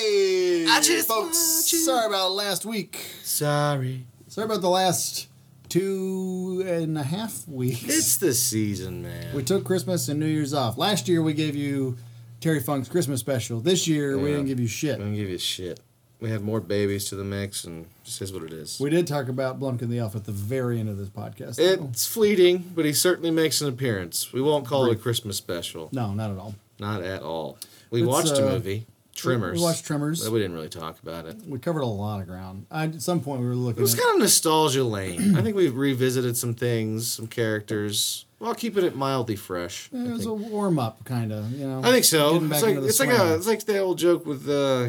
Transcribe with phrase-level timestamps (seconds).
[0.00, 1.36] Hey, I just folks.
[1.36, 2.96] Sorry about last week.
[3.22, 4.06] Sorry.
[4.28, 5.28] Sorry about the last
[5.68, 7.84] two and a half weeks.
[7.84, 9.34] It's the season, man.
[9.34, 10.78] we took Christmas and New Year's off.
[10.78, 11.98] Last year we gave you
[12.40, 13.60] Terry Funk's Christmas special.
[13.60, 14.36] This year we Yeah.
[14.36, 14.98] didn't give you shit.
[14.98, 15.80] gonna give you shit.
[16.18, 18.80] We had more babies to the mix, and just is what it is.
[18.80, 21.56] We did talk about Blumpkin the Elf at the very end of this podcast.
[21.56, 21.88] though.
[21.90, 24.32] It's fleeting, but he certainly makes an appearance.
[24.32, 25.90] We won't call it a Christmas special.
[25.92, 26.54] no, not at all.
[26.78, 27.58] Not at all.
[27.90, 29.58] We Let's, watched a uh, movie, Trimmers.
[29.58, 30.22] We watched Tremors.
[30.24, 31.36] But we didn't really talk about it.
[31.46, 32.66] We covered a lot of ground.
[32.70, 33.80] I, at some point we were looking.
[33.80, 35.36] It was at kind of nostalgia lane.
[35.36, 39.90] I think we've revisited some things, some characters, while keeping it mildly fresh.
[39.94, 41.80] I it was a warm up kind of, you know.
[41.84, 42.36] I think so.
[42.44, 43.20] It's like the it's like swing.
[43.20, 44.88] a it's like the old joke with uh,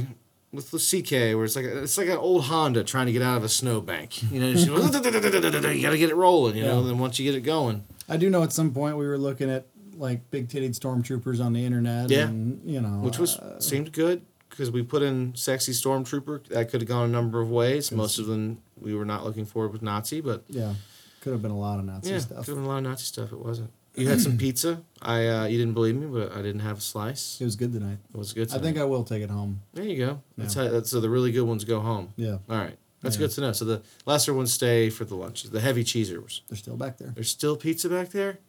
[0.53, 3.21] with the CK where it's like a, it's like an old Honda trying to get
[3.21, 4.21] out of a snowbank.
[4.31, 6.55] You know, you gotta get it rolling.
[6.57, 6.79] You know, Yeah.
[6.79, 9.17] and then once you get it going, I do know at some point we were
[9.17, 9.65] looking at
[10.01, 12.09] like big titted stormtroopers on the internet.
[12.09, 12.27] Yeah.
[12.27, 12.99] And, you know.
[12.99, 16.47] which was uh, seemed good because we put in sexy stormtrooper.
[16.47, 17.91] That could have gone a number of ways.
[17.91, 20.73] Most of them we were not looking for with Nazi, but yeah.
[21.21, 22.45] Could have been a lot of Nazi yeah, stuff.
[22.45, 23.31] could have been a lot of Nazi stuff.
[23.31, 23.69] It wasn't.
[23.93, 24.81] You had some pizza.
[25.01, 27.39] I uh, you didn't believe me, but I didn't have a slice.
[27.39, 27.99] It was good tonight.
[28.13, 28.51] It was good.
[28.53, 29.61] I think I will take it home.
[29.73, 30.21] there you go.
[30.37, 30.63] That's Yeah.
[30.63, 30.69] how.
[30.69, 32.13] That's, so the really good ones go home.
[32.15, 32.37] Yeah.
[32.49, 33.27] All right, that's Yeah.
[33.27, 33.51] good to know.
[33.51, 35.43] So the lesser ones stay for the lunch.
[35.43, 36.41] The heavy cheesers.
[36.47, 37.09] They're still back there.
[37.13, 38.39] There's still pizza back there.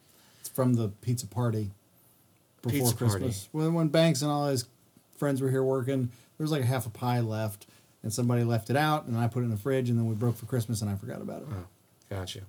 [0.53, 1.71] It's from the pizza party
[2.61, 3.11] before Pizza party.
[3.11, 3.49] Christmas.
[3.51, 4.65] When, when Banks and all his
[5.17, 7.67] friends were here working, there was like a half a pie left.
[8.01, 10.13] And somebody left it out, and I put it in the fridge, and then we
[10.13, 11.47] broke for Christmas, and I forgot about it.
[12.09, 12.41] Gotcha.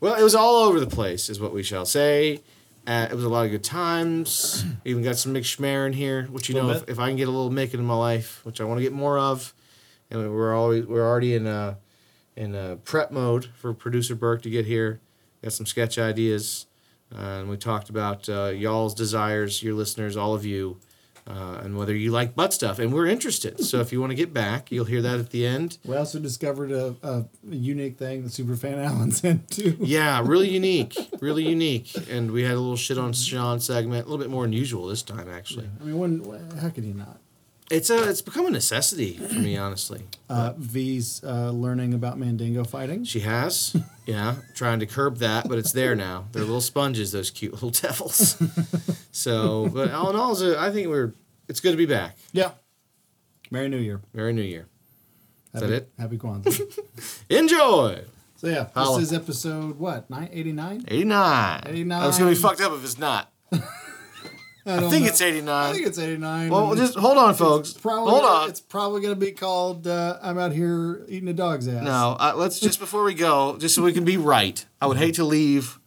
[0.00, 2.42] Well, it was all over the place, is what we shall say.
[2.86, 4.66] Uh, it was a lot of good times.
[4.84, 7.26] Even got some Mick Schmer in here, which you know, if, if I can get
[7.26, 9.54] a little Mick in my life, which I want to get more of,
[10.10, 11.76] and we're always we're already in uh
[12.36, 15.00] in uh prep mode for producer Burke to get here.
[15.42, 16.66] Got some sketch ideas,
[17.16, 20.78] and we talked about uh, y'all's desires, your listeners, all of you,
[21.26, 23.64] uh, and whether you like butt stuff, and we're interested.
[23.64, 25.78] So if you want to get back, you'll hear that at the end.
[25.84, 29.76] We also discovered a, a, unique thing that Superfan Allen sent too.
[29.80, 31.94] Yeah, really unique, really unique.
[32.10, 35.02] And we had a little shit on Sean segment, a little bit more unusual this
[35.02, 35.68] time actually.
[35.80, 37.21] I mean, when, how could he not?
[37.72, 40.02] It's a it's become a necessity for me honestly.
[40.28, 43.04] Uh, V's uh, learning about Mandingo fighting.
[43.04, 43.74] She has,
[44.04, 46.26] yeah, trying to curb that, but it's there now.
[46.32, 48.36] They're little sponges, those cute little devils.
[49.10, 51.14] So, but all in all, a- I think we're
[51.48, 52.18] it's good to be back.
[52.32, 52.50] Yeah.
[53.50, 54.02] Merry New Year.
[54.12, 54.66] Merry New Year.
[55.54, 55.92] Is Happy, that it?
[55.98, 56.78] Happy Kwanzaa.
[57.30, 58.02] Enjoy.
[58.36, 59.00] so yeah, Holla.
[59.00, 60.10] this is episode what?
[60.10, 60.84] Nine eighty nine.
[60.88, 61.62] 89.
[61.66, 62.02] 89.
[62.02, 63.30] I was gonna be fucked up if it's not.
[64.64, 65.08] I, I think know.
[65.08, 65.48] it's 89.
[65.48, 66.48] I think it's eighty nine.
[66.48, 67.72] well, just hold on, folks.
[67.72, 68.48] probably Hold on.
[68.48, 72.34] It's probably gonna be called uh, "I'm out here eating a dog's ass." No, uh,
[72.36, 74.64] let's just before we go, just so we can be right.
[74.80, 75.80] I would hate to leave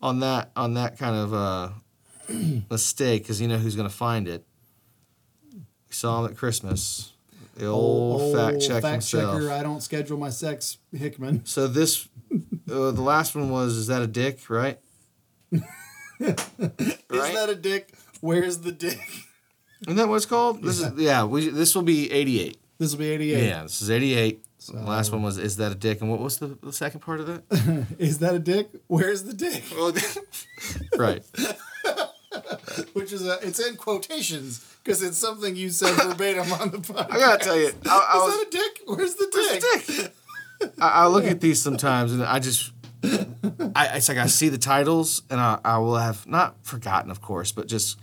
[0.00, 1.68] on that on that kind of uh,
[2.70, 4.44] mistake because you know who's going to find it.
[5.52, 7.12] We saw him at Christmas.
[7.56, 9.50] The old, fact check fact checker.
[9.50, 11.44] I don't schedule my sex, Hickman.
[11.44, 14.78] So this, uh, the last one was is that a dick, right?
[16.28, 17.92] Is that a dick?
[18.20, 19.00] Where's the dick?
[19.82, 20.62] Isn't that what it's called?
[20.62, 21.24] This is yeah.
[21.24, 22.58] We this will be eighty eight.
[22.78, 23.48] This will be eighty eight.
[23.48, 24.44] Yeah, this is eighty eight.
[24.72, 26.00] the last one was is that a dick?
[26.00, 27.86] And what was the, the second part of that?
[27.98, 28.70] Is that a dick?
[28.86, 29.64] Where's the dick?
[30.96, 31.24] Right.
[32.92, 37.10] Which is a, it's in quotations because it's something you said verbatim on the podcast.
[37.10, 38.80] I gotta tell you, I, I was Is that a dick?
[38.86, 39.86] Where's the Where's dick?
[39.86, 40.02] the
[40.60, 40.74] dick?
[40.80, 42.70] I, I look at these sometimes and I just,
[43.04, 47.20] I, it's like I see the titles and I, I will have not forgotten, of
[47.20, 47.98] course, but just,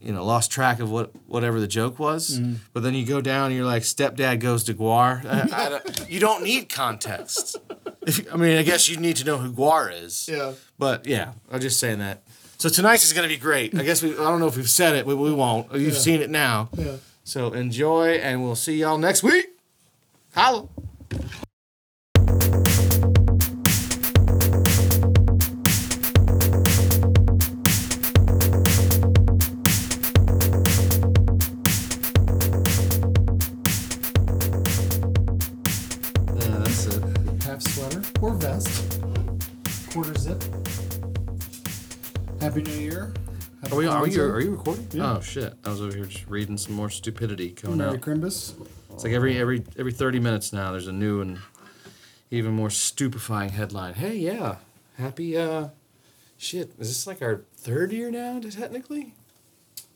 [0.00, 2.38] you know, lost track of what whatever the joke was.
[2.38, 2.54] Mm-hmm.
[2.72, 5.24] But then you go down and you're like, stepdad goes to GWAR.
[5.52, 7.56] I, I don't- you don't need context.
[8.06, 10.28] If, I mean, I guess you need to know who GWAR is.
[10.28, 10.52] Yeah.
[10.78, 12.22] But yeah, I'm just saying that.
[12.58, 13.76] So tonight's is gonna be great.
[13.76, 14.12] I guess we.
[14.12, 15.72] I don't know if we've said it, but we won't.
[15.72, 15.98] You've Yeah.
[15.98, 16.68] seen it now.
[16.76, 16.96] Yeah.
[17.24, 19.46] So enjoy, and we'll see y'all next week.
[20.34, 20.68] Holla.
[42.52, 43.10] Happy New Year.
[43.62, 43.86] Happy Are we?
[43.86, 44.22] Are you?
[44.24, 44.86] Are you recording?
[44.92, 45.16] Yeah.
[45.16, 45.54] Oh shit!
[45.64, 48.02] I was over here just reading some more stupidity coming Merry out.
[48.02, 48.52] Crimbus.
[48.92, 50.70] It's like every every every thirty minutes now.
[50.70, 51.38] There's a new and
[52.30, 53.94] even more stupefying headline.
[53.94, 54.56] Hey, yeah,
[54.98, 55.34] happy.
[55.38, 55.68] uh
[56.36, 58.38] Shit, is this like our third year now?
[58.38, 59.14] Technically,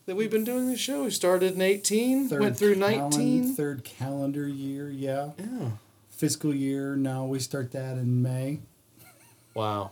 [0.07, 1.05] that we've been doing this show.
[1.05, 2.79] We started in eighteen, went through calen-
[3.11, 3.55] nineteen.
[3.55, 5.33] third calendar year, yeah.
[5.39, 5.73] Yeah.
[6.09, 6.97] Fiscal year.
[6.97, 8.61] No, we start that in May.
[9.53, 9.91] Wow.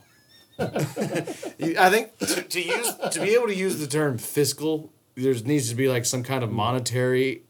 [0.59, 5.69] I think to, to use to be able to use the term fiscal, there needs
[5.69, 7.43] to be like some kind of monetary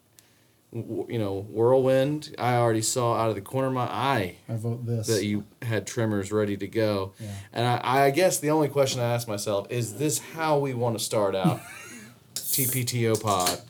[0.76, 2.36] you know, whirlwind.
[2.38, 5.08] I already saw out of the corner of my eye I vote this.
[5.08, 7.14] that you had trimmers ready to go.
[7.20, 7.28] Yeah.
[7.54, 10.98] And I, I guess the only question I ask myself is this how we want
[10.98, 11.62] to start out
[12.36, 13.62] TPTO pod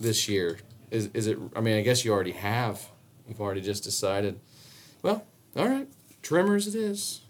[0.00, 0.60] this year?
[0.90, 2.88] Is, is it, I mean, I guess you already have.
[3.28, 4.40] You've already just decided.
[5.02, 5.26] Well,
[5.56, 5.88] all right.
[6.22, 7.20] Trimmers it is.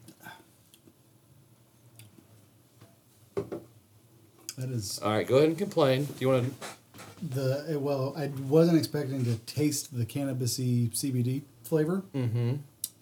[4.58, 6.04] That is All right, go ahead and complain.
[6.04, 6.68] Do you want to?
[7.34, 8.14] the eh, well.
[8.16, 12.54] I wasn't expecting to taste the cannabisy CBD flavor, Mm-hmm.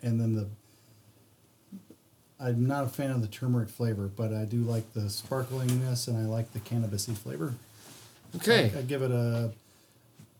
[0.02, 0.46] and then the.
[2.38, 6.16] I'm not a fan of the turmeric flavor, but I do like the sparklingness, and
[6.16, 7.54] I like the cannabisy flavor.
[8.36, 8.72] Okay.
[8.74, 9.52] I, I give it a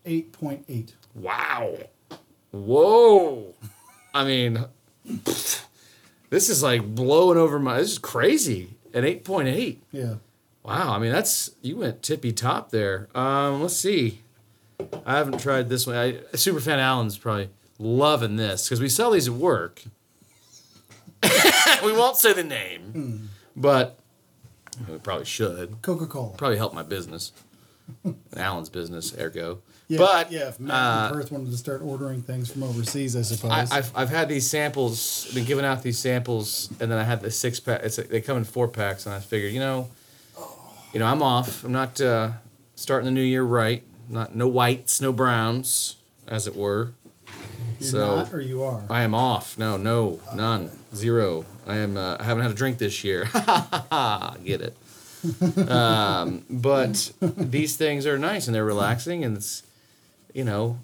[0.07, 0.95] eight point eight.
[1.15, 1.77] Wow.
[2.53, 3.55] Whoa.
[4.15, 4.65] I mean,
[5.05, 7.79] this is like blowing over my.
[7.79, 8.75] This is crazy.
[8.93, 9.77] An 8.8.
[9.93, 10.15] Yeah.
[10.63, 10.93] Wow.
[10.95, 11.51] I mean, that's.
[11.63, 13.09] You went tippy top there.
[13.15, 14.23] Um, Let's see.
[15.05, 15.97] I haven't tried this one.
[15.97, 19.83] I, Superfan Allen's probably loving this because we sell these at work.
[21.85, 23.99] we won't say the name, but
[24.89, 25.83] we probably should.
[25.83, 26.37] Coca Cola.
[26.37, 27.33] Probably help my business.
[28.37, 29.61] Allen's business, ergo.
[29.89, 33.23] Yeah, but yeah, if Matt uh, Perth wanted to start ordering things from overseas, I
[33.23, 33.51] suppose.
[33.51, 37.21] I, I've, I've had these samples, been giving out these samples, and then I had
[37.21, 37.83] the six pack.
[37.83, 39.91] It's they come in four packs, and I figured, you know,
[40.93, 41.65] you know, I'm off.
[41.65, 42.33] I'm not uh,
[42.75, 43.83] starting the new year right.
[44.09, 45.97] Not no whites, no browns,
[46.27, 46.93] as it were.
[47.79, 48.83] You're so not, or you are.
[48.91, 49.57] I am off.
[49.57, 51.45] No, no, none, zero.
[51.67, 51.97] I am.
[51.97, 53.25] Uh, I haven't had a drink this year.
[54.45, 54.77] Get it?
[55.71, 59.63] um, but these things are nice and they're relaxing, and it's,
[60.35, 60.79] you know,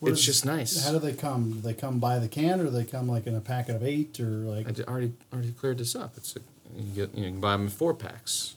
[0.00, 0.84] What it's is- just nice.
[0.84, 1.52] How do they come?
[1.52, 3.82] Do they come by the can, or do they come like in a packet of
[3.84, 4.66] eight, or like?
[4.68, 6.14] I already already cleared this up.
[6.16, 6.40] It's a,
[6.76, 8.54] you get you, know, you can buy them in four packs.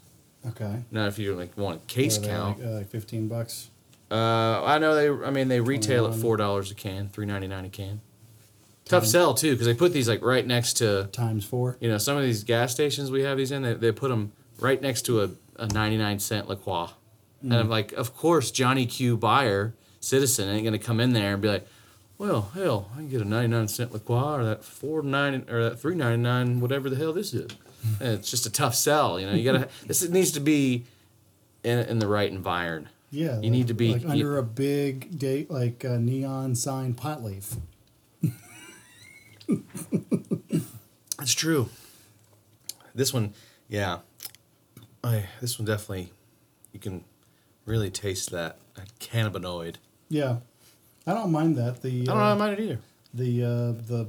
[0.47, 0.83] Okay.
[0.91, 3.27] Now, if you like want a case What are they, count, Like, uh, like fifteen
[3.27, 3.69] bucks.
[4.11, 5.25] uh, I know they.
[5.25, 6.21] I mean, they retail at 21.
[6.21, 8.01] four dollars a can, three ninety nine a can.
[8.85, 11.75] Tough sell too, because they put these like right next to times four.
[11.81, 13.63] you know some of these gas stations we have these in.
[13.63, 16.89] They, they put them right next to a, a ninety nine cent La Croix.
[17.41, 21.41] and I'm like, of course, Johnny Q buyer citizen ain't gonna come in there and
[21.41, 21.67] be like,
[22.17, 25.45] well, hell, I can get a ninety nine cent La Croix or that four nine
[25.49, 27.51] or that three ninety nine, whatever the hell this is.
[27.99, 29.33] And it's just a tough sell, you know.
[29.33, 29.69] You gotta.
[29.87, 30.85] this needs to be
[31.63, 32.93] in, in the right environment.
[33.11, 33.35] Yeah.
[33.37, 36.93] You like- need to be- like you- under a big date, like a neon sign
[36.93, 37.55] pot leaf.
[41.17, 41.69] That's true.
[42.93, 43.33] This one,
[43.69, 43.99] yeah.
[45.03, 46.11] I this one definitely,
[46.73, 47.03] you can
[47.65, 49.75] really taste that, that cannabinoid.
[50.09, 50.37] Yeah.
[51.05, 51.81] I don't mind that.
[51.81, 52.79] The I don't uh, mind it either.
[53.13, 54.07] the uh, the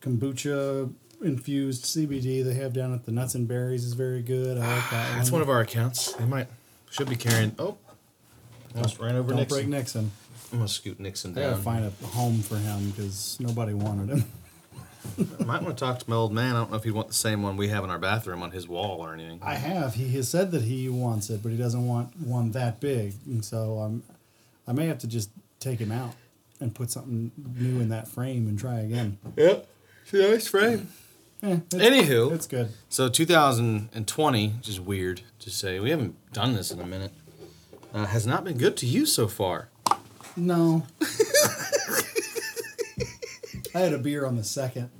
[0.00, 0.92] kombucha
[1.24, 4.58] infused CBD they have down at the Nuts and Berries is very good.
[4.58, 5.14] I like that.
[5.16, 6.12] That's one of our accounts.
[6.14, 6.46] They might
[6.90, 7.54] should be carrying.
[7.58, 7.76] Oh,
[8.74, 9.56] almost ran over Don't Nixon.
[9.58, 10.10] break Nixon.
[10.52, 11.62] I'm gonna scoot Nixon I gotta down.
[11.62, 14.24] find a home for him because nobody wanted him.
[15.40, 16.54] I might want to talk to my old man.
[16.54, 18.52] I don't know if he'd want the same one we have in our bathroom on
[18.52, 19.38] his wall or anything.
[19.42, 19.94] I have.
[19.94, 23.44] He has said that he wants it, but he doesn't want one that big, and
[23.44, 24.02] so um,
[24.66, 25.30] I may have to just
[25.60, 26.14] take him out
[26.60, 29.18] and put something new in that frame and try again.
[29.36, 29.66] Yep.
[30.04, 30.88] It's a Nice frame.
[31.46, 32.70] It's, Anywho, it's good.
[32.88, 37.12] So 2020, which is weird to say, we haven't done this in a minute,
[37.92, 39.68] uh, has not been good to you so far.
[40.36, 40.86] No.
[43.74, 44.90] I had a beer on the second.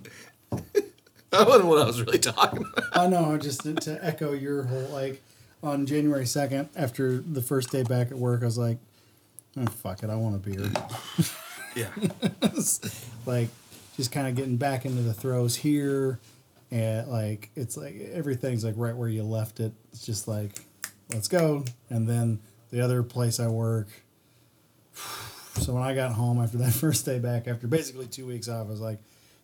[1.31, 2.85] That wasn't what I was really talking about.
[2.97, 5.23] I know, just to, to echo your whole like
[5.63, 8.79] on January second, after the first day back at work, I was like,
[9.57, 10.71] oh, "Fuck it, I want a beer."
[11.75, 11.89] Yeah.
[13.27, 13.49] like,
[13.97, 16.21] just kind of getting back into the throws here,
[16.71, 19.73] and like it's like everything's like right where you left it.
[19.93, 20.61] It's just like,
[21.13, 21.65] let's go.
[21.91, 22.41] And then
[22.71, 23.89] the other place I work.
[25.57, 28.67] So when I got home after that first day back, after basically two weeks off,
[28.67, 28.99] I was like,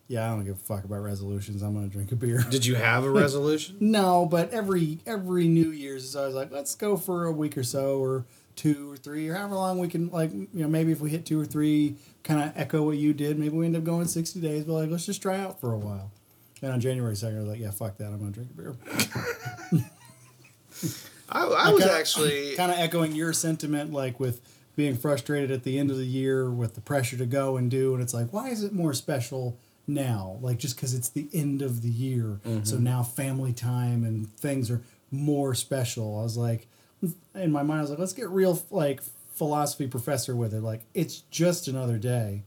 [0.09, 1.61] "Yeah, I don't give a fuck about resolutions.
[1.61, 3.77] I'm gonna drink a beer." Did you have a resolution?
[3.79, 7.63] No, but every every New Year's is always like, let's go for a week or
[7.63, 8.25] so, or
[8.57, 10.09] two or three, or however long we can.
[10.09, 13.13] Like, you know, maybe if we hit two or three, kind of echo what you
[13.13, 13.39] did.
[13.39, 15.77] Maybe we end up going sixty days, but like, let's just try out for a
[15.77, 16.11] while.
[16.61, 18.75] And on January second, I was like, yeah, fuck that, I'm gonna drink a beer.
[21.29, 22.55] I, I was kinda- actually.
[22.57, 24.41] kind of echoing your sentiment, like with
[24.75, 27.93] being frustrated at the end of the year with the pressure to go and do,
[27.93, 30.37] and it's like, why is it more special now?
[30.41, 32.63] Like just because it's the end of the year, mm-hmm.
[32.63, 36.19] so now family time and things are more special.
[36.19, 36.67] I was like,
[37.35, 39.01] in my mind, I was like, let's get real, like
[39.33, 40.61] philosophy professor with it.
[40.61, 42.43] Like it's just another day.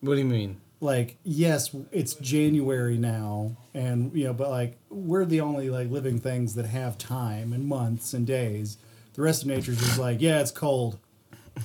[0.00, 0.60] What do you mean?
[0.80, 6.18] Like yes, it's January now, and you know, but like we're the only like living
[6.20, 8.78] things that have time and months and days.
[9.14, 10.98] The rest of nature's just like, yeah, it's cold.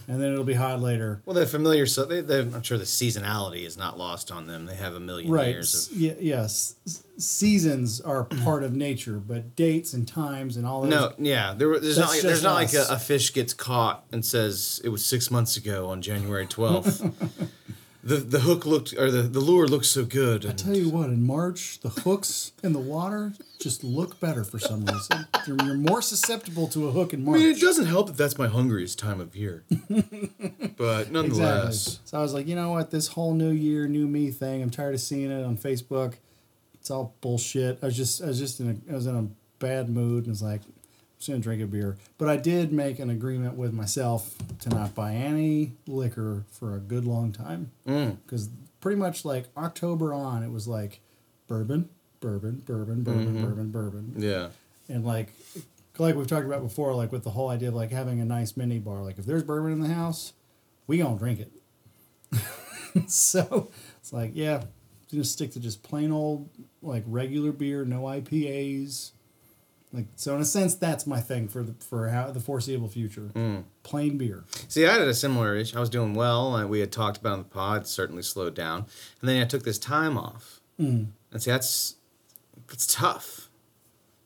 [0.08, 1.22] and then it'll be hot later.
[1.24, 4.65] Well, they're familiar, so they, they, I'm sure the seasonality is not lost on them.
[4.65, 5.50] They have a million Right.
[5.50, 5.96] years of.
[5.96, 6.74] Yeah, yes.
[7.20, 10.89] Seasons are part of nature, but dates and times and all those.
[10.89, 14.25] No, yeah, there, there's not like there's not like a, a fish gets caught and
[14.25, 17.05] says it was six months ago on January twelfth.
[18.03, 20.45] the the hook looked or the, the lure looked so good.
[20.45, 24.60] I tell you what, in March, the hooks in the water just look better for
[24.60, 25.25] some reason.
[25.48, 27.39] You're, you're more susceptible to a hook in March.
[27.39, 29.63] I mean, it doesn't help that that's my hungriest time of year.
[30.77, 32.01] but nonetheless, Exactly.
[32.05, 32.91] So I was like, you know what?
[32.91, 34.62] This whole new year, new me thing.
[34.62, 36.15] I'm tired of seeing it on Facebook.
[36.74, 37.79] It's all bullshit.
[37.81, 39.27] I was just, I was just in a, I was in a
[39.60, 40.62] bad mood and was like,
[41.27, 41.98] I'm gonna drink a beer.
[42.18, 46.80] But I did make an agreement with myself to not buy any liquor for a
[46.80, 47.72] good long time.
[47.88, 48.18] Mm.
[48.25, 48.50] Because
[48.82, 51.00] pretty much like October on, it was like
[51.48, 51.89] bourbon,
[52.20, 53.46] bourbon, bourbon, bourbon, mm-hmm.
[53.46, 54.13] bourbon, bourbon.
[54.18, 54.50] Yeah,
[54.89, 55.34] and like
[56.00, 58.58] like we've talked about before like with the whole idea of like having a nice
[58.58, 60.34] mini bar like if there's bourbon in the house
[60.88, 61.51] we gonna drink it.
[63.08, 64.65] So it's like yeah
[65.10, 66.50] just stick to just plain old
[66.82, 69.12] like regular beer no ipas
[69.93, 73.31] like so in a sense that's my thing for the for how the foreseeable future
[73.35, 73.63] mm.
[73.83, 75.77] plain beer See, I had a similar issue.
[75.77, 77.81] I was doing well, and we had talked about it on the pod.
[77.81, 78.85] It certainly slowed down,
[79.21, 80.62] and then I took this time off.
[80.79, 81.07] Mm.
[81.31, 81.95] And see, that's
[82.71, 83.50] it's tough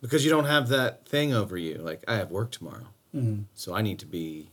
[0.01, 1.75] because you don't have that thing over you.
[1.75, 3.45] Like I have work tomorrow, mm.
[3.53, 4.49] so I need to be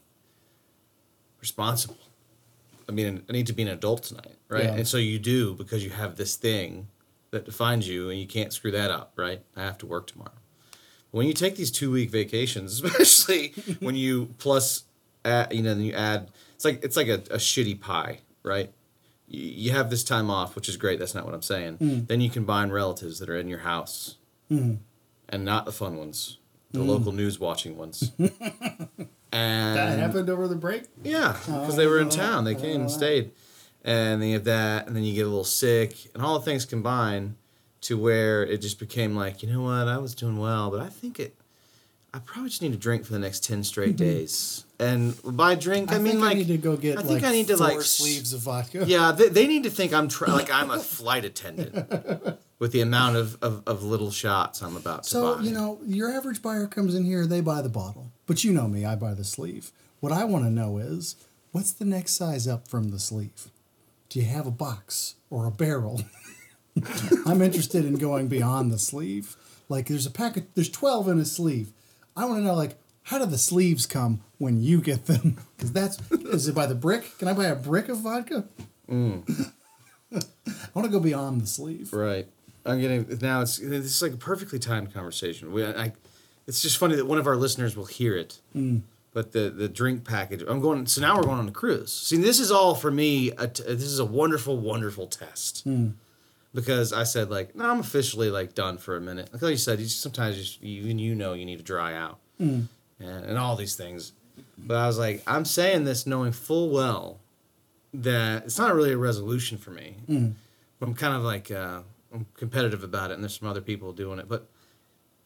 [1.40, 1.98] responsible.
[2.88, 4.64] I mean, I need to be an adult tonight, right?
[4.64, 4.74] Yeah.
[4.74, 6.88] And so you do because you have this thing
[7.30, 9.42] that defines you, and you can't screw that up, right?
[9.56, 10.32] I have to work tomorrow.
[11.14, 14.82] When you take these two week vacations, especially when you plus,
[15.24, 18.72] add, you know, then you add, it's like it's like a, a shitty pie, right?
[19.28, 20.98] You, you have this time off, which is great.
[20.98, 21.78] That's not what I'm saying.
[21.78, 22.08] Mm.
[22.08, 24.16] Then you combine relatives that are in your house,
[24.50, 24.74] mm-hmm.
[25.28, 26.38] and not the fun ones,
[26.72, 26.86] the mm.
[26.88, 28.10] local news watching ones.
[28.18, 32.24] and that happened over the break yeah, because Oh, they were in I don't know.
[32.24, 32.44] town.
[32.44, 32.92] They came and oh.
[32.92, 33.30] stayed.
[33.84, 36.44] And then you have that, and then you get a little sick, and all the
[36.44, 37.36] things combine
[37.84, 40.88] to where it just became like, you know what, I was doing well, but I
[40.88, 41.36] think it,
[42.14, 44.04] I probably just need to drink for the next 10 straight mm-hmm.
[44.04, 44.64] days.
[44.78, 47.32] And by drink, I, mean like, I need to go get I think like I
[47.32, 50.50] need to like, sleeves of vodka yeah, they, they need to think I'm try- like
[50.50, 55.10] I'm a flight attendant with the amount of, of, of little shots I'm about to
[55.10, 55.42] So, buy.
[55.42, 58.12] you know, your average buyer comes in here, they buy the bottle.
[58.26, 59.72] But you know me, I buy the sleeve.
[60.00, 61.16] What I want to know is
[61.52, 63.50] what's the next size up from the sleeve?
[64.08, 66.00] Do you have a box or a barrel?
[67.26, 69.36] I'm interested in going beyond the sleeve.
[69.68, 71.72] Like there's a packet, there's 12 in a sleeve.
[72.16, 75.38] I want to know, like, how do the sleeves come when you get them?
[75.56, 77.16] Because that's, is it by the brick?
[77.18, 78.44] Can I buy a brick of vodka?
[78.88, 80.20] I
[80.74, 81.92] want to go beyond the sleeve.
[81.92, 82.28] Right.
[82.66, 83.42] I'm getting now.
[83.42, 85.52] It's this is like a perfectly timed conversation.
[85.52, 85.92] We, I,
[86.46, 88.40] it's just funny that one of our listeners will hear it.
[88.56, 88.82] Mm.
[89.12, 90.42] But the the drink package.
[90.46, 90.86] I'm going.
[90.86, 91.92] So now we're going on a cruise.
[91.92, 93.30] See, this is all for me.
[93.32, 95.66] A t- this is a wonderful, wonderful test.
[95.68, 95.92] Mm.
[96.54, 99.30] Because I said like, no, I'm officially like done for a minute.
[99.32, 101.94] Like you said, you sometimes you, just, you even you know you need to dry
[101.94, 102.18] out,
[103.00, 104.12] and and all these things.
[104.56, 107.18] But I was like, I'm saying this knowing full well
[107.92, 109.96] that it's not really a resolution for me.
[110.78, 111.80] But I'm kind of like uh,
[112.12, 114.28] I'm competitive about it, and there's some other people doing it.
[114.28, 114.48] But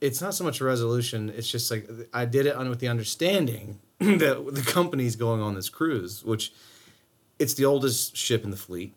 [0.00, 1.30] it's not so much a resolution.
[1.34, 5.54] It's just like I did it on with the understanding that the company's going on
[5.54, 6.52] this cruise, which
[7.38, 8.94] it's the oldest ship in the fleet.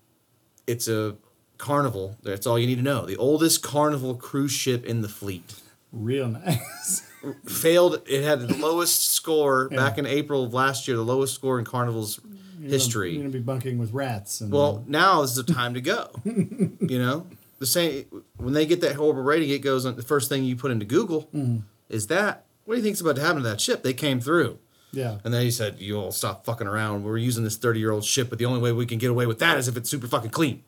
[0.67, 1.15] It's a
[1.61, 2.17] carnival.
[2.21, 3.05] That's all you need to know.
[3.05, 7.01] The oldest carnival cruise ship in the fleet Real nice.
[7.45, 8.01] failed.
[8.07, 10.95] It had the lowest score back in April of last year.
[10.95, 12.19] The lowest score in Carnival's
[12.61, 13.11] history.
[13.11, 14.39] You're gonna be bunking with rats.
[14.39, 16.09] And, Well, now is the time to go.
[16.23, 17.27] you know,
[17.59, 18.05] the same
[18.37, 19.95] when they get that horrible rating, it goes on.
[19.97, 21.63] The first thing you put into Google mm.
[21.89, 22.45] is that.
[22.63, 23.83] What do you think's about to happen to that ship?
[23.83, 24.59] They came through,
[24.93, 25.17] yeah.
[25.25, 27.03] and then he said, "You all stop fucking around.
[27.03, 29.57] We're using this thirty-year-old ship, but the only way we can get away with that
[29.57, 30.63] is if it's super fucking clean."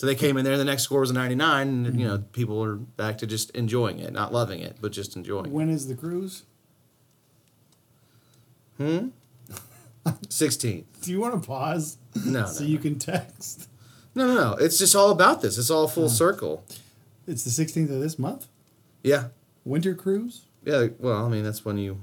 [0.00, 0.54] So they came in there.
[0.54, 3.50] and The next score was a ninety-nine, and you know, people are back to just
[3.50, 5.52] enjoying it, not loving it, but just enjoying it.
[5.52, 6.44] When is the cruise?
[10.30, 10.86] Sixteen.
[11.02, 11.98] Do you want to pause?
[12.24, 13.68] No, so no, you can text.
[14.14, 14.52] No, no, no.
[14.54, 15.58] It's just all about this.
[15.58, 16.64] It's all full circle.
[17.26, 18.46] It's the 16th of this month.
[19.02, 19.28] Yeah.
[19.66, 20.46] Winter cruise.
[20.64, 22.00] Yeah, well, I mean that's when you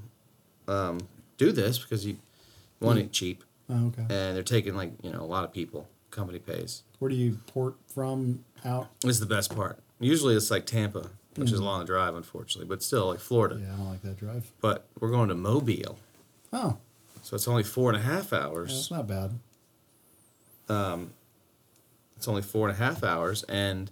[0.67, 0.99] um,
[1.37, 2.17] do this because you
[2.79, 3.05] want Hmm.
[3.05, 4.01] it cheap, Oh, okay.
[4.03, 5.87] and they're taking like you know a lot of people.
[6.11, 6.83] Company pays.
[6.99, 8.87] Where do you port from out?
[9.03, 9.79] Is the best part.
[9.99, 11.55] Usually it's like Tampa, which Hmm.
[11.55, 13.59] is a long drive, unfortunately, but still like Florida.
[13.61, 14.51] Yeah, I don't like that drive.
[14.61, 15.97] But we're going to Mobile,
[16.53, 16.77] Oh,
[17.23, 18.71] so it's only four and a half hours.
[18.73, 19.39] that's not bad.
[20.69, 21.11] Um,
[22.15, 23.91] it's only four and a half hours, and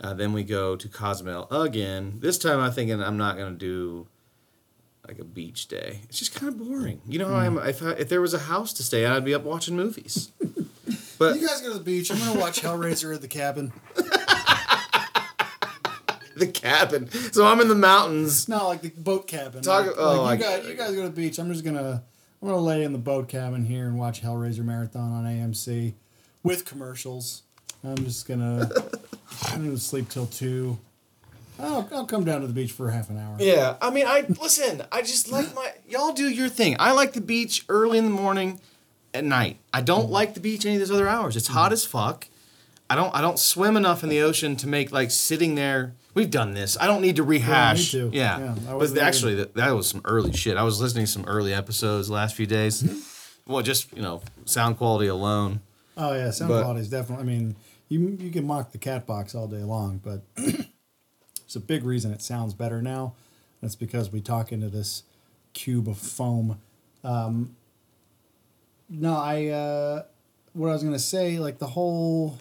[0.00, 2.14] uh, then we go to Cozumel again.
[2.20, 4.06] This time, I'm thinking I'm not going to do
[5.06, 6.00] like a beach day.
[6.04, 7.00] It's just kind of boring.
[7.08, 7.58] You know how I'm.
[7.58, 10.32] If I, if there was a house to stay at, I'd be up watching movies.
[11.22, 12.10] But You guys go to the beach.
[12.10, 13.72] I'm gonna watch Hellraiser at the cabin.
[16.36, 17.10] the cabin.
[17.32, 18.28] So I'm in the mountains.
[18.32, 19.62] It's not like the boat cabin.
[19.62, 21.38] Talk- like, oh, like, you I- guys, you guys go to the beach.
[21.38, 22.02] I'm just gonna
[22.40, 25.94] I'm gonna lay in the boat cabin here and watch Hellraiser marathon on AMC
[26.42, 27.42] with commercials.
[27.84, 28.68] I'm just gonna
[29.44, 30.78] I'm gonna sleep till two.
[31.60, 33.36] I'll, I'll come down to the beach for half an hour.
[33.38, 34.82] Yeah, I mean, I listen.
[34.90, 36.74] I just like my y'all do your thing.
[36.80, 38.58] I like the beach early in the morning,
[39.14, 39.58] at night.
[39.72, 40.12] I don't mm-hmm.
[40.12, 41.36] like the beach any of those other hours.
[41.36, 41.72] It's hot mm-hmm.
[41.74, 42.28] as fuck.
[42.90, 43.14] I don't.
[43.14, 45.94] I don't swim enough in the ocean to make like sitting there.
[46.14, 46.76] We've done this.
[46.78, 47.92] I don't need to rehash.
[47.92, 48.10] to.
[48.12, 50.58] Yeah, Yeah, but actually, that, that was some early shit.
[50.58, 52.82] I was listening to some early episodes the last few days.
[52.82, 53.52] Mm-hmm.
[53.52, 55.60] well, just you know, sound quality alone.
[55.96, 57.22] Oh yeah, sound quality is definitely.
[57.22, 57.56] I mean,
[57.88, 62.12] you you can mock the cat box all day long, but it's a big reason
[62.12, 63.14] it sounds better now.
[63.62, 65.04] That's because we talk into this
[65.54, 66.58] cube of foam.
[67.04, 67.56] Um,
[68.92, 70.02] no, I uh,
[70.52, 72.38] what I was gonna say, like the whole.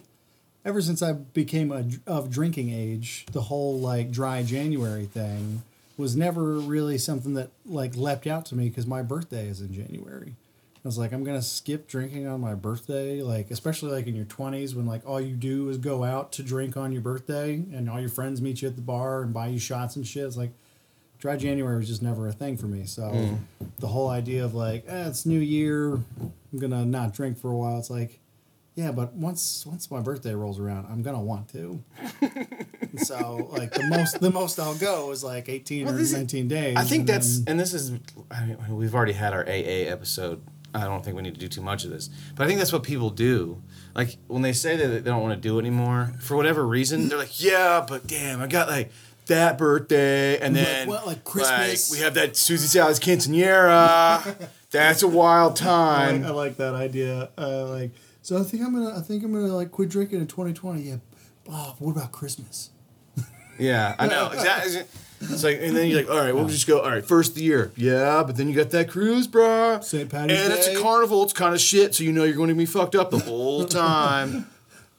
[0.63, 5.63] Ever since I became a, of drinking age, the whole like dry January thing
[5.97, 9.73] was never really something that like leapt out to me because my birthday is in
[9.73, 10.35] January.
[10.83, 14.25] I was like, I'm gonna skip drinking on my birthday, like especially like in your
[14.25, 17.89] twenties when like all you do is go out to drink on your birthday and
[17.89, 20.25] all your friends meet you at the bar and buy you shots and shit.
[20.25, 20.51] It's like
[21.21, 22.83] dry January was just never a thing for me.
[22.85, 23.37] So
[23.79, 27.55] the whole idea of like, eh, it's New Year, I'm gonna not drink for a
[27.55, 27.77] while.
[27.77, 28.19] It's like,
[28.75, 31.81] yeah, but once once my birthday rolls around, I'm gonna want to.
[32.97, 36.17] so like the most the most I'll go is like 18 Well, or this is-
[36.17, 36.75] 19 days.
[36.77, 37.91] I think and that's then- and this is
[38.29, 40.41] I mean, we've already had our AA episode.
[40.73, 42.71] I don't think we need to do too much of this, but I think that's
[42.71, 43.61] what people do.
[43.93, 47.09] Like when they say that they don't want to do it anymore for whatever reason,
[47.09, 48.89] they're like, "Yeah, but damn, I got like
[49.27, 51.91] that birthday, and Like, then what, like Christmas?
[51.91, 54.49] we have that Susie Sal's quinceanera.
[54.71, 57.29] that's a wild time." like, I like that idea.
[57.37, 60.27] Uh, like, so I think I'm gonna, I think I'm gonna like quit drinking in
[60.27, 60.81] 2020.
[60.81, 60.95] Yeah,
[61.45, 61.75] Bob.
[61.79, 62.69] What about Christmas?
[63.59, 64.81] Yeah, I know exactly.
[65.19, 66.79] It's like, and then you're like, all right, we'll just go.
[66.79, 69.79] All right, first of the year, yeah, but then you got that cruise, bro.
[69.81, 70.09] St.
[70.09, 71.21] Patty's and it's a carnival.
[71.23, 73.65] It's kind of shit, so you know you're going to be fucked up the whole
[73.65, 74.47] time.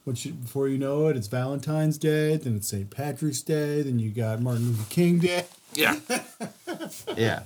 [0.03, 2.35] Which before you know it, it's Valentine's Day.
[2.35, 2.89] Then it's St.
[2.89, 3.81] Patrick's Day.
[3.81, 5.45] Then you got Martin Luther King Day.
[5.73, 5.97] yeah,
[7.17, 7.43] yeah.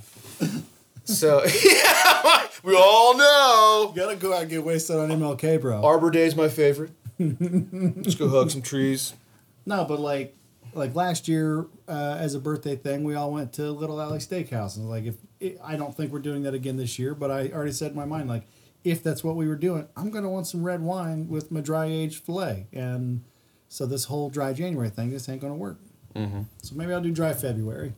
[1.06, 5.82] So yeah, we all know You gotta go out and get wasted on MLK, bro.
[5.84, 6.92] Arbor Day is my favorite.
[7.20, 9.14] Let's go hug some trees.
[9.66, 10.36] no, but like,
[10.74, 14.78] like last year uh, as a birthday thing, we all went to Little Alley Steakhouse,
[14.78, 17.50] and like, if it, I don't think we're doing that again this year, but I
[17.50, 18.44] already said in my mind, like,
[18.92, 21.86] if that's what we were doing, I'm gonna want some red wine with my dry
[21.86, 23.24] aged fillet, and
[23.68, 25.80] so this whole dry January thing just ain't gonna work.
[26.16, 26.42] Mm-hmm.
[26.62, 27.94] So maybe I'll do dry February.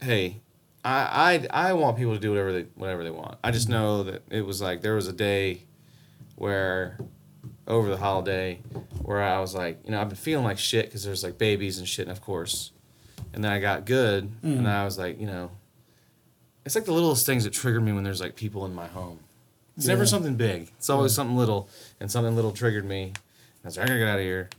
[0.00, 0.40] hey,
[0.84, 3.38] I, I I want people to do whatever they whatever they want.
[3.42, 5.62] I just know that it was like there was a day
[6.36, 6.98] where
[7.66, 8.60] over the holiday
[9.02, 11.78] where I was like, you know, I've been feeling like shit because there's like babies
[11.78, 12.72] and shit, and of course,
[13.32, 15.50] and then I got good, and I was like, you know,
[16.64, 19.20] it's like the littlest things that trigger me when there's like people in my home.
[19.76, 20.70] It's never something big.
[20.78, 21.68] It's always something little,
[22.00, 23.12] and something little triggered me.
[23.64, 24.50] I was like, I gotta get out of here.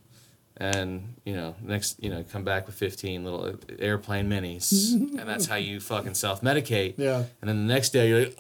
[0.58, 5.20] And you know, next, you know, come back with fifteen little uh, airplane minis, and
[5.28, 6.96] that's how you fucking self medicate.
[6.98, 7.24] Yeah.
[7.42, 8.38] And then the next day you're like,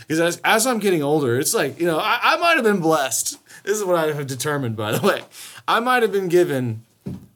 [0.00, 2.80] because as, as I'm getting older, it's like you know, I, I might have been
[2.80, 3.38] blessed.
[3.64, 5.22] This is what I have determined, by the way.
[5.66, 6.84] I might have been given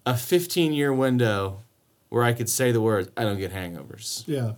[0.07, 1.61] a 15 year window
[2.09, 4.53] where I could say the words, "I don't get hangovers." Yeah.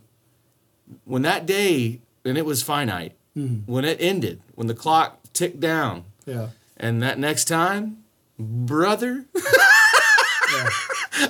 [1.04, 3.66] when that day and it was finite Mm.
[3.66, 6.04] when it ended when the clock ticked down.
[6.26, 6.48] Yeah.
[6.76, 8.04] and that next time
[8.38, 10.68] brother Yeah.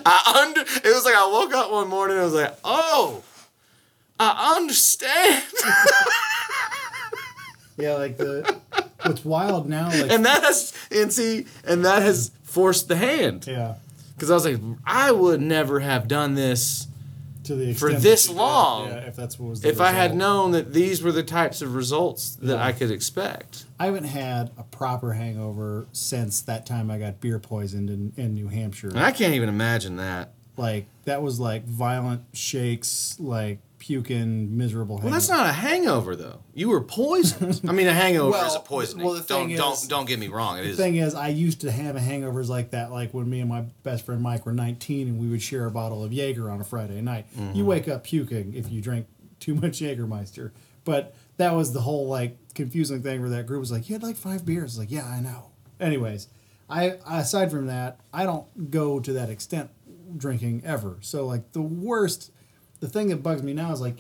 [0.07, 3.23] i under it was like i woke up one morning and i was like oh
[4.21, 5.43] i understand.
[7.77, 8.57] Yeah, like the
[9.03, 13.47] what's wild now, like and that has and see and that has forced the hand.
[13.49, 13.75] Yeah,
[14.15, 16.87] because i was like i would never have done this
[17.45, 19.65] to the For this that long, Yeah, if that's what was.
[19.65, 22.65] If i had known that these were the types of results that Yeah.
[22.65, 27.39] i could expect I haven't had a proper hangover since that time I got beer
[27.41, 28.89] poisoned in, in New Hampshire.
[28.89, 34.99] and i can't even imagine that Like that was like violent shakes, like puking, miserable.
[35.03, 36.41] Well, that's not a hangover though.
[36.55, 37.61] You were poisoned.
[37.69, 39.05] I mean, a hangover Well, is a poisoning.
[39.05, 40.59] well, the don't thing don't is- don't get me wrong.
[40.59, 40.77] It The is.
[40.79, 44.07] thing is, I used to have hangovers like that, like when me and my best
[44.07, 47.03] friend Mike were 19 and we would share a bottle of Jaeger on a Friday
[47.03, 47.27] night.
[47.37, 47.57] Mm-hmm.
[47.57, 49.07] You wake up puking if you drink
[49.39, 50.53] too much Jägermeister.
[50.85, 54.03] But that was the whole like confusing thing where that group was like, you had
[54.03, 54.73] like five beers.
[54.73, 55.51] It's like, yeah, I know.
[55.79, 56.29] Anyways,
[56.71, 59.69] I aside from that, I don't go to that extent
[60.17, 60.97] drinking ever.
[61.03, 62.31] So like the worst,
[62.85, 63.97] the thing that bugs me now is like,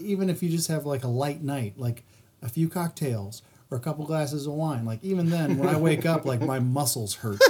[0.00, 2.04] even if you just have like a light night, like
[2.40, 6.06] a few cocktails or a couple glasses of wine, like even then, when I wake
[6.06, 7.40] up, like my muscles hurt.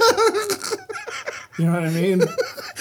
[1.59, 2.23] you know what I mean?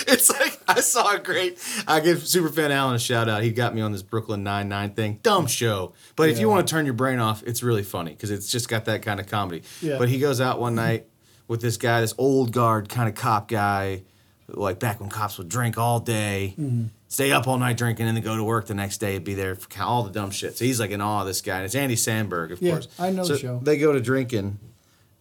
[0.09, 1.59] It's like I saw a great.
[1.85, 3.43] I give Superfan Alan a shout out.
[3.43, 5.19] He got me on this Brooklyn Nine Nine thing.
[5.21, 8.31] Dumb show, but if you want to turn your brain off, it's really funny because
[8.31, 9.63] it's just got that kind of comedy.
[9.81, 9.97] Yeah.
[9.97, 11.07] But he goes out one night
[11.49, 14.03] with this guy, this old guard kind of cop guy,
[14.47, 16.85] like back when cops would drink all day, mm-hmm.
[17.09, 19.33] Stay up all night drinking, and then go to work the next day and be
[19.33, 20.57] there for all the dumb shit.
[20.57, 21.57] So he's like in awe of this guy.
[21.57, 22.87] And it's Andy Samberg, of Yeah, course.
[22.99, 23.59] I know so the show.
[23.63, 24.59] They go to drinking,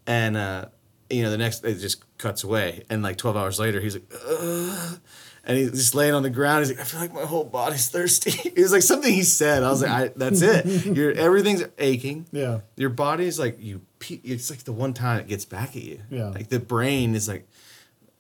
[0.07, 0.67] and uh,
[1.09, 4.13] you know the next it just cuts away, and like twelve hours later, he's like.
[4.29, 5.01] Ugh.
[5.49, 6.67] And he's just laying on the ground.
[6.67, 8.33] He's like, I feel like my whole body's thirsty.
[8.49, 9.63] it was like something he said.
[9.63, 10.67] I was like, I, that's it.
[10.97, 12.27] Your everything's aching.
[12.33, 12.63] Yeah.
[12.75, 13.83] Your body's like you.
[14.11, 16.01] It's like the one time it gets back at you.
[16.11, 16.31] Yeah.
[16.31, 17.47] Like the brain is like,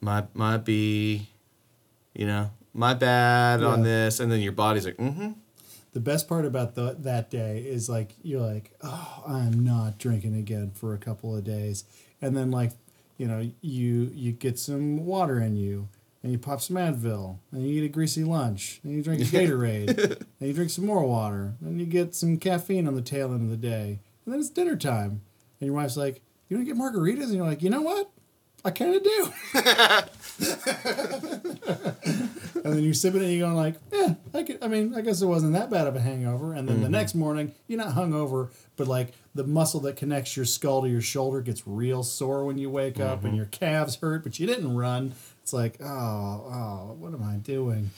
[0.01, 1.29] might might be,
[2.15, 5.33] you know, my bad on this, and then your body's like, mm-hmm.
[5.93, 10.37] The best part about the, that day is like you're like, oh, I'm not drinking
[10.37, 11.85] again for a couple of days,
[12.21, 12.73] and then like,
[13.17, 15.89] you know, you you get some water in you,
[16.23, 19.25] and you pop some Advil, and you eat a greasy lunch, and you drink a
[19.37, 23.33] Gatorade, and you drink some more water, and you get some caffeine on the tail
[23.33, 25.23] end of the day, and then it's dinner time,
[25.61, 28.11] and your wife's like, you want to get margaritas, and you're like, you know what?
[28.67, 29.33] I kind of do.
[32.65, 35.03] and then you're sipping it and you're going like, yeah, I could, I mean, I
[35.03, 36.53] guess it wasn't that bad of a hangover.
[36.53, 36.93] And then the mm-hmm.
[36.93, 41.01] next morning, you're not hungover, but like the muscle that connects your skull to your
[41.01, 43.37] shoulder gets real sore when you wake up and mm-hmm.
[43.37, 45.15] your calves hurt, but you didn't run.
[45.45, 47.91] It's like, oh, oh, what am I doing?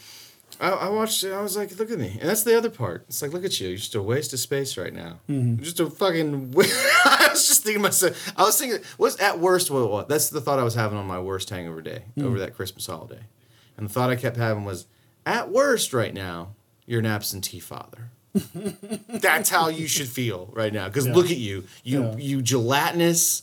[0.60, 1.32] I, I watched it.
[1.32, 2.16] I was like, look at me.
[2.20, 3.04] And that's the other part.
[3.08, 3.68] It's like, look at you.
[3.68, 5.20] You're just a waste of space right now.
[5.28, 5.62] Mm-hmm.
[5.62, 6.50] Just a fucking.
[6.50, 6.64] wa-
[7.04, 8.32] I was just thinking myself.
[8.36, 10.06] I was thinking, what's at worst what was?
[10.08, 12.24] That's the thought I was having on my worst hangover day Mm.
[12.24, 13.20] over that Christmas holiday.
[13.76, 14.86] And the thought I kept having was,
[15.24, 16.54] at worst right now,
[16.86, 18.10] you're an absentee father.
[19.08, 20.88] that's how you should feel right now.
[20.88, 21.14] Because Yeah.
[21.14, 21.64] look at you.
[21.84, 22.16] You Yeah.
[22.16, 23.42] you gelatinous.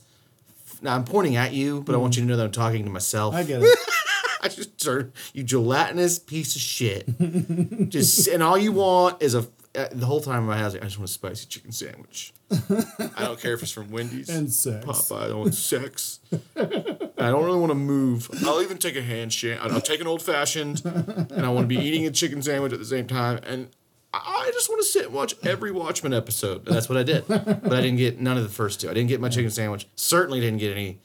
[0.82, 2.90] Now I'm pointing at you, but I want you to know that I'm talking to
[2.92, 3.34] myself.
[3.36, 3.78] I get it.
[4.42, 7.08] I just turned you gelatinous piece of shit.
[7.90, 9.48] just and all you want is a.
[9.74, 12.32] Uh, the whole time my house, like, I just want a spicy chicken sandwich.
[12.50, 14.86] I don't care if it's from Wendy's And sex.
[14.86, 15.24] Popeye.
[15.24, 16.22] I don't want sex.
[16.56, 18.30] I don't really want to move.
[18.46, 19.60] I'll even take a handshake.
[19.62, 22.80] I'll take an old fashioned, and I want to be eating a chicken sandwich at
[22.80, 23.42] the same time.
[23.44, 23.68] And
[24.14, 26.66] I I just want to sit and watch every Watchmen episode.
[26.68, 27.28] And that's what I did.
[27.28, 28.90] But I didn't get none of the first two.
[28.90, 29.88] I didn't get my chicken sandwich.
[29.96, 31.00] Certainly didn't get any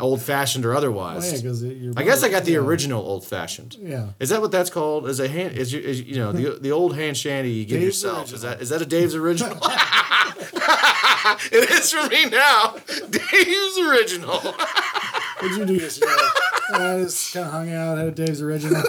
[0.00, 1.32] old fashioned or Oh, yeah, otherwise.
[1.42, 2.58] because your I guess I got the yeah.
[2.58, 3.76] original old fashioned.
[3.80, 4.08] Yeah.
[4.20, 5.08] Is that what that's called?
[5.08, 5.56] Is a hand?
[5.56, 8.32] Is you, is, you know the the old hand shandy you give Dave's yourself?
[8.32, 9.58] Is that is that a Dave's original?
[11.52, 12.76] it is for me now.
[13.10, 14.38] Dave's original.
[14.38, 16.12] What'd you do yesterday?
[16.72, 18.82] I just kind of hung out, had a Dave's original.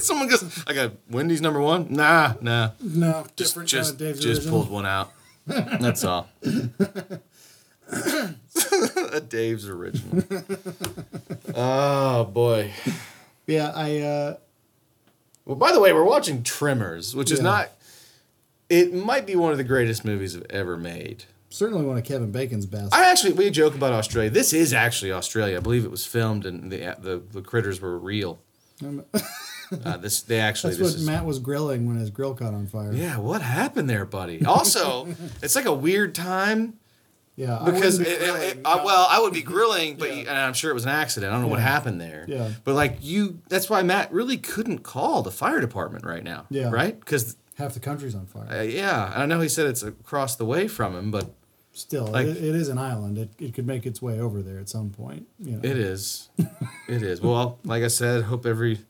[0.00, 1.86] Someone goes, I got Wendy's number one.
[1.90, 2.70] Nah, nah.
[2.80, 4.60] No, Just different just kind of Dave's just original.
[4.60, 5.12] pulled one out.
[5.46, 6.28] That's all.
[9.12, 10.24] a Dave's original.
[11.54, 12.72] Oh boy.
[13.46, 13.98] Yeah, I.
[14.00, 14.36] uh
[15.44, 17.70] Well, by the way, we're watching Trimmers, which is not.
[18.68, 21.24] It might be one of the greatest movies I've ever made.
[21.48, 22.94] Certainly one of Kevin Bacon's best.
[22.94, 24.30] I actually we joke about Australia.
[24.30, 25.56] This is actually Australia.
[25.56, 28.40] I believe it was filmed and the the, the critters were real.
[28.84, 29.04] Um,
[29.84, 32.66] Uh, this they actually That's what is, Matt was grilling when his grill caught on
[32.66, 32.92] fire.
[32.92, 34.44] Yeah, what happened there, buddy?
[34.44, 35.06] Also,
[35.42, 36.74] it's like a weird time
[37.40, 38.84] Yeah, because it, it- grilling, it- uh, no.
[38.84, 40.14] well, I would be grilling, but Yeah.
[40.14, 41.30] you, and I'm sure it was an accident.
[41.30, 42.24] I don't know what happened there.
[42.28, 42.50] Yeah.
[42.64, 46.46] But like you, that's why Matt really couldn't call the fire department right now.
[46.50, 46.70] Yeah.
[46.70, 46.98] Right?
[47.00, 48.46] Because half the country's on fire.
[48.50, 51.30] uh, yeah, and I know he said it's across the way from him, but
[51.72, 53.16] Still, like- it, it is an island.
[53.16, 55.26] It, it could make its way over there at some point.
[55.38, 55.60] You know.
[55.62, 56.28] It is.
[56.88, 57.20] it is.
[57.22, 58.80] Well, like I said, hope every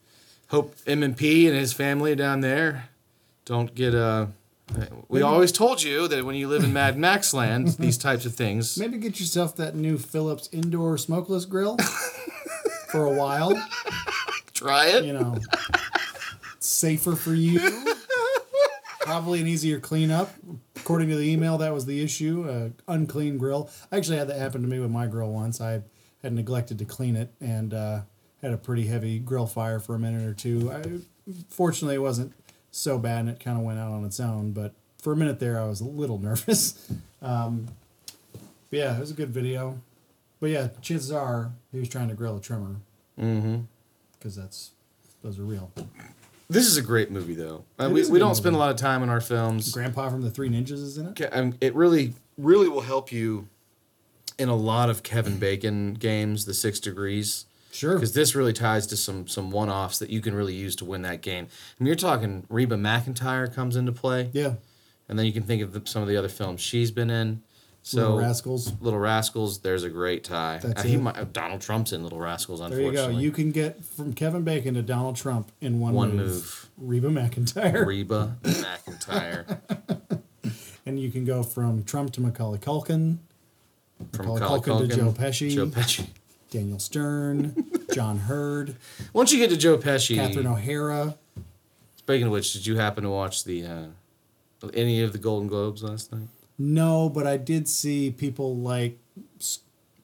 [0.48, 2.88] hope M and P and his family down there
[3.44, 4.26] don't get uh
[5.08, 8.34] we always told you that when you live in Mad Max land, these types of
[8.34, 8.78] things.
[8.78, 11.76] Maybe get yourself that new Philips indoor smokeless grill
[12.88, 13.52] for a while.
[14.52, 15.04] Try it.
[15.04, 15.38] You know,
[16.58, 17.84] safer for you.
[19.00, 20.32] Probably an easier cleanup.
[20.76, 22.48] According to the email, that was the issue.
[22.48, 23.70] Uh, unclean grill.
[23.90, 25.60] I actually had that happen to me with my grill once.
[25.60, 25.82] I
[26.22, 28.00] had neglected to clean it and uh,
[28.42, 30.70] had a pretty heavy grill fire for a minute or two.
[30.70, 32.32] I, fortunately, it wasn't
[32.70, 34.52] so bad and it kind of went out on its own.
[34.52, 36.90] But for a minute there, I was a little nervous.
[37.22, 37.66] Um,
[38.70, 39.80] but yeah, it was a good video.
[40.40, 42.76] But yeah, chances are he was trying to grill a trimmer
[43.20, 43.60] Mm-hmm.
[44.18, 44.70] because that's
[45.22, 45.70] those are real.
[46.48, 47.64] This is a great movie, though.
[47.78, 49.70] Uh, we we don't spend a lot of time in our films.
[49.72, 51.16] Grandpa from the Three Ninjas is in it.
[51.16, 53.48] Ke- um, It really, really will help you
[54.38, 56.46] in a lot of Kevin Bacon games.
[56.46, 57.44] The Six Degrees.
[57.72, 57.94] Sure.
[57.94, 60.84] Because this really ties to some some one offs that you can really use to
[60.84, 61.46] win that game.
[61.48, 64.54] I mean, you're talking Reba McEntire comes into play, Yeah.
[65.08, 67.42] and then you can think of the, some of the other films she's been in.
[67.82, 68.72] So Little Rascals.
[68.80, 70.58] Little Rascals, there's a great tie.
[70.62, 71.00] That's he it.
[71.00, 72.58] might, oh, Donald Trump's in Little Rascals.
[72.60, 73.24] There Unfortunately, you go.
[73.24, 76.26] You can get from Kevin Bacon to Donald Trump in one, One move.
[76.26, 76.68] move.
[76.76, 77.86] Reba McEntire.
[77.86, 79.60] Reba McEntire
[80.86, 83.18] and you can go from Trump to Macaulay Culkin,
[84.12, 85.50] from Macaulay Macaulay Culkin to Joe Pesci.
[85.54, 86.06] Joe Pesci.
[86.50, 88.76] Daniel Stern, John Heard,
[89.12, 91.16] Once you get to Joe Pesci, Catherine O'Hara.
[91.96, 93.86] speaking of which, did you happen to watch the uh,
[94.74, 96.28] any of the Golden Globes last night?
[96.58, 98.98] No, but I did see people like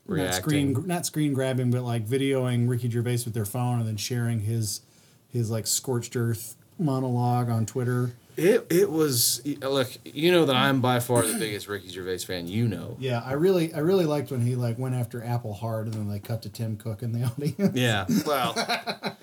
[0.08, 3.96] not screen not screen grabbing, but like videoing Ricky Gervais with their phone and then
[3.96, 4.80] sharing his
[5.28, 8.12] his like scorched earth monologue on Twitter.
[8.36, 9.88] It it was look.
[10.04, 12.46] You know that I'm by far the biggest Ricky Gervais fan.
[12.48, 12.96] You know.
[13.00, 16.08] Yeah, I really I really liked when he like went after Apple hard and then
[16.08, 17.74] they cut to Tim Cook in the audience.
[17.76, 18.06] Yeah.
[18.26, 18.54] Well,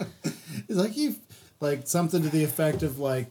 [0.68, 1.16] It's like you
[1.60, 3.28] like something to the effect of like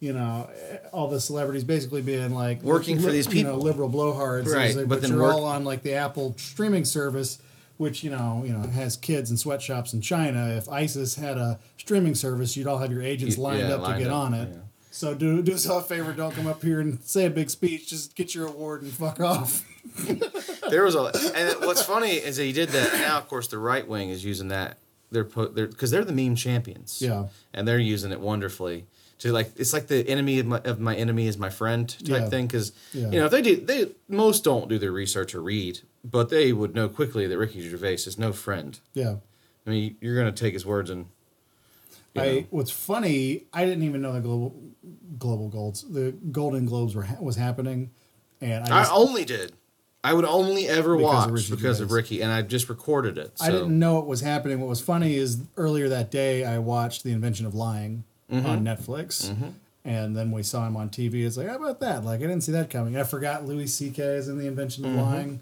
[0.00, 0.48] you know
[0.92, 3.62] all the celebrities basically being like Working for these you know, people.
[3.64, 6.34] liberal blowhards It's Right, like, but but, then you're work- all on like the apple
[6.38, 7.38] streaming service
[7.78, 11.58] which you know you know has kids and sweatshops in china if isis had a
[11.78, 14.48] streaming service you'd all have your agents lined yeah, up to get up, on it
[14.52, 14.58] yeah.
[14.98, 17.50] So do, do us all a favor don't come up here and say a big
[17.50, 19.64] speech just get your award and fuck off
[20.70, 22.92] there was a and what's funny is that he did that.
[22.94, 24.76] Now, of course, the right wing is using that.
[25.10, 27.00] They're put they're because they're the meme champions.
[27.00, 27.28] Yeah.
[27.54, 28.84] and they're using it wonderfully.
[29.20, 32.08] To like, it's like the enemy of my, of my enemy is my friend type
[32.24, 32.28] Yeah.
[32.28, 32.46] thing.
[32.46, 33.10] Because Yeah.
[33.10, 36.52] you know, if they do, they most don't do their research or read, but they
[36.52, 38.78] would know quickly that Ricky Gervais is no friend.
[38.94, 39.16] yeah
[39.66, 41.06] I mean, you're gonna take his words and.
[42.16, 42.44] I know.
[42.50, 44.54] what's funny, I didn't even know the global
[45.18, 47.90] global golds, the Golden Globes were was happening,
[48.40, 49.52] and I I only did.
[50.04, 53.36] I would only ever Because watch Ricky because of Ricky, and I just recorded it.
[53.38, 53.44] So.
[53.46, 54.60] I didn't know it was happening.
[54.60, 58.44] What was funny is earlier that day I watched The Invention of Lying Mm-hmm.
[58.46, 59.34] on Netflix.
[59.86, 61.24] And then we saw him on TV.
[61.26, 62.04] It's like, how about that?
[62.04, 62.94] Like, I didn't see that coming.
[62.98, 64.02] I forgot Louis C.K.
[64.02, 65.40] is in The Invention of Lying.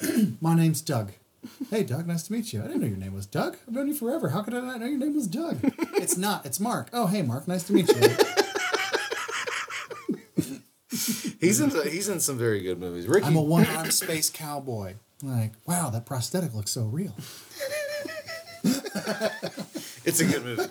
[0.40, 1.12] My name's Doug.
[1.68, 2.60] Hey, Doug, nice to meet you.
[2.60, 3.58] I didn't know your name was Doug.
[3.68, 4.30] I've known you forever.
[4.30, 5.58] How could I not know your name was Doug?
[5.94, 6.46] it's not.
[6.46, 6.88] It's Mark.
[6.94, 8.00] Oh, hey, Mark, nice to meet you.
[11.42, 13.08] He's in he's in some very good movies.
[13.08, 14.94] Ricky, I'm a one armed space cowboy.
[15.24, 17.14] Like, wow, that prosthetic looks so real.
[20.04, 20.62] it's a good movie.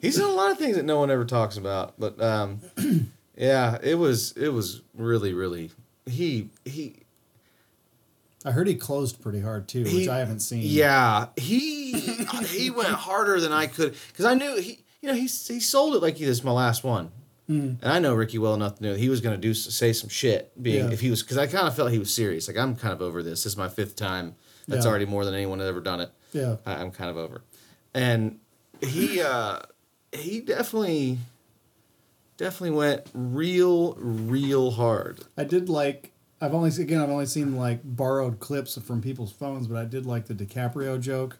[0.00, 2.60] He's in a lot of things that no one ever talks about, but um,
[3.36, 5.72] yeah, it was it was really really
[6.06, 7.00] he he
[8.44, 10.62] I heard he closed pretty hard too, which I haven't seen.
[10.62, 11.98] Yeah, he
[12.46, 15.96] he went harder than I could because I knew he you know he he sold
[15.96, 17.10] it like this is my last one.
[17.48, 20.08] And I know Ricky well enough to know he was going to do say some
[20.08, 20.50] shit.
[20.60, 20.92] Being Yeah.
[20.92, 22.48] if he was because I kind of felt he was serious.
[22.48, 23.44] Like I'm kind of over this.
[23.44, 24.34] This is my fifth time.
[24.66, 24.90] That's Yeah.
[24.90, 26.10] already more than anyone had ever done it.
[26.32, 26.56] Yeah.
[26.66, 27.42] I, I'm kind of over.
[27.94, 28.40] And
[28.80, 29.60] he uh
[30.12, 31.18] he definitely
[32.36, 35.20] definitely went real real hard.
[35.36, 36.12] I did like.
[36.40, 40.04] I've only again I've only seen like borrowed clips from people's phones, but I did
[40.04, 41.38] like the DiCaprio joke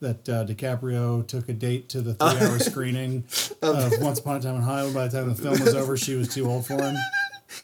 [0.00, 3.24] that uh, DiCaprio took a date to the three-hour screening
[3.62, 4.94] of Once Upon a Time in Hollywood.
[4.94, 6.96] By the time the film was over, she was too old for him.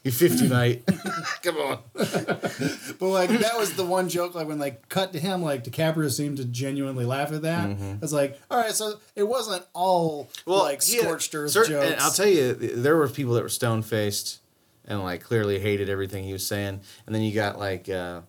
[0.03, 0.83] You're 50, mate.
[1.43, 1.79] Come on.
[1.93, 4.33] But like that was the one joke.
[4.33, 7.77] Like when they cut to him, like DiCaprio seemed to genuinely laugh at that.
[8.01, 11.91] It's like, all right, so it wasn't all like he had scorched earth certain- jokes.
[11.91, 14.39] And I'll tell you, there were people that were stone faced
[14.85, 16.81] and like clearly hated everything he was saying.
[17.05, 18.21] And then you got like uh,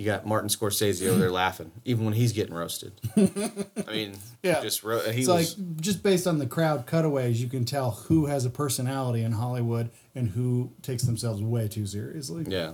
[0.00, 2.92] you got Martin Scorsese over there laughing, even when he's getting roasted.
[3.16, 4.62] I mean, Yeah.
[4.62, 5.58] just ro- he it's was.
[5.58, 9.32] like just based on the crowd cutaways, you can tell who has a personality in
[9.32, 12.44] Hollywood and who takes themselves way too seriously.
[12.48, 12.72] yeah,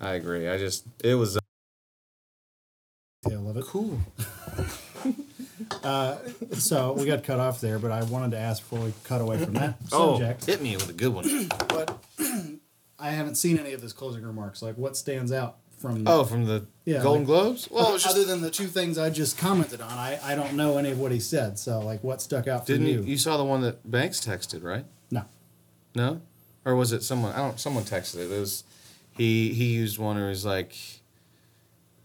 [0.00, 0.48] I agree.
[0.48, 1.40] I just it was uh,
[3.26, 3.64] I love it.
[3.64, 3.98] cool.
[6.52, 9.42] So we got cut off there, but I wanted to ask before we cut away
[9.42, 10.44] from that Oh, subject.
[10.46, 11.48] hit me with a good one.
[11.68, 11.98] But
[12.98, 14.62] I haven't seen any of his closing remarks.
[14.62, 16.08] Like, what stands out from?
[16.08, 17.68] Oh, from the Yeah, Golden like- Globes.
[17.70, 20.78] Well, just other than the two things I just commented on, I, I don't know
[20.78, 21.58] any of what he said.
[21.58, 23.00] So, like, what stuck out for didn't you?
[23.00, 23.02] you?
[23.02, 24.84] You saw the one that Banks texted, right?
[25.10, 25.24] No.
[25.94, 26.20] No,
[26.64, 27.32] or was it someone?
[27.34, 27.60] I don't.
[27.60, 28.32] Someone texted it.
[28.32, 28.64] It was
[29.12, 29.52] he.
[29.52, 30.74] He used one where he's like,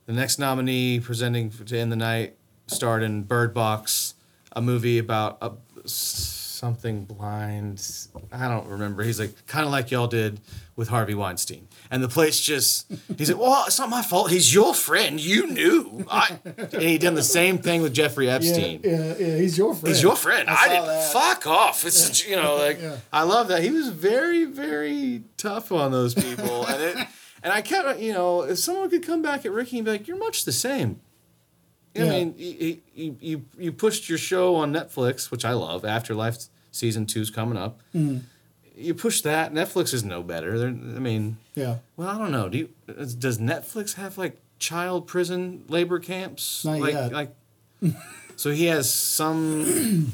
[0.05, 2.35] the next nominee presenting to end the night
[2.67, 4.13] starred in Bird Box,
[4.51, 5.51] a movie about a
[5.85, 7.81] something blind.
[8.31, 9.01] I don't remember.
[9.03, 10.39] He's like kind of like y'all did
[10.79, 12.89] with Harvey Weinstein, and the place just.
[13.17, 14.31] He's like, well, it's not my fault.
[14.31, 15.19] He's your friend.
[15.19, 16.05] You knew.
[16.09, 18.79] I, and he done the same thing with Jeffrey Epstein.
[18.81, 19.87] yeah, yeah, he's your friend.
[19.93, 20.49] He's your friend.
[20.49, 20.85] I, saw didn't.
[20.85, 21.11] that.
[21.11, 21.85] Fuck off.
[21.85, 22.95] It's you know like Yeah.
[23.11, 27.07] I love that he was very very tough on those people, and it
[27.43, 30.07] and I kept you know if someone could come back at Ricky and be like,
[30.07, 31.01] "You're much the same."
[31.97, 35.83] I mean, you, you, you, you pushed your show on Netflix, which I love.
[35.83, 36.37] Afterlife
[36.71, 37.81] season two's coming up.
[37.93, 38.19] Mm-hmm.
[38.79, 39.53] You push that.
[39.53, 40.57] Netflix is no better.
[40.57, 41.77] They're, I mean, Yeah.
[41.97, 42.47] well, I don't know.
[42.49, 46.63] Do you, does Netflix have like child prison labor camps?
[46.63, 47.11] Not like, yet.
[47.11, 47.35] Like,
[48.35, 50.13] so he has some.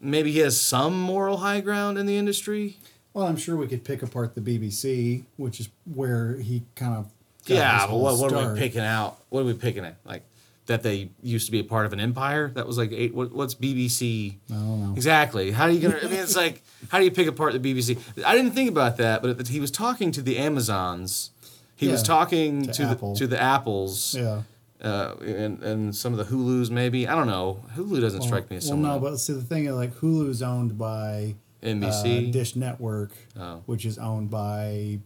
[0.00, 2.76] Maybe he has some moral high ground in the industry.
[3.12, 7.10] Well, I'm sure we could pick apart the BBC, which is where he kind of.
[7.46, 9.18] Yeah, but what, what are we picking out?
[9.30, 9.96] What are we picking at?
[10.04, 10.22] Like
[10.68, 13.14] that they used to be a part of an empire that was like eight.
[13.14, 14.36] What, what's BBC?
[14.50, 14.92] I don't know.
[14.94, 15.50] Exactly.
[15.50, 15.98] How do you gonna?
[15.98, 17.98] I mean, it's like how do you pick apart the BBC?
[18.24, 21.30] I didn't think about that, but he was talking to the Amazons.
[21.74, 24.14] He was talking to to, the to the Apples.
[24.14, 24.42] Yeah.
[24.80, 27.64] Uh, and and some of the Hulu's maybe I don't know.
[27.76, 28.92] Hulu doesn't strike me as well, someone.
[28.92, 32.28] no, but see, the thing is, like, Hulu's owned by NBC.
[32.28, 33.62] uh, Dish Network, Oh.
[33.66, 35.00] which is owned by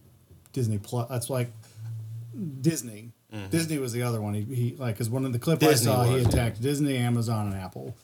[0.51, 1.09] Disney Plus.
[1.09, 1.51] That's like
[2.61, 3.12] Disney.
[3.49, 4.33] Disney was the other one.
[4.33, 5.69] He, he like because one of the clip Mm-hmm.
[5.69, 6.29] Disney I saw, he was, yeah.
[6.29, 7.95] attacked Disney, Amazon, and Apple.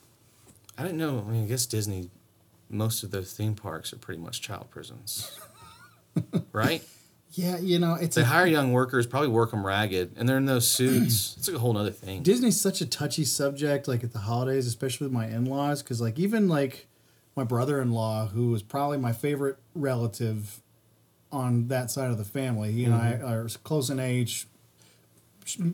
[0.78, 1.24] I didn't know.
[1.28, 2.10] I mean, I guess Disney.
[2.72, 5.40] Most of those theme parks are pretty much child prisons,
[6.52, 6.84] right?
[7.32, 10.38] Yeah, you know, it's They a, hire young workers, probably work them ragged, and they're
[10.38, 11.36] in those suits.
[11.38, 12.22] it's like a whole other thing.
[12.24, 16.00] Disney's such a touchy subject, like at the holidays, especially with my in laws, because
[16.02, 16.88] like even like
[17.36, 20.62] my brother in law, who was probably my favorite relative
[21.32, 24.48] on that side of the family, he and I are close in age,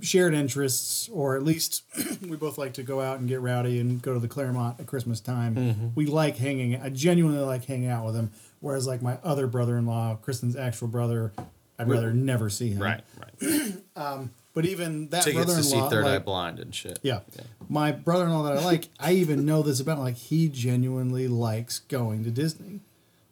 [0.02, 1.84] shared interests, or at least
[2.28, 4.88] we both like to go out and get rowdy and go to the Clermont at
[4.88, 5.92] Christmas time.
[5.96, 6.76] We like hanging.
[6.82, 8.32] I genuinely like hanging out with him.
[8.62, 11.34] Whereas like my other brother in law, Kristen's actual brother,
[11.78, 12.82] I'd rather never see him.
[12.82, 13.74] Right, right.
[14.56, 16.98] But even that Tickets brother-in-law, see Third Eye Blind and shit.
[17.04, 17.20] yeah.
[17.68, 21.28] My brother in law that I like, I even know this about like he genuinely
[21.28, 22.80] likes going to Disney.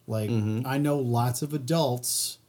[0.05, 0.67] Like Mm-hmm.
[0.67, 2.39] I know lots of adults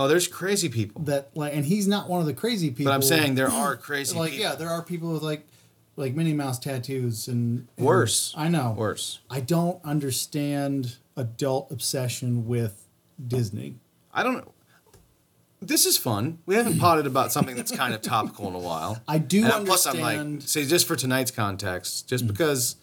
[0.00, 1.02] Oh, there's crazy people.
[1.02, 2.86] that like and he's not one of the crazy people.
[2.86, 4.46] But I'm saying there are crazy like people.
[4.46, 5.46] yeah, there are people with like
[5.96, 8.32] like Minnie Mouse tattoos and, and Worse.
[8.34, 8.74] I know.
[8.78, 9.18] Worse.
[9.28, 12.86] I don't understand adult obsession with
[13.28, 13.76] Disney.
[14.14, 14.54] I don't know.
[15.60, 16.38] This is fun.
[16.46, 19.02] We haven't potted about something that's kind of topical in a while.
[19.08, 22.28] I do And Plus, I'm like, say, just for tonight's context, just mm.
[22.28, 22.76] because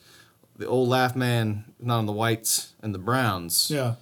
[0.56, 3.96] the old laugh man is not on the whites and the browns, Yeah.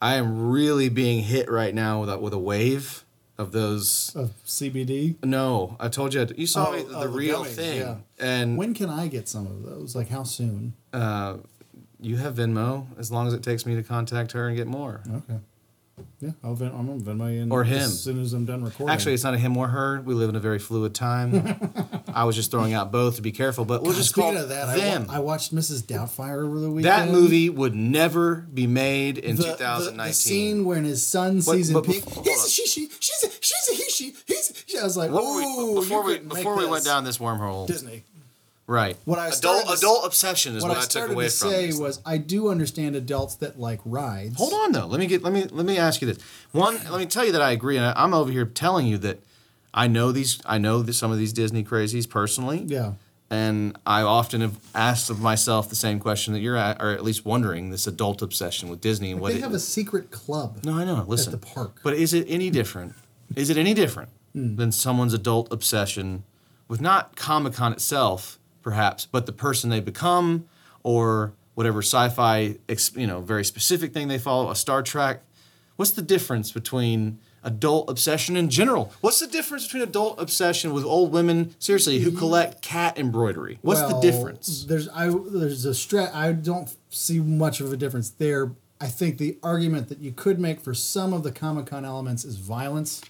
[0.00, 3.04] I am really being hit right now with a, with a wave
[3.36, 4.12] of those.
[4.14, 5.16] Of CBD.
[5.24, 7.80] No, I told you, you saw Oh, me, the, oh, the real gummies, thing.
[7.80, 7.96] yeah.
[8.18, 9.94] And When can I get some of those?
[9.96, 10.74] Like how soon?
[10.92, 11.38] uh,
[12.00, 15.00] you have Venmo as long as it takes me to contact her and get more.
[15.12, 15.40] Okay.
[16.20, 17.78] Yeah, I'll Ven- I'm gonna Venmo Or him.
[17.78, 18.92] as soon as I'm done recording.
[18.92, 20.00] Actually, it's not a him or her.
[20.00, 21.70] We live in a very fluid time.
[22.14, 24.48] I was just throwing out both to be careful, but we'll just call speaking of
[24.48, 25.06] that, I, them.
[25.06, 25.82] wa- I watched Mrs.
[25.84, 26.84] Doubtfire over the weekend.
[26.86, 30.06] that movie would never be made in The- the- 2019.
[30.08, 32.04] The, scene when his son sees him but peek.
[32.04, 32.46] before- hold He's on.
[32.46, 34.76] a she, she, she's a, she's a he, she, he's.
[34.80, 36.74] I was like, what were Ooh, we, before you we couldn't make before we went
[36.76, 36.84] this.
[36.84, 37.66] down this wormhole?
[37.66, 38.02] Disney.
[38.68, 38.96] Right.
[39.04, 41.30] What I adult to adult obsession is What, what, I I took started away to
[41.32, 44.36] from say was, I do understand adults that like rides.
[44.36, 44.86] Hold on though.
[44.86, 46.22] Let me get let me let me ask you this.
[46.52, 48.98] One, let me tell you that I agree, and I, I'm over here telling you
[48.98, 49.18] that
[49.74, 50.40] I know these.
[50.46, 52.62] I know that some of these Disney crazies personally.
[52.66, 52.92] Yeah.
[53.30, 57.04] And I often have asked of myself the same question that you're at, or at
[57.04, 60.60] least wondering this adult obsession with Disney and what They it, have a secret club.
[60.64, 61.04] No, I know.
[61.06, 61.80] Listen, the park.
[61.82, 62.94] But is it any different?
[63.36, 64.56] Is it any different Hmm.
[64.56, 66.22] than someone's adult obsession
[66.68, 70.46] with not Comic Con itself, perhaps, but the person they become,
[70.82, 72.54] or whatever sci-fi,
[72.94, 75.22] you know, very specific thing they follow, a Star Trek?
[75.76, 78.92] What's the difference between adult obsession in general?
[79.00, 82.18] What's the difference between adult obsession with old women, seriously, who mm-hmm.
[82.18, 83.58] collect cat embroidery?
[83.62, 84.66] What's the difference?
[84.66, 88.52] There's I there's a stra- I don't see much of a difference there.
[88.82, 92.22] I think the argument that you could make for some of the Comic Con elements
[92.26, 93.00] is violence.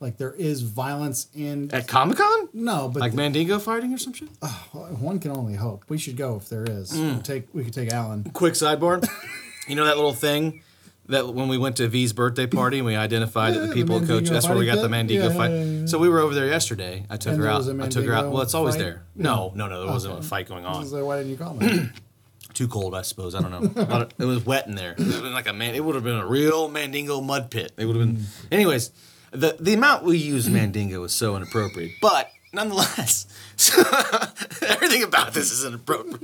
[0.00, 2.48] Like there is violence in At Comic Con?
[2.52, 4.28] no, but Like Mandingo fighting or some shit?
[5.00, 5.84] one can only hope.
[5.88, 6.92] We should go if there is.
[6.92, 7.12] Mm.
[7.14, 8.24] We'll take we could take Alan.
[8.32, 9.04] quick sidebar.
[9.68, 10.62] you know that little thing
[11.08, 13.74] that when we went to V's birthday party and we identified that Yeah, the the
[13.74, 14.28] people coach.
[14.28, 14.88] That's where we got the?
[14.88, 15.50] Mandingo Yeah, fight.
[15.50, 15.86] yeah.
[15.86, 17.04] So we were over there yesterday.
[17.10, 17.68] I took And her out.
[17.80, 18.30] I took her out.
[18.30, 18.82] Well, it's always fight?
[18.84, 19.02] there.
[19.16, 19.80] No, no, no.
[19.84, 20.88] There wasn't a fight going on.
[20.90, 21.88] like, why didn't you call me?
[22.54, 23.34] Too cold, I suppose.
[23.34, 23.82] I don't know.
[23.82, 24.92] A lot of- it was wet in there.
[24.92, 25.74] It would have been like a man.
[25.74, 27.72] It would have been a real Mandingo mud pit.
[27.76, 28.24] It would have been.
[28.52, 28.90] Anyways,
[29.38, 32.30] the the amount we use Mandingo is so inappropriate, but.
[32.50, 33.26] Nonetheless,
[34.66, 36.22] everything about this is inappropriate.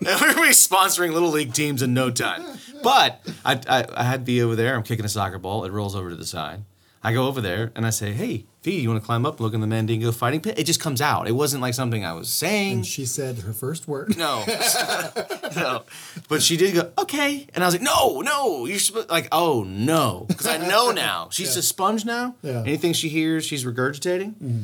[0.00, 2.42] We're gonna be sponsoring little league teams in no time.
[2.82, 4.74] But I, I, I had V over there.
[4.74, 5.66] I'm kicking a soccer ball.
[5.66, 6.62] It rolls over to the side.
[7.06, 9.40] I go over there and I say, "Hey, V, you want to climb up and
[9.42, 11.28] look in the Mandingo fighting pit?" It just comes out.
[11.28, 12.72] It wasn't like something I was saying.
[12.78, 14.16] and she said her first word.
[14.18, 14.44] No,
[15.56, 15.82] no.
[16.28, 18.66] But she did go okay, and I was like, no, no.
[18.66, 22.34] You're supposed like, oh no, because I know now she's a sponge now.
[22.42, 22.60] Yeah.
[22.62, 24.34] Anything she hears, she's regurgitating.
[24.34, 24.62] Mm-hmm.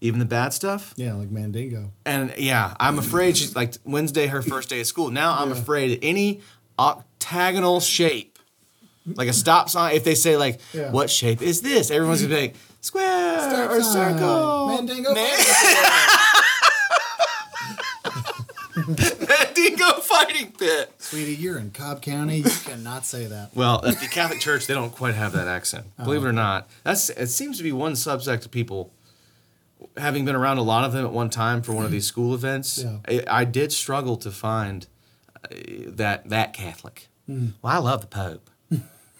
[0.00, 0.94] even the bad stuff.
[0.96, 1.90] Yeah, like Mandingo.
[2.04, 5.10] And yeah, I'm afraid she's like Wednesday, her first day of school.
[5.10, 5.56] Now I'm Yeah.
[5.58, 6.42] afraid any
[6.78, 8.35] octagonal shape,
[9.14, 10.90] like a stop sign, if they say like, Yeah.
[10.90, 14.18] "What shape is this?" Everyone's gonna be like, "Square Stop or sign.
[14.18, 15.14] circle." Mandingo.
[15.14, 15.38] Man-
[18.76, 20.92] Mandingo fighting pit.
[20.98, 22.38] Sweetie, you're in Cobb County.
[22.38, 23.50] You cannot say that.
[23.54, 25.86] Well, at the Catholic Church, they don't quite have that accent.
[25.98, 27.28] Oh, Believe it or not, that's it.
[27.28, 28.92] Seems to be one subsect of people.
[29.96, 32.34] Having been around a lot of them at one time for one of these school
[32.34, 32.98] events, Yeah.
[33.28, 34.86] I, I did struggle to find
[35.44, 35.48] uh,
[35.88, 37.08] that that Catholic.
[37.26, 37.48] Hmm.
[37.62, 38.50] Well, I love the Pope.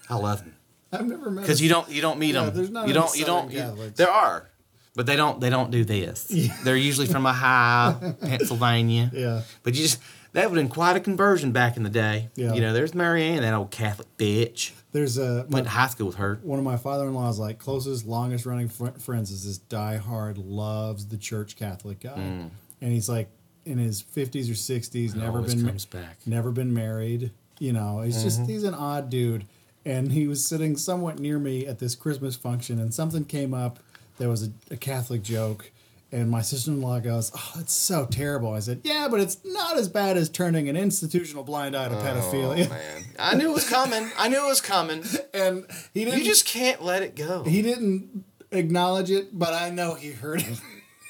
[0.09, 0.55] I love them.
[0.93, 1.35] I've never met.
[1.37, 1.43] Them.
[1.43, 2.55] Because you don't you don't meet Yeah, them.
[2.57, 3.51] there's not you don't you don't.
[3.51, 4.49] You- there are,
[4.95, 6.33] but they don't they don't do this.
[6.65, 9.11] They're usually from Ohio, Pennsylvania.
[9.13, 9.43] Yeah.
[9.63, 10.01] But you just
[10.33, 12.29] that would have been quite a conversion back in the day.
[12.37, 12.53] Yeah.
[12.55, 14.73] You know, there's Marianne, that old Catholic bitch.
[14.93, 16.39] There's a Went to high school with her.
[16.43, 21.17] one of my father-in-law's like closest, longest running fr- friends is this die-hard, loves the
[21.19, 22.51] church Catholic guy, and
[22.93, 23.29] he's like
[23.65, 25.47] in his fifties or sixties, never Mm.
[25.49, 26.19] been comes back.
[26.27, 27.33] never been married.
[27.59, 28.51] You know, he's just Mm-hmm.
[28.53, 29.47] he's an odd dude,
[29.87, 33.79] and he was sitting somewhat near me at this Christmas function, and something came up.
[34.19, 35.71] There was a, a Catholic joke.
[36.13, 39.89] And my sister-in-law goes, "Oh, that's so terrible." I said, "Yeah, but it's not as
[39.89, 43.05] bad as turning an institutional blind eye to oh, pedophilia." Oh, man.
[43.19, 44.09] I knew it was coming.
[44.17, 45.03] I knew it was coming.
[45.35, 46.21] And he didn't.
[46.21, 47.43] You just can't let it go.
[47.43, 50.61] he didn't acknowledge it, but I know he heard it.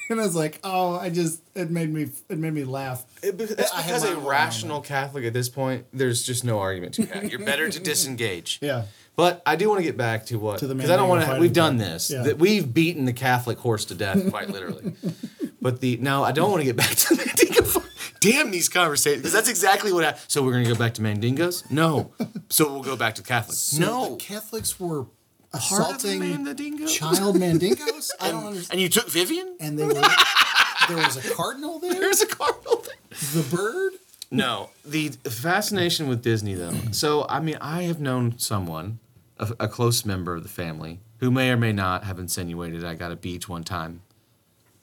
[0.11, 3.05] and I was like, oh, I just it made me it made me laugh.
[3.23, 7.07] It- That's I because a rational Catholic at this point, there's just no argument to
[7.07, 7.31] that.
[7.31, 8.59] You're better to disengage.
[8.61, 8.85] Yeah.
[9.17, 11.39] But I do want to get back to what because I don't want to.
[11.41, 12.11] We've done this.
[12.11, 12.23] Yeah.
[12.23, 14.95] That we've beaten the Catholic horse to death, quite literally.
[15.61, 17.83] but the now I don't want to get back to Mandingo.
[18.21, 20.05] Damn these conversations, because that's exactly what.
[20.05, 21.71] I, so we're gonna go back to Mandingos?
[21.71, 22.13] No.
[22.51, 23.59] So we'll go back to Catholics?
[23.59, 24.11] So no.
[24.11, 25.16] the Catholics were Part of the
[25.57, 26.87] assaulting Mandingo?
[26.87, 28.11] child mandingos.
[28.21, 28.73] I don't understand.
[28.73, 29.57] And you took Vivian?
[29.61, 31.95] And they were there was a cardinal there.
[32.01, 33.19] There's a cardinal there.
[33.43, 33.93] the bird.
[34.31, 36.73] No, the fascination with Disney, though.
[36.93, 38.99] So, I mean, I have known someone,
[39.39, 42.95] a, a close member of the family, who may or may not have insinuated I
[42.95, 44.03] got a beach one time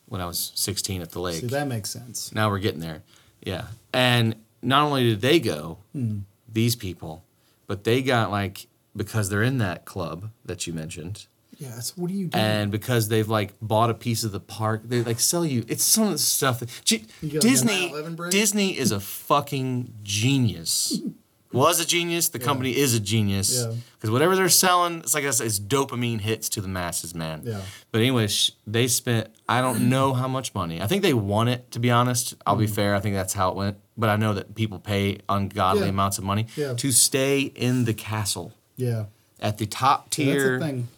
[0.06, 1.40] when I was 16 at the lake.
[1.40, 2.32] See, that makes sense.
[2.34, 3.02] now we're getting there.
[3.42, 3.66] Yeah.
[3.92, 6.20] And not only did they go, Hmm.
[6.50, 7.24] these people,
[7.66, 8.66] but they got like,
[8.96, 11.26] because they're in that club that you mentioned,
[11.58, 11.80] Yeah.
[11.80, 12.36] So what do you do?
[12.38, 15.64] and because they've like bought a piece of the park, they like sell you.
[15.68, 18.28] It's some of the stuff that G- You get, like, a Disney.
[18.30, 20.98] Disney is a fucking genius.
[21.52, 22.30] Was a genius.
[22.30, 23.62] The company is a genius.
[23.64, 23.74] Yeah.
[23.94, 27.42] Because whatever they're selling, it's like I said, it's dopamine hits to the masses, man.
[27.44, 27.60] Yeah.
[27.92, 30.82] But anyways, they spent I don't know how much money.
[30.82, 31.70] I think they won it.
[31.70, 32.96] To be honest, I'll be fair.
[32.96, 33.76] I think that's how it went.
[33.96, 35.84] But I know that people pay ungodly Mm.
[35.84, 35.90] Yeah.
[35.90, 36.74] amounts of money Yeah.
[36.74, 39.04] to stay in the castle yeah.
[39.40, 40.88] at the top tier the thing.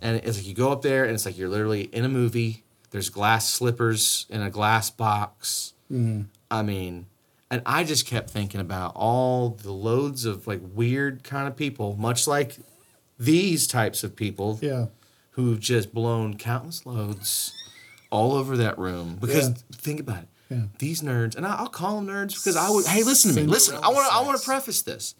[0.00, 2.62] and it's like you go up there and it's like you're literally in a movie
[2.90, 6.22] there's glass slippers in a glass box Mm-hmm.
[6.50, 7.04] i mean
[7.50, 11.96] and i just kept thinking about all the loads of like weird kind of people
[11.98, 12.56] much like
[13.18, 14.86] these types of people Yeah.
[15.32, 17.52] who've just blown countless loads
[18.10, 19.54] all over that room because Yeah.
[19.72, 20.62] think about it Yeah.
[20.78, 23.46] these nerds and I- i'll call them nerds because i would hey listen to me
[23.46, 25.14] listen i want to i want to preface this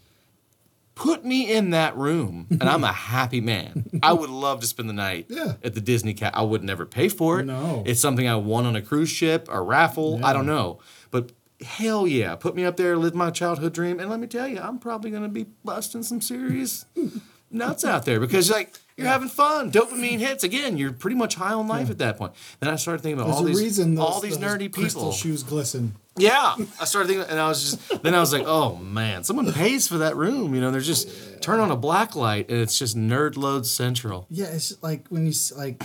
[1.02, 3.90] put me in that room and i'm a happy man.
[4.02, 5.54] I would love to spend the night Yeah.
[5.64, 7.46] at the disney cat i would never pay for it.
[7.46, 7.82] No.
[7.86, 10.78] it's something i won on a cruise ship a raffle i don't know.
[11.10, 11.32] But
[11.64, 14.58] hell yeah put me up there live my childhood dream and let me tell you
[14.60, 16.84] i'm probably going to be busting some serious
[17.50, 20.44] nuts out there because like you're having fun dopamine hits.
[20.44, 22.32] Again you're pretty much high on life at that point.
[22.60, 25.12] Then i started thinking about There's all these reason those, all these nerdy crystal people.
[25.12, 25.96] shoes glisten.
[26.16, 29.50] Yeah, I started thinking, and I was just then I was like, oh man, someone
[29.52, 30.54] pays for that room.
[30.54, 31.08] You know, they're just
[31.42, 34.26] turn on a black light, and it's just nerd load central.
[34.30, 35.82] Yeah, it's like when you like.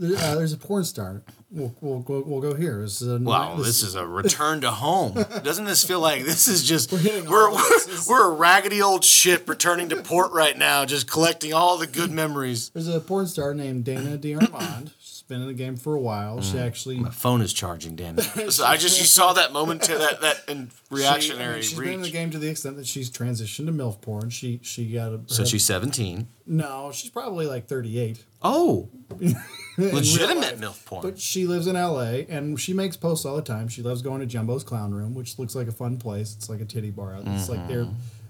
[0.00, 1.22] Uh, there's a porn star.
[1.50, 2.80] We'll, we'll, go, we'll go here.
[2.80, 5.12] This is a, Wow, this is a return to home.
[5.44, 7.78] Doesn't this feel like this is just we're we're, we're,
[8.08, 12.10] we're a raggedy old ship returning to port right now, just collecting all the good
[12.10, 12.70] memories.
[12.70, 14.92] There's a porn star named Dana DeArmond.
[15.32, 16.42] Been in the game for a while.
[16.42, 16.66] She mm.
[16.66, 18.24] actually My phone is charging, damn it.
[18.52, 21.78] So I just you saw that moment to that that in reactionary She, I mean,
[21.78, 24.28] she's been in the game to the extent that she's transitioned to MILF porn.
[24.28, 26.28] She she got a So she's 17.
[26.44, 28.22] no, she's probably like 38.
[28.42, 29.36] Oh, in
[29.78, 30.60] real legitimate.
[30.60, 31.02] MILF porn.
[31.02, 33.68] But she lives in LA and she makes posts all the time.
[33.68, 36.34] She loves going to Jumbo's Clown Room, which looks like a fun place.
[36.36, 37.14] It's like a titty bar.
[37.14, 37.72] out It's like mm-hmm.
[37.72, 37.88] they're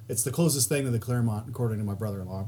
[0.08, 2.46] it's the closest thing to the Clermont, according to my brother-in-law.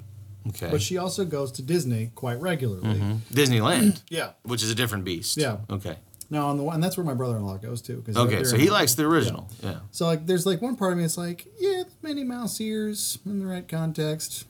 [0.49, 0.69] Okay.
[0.71, 2.95] But she also goes to Disney quite regularly.
[2.95, 3.35] Mm-hmm.
[3.35, 4.31] Disneyland, Yeah.
[4.43, 5.37] which is a different beast.
[5.37, 5.59] Yeah.
[5.71, 5.97] Okay.
[6.31, 8.03] No, on the one, and that's where my brother-in-law goes too.
[8.05, 9.49] 'cause Okay, so he likes the original.
[9.63, 9.81] Yeah.
[9.91, 11.05] So like, there's like one part of me.
[11.05, 14.47] It's like, yeah, the Minnie Mouse ears in the right context.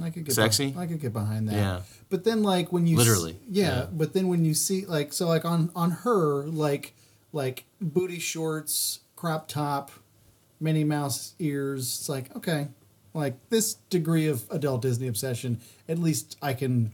[0.00, 0.74] I could get Sexy?
[0.78, 1.54] I could get behind that.
[1.56, 1.80] Yeah.
[2.08, 3.86] But then like when you Literally, yeah, yeah.
[3.92, 6.94] But then when you see like so like on on her like
[7.32, 9.90] like booty shorts, crop top,
[10.60, 11.82] Minnie Mouse ears.
[12.00, 12.68] It's like okay,
[13.18, 15.60] like this degree of adult Disney obsession.
[15.88, 16.92] At least I can.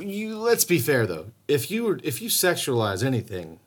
[0.00, 1.26] You let's be fair though.
[1.48, 3.58] If you were if you sexualize anything,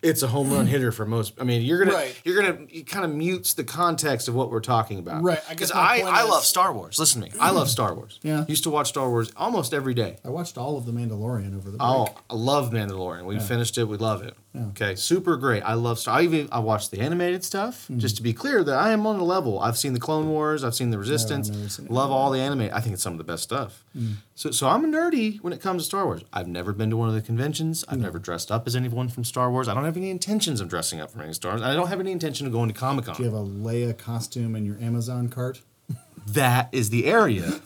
[0.00, 1.32] it's a home run hitter for most.
[1.40, 2.14] I mean, you're gonna Right.
[2.24, 5.22] you're gonna it kind of mutes the context of what we're talking about.
[5.24, 6.98] Right, Because guess my I point I is- love Star Wars.
[6.98, 7.32] Listen to me.
[7.40, 8.20] I love Star Wars.
[8.22, 8.44] Yeah.
[8.46, 10.18] Used to watch Star Wars almost every day.
[10.24, 11.80] I watched all of the Mandalorian over the break.
[11.80, 13.24] Oh, I love Mandalorian.
[13.24, 13.84] We finished it.
[13.84, 14.34] We love it.
[14.56, 15.62] Okay, super great.
[15.62, 16.18] I love Star.
[16.18, 17.86] I even I watched the animated stuff.
[17.86, 17.98] Hmm.
[17.98, 19.60] Just to be clear, that I am on a level.
[19.60, 20.64] I've seen the Clone Wars.
[20.64, 21.78] I've seen the Resistance.
[21.88, 22.70] love all the anime.
[22.72, 23.84] I think it's some of the best stuff.
[23.92, 24.12] Hmm.
[24.34, 26.22] So so I'm a nerdy when it comes to Star Wars.
[26.32, 27.84] I've never been to one of the conventions.
[27.88, 29.68] I've never dressed up as anyone from Star Wars.
[29.68, 31.62] I don't have any intentions of dressing up from any Star Wars.
[31.62, 33.16] I don't have any intention of going to Comic Con.
[33.16, 35.60] Do you have a Leia costume in your Amazon cart?
[36.26, 37.60] That is the area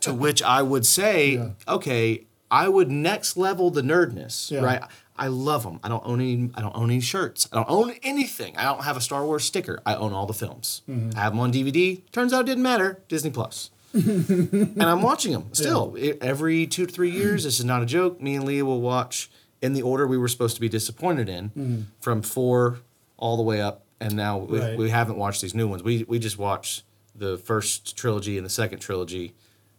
[0.00, 1.48] to which I would say, Yeah.
[1.66, 4.60] okay, I would next level the nerdness, Yeah.
[4.60, 4.82] right?
[5.20, 5.78] I love them.
[5.84, 6.50] I don't own any.
[6.54, 7.46] I don't own any shirts.
[7.52, 8.56] I don't own anything.
[8.56, 9.80] I don't have a Star Wars sticker.
[9.84, 10.82] I own all the films.
[10.88, 11.16] Mm-hmm.
[11.16, 12.00] I have them on DVD.
[12.10, 13.02] Turns out it didn't matter.
[13.08, 13.70] Disney Plus.
[13.94, 17.44] and I'm watching them still E- every two to three years.
[17.44, 18.20] This is not a joke.
[18.20, 21.86] Me and Leah will watch in the order we were supposed to be disappointed in,
[22.00, 22.78] from four
[23.18, 24.66] all the way up, and now we, Mm-hmm.
[24.68, 24.78] Right.
[24.78, 25.82] we haven't watched these new ones.
[25.82, 29.34] We we just watched the first trilogy and the second trilogy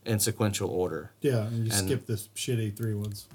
[0.05, 1.11] in sequential order.
[1.21, 3.27] Yeah, and you And- skip the shitty three ones.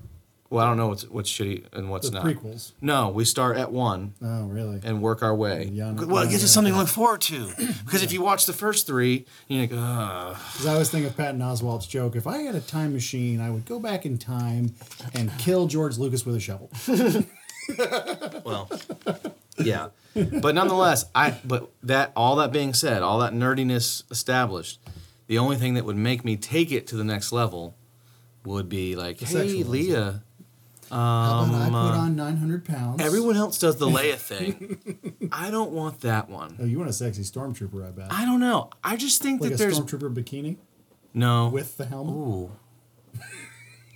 [0.56, 2.24] Well, I don't know what's what's shitty and what's The not.
[2.24, 2.72] prequels.
[2.80, 4.80] No, we start at one Oh, really?
[4.82, 5.68] and work our way.
[5.70, 7.50] Yeah, well, it gives yeah, us something to look forward to.
[7.84, 10.34] Because if you watch the first three, you're like, ugh.
[10.52, 13.50] Because I always think of Patton Oswalt's joke: if I had a time machine, I
[13.50, 14.74] would go back in time
[15.12, 16.70] and kill George Lucas with a shovel.
[18.44, 18.70] Well,
[19.58, 21.36] yeah, but nonetheless, I.
[21.44, 24.78] But that all that being said, all that nerdiness established,
[25.26, 27.74] the only thing that would make me take it to the next level
[28.44, 30.22] would be like, hey, sexual Leah.
[30.96, 33.02] How about I Um, put uh, on 900 pounds?
[33.02, 35.28] Everyone else does the Leia thing.
[35.30, 36.56] I don't want that one.
[36.60, 37.86] Oh, you want a sexy stormtrooper?
[37.86, 38.06] I bet.
[38.10, 38.70] I don't know.
[38.82, 40.56] I just think like a that there's stormtrooper bikini
[41.12, 41.48] no.
[41.48, 42.14] with the helmet.
[42.14, 42.50] Ooh,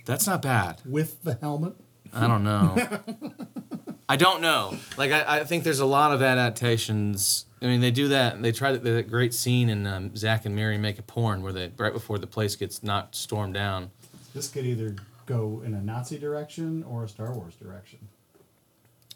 [0.05, 0.81] that's not bad.
[0.85, 1.73] With the helmet.
[2.13, 2.75] I don't know.
[4.09, 4.77] I don't know.
[4.97, 7.45] Like I, I think there's a lot of adaptations.
[7.61, 8.41] I mean, they do that.
[8.41, 11.53] They try that, that great scene in um, Zack and Miri make a porn where
[11.53, 13.91] they right before the place gets knocked stormed down.
[14.35, 14.95] This could either
[15.25, 17.99] go in a Nazi direction or a Star Wars direction.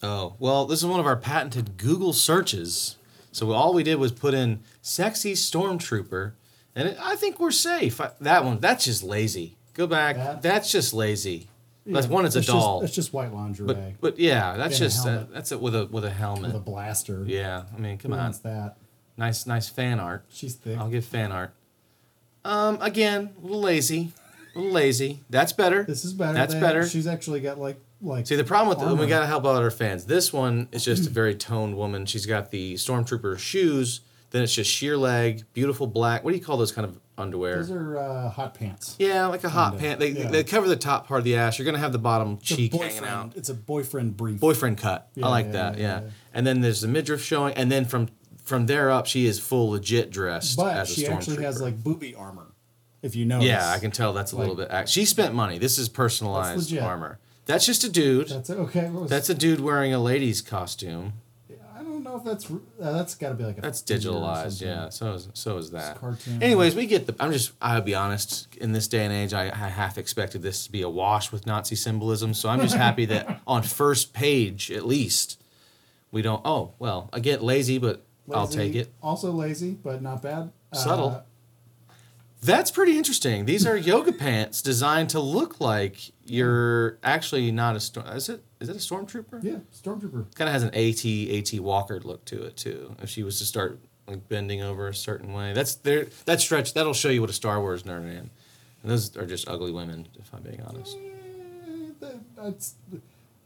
[0.03, 2.97] Oh well, this is one of our patented Google searches.
[3.31, 6.33] So all we did was put in "sexy stormtrooper,"
[6.75, 7.99] and it, I think we're safe.
[7.99, 9.57] I, that one, that's just lazy.
[9.73, 10.15] Go back.
[10.15, 11.49] That- That's just lazy.
[11.85, 12.25] That's Yeah, one.
[12.25, 12.81] It's a just- doll.
[12.83, 15.75] It's just white lingerie But but yeah, that's And a just uh, that's it with
[15.75, 16.47] a with a helmet.
[16.53, 17.23] with a blaster.
[17.27, 18.77] yeah, I mean, come Who on, wants that?
[19.17, 20.25] nice nice fan art.
[20.29, 20.77] She's thick.
[20.77, 21.53] I'll give fan art.
[22.43, 24.11] Um, again, a little lazy,
[24.55, 25.23] lazy.
[25.29, 25.83] That's better.
[25.83, 26.33] This is better.
[26.33, 26.87] That's They- better.
[26.87, 28.27] She's actually got like like.
[28.27, 30.05] See, the problem with the, we gotta help out our fans.
[30.05, 32.05] This one is just a very toned woman.
[32.05, 34.01] She's got the stormtrooper shoes.
[34.31, 36.23] Then it's just sheer leg, beautiful black.
[36.25, 37.57] What do you call those kind of underwear?
[37.57, 38.95] Those are uh, hot pants.
[38.99, 39.99] yeah, like a hot Kinda, pant.
[40.01, 40.29] They, yeah.
[40.29, 41.57] they cover the top part of the ass.
[41.57, 43.33] You're gonna have the bottom It's cheek hanging out.
[43.37, 44.39] It's a boyfriend brief.
[44.41, 45.07] boyfriend cut.
[45.15, 45.77] Yeah, I like yeah, that.
[45.77, 46.01] yeah.
[46.33, 48.09] And then there's the midriff showing, and then from
[48.43, 51.81] from there up, she is full legit dressed but as a she actually has like
[51.81, 52.47] booby armor.
[53.05, 53.47] If you notice.
[53.47, 54.89] Yeah, I can tell that's a little bit.
[54.89, 55.59] She spent money.
[55.59, 57.19] This is personalized armor.
[57.45, 58.29] That's just a dude.
[58.29, 58.89] That's okay.
[58.89, 61.13] Was- That's a dude wearing a lady's costume.
[61.77, 64.59] I don't know if that's uh, that's got to be like a That's digitalized.
[64.59, 64.89] Yeah.
[64.89, 65.99] So is so is that.
[65.99, 66.41] cartoon.
[66.41, 67.15] Anyways, we get the.
[67.19, 67.51] I'm just.
[67.61, 68.47] I'll be honest.
[68.57, 71.45] In this day and age, I, I half expected this to be a wash with
[71.45, 72.33] Nazi symbolism.
[72.33, 75.39] So I'm just happy that on first page at least,
[76.11, 76.41] we don't.
[76.43, 78.03] Oh well, again, lazy, but
[78.33, 78.91] I'll take it.
[79.03, 80.51] Also lazy, but not bad.
[80.73, 81.09] Subtle.
[81.09, 81.21] Uh,
[82.45, 83.45] That's pretty interesting.
[83.45, 88.07] These are yoga pants designed to look like you're actually not a storm.
[88.07, 88.43] Is it?
[88.59, 89.43] Is it a stormtrooper?
[89.43, 90.33] yeah, stormtrooper.
[90.35, 92.95] Kind of has an AT AT Walker look to it too.
[93.01, 96.07] If she was to start like bending over a certain way, that's there.
[96.25, 98.19] That stretch that'll show you what a Star Wars nerd is.
[98.19, 98.29] And
[98.91, 100.95] those are just ugly women, if I'm being honest.
[100.97, 102.75] Eh, that- That's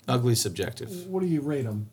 [0.10, 1.06] Ugly subjective.
[1.08, 1.90] what do you rate them?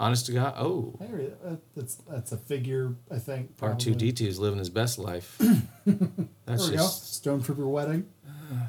[0.00, 0.54] Honest to God.
[0.56, 2.94] Oh, uh, That's that's a figure.
[3.10, 3.50] I think.
[3.60, 3.94] R two.
[3.94, 5.36] D two is living his best life.
[5.84, 7.36] That's There we just go.
[7.38, 8.08] Stormtrooper wedding.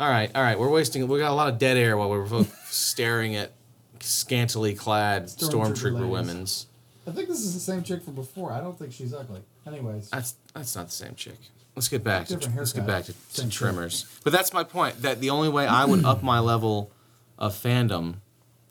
[0.00, 0.58] All right, all right.
[0.58, 1.06] We're wasting.
[1.06, 3.52] We got a lot of dead air while we're both staring at
[4.00, 6.68] scantily clad Stormtrooper stormtrooper women's.
[7.06, 8.50] I think this is the same chick from before.
[8.50, 9.42] I don't think she's ugly.
[9.66, 11.36] Anyways, That's that's not the same chick.
[11.76, 14.06] Let's get back to let's get back to, to trimmers.
[14.24, 15.02] But that's my point.
[15.02, 16.90] That the only way I would up my level
[17.38, 18.14] of fandom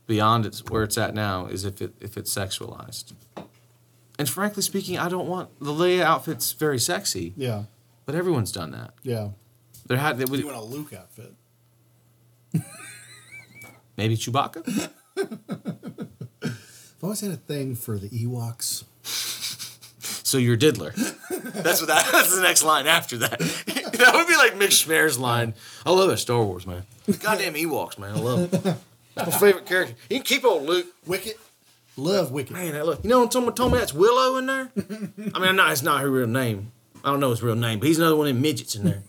[0.10, 3.14] beyond its where it's at now is if it if it's sexualized.
[4.18, 7.66] And frankly speaking, I don't want the Leia outfit's very sexy, Yeah.
[8.06, 8.94] but everyone's done that.
[9.04, 9.30] Yeah.
[9.88, 11.34] There had they would, You want a Luke outfit?
[13.98, 14.90] maybe Chewbacca.
[16.44, 18.84] I've always had a thing for the Ewoks.
[20.26, 20.92] So you're Diddler.
[21.64, 23.40] That's what that, that's the next line after that.
[23.70, 25.54] that would be like Mick Schmear's line.
[25.86, 26.84] I love that Star Wars, man.
[27.20, 28.16] Goddamn Ewoks, man.
[28.16, 28.76] I love it.
[29.26, 29.96] My favorite character.
[30.10, 30.88] You can keep old Luke.
[31.06, 31.40] Wicket.
[31.98, 32.52] Love Wicket.
[32.54, 33.04] Man, that look.
[33.04, 34.72] You know when someone told me that's Willow in there?
[35.36, 36.72] I mean, not, it's not her real name.
[37.04, 39.04] I don't know his real name, but he's another one of them midgets in there.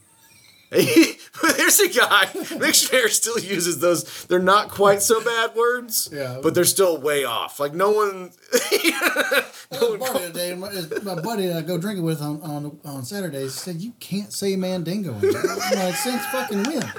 [0.70, 2.26] There's a guy.
[2.60, 4.24] Mick Schmear still uses those.
[4.26, 6.38] They're not quite so bad words, Yeah.
[6.42, 7.58] but they're still way off.
[7.58, 8.30] Like no one.
[9.72, 10.70] My buddy today, my,
[11.02, 14.56] my buddy that I go drinking with on, on on Saturdays said you can't say
[14.56, 15.14] Mandingo.
[15.14, 16.92] anymore." I'm like, since fucking when?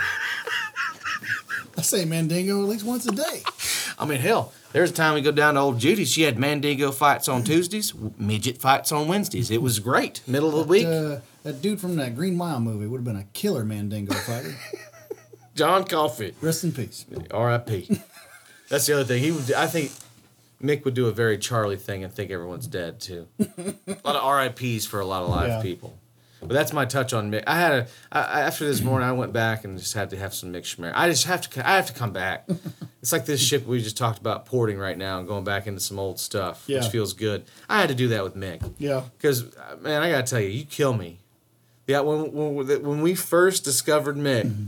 [1.81, 3.41] I say Mandingo at least once a day.
[3.97, 6.05] I mean, hell, there's a time we go down to old Judy.
[6.05, 9.49] She had Mandingo fights on Tuesdays, midget fights on Wednesdays.
[9.49, 10.21] It was great.
[10.27, 10.85] Middle of the week.
[10.85, 14.53] Uh, that dude from that Green Mile movie would have been a killer Mandingo fighter.
[15.55, 17.03] John Coffey, Rest in peace.
[17.31, 17.99] R.I.P.
[18.69, 19.23] That's the other thing.
[19.23, 19.51] He would.
[19.53, 19.91] I think
[20.63, 23.27] Mick would do a very Charlie thing and think everyone's dead too.
[23.39, 23.73] a
[24.05, 25.61] lot of R.I.P.s for a lot of live Yeah.
[25.63, 25.97] people.
[26.41, 27.43] But that's my touch on Mick.
[27.45, 29.07] I had a I, after this morning.
[29.07, 30.91] I went back and just had to have some Mick Schmear.
[30.95, 31.67] I just have to.
[31.69, 32.47] I have to come back.
[33.01, 35.79] It's like this ship we just talked about porting right now and going back into
[35.79, 36.81] some old stuff, Yeah.
[36.81, 37.45] which feels good.
[37.67, 38.73] I had to do that with Mick.
[38.77, 39.01] Yeah.
[39.17, 39.45] Because
[39.79, 41.17] man, I gotta tell you, you kill me.
[41.87, 44.65] Yeah, when when when we first discovered Mick, mm-hmm.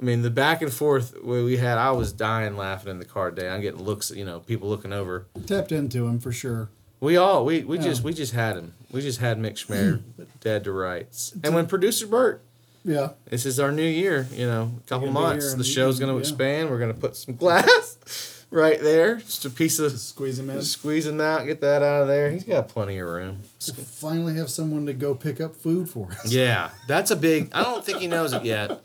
[0.00, 3.04] I mean the back and forth where we had, I was dying laughing in the
[3.04, 3.48] car today.
[3.48, 5.26] I'm getting looks, you know, people looking over.
[5.46, 6.70] Tapped into him for sure.
[7.00, 7.84] We all we we Yeah.
[7.84, 8.74] just we just had him.
[8.92, 10.02] We just had Mick Schmear
[10.40, 11.32] dead to rights.
[11.42, 12.42] And when producer Bert,
[12.84, 13.10] Yeah.
[13.30, 15.54] this is our new year, you know, a couple months.
[15.54, 16.20] The show's gonna yeah.
[16.20, 16.70] expand.
[16.70, 20.60] We're gonna put some glass right there, just a piece of Squeeze him in.
[20.62, 22.30] squeezing out, get that out of there.
[22.30, 23.38] He's got plenty of room.
[23.86, 26.30] Finally have someone to go pick up food for us.
[26.32, 27.48] Yeah, that's a big.
[27.52, 28.80] I don't think he knows it yet.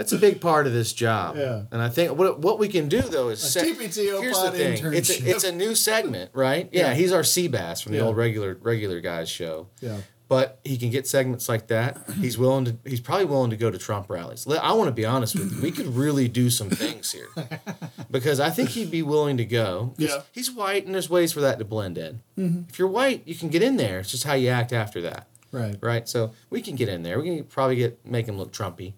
[0.00, 1.36] That's a big part of this job.
[1.36, 1.64] Yeah.
[1.70, 4.94] And I think what what we can do though is se- TPTO here's the thing.
[4.94, 6.70] It's a, it's a new segment, right?
[6.72, 6.94] Yeah, Yeah.
[6.94, 8.04] he's our sea bass from the Yeah.
[8.04, 9.68] old regular regular guys show.
[9.82, 9.98] Yeah.
[10.26, 11.98] But he can get segments like that.
[12.20, 12.76] He's willing to.
[12.86, 14.46] He's probably willing to go to Trump rallies.
[14.48, 15.60] I want to be honest with you.
[15.60, 17.28] We could really do some things here,
[18.10, 19.92] because I think he'd be willing to go.
[19.98, 20.22] Yeah.
[20.32, 22.22] He's white, and there's ways for that to blend in.
[22.38, 22.62] Mm-hmm.
[22.68, 23.98] If you're white, you can get in there.
[24.00, 25.76] It's just how you act after that Right.
[25.80, 26.08] right?
[26.08, 27.18] So we can get in there.
[27.20, 28.92] We can probably get make him look Trumpy.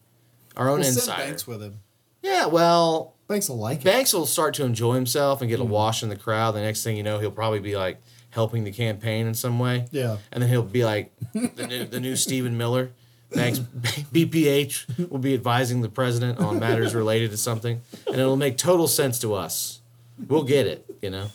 [0.57, 1.23] Our own We'll insider.
[1.23, 1.81] Banks with him.
[2.23, 3.85] Yeah, well, Banks will like it.
[3.85, 5.63] Banks will start to enjoy himself and get Mm.
[5.63, 6.53] a wash in the crowd.
[6.55, 8.01] The next thing you know, he'll probably be like
[8.31, 9.87] helping the campaign in some way.
[9.91, 10.19] Yeah.
[10.31, 12.91] And then he'll be like the new the new Stephen Miller.
[13.35, 13.59] Banks
[14.13, 18.87] BPH will be advising the president on matters related to something, and it'll make total
[18.87, 19.81] sense to us.
[20.29, 21.29] We'll get it, you know.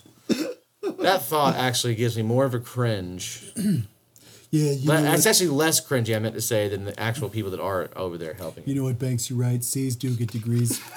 [0.99, 3.51] That thought actually gives me more of a cringe
[4.49, 7.29] Yeah, you but know, that's actually less cringy, I meant to say, than the actual
[7.29, 8.63] people that are over there helping.
[8.65, 9.63] you know what, Banks, you're right.
[9.63, 10.81] C's do get degrees.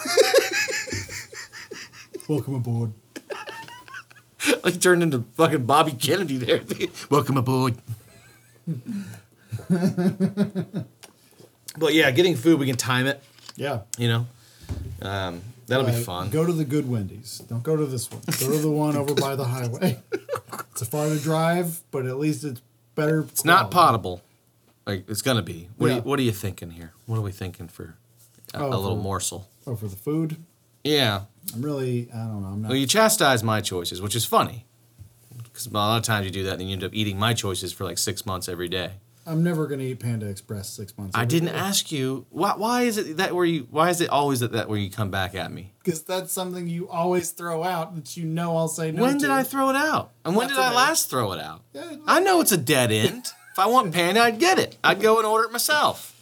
[2.28, 2.92] Welcome aboard.
[4.62, 6.60] like turned into fucking Bobby Kennedy there.
[7.10, 7.74] Welcome aboard.
[11.76, 13.20] but yeah, getting food, we can time it.
[13.56, 13.80] Yeah.
[13.98, 14.26] You know,
[15.02, 16.30] um, that'll be Like, fun.
[16.30, 17.38] Go to the good Wendy's.
[17.48, 18.22] Don't go to this one.
[18.38, 20.00] Go to the one over by the highway.
[20.72, 22.62] It's a farther drive, but at least it's
[23.00, 23.20] better.
[23.22, 24.22] It's not potable.
[24.86, 25.68] Like it's gonna be.
[25.76, 25.96] What, are Yeah.
[25.96, 26.92] you, what are you thinking here?
[27.06, 27.96] What are we thinking for
[28.54, 29.48] a, Oh, a little for- morsel?
[29.66, 30.36] Oh, for the food.
[30.84, 31.22] Yeah.
[31.54, 32.08] I'm really.
[32.12, 32.48] I don't know.
[32.48, 32.68] I'm not.
[32.68, 34.64] Well, you chastise my choices, which is funny.
[35.44, 37.72] Because a lot of times you do that, and you end up eating my choices
[37.72, 38.92] for like six months every day.
[39.26, 41.16] I'm never gonna eat Panda Express six months.
[41.16, 42.54] I didn't ask you why.
[42.56, 43.66] Why is it that where you?
[43.70, 45.72] Why is it always that, that where you come back at me?
[45.82, 49.20] because that's something you always throw out that you know I'll say no when to.
[49.20, 50.12] did I throw it out?
[50.24, 51.62] And when Not did I last throw it out?
[51.72, 53.26] Yeah, I know it's a dead end.
[53.52, 54.76] if I want panda, I'd get it.
[54.84, 56.14] I'd go and order it myself.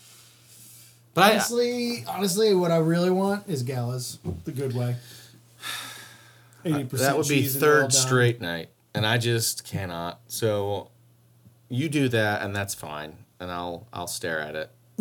[1.14, 4.96] But I, honestly, honestly, what I really want is galas the good way.
[6.64, 7.10] Eighty percent.
[7.10, 10.20] that would be third straight night, and I just cannot.
[10.28, 10.90] So
[11.68, 14.70] you do that, and that's fine, and I'll I'll stare at it,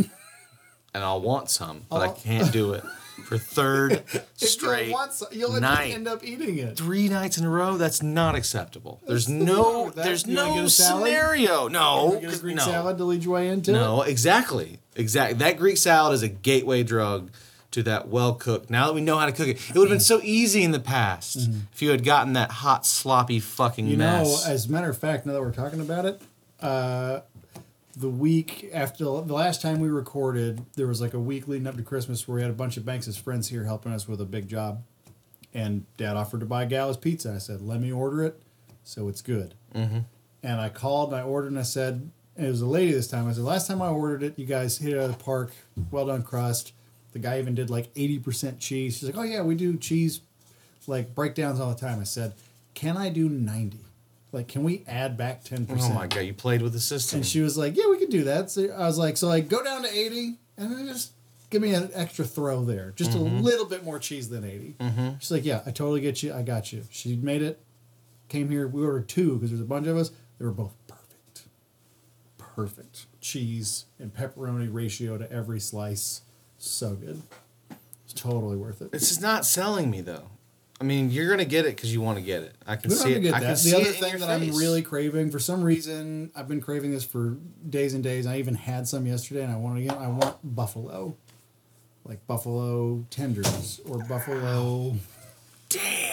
[0.93, 2.83] and I'll want some, but I I'll- can't do it
[3.25, 4.03] for third
[4.35, 4.93] straight.
[5.11, 5.91] Some, you'll night.
[5.93, 6.77] end up eating it.
[6.77, 10.03] three nights in a row that's not acceptable there's What's the matter no that?
[10.05, 11.07] there's no get a salad?
[11.07, 13.73] scenario no You get a Greek no salad to lead your way into it.
[13.73, 17.31] no exactly exactly that greek salad is a gateway drug
[17.71, 19.95] to that well cooked now that we know how to cook it it would have
[19.95, 23.91] been so easy in the past if you had gotten that hot sloppy fucking Mm-hmm.
[23.93, 26.21] You know, as a matter of fact, now that we're talking about it,
[26.61, 27.21] uh,
[27.95, 31.75] the week after the last time we recorded, there was like a week leading up
[31.77, 34.25] to Christmas where we had a bunch of Banks' friends here helping us with a
[34.25, 34.83] big job.
[35.53, 37.33] And Dad offered to buy Gallus pizza.
[37.33, 38.39] I said, let me order it
[38.83, 39.55] so it's good.
[39.75, 39.99] Mm-hmm.
[40.43, 43.07] and I called and I ordered and I said, and it was a lady this
[43.07, 43.27] time.
[43.27, 45.51] I said, last time I ordered it, you guys hit it out of the park,
[45.91, 46.73] well done crust.
[47.13, 48.97] The guy even did like 80% cheese.
[48.97, 50.21] She's like, oh yeah, we do cheese
[50.85, 51.99] like breakdowns all the time.
[51.99, 52.33] I said,
[52.73, 53.79] can I do 90?
[54.31, 55.67] Like, can we add back 10%?
[55.69, 57.17] Oh my god, you played with the system.
[57.17, 58.51] And she was like, yeah, we could do that.
[58.51, 61.13] So I was like, so like go down to 80 and then just
[61.49, 62.91] give me an extra throw there.
[62.95, 63.39] Just a mm-hmm.
[63.39, 64.75] little bit more cheese than 80.
[64.79, 65.09] Mm-hmm.
[65.19, 66.33] She's like, yeah, I totally get you.
[66.33, 66.83] I got you.
[66.91, 67.61] She made it,
[68.27, 68.67] came here.
[68.67, 70.11] We ordered two because there's a bunch of us.
[70.39, 71.43] They were both perfect.
[72.37, 73.05] Perfect.
[73.21, 76.21] Cheese and pepperoni ratio to every slice.
[76.57, 77.21] So good.
[78.03, 78.91] It's totally worth it.
[78.91, 80.29] This is not selling me though.
[80.79, 82.55] I mean, you're gonna get it because you want to get it.
[82.67, 83.33] I can see it.
[83.33, 83.57] I can that.
[83.57, 86.91] see The other it thing that I'm really craving, for some reason, I've been craving
[86.91, 88.27] this for days and days.
[88.27, 89.97] I even had some yesterday, and I want it again.
[89.97, 91.15] I want buffalo,
[92.05, 94.95] like buffalo tenders or buffalo
[95.69, 96.11] Damn.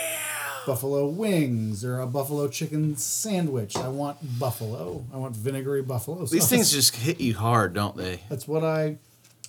[0.67, 3.77] buffalo wings or a buffalo chicken sandwich.
[3.77, 5.05] I want buffalo.
[5.13, 6.25] I want vinegary buffalo.
[6.25, 8.21] These things just hit you hard, don't they?
[8.31, 8.97] That's what I.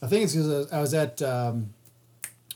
[0.02, 1.74] I think it's because I was at um,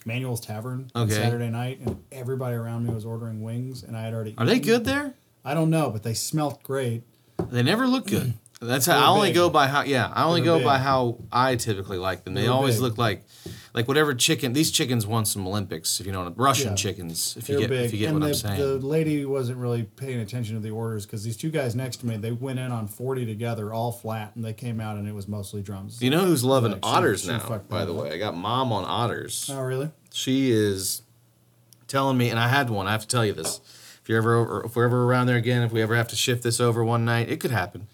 [0.06, 1.14] Manuel's Tavern on Okay.
[1.14, 4.34] Saturday night, and everybody around me was ordering wings, and I had already.
[4.38, 5.14] Are they good there?
[5.44, 7.04] I don't know, but they smelt great.
[7.50, 8.34] They never look good.
[8.62, 9.36] That's how I only big.
[9.36, 9.84] go by how.
[9.84, 10.66] Yeah, I only They're go big.
[10.66, 12.34] by how I typically like them.
[12.34, 12.82] They They're always big.
[12.84, 13.24] look like,
[13.74, 14.52] like whatever chicken.
[14.52, 16.02] These chickens won some Olympics.
[16.02, 16.76] If you know, what- Russian Yeah.
[16.76, 17.36] chickens.
[17.38, 18.60] If They're you get, big, if you get and what the, I'm saying.
[18.60, 22.06] the lady wasn't really paying attention to the orders because these two guys next to
[22.06, 25.16] me, they went in on forty together, all flat, and they came out and it
[25.16, 26.02] was mostly drums.
[26.02, 27.40] you know who's loving Like, otters she now?
[27.40, 29.50] fucked By the way, I got mom on otters.
[29.54, 29.90] Oh, really?
[30.12, 31.02] She is
[31.88, 32.88] telling me, and I had one.
[32.88, 33.62] I have to tell you this.
[34.04, 36.16] If you're ever over, if we're ever around there again, if we ever have to
[36.18, 37.88] shift this over one night, it could happen.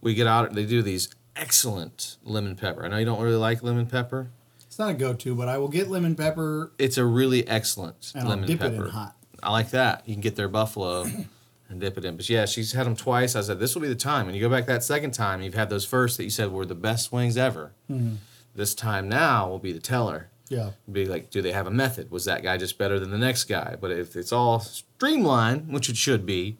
[0.00, 0.52] We get out.
[0.54, 2.84] They do these excellent lemon pepper.
[2.84, 4.30] I know you don't really like lemon pepper.
[4.66, 8.24] It's not a go-to, but I will get lemon pepper It's a really excellent and
[8.24, 8.74] I'll lemon dip pepper.
[8.74, 9.16] it in hot.
[9.42, 10.02] I like that.
[10.06, 11.02] You can get their buffalo
[11.68, 12.16] and dip it in.
[12.16, 13.34] But yeah, she's had them twice.
[13.36, 14.26] I said this will be the time.
[14.26, 16.66] And you go back that second time, you've had those first that you said were
[16.66, 17.72] the best wings ever.
[17.90, 18.16] Mm-hmm.
[18.54, 20.28] This time now will be the teller.
[20.50, 22.10] Yeah, Be like, do they have a method?
[22.10, 23.76] Was that guy just better than the next guy?
[23.78, 26.56] But if it's all streamlined, which it should be,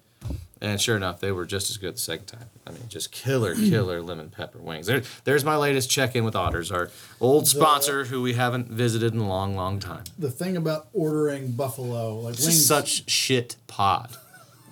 [0.60, 2.46] and sure enough, they were just as good the second time.
[2.66, 4.86] I mean, just killer, killer lemon pepper wings.
[4.86, 6.90] There, there's my latest check-in with Otters, our
[7.20, 10.04] old sponsor who we haven't visited in a long, long time.
[10.18, 14.16] the thing about ordering buffalo, like This wings, is such shit pod.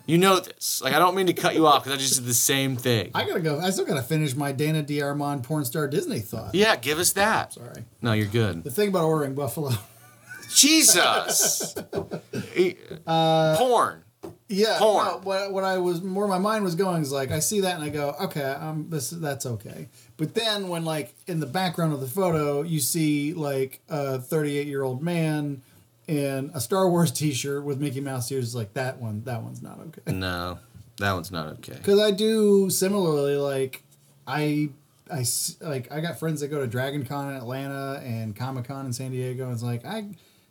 [0.09, 0.80] You know this.
[0.82, 3.11] Like I don't mean to cut you off because I just did the same thing.
[3.12, 3.59] I gotta go.
[3.59, 6.55] I still gotta finish my Dana DeArmond porn star Disney thought.
[6.55, 7.55] yeah, give us that.
[7.55, 7.84] Sorry.
[8.03, 8.62] No, you're good.
[8.62, 9.72] The thing about ordering buffalo.
[10.49, 11.74] Jesus.
[13.07, 14.03] Uh, porn.
[14.49, 15.05] Yeah, Porn.
[15.05, 17.74] no, what what I was where my mind was going is like I see that
[17.74, 19.88] and I go, okay, um, this that's okay.
[20.16, 24.66] But then when like in the background of the photo you see like a 38
[24.68, 25.62] year old man
[26.07, 29.80] in a Star Wars T-shirt with Mickey Mouse ears, like that one, that one's not
[29.80, 30.12] okay.
[30.12, 30.59] No,
[30.99, 31.74] that one's not okay.
[31.74, 33.82] Because I do similarly like
[34.26, 34.70] I.
[35.09, 35.24] I
[35.61, 38.92] like I got friends that go to Dragon Con in Atlanta and Comic Con in
[38.92, 39.44] San Diego.
[39.44, 40.09] And it's like I,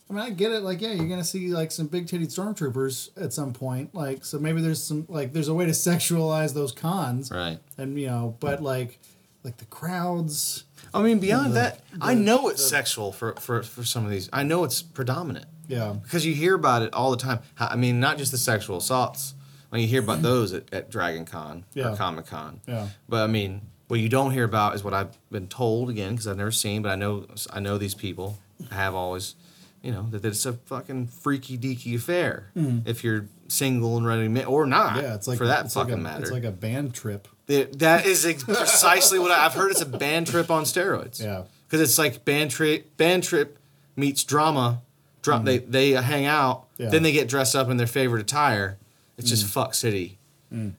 [0.10, 0.62] I mean I get it.
[0.62, 3.93] Like yeah, you're gonna see like some big titted stormtroopers at some point.
[3.95, 7.32] Like so maybe there's some like there's a way to sexualize those cons.
[7.32, 7.60] Right.
[7.78, 8.99] And you know, but like
[9.43, 10.64] like the crowds.
[10.93, 14.30] I mean, beyond The- that, I know it's sexual for, for, for some of these.
[14.32, 15.93] I know it's predominant Yeah.
[16.01, 17.39] because you hear about it all the time.
[17.60, 19.34] I mean, not just the sexual assaults.
[19.70, 21.91] When you hear about those at, at Dragon Con Yeah.
[21.91, 22.62] or Comic Con.
[22.68, 22.88] Yeah.
[23.10, 26.28] But I mean, what you don't hear about is what I've been told again because
[26.28, 28.38] I've never seen, but I know I know these people.
[28.72, 29.36] I have always,
[29.86, 32.52] you know, that it's a fucking freaky deaky affair.
[32.58, 32.88] Mm.
[32.88, 35.02] If you're single and ready to or not.
[35.02, 36.24] Yeah, it's like for that fucking like a, matter.
[36.24, 37.28] It's like a band trip.
[37.48, 39.70] It- that is precisely what I, I've heard.
[39.70, 41.24] It's a band trip on steroids.
[41.24, 41.44] Yeah.
[41.68, 42.98] because it's like band trip.
[42.98, 43.60] Band trip
[43.96, 44.82] meets drama.
[45.22, 45.46] Dra- mm.
[45.46, 46.66] They they hang out.
[46.78, 46.88] Yeah.
[46.88, 46.92] Mm.
[46.92, 48.78] Then they get dressed up in their favorite attire.
[49.18, 49.50] It's just mm.
[49.50, 50.18] fuck city.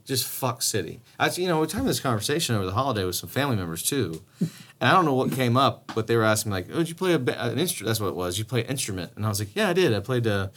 [0.05, 1.01] Just fuck city.
[1.19, 3.83] I, you know, we were having this conversation over the holiday with some family members
[3.83, 4.23] too,
[4.81, 6.89] and I don't know what came up, but they were asking me like, "Oh, did
[6.89, 8.39] you play a, an instrument?" That's what it was.
[8.39, 9.95] You play an instrument, and I was like, "Yeah, I did.
[9.95, 10.49] I played uh,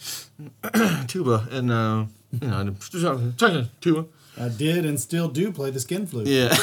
[1.06, 2.04] tuba and uh,
[2.40, 2.74] you know,
[3.80, 4.06] tuba."
[4.38, 6.26] I did and still do play the skin flute.
[6.26, 6.54] Yeah.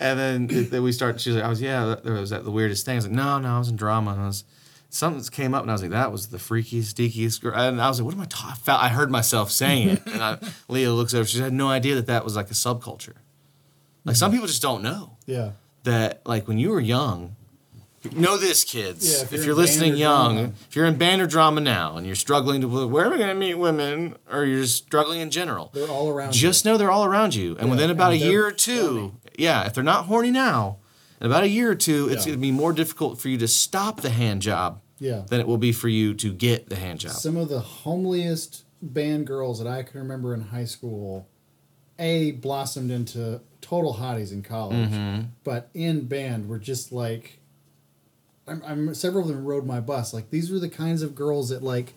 [0.00, 1.20] and then, it- then we start.
[1.20, 2.94] She was like, "I was yeah." That, was that the weirdest thing.
[2.94, 4.44] I was like, "No, no, I was in drama." And I was
[4.90, 7.54] something came up, and I was like, "That was the freakiest, deakiest." Girl.
[7.54, 10.22] And I was like, "What am I talking?" I I heard myself saying it, and
[10.22, 10.38] I,
[10.68, 11.24] Leah looks over.
[11.26, 13.14] She had no idea that that was like a subculture.
[14.04, 15.52] Like some people just don't know Yeah.
[15.84, 16.22] that.
[16.26, 17.36] Like when you were young.
[18.16, 19.08] Know this, kids.
[19.08, 20.52] Yeah, if, if you're, you're listening young, drama.
[20.68, 23.28] if you're in band or drama now, and you're struggling to where am I going
[23.28, 26.34] to meet women, or you're just struggling in general, They're all around.
[26.34, 26.40] you.
[26.40, 27.52] just know they're all around you.
[27.58, 30.78] And Yeah, within about and a year or two, yeah, if they're not horny now,
[31.20, 32.30] in about a year or two, it's Yeah.
[32.32, 35.22] going to be more difficult for you to stop the hand job Yeah.
[35.28, 37.12] than it will be for you to get the hand job.
[37.12, 41.28] some of the homeliest band girls that I can remember in high school,
[42.00, 45.20] a blossomed into total hotties in college, Mm-hmm.
[45.44, 47.38] but in band were just like.
[48.46, 50.12] I'm, I'm several of them rode my bus.
[50.12, 51.94] Like these were the kinds of girls that like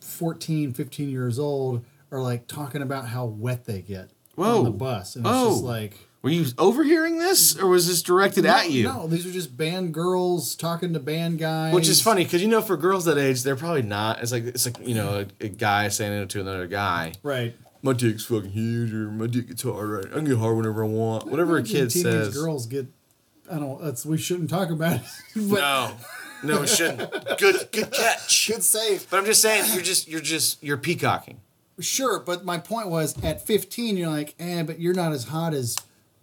[0.00, 4.58] 14, 15 years old are like talking about how wet they get Whoa.
[4.60, 5.50] on the bus, and it's Whoa.
[5.50, 5.98] just like.
[6.22, 8.84] Were you overhearing this, or was this directed No, at you?
[8.84, 11.72] No, these are just band girls talking to band guys.
[11.74, 14.22] Which is funny because you know, for girls that age, they're probably not.
[14.22, 17.12] It's like it's like you know, a, a guy saying it to another guy.
[17.22, 17.54] Right.
[17.82, 19.88] My dick's fucking huge, or my dick gets hard.
[19.88, 21.26] Right, I can get hard whenever I want.
[21.26, 22.34] Whatever a Imagine kid teenage says.
[22.34, 22.86] girls get.
[23.50, 23.82] I don't.
[23.82, 25.02] That's we shouldn't talk about it.
[25.36, 25.92] but No,
[26.42, 27.10] no, it shouldn't.
[27.38, 28.48] Good, good catch.
[28.48, 29.08] good save.
[29.10, 31.40] But I'm just saying, you're just, you're just, you're peacocking.
[31.78, 35.52] Sure, but my point was at 15, you're like, eh, but you're not as hot
[35.54, 35.76] as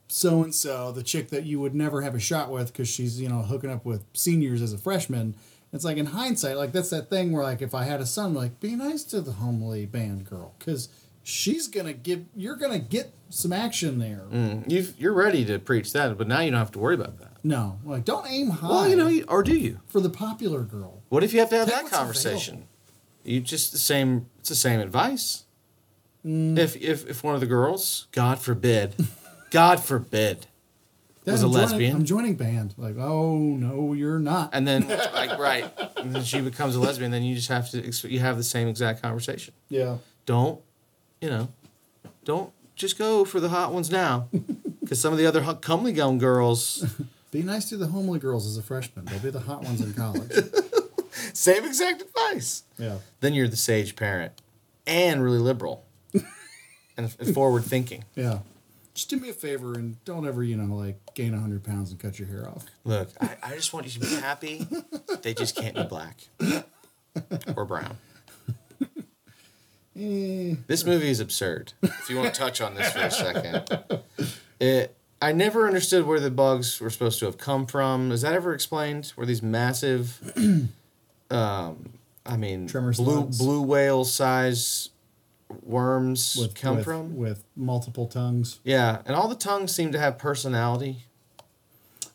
[0.07, 3.19] so and so, the chick that you would never have a shot with because she's
[3.21, 5.35] you know hooking up with seniors as a freshman.
[5.71, 8.35] It's like in hindsight, like that's that thing where like if I had a son,
[8.35, 10.89] like be nice to the homely band girl because
[11.23, 14.25] she's gonna give you're gonna get some action there.
[14.31, 17.17] Mm, You've, you're ready to preach that, but now you don't have to worry about
[17.19, 17.37] that.
[17.43, 18.69] No, like don't aim high.
[18.69, 19.79] Well, you know, you, or do you?
[19.87, 21.01] for the popular girl.
[21.09, 22.67] What if you have to have that conversation?
[23.23, 24.27] You just the same.
[24.39, 25.43] It's the same advice.
[26.25, 26.57] Mm.
[26.57, 28.95] If if if one of the girls, God forbid,
[29.51, 30.47] God forbid,
[31.25, 31.95] Dad, Was a I'm joining- lesbian?
[31.97, 32.75] I'm joining band.
[32.77, 34.51] Like, oh no, you're not.
[34.53, 38.09] and then like right, and then she becomes a lesbian, then you just have to
[38.09, 39.53] you have the same exact conversation.
[39.69, 39.97] Yeah.
[40.25, 40.61] Don't,
[41.23, 41.47] you know,
[42.25, 44.27] don't just go for the hot ones now,
[44.81, 46.85] because some of the other comely young girls,
[47.31, 49.05] Be nice to the homely girls as a freshman.
[49.05, 50.31] They'll be the hot ones in college.
[51.33, 52.63] same exact advice.
[52.77, 52.97] yeah.
[53.21, 54.33] Then you're the sage parent,
[54.85, 55.85] and really liberal,
[56.97, 58.03] and forward thinking.
[58.15, 58.39] Yeah.
[58.93, 61.99] Just do me a favor and don't ever, you know, like gain 100 pounds and
[61.99, 62.65] cut your hair off.
[62.83, 64.67] Look, I, I just want you to be happy.
[65.23, 66.27] They just can't be black
[67.55, 67.97] or brown.
[69.99, 71.73] Eh, This movie is absurd.
[71.81, 73.79] If you want to touch on this for a second,
[74.59, 74.95] it.
[75.21, 78.11] I never understood where the bugs were supposed to have come from.
[78.11, 79.13] Is that ever explained?
[79.15, 80.19] Where these massive,
[81.31, 81.89] um,
[82.25, 83.37] I mean, Tremor blue slugs.
[83.37, 84.89] blue whale size
[85.61, 87.15] worms with, come with, from?
[87.15, 88.59] With multiple tongues.
[88.65, 91.05] Yeah, and all the tongues seem to have personality.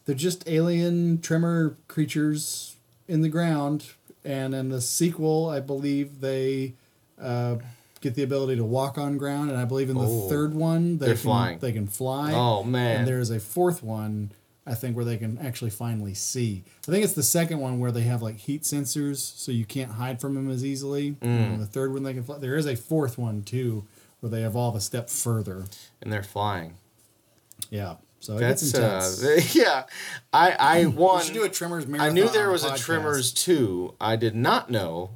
[0.05, 2.77] They're just alien tremor creatures
[3.07, 3.87] in the ground.
[4.23, 6.75] And in the sequel, I believe they
[7.21, 7.57] uh,
[8.01, 9.51] get the ability to walk on ground.
[9.51, 10.29] And I believe in the Oh.
[10.29, 11.59] third one, they They're can, flying.
[11.59, 12.33] They can fly.
[12.35, 13.01] Oh, man.
[13.01, 14.31] And there's a fourth one,
[14.67, 16.63] I think, where they can actually finally see.
[16.87, 19.93] I think it's the second one where they have like heat sensors, so you can't
[19.93, 21.13] hide from them as easily.
[21.21, 21.25] Mm.
[21.55, 22.39] And the third one they can fly.
[22.39, 23.85] There is a fourth one too,
[24.21, 25.65] where they evolve a step further.
[26.03, 26.75] and they're flying.
[27.71, 27.97] Yeah.
[28.21, 29.85] So That's uh, yeah.
[30.33, 31.23] I I one.
[31.25, 32.03] should do a Tremors mirror.
[32.03, 32.77] I knew there was a.
[32.77, 33.95] Tremors two.
[34.01, 35.11] I did not know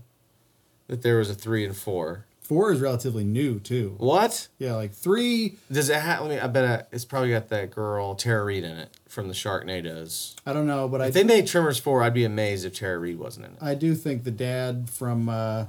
[0.93, 2.26] that there was a three and four.
[2.43, 3.95] Four is relatively new too.
[3.97, 5.57] What Yeah, like three.
[5.70, 6.20] does it have?
[6.20, 6.38] Let me.
[6.38, 10.34] I bet I, it's probably got that girl Tara Reid in it from the Sharknadoes.
[10.45, 12.99] I don't know, but I If they made Tremors four, I'd be amazed if Tara
[12.99, 13.59] Reid wasn't in it.
[13.62, 15.66] I do think the dad from uh,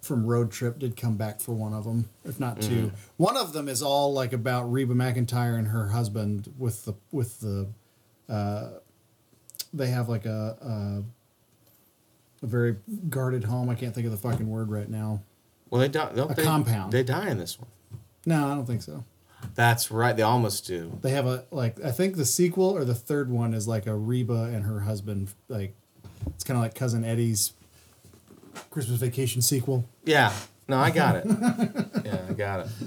[0.00, 2.88] from Road Trip did come back for one of them, if not 2 Mm-hmm.
[3.16, 7.40] One of them is all like about Reba McEntire and her husband with the with
[7.40, 7.66] the.
[8.28, 8.68] Uh,
[9.74, 11.02] they have like a, a
[12.42, 12.76] a very
[13.08, 13.68] guarded home.
[13.68, 15.22] I can't think of the fucking word right now.
[15.70, 16.12] Well, they die.
[16.14, 16.92] Don't A they, compound.
[16.92, 17.68] They die in this one.
[18.26, 19.04] No, I don't think so.
[19.54, 20.16] That's right.
[20.16, 20.98] They almost do.
[21.02, 23.94] They have a like I think the sequel or the third one is like a
[23.94, 25.74] Reba and her husband like
[26.26, 27.52] it's kind of like cousin Eddie's
[28.70, 29.84] Christmas Vacation sequel.
[30.04, 30.32] Yeah.
[30.66, 31.24] No, I got it.
[32.04, 32.68] yeah, I got it.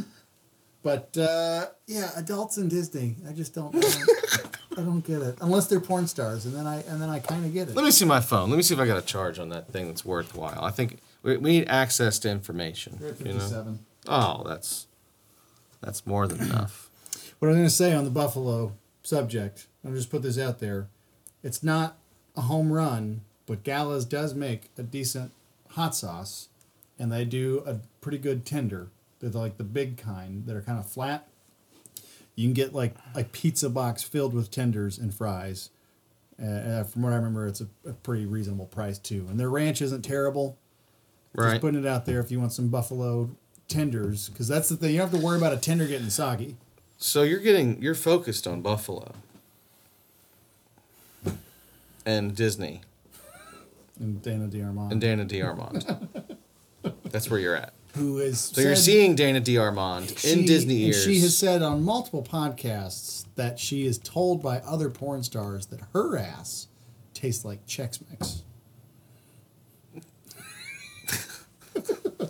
[0.84, 3.76] But uh, yeah, adults in Disney, I just don't.
[4.78, 7.46] I don't, get it unless they're porn stars, and then I and then I kind
[7.46, 7.76] of get it.
[7.76, 8.50] Let me see my phone.
[8.50, 10.64] Let me see if I got a charge on that thing that's worthwhile.
[10.64, 12.98] I think we, we need access to information.
[13.02, 13.78] We're at You know?
[14.08, 14.88] Oh, that's
[15.82, 16.90] that's more than enough.
[17.40, 20.88] What I'm going to say on the Buffalo subject, I'll just put this out there.
[21.44, 21.98] It's not
[22.36, 25.32] a home run, but Galas does make a decent
[25.72, 26.50] hot sauce,
[27.00, 28.90] and they do a pretty good tender.
[29.20, 31.28] They're like the big kind that are kind of flat.
[32.36, 35.70] You can get like a pizza box filled with tenders and fries.
[36.42, 39.28] Uh, Uh, from what I remember, it's a, a pretty reasonable price too.
[39.30, 40.58] And their ranch isn't terrible.
[41.36, 41.52] Right.
[41.52, 43.30] Just putting it out there if you want some buffalo
[43.68, 44.92] tenders, because that's the thing.
[44.92, 46.58] You don't have to worry about a tender getting soggy.
[46.98, 49.14] So you're getting you're focused on Buffalo
[52.06, 52.82] and Disney
[54.00, 54.92] And Dana DeArmond.
[54.92, 56.38] and Dana DeArmond.
[57.12, 57.74] That's where you're at.
[57.96, 61.04] Who is So you're seeing Dana DeArmond in Disney ears.
[61.04, 65.82] She has said on multiple podcasts that she is told by other porn stars that
[65.94, 66.68] her ass
[67.14, 68.44] tastes like Chex Mix.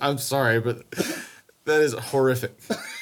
[0.00, 0.90] I'm sorry, but
[1.64, 2.58] that is horrific.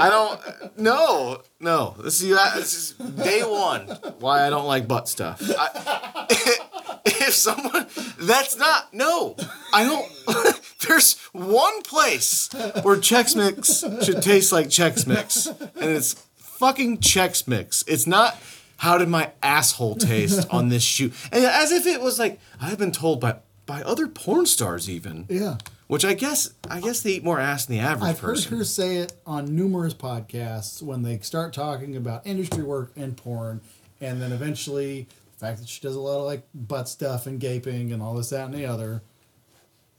[0.00, 0.78] I don't.
[0.78, 1.94] No, no.
[2.02, 3.88] This is, this is day one.
[4.18, 5.40] Why I don't like butt stuff.
[5.42, 6.26] I,
[7.04, 7.86] if someone,
[8.18, 8.92] that's not.
[8.94, 9.36] No,
[9.72, 10.60] I don't.
[10.86, 12.48] There's one place
[12.82, 17.84] where Chex Mix should taste like Chex Mix, and it's fucking Chex Mix.
[17.86, 18.36] It's not.
[18.78, 21.12] How did my asshole taste on this shoe?
[21.32, 25.26] And as if it was like I've been told by by other porn stars even.
[25.28, 25.56] Yeah.
[25.94, 28.08] Which I guess I guess they eat more ass than the average person.
[28.08, 28.50] I've person.
[28.50, 33.16] heard her say it on numerous podcasts when they start talking about industry work and
[33.16, 33.60] porn,
[34.00, 37.38] and then eventually the fact that she does a lot of like butt stuff and
[37.38, 39.02] gaping and all this, that, and the other.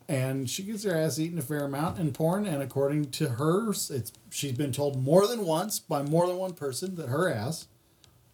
[0.10, 3.70] And she gets her ass eaten a fair amount in porn, and according to her,
[3.70, 7.68] it's she's been told more than once by more than one person that her ass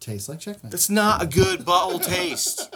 [0.00, 0.72] tastes like checkmate.
[0.72, 2.74] That's not a good butthole taste.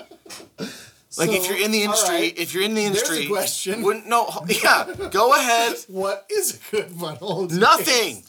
[1.18, 3.82] Like if you're in the industry, right, if you're in the there's a industry, question.
[3.82, 5.76] Wouldn't, no, yeah, go ahead.
[5.88, 7.48] What is a good butthole?
[7.48, 7.60] taste?
[7.60, 8.22] Nothing,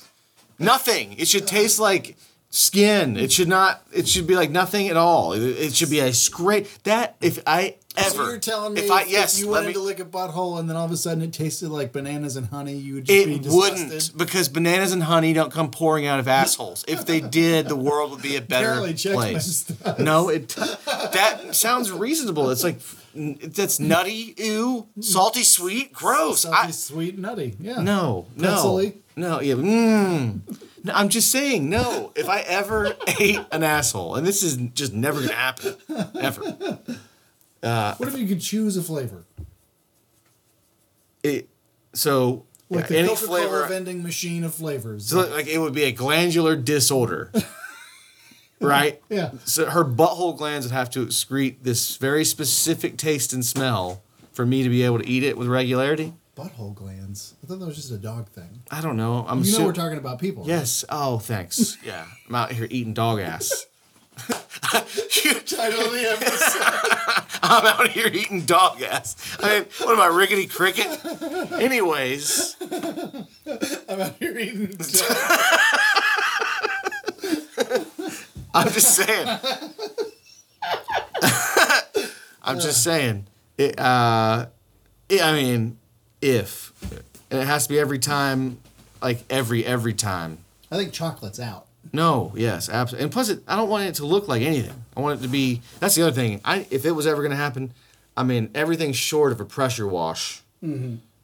[0.60, 1.14] nothing.
[1.20, 2.18] It should taste like
[2.50, 3.18] skin.
[3.18, 3.82] It should not.
[3.92, 5.34] It should be like nothing at all.
[5.34, 6.68] It, it should be a scrape.
[6.84, 9.74] That if I ever, So you're telling me if if, I yes, you went me.
[9.74, 12.46] to lick a butthole and then all of a sudden it tasted like bananas and
[12.48, 13.90] honey, you would just be It disgusted.
[13.90, 16.86] wouldn't because bananas and honey don't come pouring out of assholes.
[16.88, 18.76] If they did, the world would be a better
[19.14, 19.66] place.
[20.00, 20.56] No, it
[21.14, 22.50] that sounds reasonable.
[22.52, 22.80] It's like
[23.16, 26.42] that's nutty, ew, salty, sweet, gross.
[26.42, 27.56] Salty, I, sweet, nutty.
[27.60, 27.82] Yeah.
[27.82, 29.02] no, no, Pretzely.
[29.16, 29.56] no, yeah.
[29.56, 30.42] Mm.
[30.84, 32.12] No, I'm just saying, no.
[32.16, 35.76] If I ever ate an asshole, and this is just never gonna happen,
[36.20, 36.42] ever.
[37.62, 39.24] What if you could choose a flavor?
[41.24, 41.50] It,
[41.94, 45.08] so Like yeah, the Coca Cola flavor, vending machine of flavors.
[45.08, 47.32] so like it would be a glandular disorder,
[48.60, 49.02] right?
[49.10, 49.32] yeah.
[49.46, 54.02] So her butthole glands would have to excrete this very specific taste and smell
[54.32, 56.14] for me to be able to eat it with regularity.
[56.36, 57.34] Butthole glands.
[57.44, 58.62] I thought that was just a dog thing.
[58.70, 59.26] I don't know.
[59.28, 60.44] I'm You know assu- we're talking about people.
[60.46, 60.86] Yes.
[60.90, 61.78] Oh, thanks.
[61.84, 63.66] Yeah, I'm out here eating dog ass.
[64.30, 67.40] You title of the episode.
[67.44, 69.16] I'm out here eating dog ass.
[69.42, 70.88] I mean, what am I, rickety cricket?
[71.54, 74.78] Anyways, I'm out here eating.
[78.58, 79.28] I'm just saying.
[82.44, 83.28] I'm just saying.
[83.58, 84.48] It, uh,
[85.10, 85.78] it, I mean,
[86.22, 86.74] if
[87.30, 88.60] and it has to be every time,
[89.02, 90.40] like every every time.
[90.72, 91.66] I think chocolate's out.
[91.94, 93.04] No, yes, absolutely.
[93.04, 94.84] And plus, it, I don't want it to look like anything.
[94.96, 95.62] I want it to be.
[95.80, 96.42] That's the other thing.
[96.44, 97.74] I if it was ever going to happen,
[98.16, 100.42] I mean, everything short of a pressure wash,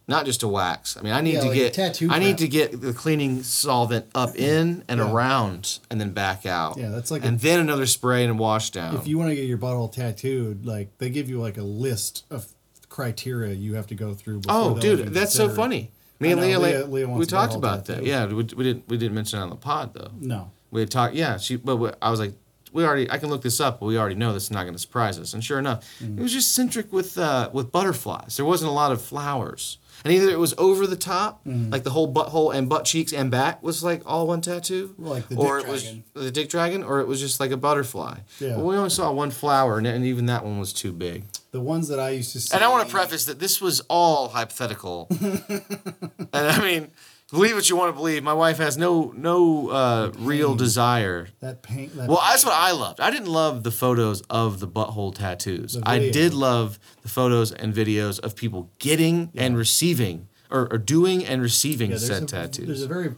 [0.08, 0.97] not just a wax.
[0.97, 1.74] I mean, I need Yeah, to like get.
[1.74, 5.12] tattoo I need to get the cleaning solvent up in and Yeah.
[5.12, 6.78] around, and then back out.
[6.78, 8.95] Yeah, that's like a- and then another spray and wash down.
[8.95, 12.26] If you want to get your butthole tattooed, like they give you like a list
[12.30, 12.47] of
[12.89, 14.39] criteria you have to go through.
[14.41, 15.91] before oh, dude, that's so funny.
[16.20, 18.04] Me and Leah, Leah- Leah we talked about that.
[18.06, 20.12] Yeah, we, we didn't we didn't mention it on the pod though.
[20.20, 20.51] No.
[20.72, 21.38] We had talked, yeah.
[21.38, 22.34] She, but we, I was like,
[22.72, 24.74] we already, I can look this up, but we already know this is not going
[24.74, 25.36] to surprise us.
[25.36, 26.18] And sure enough, Mm.
[26.18, 28.38] it was just centric with uh, with butterflies.
[28.38, 31.72] There wasn't a lot of flowers, and either it was over the top, Mm.
[31.72, 35.28] like the whole butthole and butt cheeks and back was like all one tattoo, Like
[35.30, 38.18] the or dick it was the dick dragon, or it was just like a butterfly.
[38.39, 38.56] Yeah.
[38.56, 41.26] But we only saw one flower, and, and even that one was too big.
[41.51, 42.54] The ones that I used to see.
[42.56, 45.08] And I want to preface that this was all hypothetical.
[45.22, 46.91] and I mean,
[47.34, 48.24] believe what you want to believe.
[48.24, 51.96] My wife has no no uh, real desire that paint.
[51.98, 53.02] That well, that's what I loved.
[53.02, 55.74] I didn't love the photos of the butthole tattoos.
[55.74, 60.78] The I did love the photos and videos of people getting and receiving, or, or
[60.78, 62.68] doing and receiving Yeah, said a, tattoos.
[62.68, 63.16] There's a very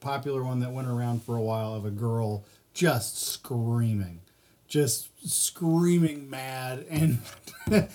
[0.00, 4.22] popular one that went around for a while of a girl just screaming,
[4.66, 7.20] just screaming mad and.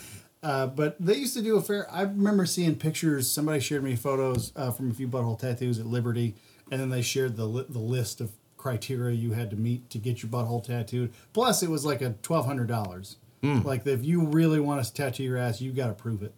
[0.46, 1.92] Uh, but they used to do a fair.
[1.92, 3.28] I remember seeing pictures.
[3.28, 6.36] Somebody shared me photos uh, from a few butthole tattoos at Liberty,
[6.70, 9.98] and then they shared the li- the list of criteria you had to meet to
[9.98, 11.12] get your butthole tattooed.
[11.34, 13.18] Plus, it was like a twelve hundred dollars.
[13.42, 16.34] Like if you really want to tattoo your ass, you got to prove it.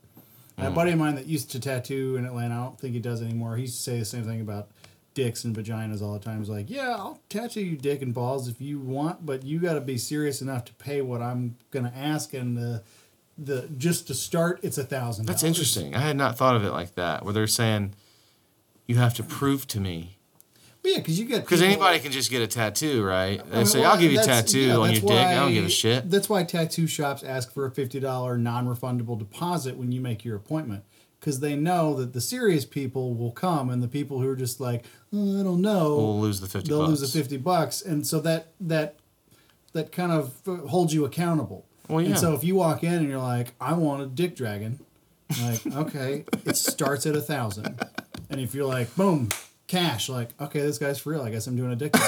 [0.58, 3.00] And A buddy of mine that used to tattoo in Atlanta, I don't think he
[3.00, 3.56] does anymore.
[3.58, 4.70] He used to say the same thing about
[5.14, 6.40] dicks and vaginas all the time.
[6.40, 9.74] He's like, "Yeah, I'll tattoo you dick and balls if you want, but you got
[9.74, 12.84] to be serious enough to pay what I'm gonna ask." And the
[13.38, 15.26] the just to start, it's a thousand.
[15.26, 15.96] That's interesting.
[15.96, 17.94] I had not thought of it like that, where they're saying
[18.88, 20.18] you have to prove to me.
[20.84, 23.44] Yeah, because you get Because anybody can just get a tattoo, right?
[23.46, 25.12] They I mean, say, well, I'll give you a tattoo yeah, on your that's dick.
[25.12, 26.10] I don't give a shit.
[26.10, 30.24] That's why tattoo shops ask for a fifty dollar non refundable deposit when you make
[30.24, 30.84] your appointment.
[31.20, 34.62] Because they know that the serious people will come, and the people who are just
[34.62, 36.90] like, "Oh, I don't know, We'll lose the 50 they'll bucks.
[36.90, 38.96] lose the fifty bucks, and so that that
[39.74, 41.66] that kind of holds you accountable.
[41.88, 42.10] Well, yeah.
[42.10, 44.80] And so if you walk in and you're like, I want a dick dragon,
[45.42, 47.80] Like, okay, it starts at a thousand.
[48.30, 49.30] And if you're like, boom,
[49.68, 51.22] cash, like, okay, this guy's for real.
[51.22, 51.94] I guess I'm doing a dick.
[51.94, 52.02] pic.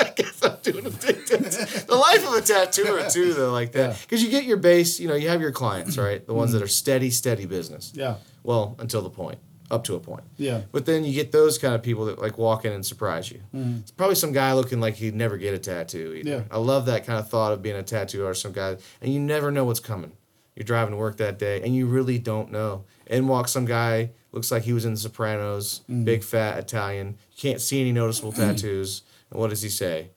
[0.00, 1.86] I guess I'm doing a dick tattoo.
[1.86, 3.90] the life of a tattooer too, though, like that.
[3.90, 3.96] Yeah.
[4.02, 6.24] Because you get your base, you know, you have your clients, right?
[6.24, 6.60] The ones mm-hmm.
[6.60, 7.92] that are steady, steady business.
[7.94, 8.16] yeah.
[8.44, 9.38] Well, until the point,
[9.72, 10.22] up to a point.
[10.36, 10.60] Yeah.
[10.70, 13.40] But then you get those kind of people that like walk in and surprise you.
[13.52, 16.14] It's probably some guy looking like he'd never get a tattoo.
[16.18, 16.30] Either.
[16.30, 16.42] Yeah.
[16.50, 18.42] I love that kind of thought of being a tattoo artist.
[18.42, 20.12] Some guy, and you never know what's coming.
[20.54, 22.84] You're driving to work that day, and you really don't know.
[23.06, 27.16] And walks some guy looks like he was in The Sopranos, big fat Italian.
[27.32, 29.02] You can't see any noticeable tattoos.
[29.30, 30.10] And what does he say?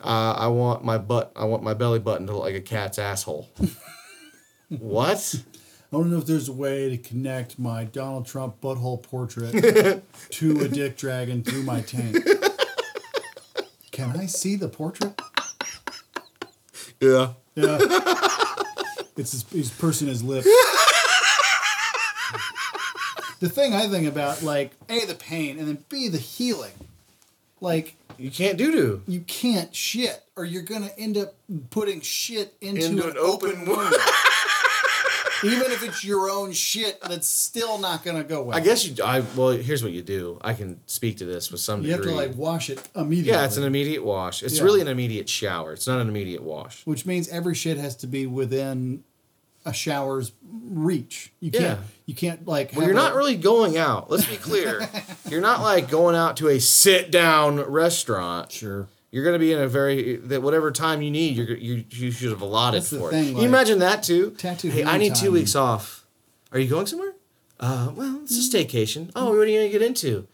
[0.00, 1.32] Uh, I want my butt.
[1.34, 3.48] I want my belly button to look like a cat's asshole.
[4.68, 5.34] what?
[5.92, 9.52] I don't know if there's a way to connect my Donald Trump butthole portrait
[10.30, 12.16] to a dick dragon through my tank.
[13.90, 15.20] Can I see the portrait?
[16.98, 17.34] Yeah.
[17.54, 17.78] Yeah.
[19.18, 20.46] It's his, he's pursing his lips.
[23.40, 26.72] the thing I think about, like, A, the pain, and then B, the healing.
[27.60, 29.02] Like, You can't do do.
[29.06, 31.34] you can't shit, or you're going to end up
[31.68, 33.94] putting shit into, Into an, open wound.
[35.44, 38.56] Even if it's your own shit, that's still not going to go well.
[38.56, 39.02] I guess you.
[39.04, 40.38] I well, here's what you do.
[40.42, 41.90] I can speak to this with some degree.
[41.90, 43.32] you have to, like, wash it immediately.
[43.32, 44.42] yeah, it's an immediate wash.
[44.42, 44.64] It's Yeah.
[44.64, 45.72] really an immediate shower.
[45.72, 46.82] It's not an immediate wash.
[46.84, 49.04] which means every shit has to be within
[49.64, 50.32] a shower's
[50.64, 51.32] reach.
[51.40, 51.62] You can't.
[51.62, 51.78] Yeah.
[52.06, 52.72] You can't like.
[52.74, 54.10] Well, you're not a- really going out.
[54.10, 54.88] Let's be clear.
[55.30, 58.50] you're not like going out to a sit down restaurant.
[58.52, 58.88] Sure.
[59.12, 61.36] You're going to be in a very that whatever time you need.
[61.36, 63.32] You're, you you should have allotted That's for thing, it.
[63.34, 64.30] Like, you imagine that too?
[64.32, 65.32] tattoo Hey, I need two time.
[65.34, 66.04] weeks off.
[66.50, 67.12] Are you going somewhere?
[67.60, 69.12] Uh, well, it's a staycation.
[69.14, 70.26] Oh, what are you going to get into?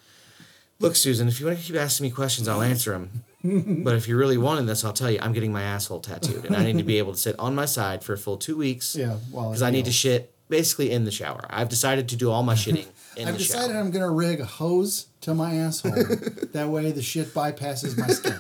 [0.81, 3.25] Look, Susan, if you want to keep asking me questions, I'll answer them.
[3.85, 6.57] but if you're really wanting this, I'll tell you, I'm getting my asshole tattooed, and
[6.57, 8.95] I need to be able to sit on my side for a full two weeks.
[8.97, 9.17] Yeah.
[9.33, 11.45] Well, Because I need to shit basically in the shower.
[11.51, 12.87] I've decided to do all my shitting
[13.27, 13.81] I've decided shower.
[13.81, 15.93] I'm gonna rig a hose to my asshole.
[16.53, 18.39] that way, the shit bypasses my skin.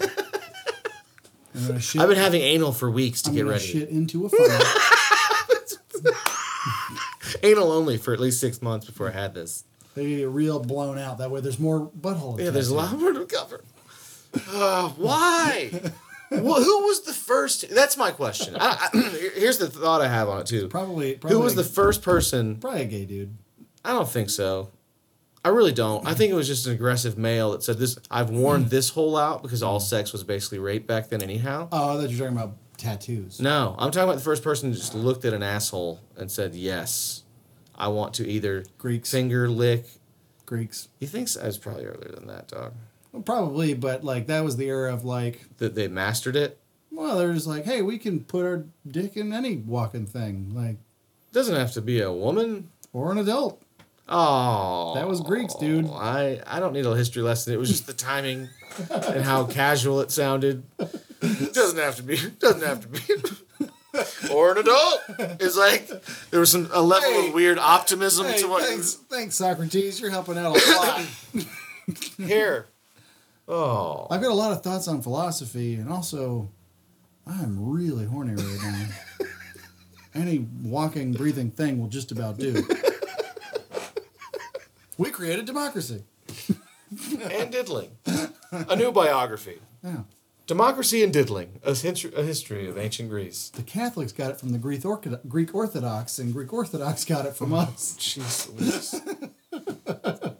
[1.80, 2.00] Shit.
[2.00, 3.64] I've been having anal for weeks to I'm get ready.
[3.64, 4.28] shit into a
[6.02, 6.12] funnel.
[7.42, 9.64] Anal only for at least six months before I had this.
[9.94, 11.18] they get real blown out.
[11.18, 12.38] That way, there's more butthole.
[12.40, 13.62] Yeah, there's a lot more to cover.
[14.52, 15.70] Uh, why?
[16.30, 17.68] well, who was the first?
[17.70, 18.56] That's my question.
[18.58, 18.98] I, I,
[19.36, 20.68] here's the thought I have on it too.
[20.68, 21.14] Probably.
[21.14, 22.56] probably Who was the first person?
[22.56, 23.36] Probably a gay dude.
[23.84, 24.70] I don't think so.
[25.48, 26.06] I really don't.
[26.06, 27.98] I think it was just an aggressive male that said this.
[28.10, 28.68] I've worn mm.
[28.68, 29.82] this hole out because all mm.
[29.82, 31.68] sex was basically rape back then, anyhow.
[31.72, 33.40] Oh, I thought you were talking about tattoos.
[33.40, 36.54] No, I'm talking about the first person who just looked at an asshole and said,
[36.54, 37.22] "Yes,
[37.74, 39.10] I want to either Greeks.
[39.10, 39.86] finger lick."
[40.44, 40.88] Greeks.
[40.98, 41.40] You think so?
[41.40, 42.74] It was probably earlier than that, dog.
[43.12, 46.58] Well, probably, but like that was the era of like, That they mastered it.
[46.90, 50.76] well, they're just like, hey, we can put our dick in any walking thing, like,
[51.32, 52.68] Doesn't have to be a woman.
[52.92, 53.62] or an adult.
[54.08, 55.88] Oh, That was Greeks, dude.
[55.90, 57.52] I I don't need a history lesson.
[57.52, 58.48] It was just the timing
[58.90, 60.62] and how casual it sounded.
[61.20, 62.16] It doesn't have to be.
[62.38, 63.00] Doesn't have to be.
[64.32, 65.00] or an adult.
[65.40, 65.90] It's like
[66.30, 67.28] there was some a level Hey.
[67.28, 70.00] of weird optimism Hey, to what thanks, thanks, Socrates.
[70.00, 71.46] You're helping out a lot.
[72.18, 72.66] here.
[73.48, 76.50] Oh, I've got a lot of thoughts on philosophy, and also,
[77.26, 78.86] I'm really horny right now.
[80.14, 82.66] Any walking, breathing thing will just about do.
[84.98, 86.02] We created democracy.
[87.22, 87.90] and diddling.
[88.50, 89.60] A new biography.
[89.82, 90.02] Yeah.
[90.46, 91.60] Democracy and diddling.
[91.62, 93.50] A, a history of ancient Greece.
[93.50, 97.34] The Catholics got it from the Greek, Ortho- Greek Orthodox, and Greek Orthodox got it
[97.36, 98.16] from us.
[98.58, 99.00] Louise.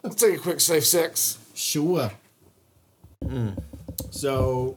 [0.03, 1.39] Let's take a quick safe sex.
[1.55, 2.11] Sure.
[3.23, 3.51] Hmm.
[4.11, 4.77] So,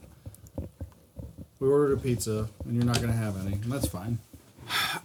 [1.60, 4.20] we ordered a pizza, and you're not going to have any, and that's fine.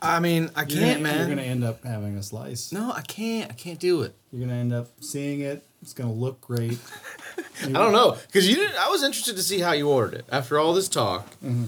[0.03, 2.73] I mean, I can't, gonna, You're going to end up having a slice.
[2.73, 3.51] No, I can't.
[3.51, 4.15] I can't do it.
[4.33, 5.65] You're going to end up seeing it.
[5.83, 6.79] It's going to look great.
[7.63, 8.77] I don't know because you didn't.
[8.77, 10.25] I was interested to see how you ordered it.
[10.31, 11.65] After all this talk, mm-hmm.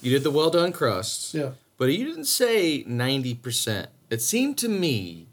[0.00, 1.34] you did the well done crust.
[1.34, 1.50] Yeah.
[1.76, 3.88] But you didn't say ninety percent.
[4.10, 5.26] It seemed to me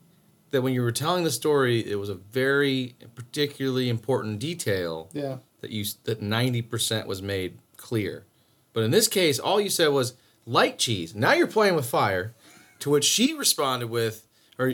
[0.51, 5.37] that when you were telling the story, it was a very particularly important detail Yeah.
[5.61, 8.25] that you that ninety percent was made clear.
[8.73, 10.13] But in this case, all you said was
[10.45, 11.15] light cheese.
[11.15, 12.33] Now you're playing with fire.
[12.79, 14.27] To which she responded with,
[14.59, 14.73] or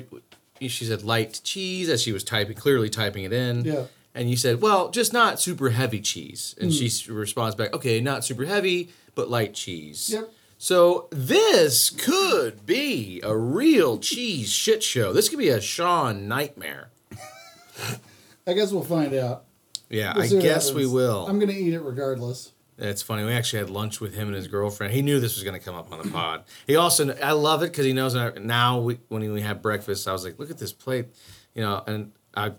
[0.59, 3.63] she said light cheese as she was typing, clearly typing it in.
[3.63, 3.85] Yeah.
[4.13, 6.55] And you said, well, just not super heavy cheese.
[6.59, 6.87] And she hmm.
[6.87, 10.09] s- responds back, okay, not super heavy, but light cheese.
[10.11, 10.33] Yep.
[10.57, 15.13] So this could be a real cheese shit show.
[15.13, 16.89] This could be a Sean nightmare.
[18.45, 19.45] I guess we'll find out.
[19.89, 21.25] Yeah, We'll I guess we will.
[21.27, 22.51] I'm going to eat it regardless.
[22.81, 23.23] It's funny.
[23.23, 24.93] We actually had lunch with him and his girlfriend.
[24.93, 26.43] He knew this was going to come up on the pod.
[26.65, 30.11] He also, I love it because he knows now we, when we have breakfast, I
[30.11, 31.05] was like, look at this plate,
[31.53, 32.53] you know, and I,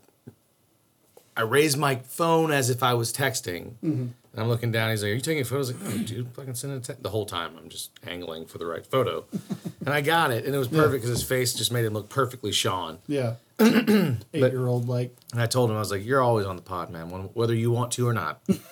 [1.36, 3.72] I raised my phone as if I was texting.
[3.82, 4.08] Mm-hmm.
[4.32, 4.90] And I'm looking down.
[4.90, 7.00] He's like, "Are you taking photos?" I was like, "No, dude, fucking send a te-.
[7.02, 9.26] The whole time, I'm just angling for the right photo,
[9.84, 12.08] and I got it, and it was perfect because his face just made him look
[12.08, 12.98] perfectly Sean.
[13.06, 13.34] Yeah.
[13.60, 16.62] Eight year old like And I told him, I was like, "You're always on the
[16.62, 17.10] pod, man.
[17.34, 18.40] Whether you want to or not,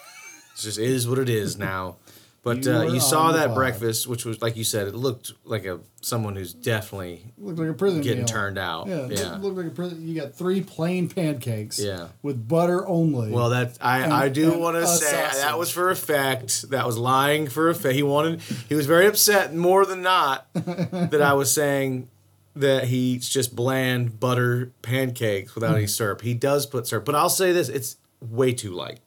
[0.60, 1.96] it just is what it is now."
[2.42, 3.54] But You uh, you saw that pod.
[3.54, 7.68] breakfast, which was like you said, it looked like a someone who's definitely looked like
[7.68, 8.26] a prison getting meal.
[8.28, 8.88] turned out.
[8.88, 9.36] Yeah, Yeah.
[9.36, 10.08] Looked, like a prison.
[10.08, 11.78] You got three plain pancakes.
[11.78, 12.06] Yeah.
[12.22, 13.30] With butter only.
[13.30, 15.42] Well, that I, And- I do want to say sausage.
[15.42, 16.70] that was for effect.
[16.70, 17.94] That was lying for effect.
[17.94, 18.40] He wanted.
[18.70, 22.08] He was very upset more than not that I was saying
[22.56, 26.22] that he eats just bland butter pancakes without any syrup.
[26.22, 29.00] He does put syrup, but I'll say this: it's way too light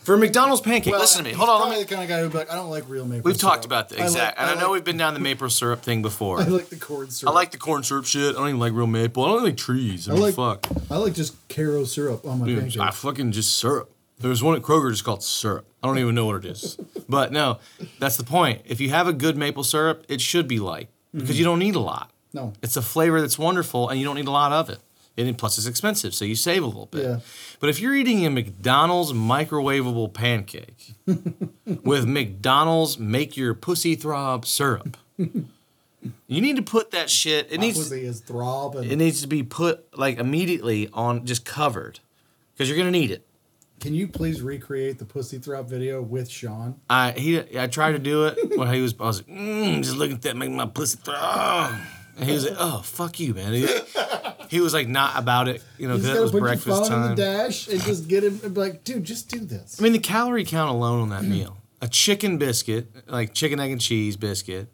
[0.00, 0.92] for McDonald's pancake.
[0.92, 1.36] Well, listen to me.
[1.36, 2.84] Hold on, let probably me- the kind of guy who'd be like, I don't like
[2.88, 3.52] real maple We've syrup.
[3.54, 5.50] talked about the I like- exact, and I, like- know we've been down the maple
[5.50, 6.40] syrup thing before.
[6.42, 7.32] I like the corn syrup.
[7.32, 8.34] I like the corn syrup shit.
[8.34, 9.24] I don't even like real maple.
[9.24, 10.08] I don't like trees.
[10.08, 10.66] I, I mean, like fuck.
[10.90, 12.78] I like just Karo syrup on my Dude, pancakes.
[12.80, 13.90] I fucking just syrup.
[14.20, 15.66] There's one at Kroger just called syrup.
[15.82, 16.78] I don't even know what it is.
[17.10, 17.58] But no,
[17.98, 18.60] that's the point.
[18.66, 21.38] If you have a good maple syrup, it should be light because mm-hmm.
[21.38, 22.10] you don't need a lot.
[22.34, 22.52] no.
[22.62, 24.78] It's a flavor that's wonderful and you don't need a lot of it.
[25.18, 27.04] And plus, it's expensive, so you save a little bit.
[27.04, 27.20] Yeah.
[27.58, 30.94] But if you're eating a McDonald's microwavable pancake
[31.82, 37.48] with McDonald's make your pussy throb syrup, you need to put that shit.
[37.50, 41.44] It My needs pussy is throb it needs to be put like immediately on just
[41.44, 41.98] covered
[42.54, 43.26] because you're gonna need it.
[43.80, 46.76] Can you please recreate the pussy throb video with Sean?
[46.88, 49.96] I he I tried to do it when he was I was like mm, just
[49.96, 51.74] looking at that make my pussy throb.
[52.18, 53.68] And he was like, "Oh fuck you, man." He,
[54.48, 56.84] he was like not about it, you know, because it was put your breakfast phone
[56.84, 57.16] in time.
[57.16, 59.80] the dash and just get him and be like, dude, just do this.
[59.80, 61.30] I mean, the calorie count alone on that mm-hmm.
[61.30, 64.68] meal: a chicken biscuit, like chicken egg and cheese biscuit,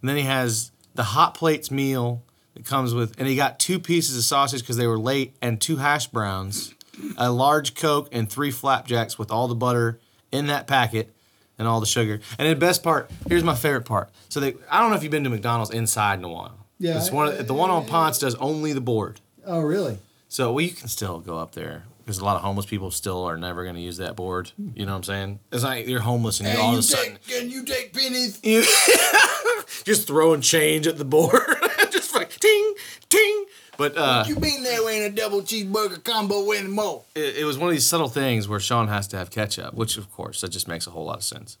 [0.00, 2.22] and then he has the hot plates meal
[2.54, 5.60] that comes with, and he got two pieces of sausage because they were late, and
[5.60, 6.74] two hash browns,
[7.16, 10.00] a large Coke, and three flapjacks with all the butter
[10.30, 11.10] in that packet.
[11.56, 12.18] And all the sugar.
[12.36, 14.10] And the best part, here's my favorite part.
[14.28, 16.63] So they, I don't know if you've been to McDonald's inside in a while.
[16.84, 19.20] Yeah, It's one, I- the one on Ponce does only the board.
[19.46, 19.98] Oh, really?
[20.28, 23.24] So well, you can still go up there because a lot of homeless people still
[23.24, 24.50] are never going to use that board.
[24.74, 25.38] You know what I'm saying?
[25.52, 28.38] It's like you're homeless and you all of a sudden can you take pennies?
[28.42, 28.62] you
[29.84, 31.40] just throwing change at the board,
[31.90, 32.74] just like ting
[33.08, 33.44] ting.
[33.78, 37.02] But uh, you mean there ain't a double cheeseburger combo anymore?
[37.14, 39.96] it, it was one of these subtle things where Sean has to have ketchup, which
[39.96, 41.56] of course that just makes a whole lot of sense.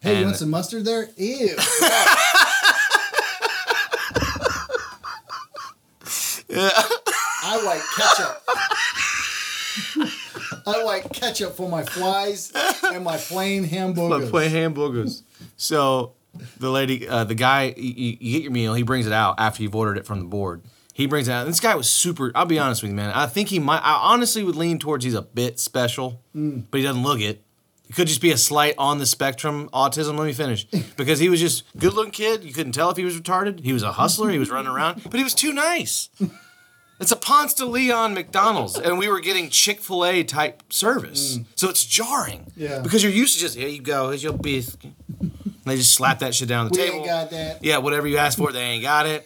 [0.00, 1.08] Hey, you want some mustard there?
[1.16, 1.56] Ew.
[6.50, 8.42] I like ketchup.
[10.66, 12.52] I like ketchup for my flies
[12.92, 14.24] and my plain hamburgers.
[14.24, 15.22] But play hamburgers.
[15.56, 16.14] So
[16.58, 18.74] the lady, uh, the guy, you, you get your meal.
[18.74, 20.62] He brings it out after you've ordered it from the board.
[20.94, 21.46] He brings it out.
[21.46, 22.32] This guy was super.
[22.34, 23.10] I'll be honest with you, man.
[23.10, 23.80] I think he might.
[23.80, 27.44] I honestly would lean towards he's a bit special, but he doesn't look it.
[27.88, 30.18] It could just be a slight on the spectrum autism.
[30.18, 30.66] Let me finish.
[30.96, 32.42] Because he was just good looking kid.
[32.42, 33.60] You couldn't tell if he was retarded.
[33.60, 34.30] He was a hustler.
[34.30, 36.10] He was running around, but he was too nice.
[36.98, 41.38] It's a Ponce de Leon McDonald's, and we were getting Chick Fil A type service,
[41.38, 41.44] mm.
[41.54, 42.50] so it's jarring.
[42.56, 42.80] Yeah.
[42.80, 44.92] Because you're used to just here you go, here's your biscuit.
[45.20, 45.32] And
[45.64, 46.96] they just slap that shit down the We table.
[46.96, 47.64] ain't got that.
[47.64, 49.24] Yeah, whatever you asked for, they ain't got it.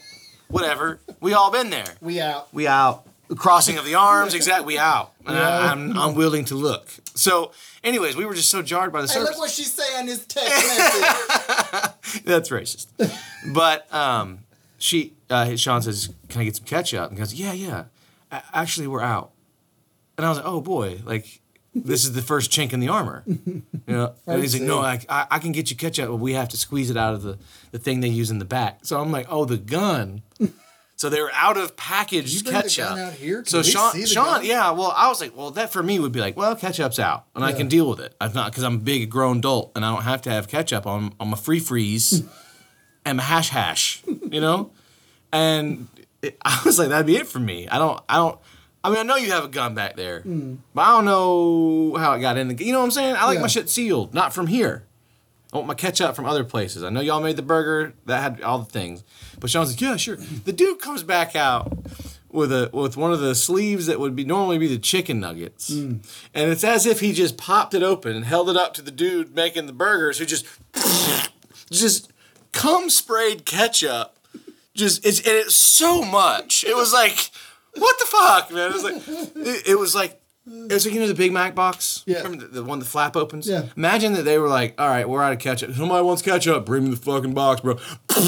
[0.49, 1.01] Whatever.
[1.21, 1.95] We all been there.
[2.03, 2.53] We out.
[2.53, 3.07] We out.
[3.36, 4.66] Crossing of the arms, exactly.
[4.74, 5.12] We out.
[5.27, 5.70] Yeah.
[5.73, 6.89] I'm unwilling to look.
[7.15, 10.27] So, anyways, we were just so jarred by the Hey, look what she's saying this
[10.27, 12.23] text message.
[12.24, 12.89] That's racist.
[13.55, 14.40] but um,
[14.78, 17.85] she, uh, Sean says, "Can I get some ketchup?" And goes, "Yeah, yeah.
[18.31, 19.31] A- actually, we're out."
[20.19, 21.40] And I was like, "Oh boy, like
[21.74, 23.24] this is the first chink in the armor."
[23.89, 26.35] You know, and he's like, "No, I, I, I can get you ketchup, but we
[26.35, 27.39] have to squeeze it out of the
[27.73, 30.23] the thing they use in the back." So I'm like, "Oh, the gun."
[31.03, 32.97] So they were out of packaged You bring the ketchup.
[32.97, 33.39] out here?
[33.39, 34.45] Can So Sean, Sean, gun?
[34.45, 34.70] yeah.
[34.70, 37.45] Well, I was like, well, that for me would be like, well, ketchup's out, and
[37.45, 38.15] I can deal with it.
[38.20, 40.87] I'm not because I'm a big grown adult, and I don't have to have ketchup
[40.87, 42.23] on on my free freeze
[43.05, 44.70] and my hash hash, you know.
[45.33, 45.89] And
[46.23, 47.66] it, I was like, that'd be it for me.
[47.66, 48.39] I don't, I don't.
[48.85, 50.55] I mean, I know you have a gun back there, hmm.
[50.73, 52.65] but I don't know how it got in the.
[52.65, 53.16] You know what I'm saying?
[53.16, 53.43] I like Yeah.
[53.43, 54.87] my shit sealed, not from here.
[55.53, 56.83] I want my ketchup from other places.
[56.83, 59.05] I know y'all made the burger that had all the things,
[59.39, 60.16] but Sean's like, yeah, sure.
[60.16, 61.73] The dude comes back out
[62.31, 65.70] with a with one of the sleeves that would be normally be the chicken nuggets,
[65.70, 66.01] mm.
[66.33, 68.91] and it's as if he just popped it open and held it up to the
[68.91, 70.47] dude making the burgers, who just
[71.70, 72.11] just
[72.53, 74.19] cum sprayed ketchup.
[74.74, 76.65] Just it's and it's so much.
[76.65, 77.31] It was like,
[77.74, 78.70] what the fuck, man?
[78.70, 79.03] It was like
[79.37, 82.02] it, it was like It's like you know the Big Mac box.
[82.05, 82.19] Yeah.
[82.23, 83.47] Remember the, the one the flap opens.
[83.48, 83.66] Yeah.
[83.77, 85.73] Imagine that they were like, "All right, we're out of ketchup.
[85.74, 86.66] Somebody wants ketchup.
[86.66, 87.78] Bring me the fucking box, bro."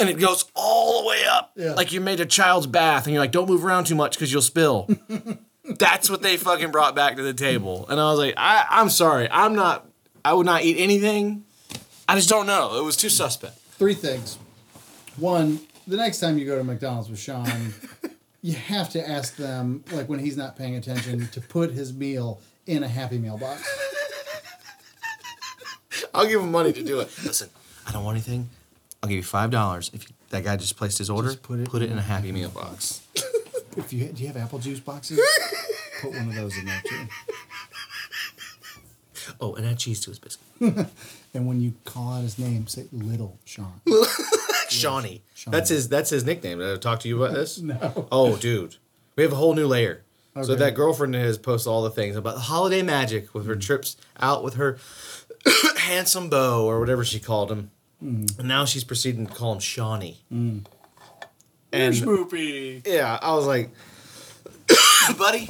[0.00, 1.74] And it goes all the way up, Yeah.
[1.74, 4.32] like you made a child's bath, and you're like, "Don't move around too much because
[4.32, 4.88] you'll spill."
[5.78, 8.88] That's what they fucking brought back to the table, and I was like, I, "I'm
[8.90, 9.86] sorry, I'm not.
[10.24, 11.44] I would not eat anything.
[12.08, 12.78] I just don't know.
[12.78, 14.38] It was too suspect." Three things.
[15.18, 17.46] One, the next time you go to McDonald's with Sean,
[18.42, 22.40] you have to ask them, like when he's not paying attention, to put his meal
[22.66, 23.62] in a Happy Meal box.
[26.14, 27.10] I'll give him money to do it.
[27.24, 27.48] Listen,
[27.86, 28.50] I don't want anything.
[29.02, 31.28] I'll give you five dollars if you, that guy just placed his order.
[31.28, 33.00] Just put it put it in a Happy Meal box.
[33.76, 35.18] If you do, you have apple juice boxes?
[36.02, 37.06] Put one of those in there too.
[39.40, 40.86] Oh, and add cheese to his biscuit.
[41.34, 43.80] And when you call out his name, say Little Sean.
[44.72, 45.22] Shawnee.
[45.34, 45.56] Shawnee.
[45.56, 45.88] That's his.
[45.88, 46.58] That's his nickname.
[46.58, 47.58] Did I talk to you about this?
[47.62, 48.08] No.
[48.10, 48.76] Oh, dude,
[49.16, 50.04] we have a whole new layer.
[50.40, 53.60] So that girlfriend has posted all the things about the holiday magic with her mm.
[53.60, 54.78] trips out with her
[55.76, 57.70] handsome beau or whatever she called him.
[58.02, 58.38] Mm.
[58.38, 60.20] And now she's proceeding to call him Shawnee.
[60.32, 60.64] Mm.
[61.72, 62.86] And Schmoopy.
[62.86, 63.70] yeah, I was like,
[65.18, 65.48] buddy,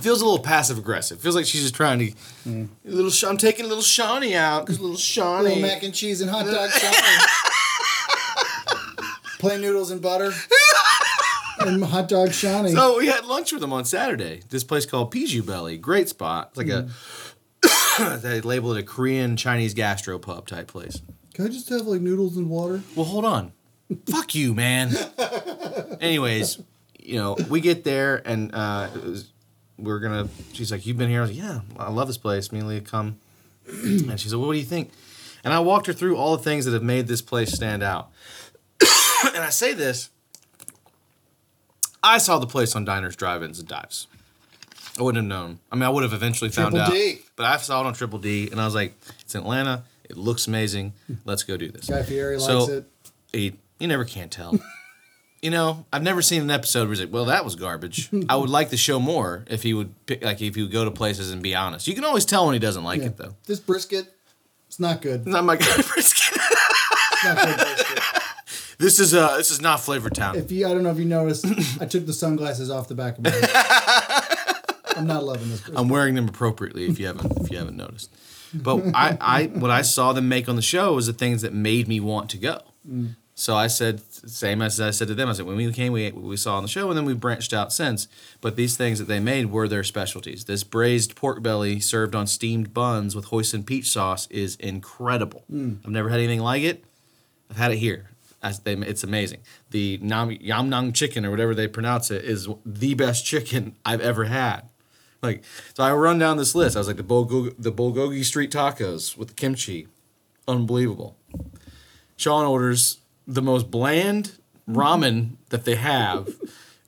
[0.00, 1.20] feels a little passive aggressive.
[1.20, 3.28] Feels like she's just trying to, little.
[3.28, 5.48] I'm taking little Shawnee out because little Shawnee.
[5.48, 7.26] Little mac and cheese and hot dog Shawnee.
[9.46, 10.32] Plain noodles and butter.
[11.58, 12.72] And hot dog Shawnee.
[12.72, 14.42] So we had lunch with them on Saturday.
[14.50, 16.50] This place called Pijiu Belly, great spot.
[16.50, 21.00] It's like a they label it a Korean Chinese gastro pub type place.
[21.32, 22.82] Can I just have like noodles and water?
[22.94, 23.52] Well, hold on.
[24.06, 24.92] Fuck you, man.
[26.00, 26.58] Anyways,
[27.00, 29.32] you know, we get there and uh, it was,
[29.78, 30.28] we're gonna.
[30.52, 32.68] She's like, "You've been here?" I was like, "Yeah, I love this place." Me and
[32.68, 33.18] Leah come,
[33.66, 34.90] and she said, well, "What do you think?"
[35.42, 38.10] And I walked her through all the things that have made this place stand out.
[39.34, 40.10] and I say this.
[42.02, 44.06] I saw the place on diners, drive-ins, and dives.
[44.98, 45.58] I wouldn't have known.
[45.70, 46.92] I mean, I would have eventually found Triple out.
[46.92, 47.18] D.
[47.36, 49.84] But I saw it on Triple D, and I was like, "It's Atlanta.
[50.08, 50.92] It looks amazing.
[51.24, 52.86] Let's go do this." Guy Fieri So- likes it.
[53.32, 54.58] he, you never can tell.
[55.42, 58.36] you know, I've never seen an episode where he's like, "Well, that was garbage." I
[58.36, 60.90] would like the show more if he would pick, like, if he would go to
[60.90, 61.86] places and be honest.
[61.88, 63.06] You can always tell when he doesn't like Yeah.
[63.08, 63.34] it, though.
[63.46, 64.14] This brisket,
[64.68, 65.26] it's not good.
[65.26, 66.40] Not my kind of brisket.
[66.40, 68.15] It's not good brisket.
[68.78, 70.36] This is uh, this is not Flavor Town.
[70.36, 71.46] If you, I don't know if you noticed,
[71.80, 73.50] I took the sunglasses off the back of my head.
[74.96, 75.62] I'm not loving this.
[75.74, 78.14] I'm wearing them appropriately if you haven't if you haven't noticed.
[78.54, 81.52] But I, I what I saw them make on the show was the things that
[81.52, 82.60] made me want to go.
[83.38, 85.28] So I said same as I said to them.
[85.28, 87.52] I said when we came, we we saw on the show, and then we branched
[87.52, 88.08] out since.
[88.40, 90.46] But these things that they made were their specialties.
[90.46, 95.44] This braised pork belly served on steamed buns with hoisin peach sauce is incredible.
[95.84, 96.84] I've never had anything like it.
[97.50, 98.10] I've had it here.
[98.42, 99.40] As they, it's amazing.
[99.70, 104.24] The nam, yamnang chicken or whatever they pronounce it is the best chicken I've ever
[104.24, 104.68] had.
[105.22, 105.42] Like
[105.74, 106.76] so, I run down this list.
[106.76, 109.88] I was like the bulgogi, the bulgogi street tacos with the kimchi,
[110.46, 111.16] unbelievable.
[112.16, 114.38] Sean orders the most bland
[114.68, 116.28] ramen that they have,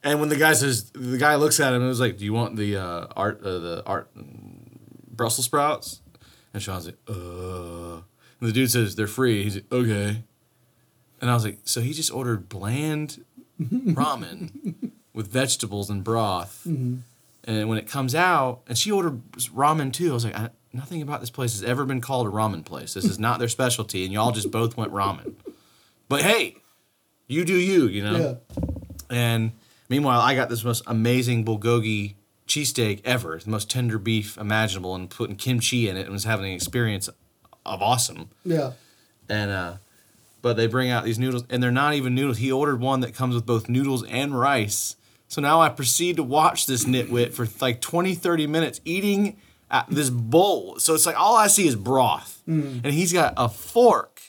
[0.04, 2.32] and when the guy says, the guy looks at him and was like, "Do you
[2.32, 6.00] want the uh, art uh, the art Brussels sprouts?"
[6.52, 8.02] And Sean's like, "Uh,"
[8.40, 9.42] and the dude says they're free.
[9.42, 10.22] He's like, "Okay,"
[11.20, 13.24] and I was like, "So he just ordered bland
[13.60, 16.66] ramen with vegetables and broth."
[17.44, 20.10] And when it comes out, and she ordered ramen too.
[20.10, 22.94] I was like, I, nothing about this place has ever been called a ramen place.
[22.94, 25.34] This is not their specialty, and y'all just both went ramen.
[26.08, 26.56] But hey,
[27.26, 28.38] you do you, you know.
[28.50, 28.64] Yeah.
[29.10, 29.52] And
[29.88, 32.14] meanwhile, I got this most amazing bulgogi
[32.46, 36.46] cheesesteak ever, the most tender beef imaginable, and putting kimchi in it, and was having
[36.46, 37.08] an experience
[37.64, 38.30] of awesome.
[38.44, 38.72] Yeah.
[39.28, 39.74] And uh,
[40.42, 42.38] but they bring out these noodles, and they're not even noodles.
[42.38, 44.96] He ordered one that comes with both noodles and rice.
[45.26, 49.36] So now I proceed to watch this nitwit for like 20, 30 minutes eating
[49.70, 50.78] at this bowl.
[50.78, 52.42] So it's like all I see is broth.
[52.48, 52.80] Mm.
[52.84, 54.22] And he's got a fork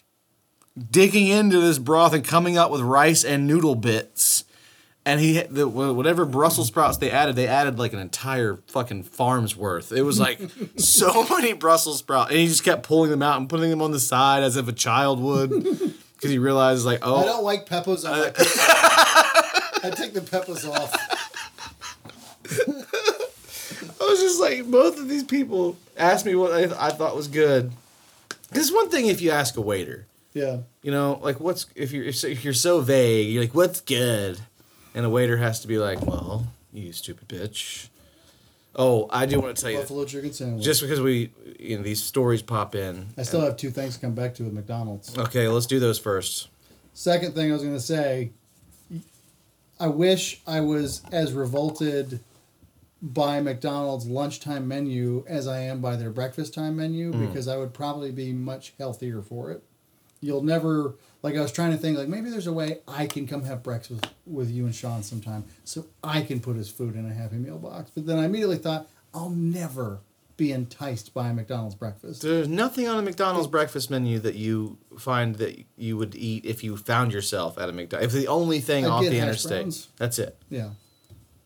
[0.91, 4.43] digging into this broth and coming up with rice and noodle bits.
[5.05, 9.55] And he the whatever Brussels sprouts they added, they added like an entire fucking farm's
[9.55, 9.91] worth.
[9.91, 10.39] It was like
[10.75, 13.91] so many Brussels sprouts, and he just kept pulling them out and putting them on
[13.91, 15.49] the side as if a child would,
[16.19, 18.59] because he realizes like, oh, I don't like peppers on my pizza.
[19.81, 20.93] I take the peppers off.
[24.01, 27.27] I was just like, both of these people asked me what I, I thought was
[27.27, 27.71] good.
[28.51, 30.59] It's one thing if you ask a waiter, Yeah.
[30.81, 34.39] you know, like what's if you're if you're so vague, you're like, what's good,
[34.95, 37.89] and a waiter has to be like, well, you stupid bitch.
[38.75, 40.63] Oh, I do want to tell you, Buffalo chicken sandwich.
[40.63, 43.07] just because we, you know, these stories pop in.
[43.17, 45.17] I still have two things to come back to with McDonald's.
[45.17, 46.49] Okay, let's do those first.
[46.93, 48.31] Second thing I was going to say,
[49.79, 52.19] I wish I was as revolted
[53.01, 57.27] by McDonald's lunchtime menu as I am by their breakfast time menu Mm.
[57.27, 59.63] because I would probably be much healthier for it.
[60.21, 63.27] You'll never like I was trying to think like maybe there's a way I can
[63.27, 66.95] come have breakfast with, with you and Sean sometime so I can put his food
[66.95, 67.91] in a Happy Meal box.
[67.93, 69.99] But then I immediately thought I'll never
[70.37, 72.21] be enticed by a McDonald's breakfast.
[72.21, 76.63] There's nothing on a McDonald's breakfast menu that you find that you would eat if
[76.63, 78.15] you found yourself at a McDonald's.
[78.15, 79.63] If the only thing I'd off the interstate.
[79.63, 79.89] browns.
[79.97, 80.37] That's it.
[80.49, 80.69] Yeah.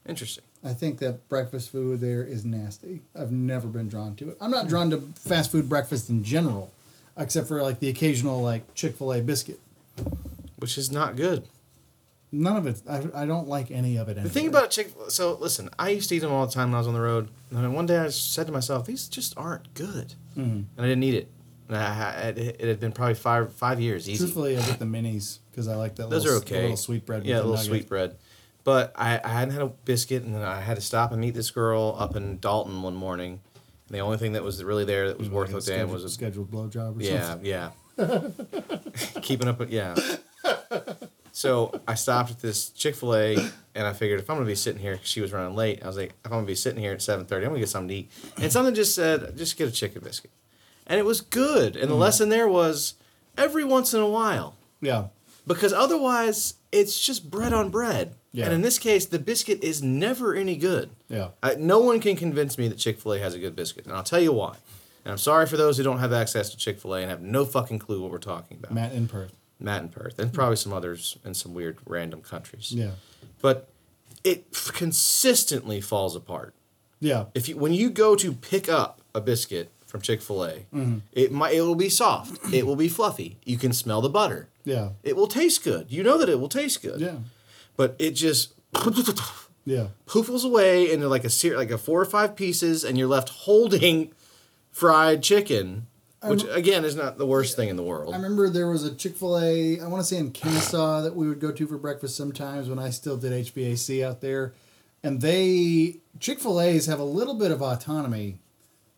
[0.08, 0.44] Interesting.
[0.64, 3.02] I think that breakfast food there is nasty.
[3.20, 4.38] I've never been drawn to it.
[4.40, 6.72] I'm not drawn to fast food breakfast in general,
[7.18, 9.60] except for like the occasional like Chick Fil A biscuit.
[10.58, 11.48] Which is not good.
[12.32, 12.82] None of it.
[12.90, 14.16] I, I don't like any of it.
[14.22, 16.76] The thing about Chick so listen, I used to eat them all the time when
[16.76, 17.30] I was on the road.
[17.52, 20.16] And then one day I said to myself, these just aren't good.
[20.38, 20.42] Mhm.
[20.42, 21.28] And I didn't eat it.
[21.68, 24.18] And I, it, it had been probably five five years easy.
[24.18, 26.10] truthfully, I get the minis because I like that.
[26.10, 26.62] Those little, are okay.
[26.62, 27.26] Little sweet bread.
[27.26, 27.66] Yeah, a little nugget.
[27.68, 28.16] sweet bread.
[28.64, 31.34] But I, I hadn't had a biscuit, and then I had to stop and meet
[31.34, 33.42] this girl up in Dalton one morning.
[33.88, 36.10] And the only thing that was really there that was worth a damn was a
[36.10, 37.46] scheduled blowjob or yeah, something.
[37.46, 37.72] yeah.
[37.98, 38.30] Yeah.
[39.22, 39.96] Keeping up with yeah.
[41.32, 43.36] So I stopped at this Chick Fil A,
[43.74, 45.88] and I figured if I'm gonna be sitting here, 'cause she was running late, I
[45.88, 47.90] was like, if I'm gonna be sitting here at seven thirty, I'm gonna get something
[47.90, 48.12] to eat.
[48.38, 50.32] And something just said, just get a chicken biscuit,
[50.86, 51.76] and it was good.
[51.76, 52.02] And the mm-hmm.
[52.02, 52.94] lesson there was,
[53.38, 55.08] every once in a while, Yeah.
[55.48, 58.16] because otherwise it's just bread on bread.
[58.34, 58.46] Yeah.
[58.46, 60.90] And in this case, the biscuit is never any good.
[61.08, 61.30] Yeah.
[61.44, 63.94] I, no one can convince me that Chick Fil A has a good biscuit, and
[63.96, 64.56] I'll tell you why.
[65.06, 67.22] And I'm sorry for those who don't have access to Chick Fil A and have
[67.22, 68.74] no fucking clue what we're talking about.
[68.74, 69.34] Matt in Perth.
[69.60, 72.72] Matt in Perth, and probably some others in some weird random countries.
[72.72, 72.92] Yeah.
[73.42, 73.70] But
[74.24, 76.54] it consistently falls apart.
[77.00, 77.26] Yeah.
[77.36, 80.98] If you when you go to pick up a biscuit from Chick Fil A, Mm-hmm.
[81.12, 83.38] it might it will be soft, it will be fluffy.
[83.46, 84.48] You can smell the butter.
[84.64, 84.90] Yeah.
[85.04, 85.92] It will taste good.
[85.92, 87.00] You know that it will taste good.
[87.02, 87.16] Yeah.
[87.76, 88.54] But it just
[89.66, 89.88] Yeah.
[90.08, 93.30] poofles away into like a ser- like a four or five pieces, and you're left
[93.30, 94.12] holding
[94.72, 95.88] fried chicken,
[96.24, 98.14] which again is not the worst thing in the world.
[98.14, 99.80] I remember there was a Chick Fil A.
[99.80, 102.78] I want to say in Kennesaw that we would go to for breakfast sometimes when
[102.80, 104.54] I still did HVAC out there,
[105.02, 108.40] and they Chick Fil A's have a little bit of autonomy,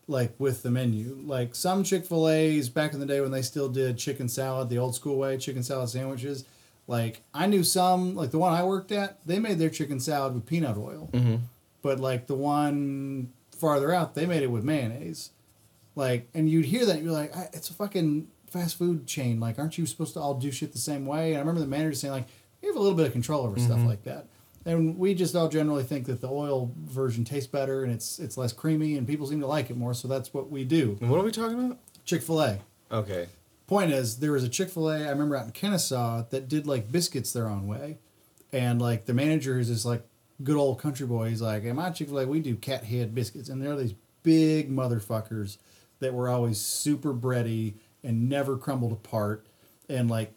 [0.08, 1.16] like with the menu.
[1.24, 4.68] Like some Chick Fil A's back in the day when they still did chicken salad
[4.68, 6.44] the old school way, chicken salad sandwiches.
[6.86, 10.34] Like I knew some, like the one I worked at, they made their chicken salad
[10.34, 11.36] with peanut oil, Mm-hmm.
[11.82, 15.30] but like the one farther out, they made it with mayonnaise.
[15.94, 19.40] Like, and you'd hear that, and you're like, I, it's a fucking fast food chain.
[19.40, 21.28] Like, aren't you supposed to all do shit the same way?
[21.30, 22.26] And I remember the manager saying, like,
[22.62, 24.26] you have a little bit of control over stuff like that.
[24.66, 28.36] And we just all generally think that the oil version tastes better and it's it's
[28.36, 29.94] less creamy, and people seem to like it more.
[29.94, 30.98] So that's what we do.
[31.00, 31.78] And what are we talking about?
[32.04, 32.58] Chick Fil A.
[32.92, 33.26] Okay.
[33.66, 36.66] Point is, there was a Chick Fil A I remember out in Kennesaw that did
[36.66, 37.98] like biscuits their own way,
[38.52, 40.06] and like the manager is this like
[40.42, 41.30] good old country boy.
[41.30, 43.94] He's like, "At my Chick Fil A, we do cat head biscuits, and they're these
[44.22, 45.58] big motherfuckers
[45.98, 47.74] that were always super bready
[48.04, 49.46] and never crumbled apart,
[49.88, 50.32] and like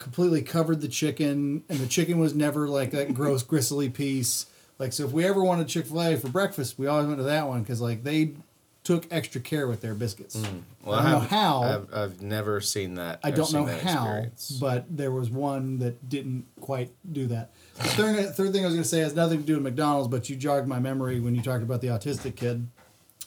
[0.00, 4.46] completely covered the chicken, and the chicken was never like that gross gristly piece.
[4.80, 7.24] Like, so if we ever wanted Chick Fil A for breakfast, we always went to
[7.24, 8.34] that one because like they
[8.82, 10.36] took extra care with their biscuits.
[10.36, 10.62] Mm.
[10.84, 11.62] Well, I don't know how.
[11.62, 13.20] I've, I've never seen that.
[13.22, 14.58] I don't know how, experience.
[14.60, 17.52] but there was one that didn't quite do that.
[17.76, 20.08] The third, third thing I was going to say has nothing to do with McDonald's,
[20.08, 22.66] but you jogged my memory when you talked about the autistic kid.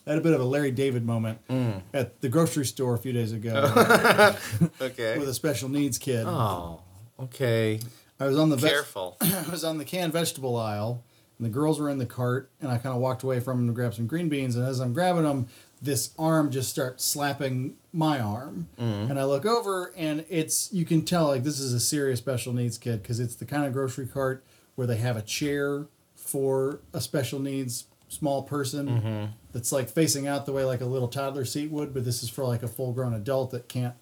[0.05, 1.81] I had a bit of a Larry David moment Mm.
[1.93, 3.53] at the grocery store a few days ago
[4.81, 5.17] okay.
[5.17, 6.25] with a special needs kid.
[6.27, 6.81] Oh,
[7.19, 7.79] okay.
[8.19, 9.17] I was on the Careful.
[9.21, 11.03] I was on the canned vegetable aisle,
[11.37, 13.67] and the girls were in the cart, and I kind of walked away from them
[13.67, 14.55] to grab some green beans.
[14.55, 15.47] And as I'm grabbing them,
[15.81, 19.11] this arm just starts slapping my arm, mm-hmm.
[19.11, 22.53] and I look over, and it's you can tell like this is a serious special
[22.53, 24.43] needs kid because it's the kind of grocery cart
[24.75, 25.85] where they have a chair
[26.15, 29.25] for a special needs small person mm-hmm.
[29.51, 32.29] that's like facing out the way like a little toddler seat would, but this is
[32.29, 33.95] for like a full grown adult that can't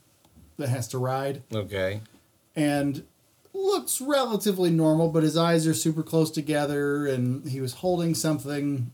[0.58, 1.42] that has to ride.
[1.54, 2.02] Okay.
[2.56, 3.04] and
[3.54, 8.92] looks relatively normal, but his eyes are super close together, and he was holding something,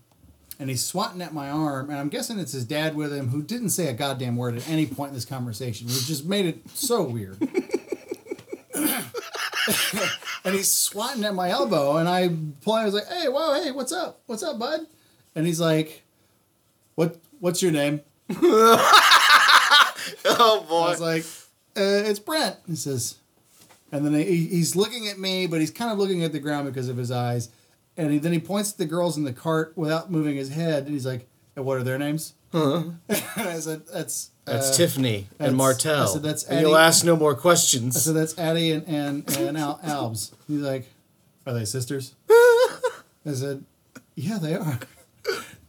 [0.59, 3.41] and he's swatting at my arm, and I'm guessing it's his dad with him, who
[3.41, 6.69] didn't say a goddamn word at any point in this conversation, which just made it
[6.73, 7.37] so weird.
[10.43, 12.29] and he's swatting at my elbow, and I
[12.61, 12.73] pull.
[12.73, 14.21] I was like, "Hey, whoa, hey, what's up?
[14.25, 14.81] What's up, bud?"
[15.33, 16.03] And he's like,
[16.95, 17.17] "What?
[17.39, 18.01] What's your name?"
[20.25, 20.81] Oh boy!
[20.81, 21.23] I was like,
[21.77, 23.19] uh, "It's Brent." He says,
[23.91, 26.67] and then he, he's looking at me, but he's kind of looking at the ground
[26.67, 27.49] because of his eyes.
[27.99, 30.83] And he, then he points at the girls in the cart without moving his head,
[30.85, 31.27] and he's like,
[31.57, 36.03] and "What are their names?" and I said, "That's That's uh, Tiffany that's- and Martell.
[36.03, 39.37] I said, that's and you'll ask no more questions." I said, "That's Addie and and,
[39.37, 40.87] and Al- Albs." He's like,
[41.45, 43.65] "Are they sisters?" I said,
[44.15, 44.79] "Yeah, they are."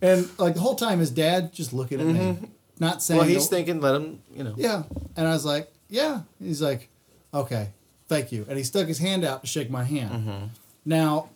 [0.00, 2.38] And like the whole time, his dad just looking at me,
[2.78, 3.18] not saying.
[3.18, 4.54] Well, he's no- thinking, let him, you know.
[4.56, 4.84] Yeah,
[5.16, 6.20] and I was like, yeah.
[6.38, 6.88] He's like,
[7.34, 7.70] okay,
[8.08, 8.46] thank you.
[8.48, 10.10] And he stuck his hand out to shake my hand.
[10.10, 10.46] Mm-hmm.
[10.86, 11.28] Now,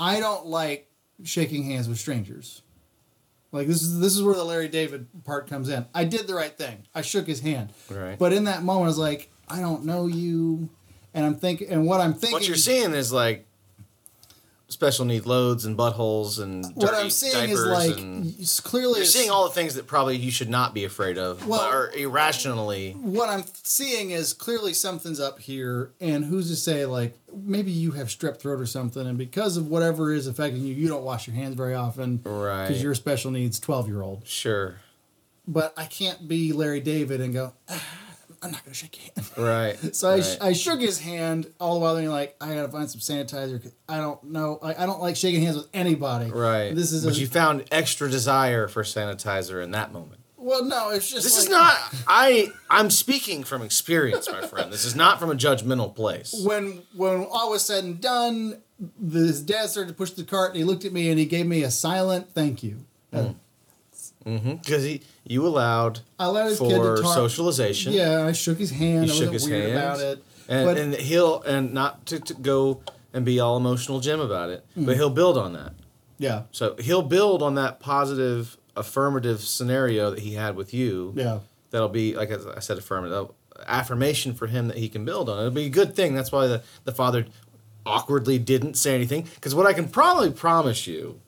[0.00, 0.90] I don't like
[1.24, 2.62] shaking hands with strangers.
[3.50, 5.86] Like this is this is where the Larry David part comes in.
[5.94, 6.84] I did the right thing.
[6.94, 7.72] I shook his hand.
[7.90, 8.18] Right.
[8.18, 10.68] But in that moment, I was like, I don't know you,
[11.14, 12.34] and I'm thinking, and what I'm thinking.
[12.34, 13.47] What you're seeing is like
[14.70, 17.94] special need loads and buttholes and What dirty I'm seeing is like
[18.38, 21.16] it's clearly you're it's- seeing all the things that probably you should not be afraid
[21.16, 22.92] of Well- or irrationally.
[22.92, 27.92] what I'm seeing is clearly something's up here, and who's to say like maybe you
[27.92, 31.26] have strep throat or something, and because of whatever is affecting you, you don't wash
[31.26, 32.68] your hands very often, Right.
[32.68, 34.26] Because you're a special needs twelve year old.
[34.26, 34.80] Sure.
[35.46, 37.54] But I can't be Larry David and go.
[37.70, 37.82] "Ah,
[38.42, 39.38] I'm not gonna shake your hand.
[39.82, 39.94] Right.
[39.94, 40.38] So I, right.
[40.40, 43.62] I shook his hand all the while being like, I gotta find some sanitizer.
[43.62, 44.58] 'cause I don't know.
[44.62, 46.30] I, I don't like shaking hands with anybody.
[46.30, 46.74] right.
[46.74, 50.20] This is but a, you found extra desire for sanitizer in that moment.
[50.36, 54.72] well, no, it's just This like- is not I I'm speaking from experience, my friend.
[54.72, 56.34] This is not from a judgmental place.
[56.46, 58.60] when when all was said and done,
[59.00, 61.24] the, his dad started to push the cart, and he looked at me and he
[61.26, 62.76] gave me a silent thank you.
[63.12, 63.30] Uh,
[64.36, 67.14] Because he you allowed I allowed his kid for to talk.
[67.14, 67.92] socialization.
[67.92, 69.04] Yeah, I shook his hand.
[69.06, 69.72] He I shook his hand.
[69.72, 70.22] about it.
[70.48, 72.82] And, but and he'll and not to, to go
[73.12, 74.86] and be all emotional Jim about it, Mm.
[74.86, 75.72] but he'll build on that.
[76.18, 81.12] yeah, So he'll build on that positive, affirmative scenario that he had with you.
[81.16, 81.40] yeah,
[81.70, 83.28] That'll be like I said, affirmative
[83.66, 85.38] affirmation for him that he can build on.
[85.38, 86.14] It'll be a good thing.
[86.14, 87.26] That's why the the father
[87.86, 89.26] awkwardly didn't say anything.
[89.34, 91.20] Because what I can probably promise you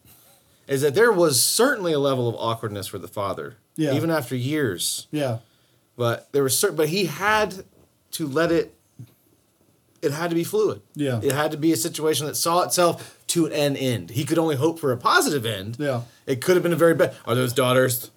[0.71, 3.93] is that there was certainly a level of awkwardness for the father, Yeah.
[3.93, 5.07] even after years.
[5.11, 5.39] yeah,
[5.97, 7.65] But there was certain, but he had
[8.13, 8.75] to let it.
[10.01, 10.81] It had to be fluid.
[10.95, 11.21] Yeah.
[11.23, 14.11] It had to be a situation that saw itself to an end.
[14.11, 15.77] He could only hope for a positive end.
[15.79, 16.03] Yeah.
[16.27, 17.15] It could have been a very bad.
[17.27, 18.11] Are those daughters?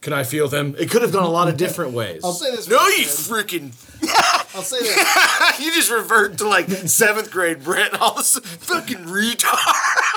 [0.00, 0.74] Can I feel them?
[0.78, 2.22] It could have gone a lot of different ways.
[2.24, 3.72] I'll say this No, you freaking.
[4.54, 4.96] I'll say this.
[5.60, 8.00] you just revert to like seventh grade Brent.
[8.00, 10.07] All this fucking retard.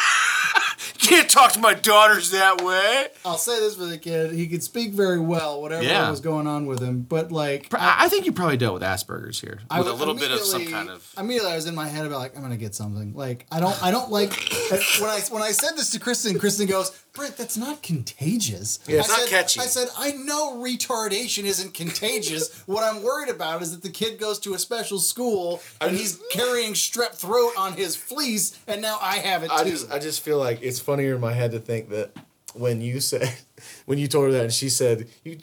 [1.12, 3.08] Can't talk to my daughters that way.
[3.26, 4.32] I'll say this for the kid.
[4.32, 6.10] He could speak very well, whatever Yeah.
[6.10, 7.02] was going on with him.
[7.02, 9.60] But like, I, I think you probably dealt with Asperger's here.
[9.70, 11.76] I With a was little bit of some immediately- kind of- Immediately, I was in
[11.76, 13.14] my head about like I'm gonna get something.
[13.14, 14.32] Like I don't, I don't like
[15.00, 16.40] when I when I said this to Kristen.
[16.40, 18.80] Kristen goes, Brent, that's not contagious.
[18.88, 19.60] Yeah, it's I not said, catchy.
[19.60, 22.62] I said I know retardation isn't contagious.
[22.68, 26.22] what I'm worried about is that the kid goes to a special school and he's
[26.32, 29.56] carrying strep throat on his fleece, and now I have it too.
[29.56, 32.12] I just I just feel like it's funnier in my head to think that
[32.54, 33.30] when you said
[33.86, 35.38] when you told her that and she said you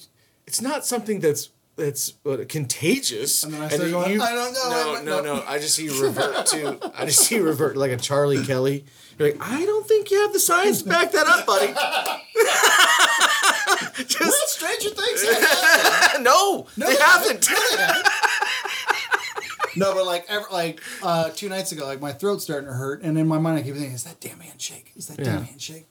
[0.46, 5.02] it's not something that's that's uh, contagious And then I going, "I don't know, no
[5.02, 7.92] no no." no I just see you revert to I just see you revert like
[7.92, 8.84] a Charlie Kelly
[9.18, 11.72] you're like I don't think you have the science to back that up buddy
[14.20, 15.22] Well, Stranger Things.
[15.28, 17.46] had no, No, they they haven't
[19.76, 23.02] No, but like ever, like uh, two nights ago, like my throat's starting to hurt,
[23.02, 24.92] and in my mind I keep thinking, "Is that damn handshake?
[24.96, 25.24] Is that Yeah.
[25.34, 25.86] damn handshake?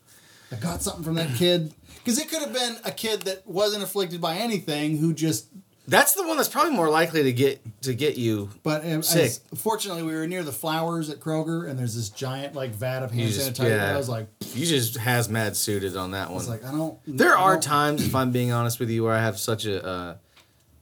[0.52, 1.74] I got something from that kid."
[2.04, 5.48] Because it could have been a kid that wasn't afflicted by anything, who just.
[5.88, 9.26] That's the one that's probably more likely to get to get you But um, Sick.
[9.26, 13.04] as- fortunately, we were near the flowers at Kroger, and there's this giant like vat
[13.04, 13.70] of hand just- sanitizer.
[13.70, 13.94] yeah.
[13.94, 16.98] I was like, you just hazmat suited on that I one was like, I don't.
[17.08, 19.66] There I are don't- times, if I'm being honest with you, where I have such
[19.66, 20.16] a, uh,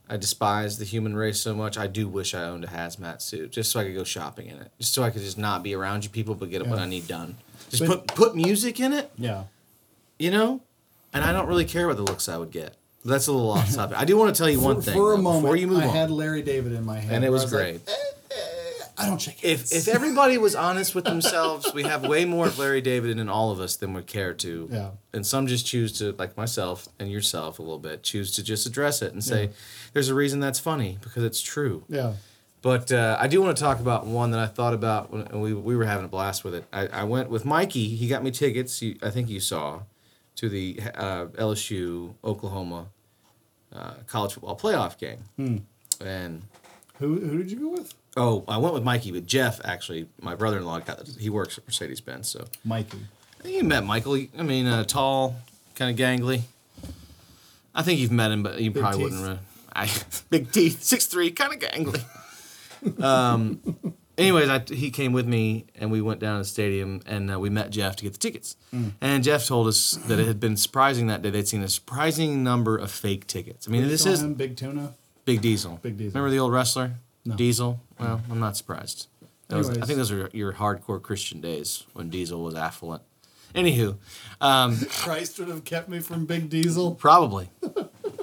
[0.10, 1.77] I despise the human race so much.
[1.80, 4.57] I do wish I owned a hazmat suit just so I could go shopping in
[4.57, 6.86] it, just so I could just not be around you people, but get what I
[6.86, 7.38] need done.
[7.69, 9.45] Just But- put put music in it, Yeah.
[10.19, 10.61] you know,
[11.14, 12.76] and I don't really care what the looks I would get.
[13.06, 13.98] That's a little off topic.
[13.98, 15.88] I do want to tell you one thing for a moment, before you move I
[15.88, 15.95] on.
[15.95, 17.82] had Larry David in my head, And it where was I like, great.
[17.88, 17.91] "Eh,
[18.32, 18.36] eh,
[18.98, 22.57] I don't shake if if everybody was honest with themselves, we have way more of
[22.57, 24.68] Larry David in all of us than we care to.
[24.72, 24.90] Yeah.
[25.14, 28.65] And some just choose to, like myself and yourself a little bit, choose to just
[28.65, 29.52] address it and say, Yeah.
[29.94, 32.14] "There's a reason that's funny because it's true." yeah.
[32.61, 35.53] But uh, I do want to talk about one that I thought about when we
[35.53, 36.64] we were having a blast with it.
[36.73, 37.95] I, I went with Mikey.
[37.95, 38.82] He got me tickets.
[38.82, 39.82] You, I think you saw
[40.38, 42.88] to the uh, LSU Oklahoma
[43.76, 45.19] uh, college football playoff game.
[45.38, 45.57] Hmm.
[46.06, 46.43] And
[46.99, 47.93] Who who did you go with?
[48.18, 50.81] oh, I went with Mikey, but Jeff actually, my brother-in-law,
[51.19, 52.99] he works at Mercedes Benz, so Mikey.
[53.39, 54.15] I think you met Michael.
[54.38, 55.35] I mean, uh, tall,
[55.76, 56.41] kind of gangly.
[57.73, 59.11] I think you've met him, but you Big probably teeth.
[59.19, 59.39] wouldn't.
[59.39, 59.45] Re-
[59.76, 59.89] I,
[60.30, 62.03] big teeth, six three, kind of gangly.
[63.03, 63.60] um,
[64.18, 67.40] anyways, I, he came with me, and we went down to the stadium, and uh,
[67.40, 68.56] we met Jeff to get the tickets.
[68.72, 68.90] Hmm.
[69.02, 71.30] And Jeff told us that it had been surprising that day.
[71.30, 73.68] They'd seen a surprising number of fake tickets.
[73.68, 74.34] I mean, this is him?
[74.34, 74.94] Big Tuna.
[75.26, 75.80] Big Diesel.
[75.82, 76.20] Big Diesel.
[76.20, 76.92] Remember the old wrestler?
[77.26, 77.36] No.
[77.36, 77.80] Diesel?
[78.00, 79.08] Well, I'm not surprised.
[79.50, 83.02] Was- I think those are your hardcore Christian days when Diesel was affluent.
[83.54, 83.96] Anywho,
[84.42, 86.94] um, Christ would have kept me from Big Diesel.
[86.96, 87.50] probably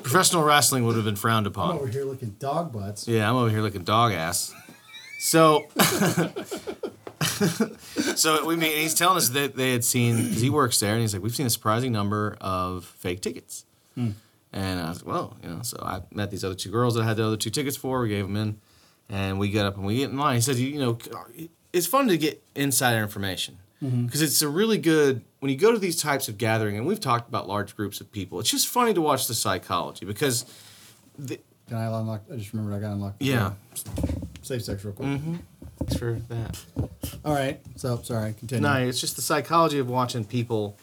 [0.02, 1.76] professional wrestling would have been frowned I'm upon.
[1.76, 3.06] over here looking dog butts.
[3.08, 4.52] Yeah, I'm over here looking dog ass.
[5.24, 5.68] So,
[8.16, 11.00] so we mean he's telling us that they had seen because he works there, and
[11.00, 13.64] he's like, we've seen a surprising number of fake tickets.
[13.94, 14.10] Hmm.
[14.52, 17.02] And I was like, well, you know, so I met these other two girls that
[17.02, 18.00] I had the other two tickets for.
[18.00, 18.60] We gave them in,
[19.08, 20.34] and we got up and we get in line.
[20.34, 20.98] He said, you know,
[21.72, 24.06] it's fun to get insider information mm-hmm.
[24.06, 26.98] because it's a really good when you go to these types of gathering, and we've
[26.98, 28.40] talked about large groups of people.
[28.40, 30.46] It's just funny to watch the psychology because,
[31.16, 31.38] the,
[31.68, 32.22] Can I unlock?
[32.28, 33.22] I just remembered I got unlocked.
[33.22, 33.52] yeah,
[33.84, 34.18] door.
[34.52, 35.08] Safe sex real quick.
[35.08, 35.36] Mm-hmm.
[35.78, 36.62] thanks for that.
[37.24, 37.58] All right.
[37.76, 38.34] So sorry.
[38.34, 38.68] Continue.
[38.68, 40.76] No, it's just the psychology of watching people.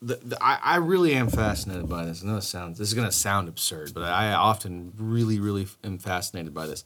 [0.00, 2.22] The, the, I, I really am fascinated by this.
[2.22, 5.98] I know this sounds this is gonna sound absurd, but I often really, really am
[5.98, 6.84] fascinated by this.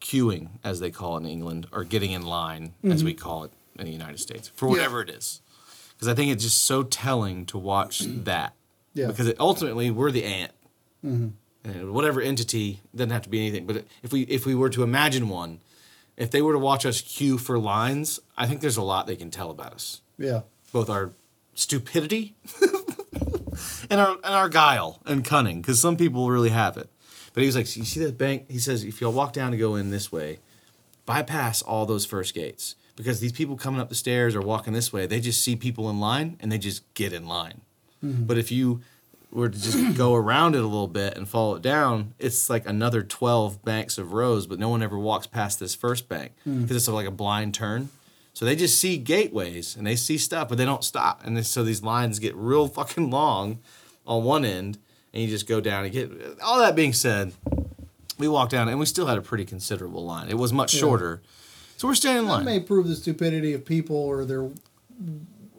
[0.00, 3.20] Queuing, as they call it in England, or getting in line, as we mm-hmm.
[3.20, 5.42] call it in the United States, for whatever it is.
[5.96, 8.54] Because I think it's just so telling to watch that.
[8.94, 9.08] Yeah.
[9.08, 10.52] Because it, ultimately, we're the ant.
[11.02, 11.34] And
[11.64, 13.66] Uh, whatever entity doesn't have to be anything.
[13.66, 15.60] But if we if we were to imagine one,
[16.16, 19.16] if they were to watch us queue for lines, I think there's a lot they
[19.16, 20.00] can tell about us.
[20.18, 20.42] Yeah.
[20.72, 21.12] Both our
[21.54, 22.34] stupidity
[23.90, 26.88] and our and our guile and cunning, because some people really have it.
[27.34, 29.60] But he was like, "You see that bank?" He says, "If you'll walk down and
[29.60, 30.38] go in this way,
[31.04, 34.92] bypass all those first gates because these people coming up the stairs or walking this
[34.92, 37.62] way, they just see people in line and they just get in line.
[38.04, 38.24] Mm-hmm.
[38.24, 38.82] But if you
[39.30, 42.66] were to just go around it a little bit and follow it down, it's like
[42.66, 46.76] another 12 banks of rows, but no one ever walks past this first bank because
[46.76, 47.90] it's like a blind turn.
[48.32, 51.24] So they just see gateways and they see stuff, but they don't stop.
[51.24, 53.58] And then, so these lines get real fucking long
[54.06, 54.78] on one end,
[55.12, 56.10] and you just go down and get.
[56.42, 57.32] All that being said,
[58.18, 60.28] we walked down and we still had a pretty considerable line.
[60.28, 61.20] It was much shorter.
[61.76, 62.44] So we're standing in That line.
[62.44, 64.48] may prove the stupidity of people or their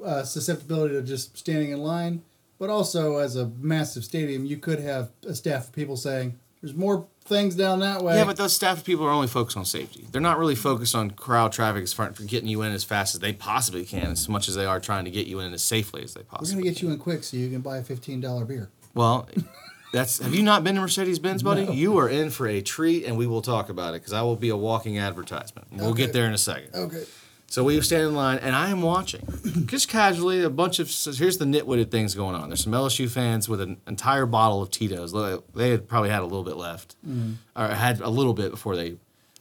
[0.04, 2.22] uh, susceptibility to just standing in line.
[2.62, 6.76] But also, as a massive stadium, you could have a staff of people saying, "There's
[6.76, 9.66] more things down that way." Yeah, but those staff of people are only focused on
[9.66, 10.06] safety.
[10.12, 13.16] They're not really focused on crowd traffic as far for getting you in as fast
[13.16, 15.64] as they possibly can, as much as they are trying to get you in as
[15.64, 16.50] safely as they possibly.
[16.58, 18.70] we're gonna get you in quick so you can buy a fifteen dollar beer.
[18.94, 19.28] Well,
[19.92, 21.64] that's have you not been to Mercedes Benz, buddy?
[21.64, 24.36] You are in for a treat, and we will talk about it because I will
[24.36, 25.68] be a walking advertisement.
[25.72, 26.04] We'll Okay.
[26.04, 26.76] get there in a second.
[26.76, 27.06] Okay.
[27.52, 29.28] So we stand in line, and I am watching,
[29.66, 30.90] just casually, a bunch of.
[30.90, 32.48] So here's the nitwitted things going on.
[32.48, 35.12] There's some LSU fans with an entire bottle of Tito's.
[35.54, 37.34] They had probably had a little bit left, mm-hmm.
[37.62, 38.96] or had a little bit before they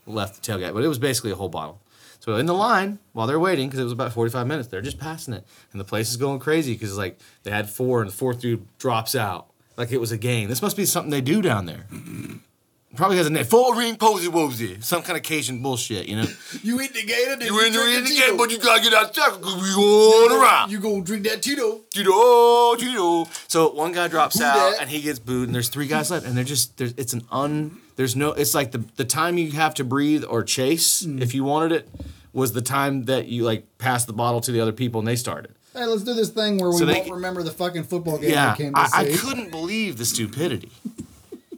[0.06, 1.80] left the tailgate, but it was basically a whole bottle.
[2.18, 4.98] So in the line, while they're waiting, because it was about 45 minutes, they're just
[4.98, 8.14] passing it, and the place is going crazy because like they had four, and the
[8.14, 9.46] fourth dude drops out
[9.76, 10.48] like it was a game.
[10.48, 11.86] This must be something they do down there.
[12.96, 13.44] Probably has a name.
[13.44, 14.82] Four ring posy wosy.
[14.82, 16.26] Some kind of Cajun bullshit, you know?
[16.62, 18.92] You eat the gator, then You in there in the game, but you gotta get
[18.92, 20.70] outside because we going around.
[20.72, 21.82] You gonna drink that Tito?
[21.90, 23.28] Tito, Tito.
[23.48, 24.80] So one guy drops Who out dat?
[24.80, 27.22] and he gets booed, and there's three guys left, and they're just there's it's an
[27.30, 31.22] un there's no it's like the the time you have to breathe or chase Mm.
[31.22, 31.88] if you wanted it
[32.32, 35.16] was the time that you like passed the bottle to the other people and they
[35.16, 35.52] started.
[35.74, 38.30] Hey, let's do this thing where we So they- won't remember the fucking football game
[38.30, 40.70] Yeah, we came to I, I couldn't believe the stupidity.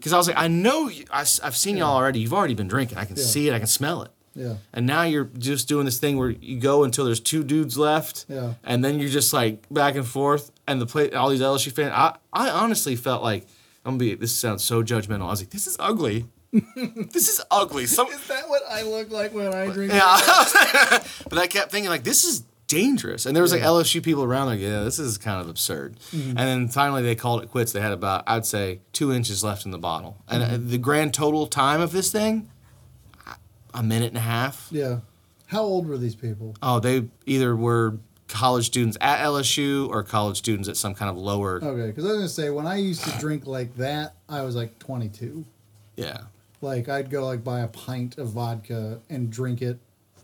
[0.03, 2.19] Because I was like, I know you, I, have seen y'all already.
[2.19, 2.99] You've already been drinking.
[2.99, 3.23] I can Yeah.
[3.23, 3.55] see it.
[3.55, 4.11] I can smell it.
[4.35, 4.55] Yeah.
[4.73, 8.25] And now you're just doing this thing where you go until there's two dudes left.
[8.29, 8.55] Yeah.
[8.65, 10.51] And then you're just like back and forth.
[10.67, 13.47] And the play, all these LSU fans, I, I honestly felt like,
[13.85, 15.23] I'm gonna be, this sounds so judgmental.
[15.23, 16.27] I was like, this is ugly.
[16.53, 17.87] this is ugly.
[17.87, 19.93] Some, Is that what I look like when I drink?
[19.93, 20.19] yeah.
[21.29, 22.43] but I kept thinking, like, this is
[22.73, 23.27] dangerous.
[23.27, 25.99] And there was like LSU people around, like, yeah, this is kind of absurd.
[26.13, 27.73] And then finally they called it quits.
[27.73, 30.17] They had about, I'd say, two inches left in the bottle.
[30.29, 32.51] And uh the grand total time of this thing,
[33.75, 34.69] a minute and a half.
[34.71, 35.01] Yeah.
[35.47, 36.55] How old were these people?
[36.63, 41.17] Oh, they either were college students at LSU or college students at some kind of
[41.19, 41.63] lower.
[41.63, 44.57] Okay, because I was gonna say when I used to drink like that, I was
[44.57, 45.45] like 22.
[45.97, 46.23] Yeah.
[46.63, 49.79] Like I'd go like buy a pint of vodka and drink it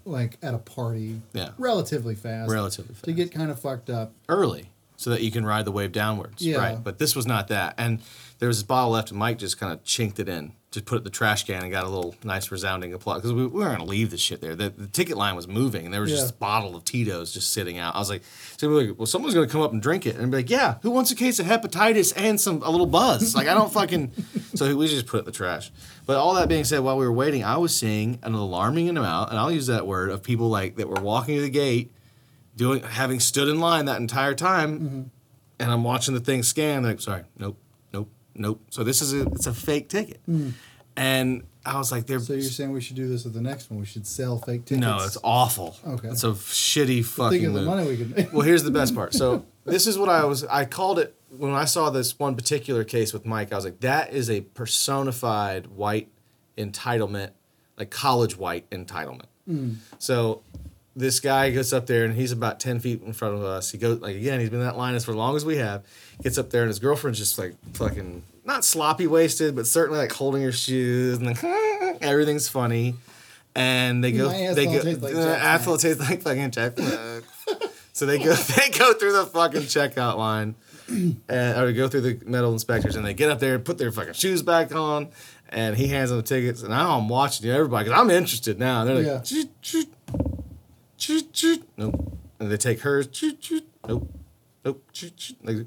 [0.08, 1.20] like at a party.
[1.32, 1.50] Yeah.
[1.58, 2.50] Relatively fast.
[2.50, 3.04] Relatively fast.
[3.04, 4.12] To get kind of fucked up.
[4.28, 6.42] Early so that you can ride the wave downwards.
[6.42, 6.58] Yeah.
[6.58, 6.82] Right.
[6.82, 7.74] But this was not that.
[7.78, 8.00] And
[8.40, 10.96] there was this bottle left, and Mike just kind of chinked it in, just put
[10.96, 13.22] it in the trash can and got a little nice resounding applause.
[13.22, 14.54] Because we, we weren't going to leave this shit there.
[14.54, 16.16] The, the ticket line was moving, and there was Yeah.
[16.16, 17.94] just a bottle of Tito's just sitting out.
[17.94, 18.22] I was like,
[18.58, 20.16] so we were like well, someone's going to come up and drink it.
[20.16, 23.34] And be like, yeah, who wants a case of hepatitis and some a little buzz?
[23.34, 24.12] Like, I don't fucking.
[24.54, 25.70] So we just put it in the trash.
[26.04, 29.30] But all that being said, while we were waiting, I was seeing an alarming amount,
[29.30, 31.92] and I'll use that word, of people like that were walking to the gate,
[32.56, 35.02] doing having stood in line that entire time, mm-hmm.
[35.60, 36.82] and I'm watching the thing scan.
[36.82, 37.56] Like, sorry, nope,
[38.38, 38.60] nope.
[38.70, 40.50] So this is a it's a fake ticket, hmm.
[40.96, 43.70] and I was like, they're So you're saying we should do this with the next
[43.70, 43.78] one?
[43.78, 44.80] We should sell fake tickets.
[44.80, 45.76] no, it's awful.
[45.86, 46.08] Okay.
[46.08, 48.32] it's a shitty fucking think of the money we could make.
[48.32, 49.12] well, here's the best part.
[49.12, 50.44] So this is what I was.
[50.44, 53.52] I called it when I saw this one particular case with Mike.
[53.52, 56.08] I was like, that is a personified white
[56.56, 57.32] entitlement,
[57.76, 59.26] like college white entitlement.
[59.46, 59.74] Hmm.
[59.98, 60.42] So
[60.98, 63.70] this guy goes up there and he's about ten feet in front of us.
[63.70, 64.40] He goes like again.
[64.40, 65.84] He's been in that line as for as long as we have.
[66.22, 70.12] Gets up there and his girlfriend's just like fucking not sloppy wasted, but certainly like
[70.12, 71.42] holding her shoes and like
[72.02, 72.94] everything's funny.
[73.54, 77.22] And they go, they go, taste like tastes like fucking Jack Black.
[77.98, 80.54] So they go they go through the fucking checkout line
[80.88, 83.76] and or they go through the metal inspectors and they get up there and put
[83.76, 85.08] their fucking shoes back on
[85.48, 88.82] and he hands them the tickets and now I'm watching everybody because I'm interested now.
[88.82, 89.82] And they're like, Yeah.
[91.76, 92.18] Nope.
[92.40, 93.08] And they take hers,
[93.86, 94.08] nope,
[94.64, 94.84] nope.
[95.42, 95.66] Like,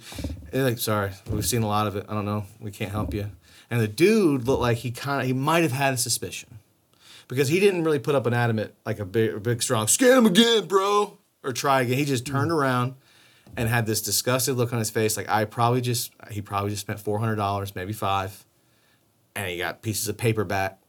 [0.54, 2.06] like, sorry, we've seen a lot of it.
[2.08, 3.32] I don't know, we can't help you.
[3.70, 6.60] And the dude looked like he kind of he might have had a suspicion
[7.28, 10.26] because he didn't really put up an adamant like a big, big strong scan him
[10.26, 11.98] again, bro, or try again.
[11.98, 12.96] He just turned around
[13.56, 16.82] and had this disgusted look on his face, like I probably just he probably just
[16.82, 18.46] spent four hundred dollars, maybe five,
[19.36, 20.81] and he got pieces of paper back.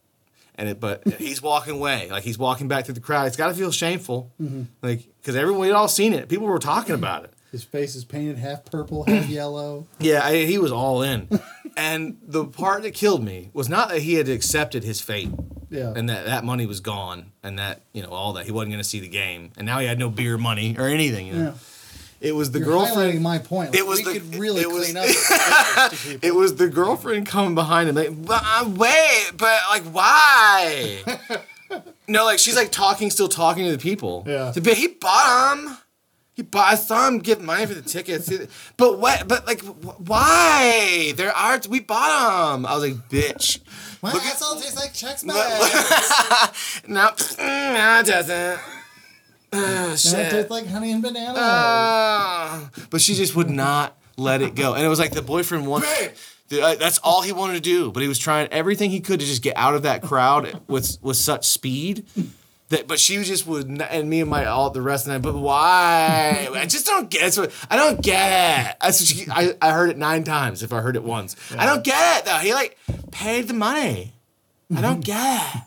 [0.56, 3.26] And it, but he's walking away, like he's walking back through the crowd.
[3.26, 4.64] It's got to feel shameful, mm-hmm.
[4.82, 6.28] like because everyone we'd all seen it.
[6.28, 7.32] People were talking about it.
[7.50, 9.86] His face is painted half purple, half yellow.
[9.98, 11.28] Yeah, I, he was all in.
[11.76, 15.28] and the part that killed me was not that he had accepted his fate
[15.70, 15.92] Yeah.
[15.94, 18.46] and that that money was gone and that, you know, all that.
[18.46, 19.52] He wasn't going to see the game.
[19.58, 21.44] And now he had no beer money or anything, you know.
[21.44, 21.52] Yeah.
[22.22, 23.14] It was the You're girlfriend.
[23.18, 23.70] highlighting my point.
[23.72, 25.92] Like, It was we the- could really it was- clean up.
[26.22, 31.02] It was the girlfriend coming behind him, like, "But, uh, wait, but like, why?
[32.08, 34.24] no, like she's like talking, still talking to the people.
[34.26, 34.52] Yeah.
[34.54, 35.78] But he bought them.
[36.34, 36.72] He bought.
[36.72, 38.30] I saw him give money for the tickets.
[38.76, 39.26] But what?
[39.28, 41.12] But like, why?
[41.16, 41.60] There are.
[41.68, 42.66] We bought them.
[42.66, 43.58] I was like, bitch.
[44.00, 46.86] My Look at- asshole tastes like Chex Mix.
[46.88, 48.60] no, no, it doesn't.
[49.54, 50.30] Oh, Now it shit.
[50.30, 51.34] tastes like honey and banana.
[51.38, 52.70] Ah.
[52.90, 54.74] but she just would not let it go.
[54.74, 56.12] And it was like the boyfriend wanted.
[56.52, 59.26] uh, That's all he wanted to do, but he was trying everything he could to
[59.26, 62.06] just get out of that crowd with with such speed.
[62.70, 65.18] That, but she just would, not, and me and my all the rest of the
[65.18, 65.22] night.
[65.22, 66.48] But why?
[66.54, 67.36] I just don't get.
[67.36, 68.76] What, I don't get it.
[68.80, 70.62] That's what she, I I heard it nine times.
[70.62, 72.38] If I heard it once, I don't get it though.
[72.38, 72.78] He like
[73.10, 74.14] paid the money.
[74.74, 75.62] I don't get it.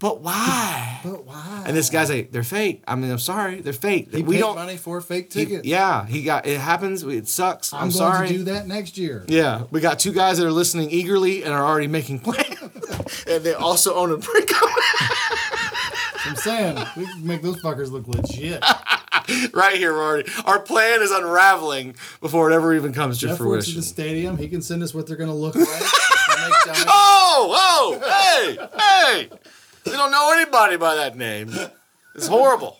[0.00, 0.98] But why?
[1.04, 1.64] but why?
[1.66, 2.82] And this guy's like, they're fake.
[2.88, 4.12] I mean, I'm sorry, they're fake.
[4.14, 4.54] he we paid don't.
[4.56, 6.46] money for fake he- yeah, he got.
[6.46, 7.02] It happens.
[7.02, 7.72] It sucks.
[7.72, 8.28] I'm, I'm, going sorry.
[8.28, 9.24] to do that next year.
[9.28, 13.44] Yeah, we got two guys that are listening eagerly and are already making plans, and
[13.44, 14.50] they also own a brick.
[16.24, 18.64] I'm saying we can make those fuckers look legit.
[19.52, 20.30] right here, we're already.
[20.44, 23.76] Our plan is unraveling before it ever even comes to Jeff fruition.
[23.76, 24.36] the stadium.
[24.36, 25.66] He can send us what they're going to look like.
[25.68, 26.84] and make dummies.
[26.88, 29.30] Oh, oh, hey, hey!
[29.90, 31.50] We don't know anybody by that name.
[32.14, 32.78] It's horrible.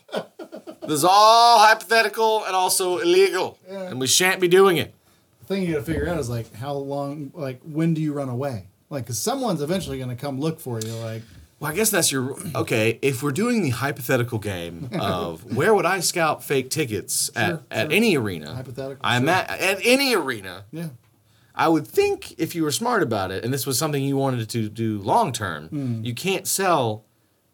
[0.82, 3.88] This is all hypothetical and also illegal, yeah.
[3.90, 4.92] and we shan't be doing it.
[5.40, 8.12] The thing you got to figure out is like how long, like when do you
[8.12, 8.66] run away?
[8.88, 10.92] Like, because someone's eventually going to come look for you.
[10.94, 11.22] Like,
[11.60, 12.98] Well, I guess that's your okay.
[13.02, 17.62] If we're doing the hypothetical game of where would I scalp fake tickets at, Sure,
[17.70, 17.92] at sure.
[17.96, 18.54] any arena?
[18.54, 19.30] Hypothetical, I'm sure.
[19.34, 20.64] at at any arena.
[20.72, 20.88] yeah,
[21.60, 24.48] I would think if you were smart about it, and this was something you wanted
[24.48, 26.04] to do long term, Hmm.
[26.04, 27.04] you can't sell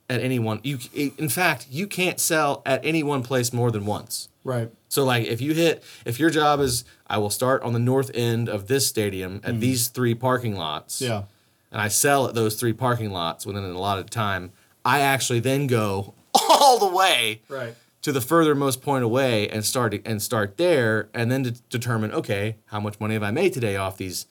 [0.08, 0.60] at any one.
[0.62, 0.78] You
[1.18, 4.28] in fact you can't sell at any one place more than once.
[4.44, 4.70] right.
[4.88, 8.10] So like if you hit if your job is I will start on the north
[8.14, 11.00] end of this stadium at these three parking lots.
[11.02, 11.24] Yeah.
[11.72, 14.52] And I sell at those three parking lots within an allotted time.
[14.84, 17.74] I actually then go all the way Right.
[18.06, 22.54] To the furthermost point away and start and start there and then to determine okay,
[22.66, 24.26] how much money have I made today off these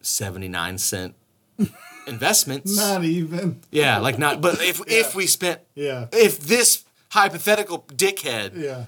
[0.00, 1.14] 79 cent
[2.08, 2.76] investments?
[2.76, 3.60] Not even.
[3.70, 6.08] Yeah, like not but if if we spent Yeah.
[6.12, 8.86] if this hypothetical dickhead Yeah.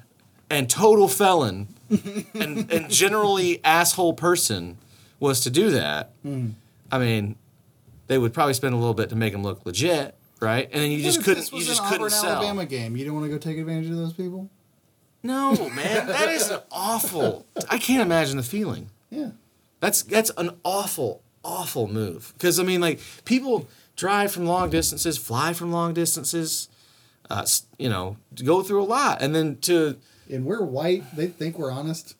[0.50, 1.68] and total felon
[2.34, 4.76] and, and generally asshole person
[5.20, 6.48] was to do that, hmm.
[6.90, 7.36] I mean,
[8.08, 10.68] they would probably spend a little bit to make him look legit, right?
[10.72, 12.30] And then you What just couldn't you just couldn't Auburn, sell.
[12.36, 12.96] Alabama game.
[12.96, 14.50] You don't want to go take advantage of those people.
[15.22, 17.46] No, man, that is an awful.
[17.70, 18.90] I can't imagine the feeling.
[19.08, 19.30] Yeah.
[19.80, 22.32] That's that's an awful, awful move.
[22.36, 26.68] Because I mean, like people drive from long distances, fly from long distances,
[27.30, 27.46] uh,
[27.78, 29.96] you know, go through a lot, and then to
[30.30, 31.04] And we're white.
[31.16, 32.16] They think we're honest.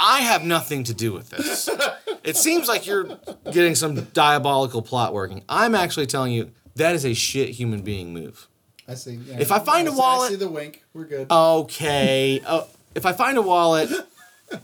[0.00, 1.68] I have nothing to do with this.
[2.24, 3.20] It seems like you're
[3.52, 5.44] getting some diabolical plot working.
[5.48, 8.46] I'm actually telling you that is a shit human being move.
[8.88, 9.14] I see.
[9.14, 9.38] Yeah.
[9.40, 10.84] If I find a see- wallet- I see the wink.
[10.94, 11.26] We're good.
[11.30, 12.62] Okay, uh,
[12.94, 13.90] if I find a wallet,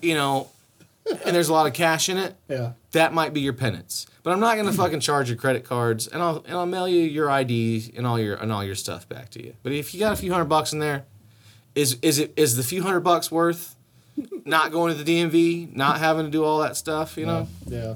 [0.00, 0.48] you know,
[1.24, 2.72] and there's a lot of cash in it, Yeah.
[2.92, 4.06] that might be your penance.
[4.22, 7.00] But I'm not gonna fucking charge your credit cards, and I'll and I'll mail you
[7.00, 9.54] your ID and all your and all your stuff back to you.
[9.64, 11.04] But if you got a few hundred bucks in there,
[11.74, 13.74] is is it is the few hundred bucks worth
[14.44, 17.16] not going to the DMV, not having to do all that stuff?
[17.16, 17.94] You know, Yeah.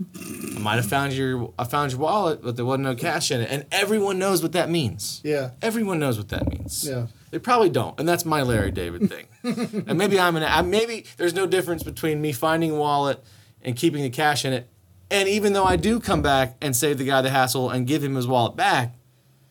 [0.00, 3.40] I might have found your I found your wallet, but there wasn't no cash in
[3.40, 5.20] it, and everyone knows what that means.
[5.24, 5.50] Yeah.
[5.60, 6.86] Everyone knows what that means.
[6.88, 7.06] Yeah.
[7.30, 9.26] They probably don't, and that's my Larry David thing.
[9.86, 13.22] and maybe I'm an I, maybe there's no difference between me finding a wallet
[13.62, 14.68] and keeping the cash in it.
[15.10, 18.04] And even though I do come back and save the guy the hassle and give
[18.04, 18.94] him his wallet back,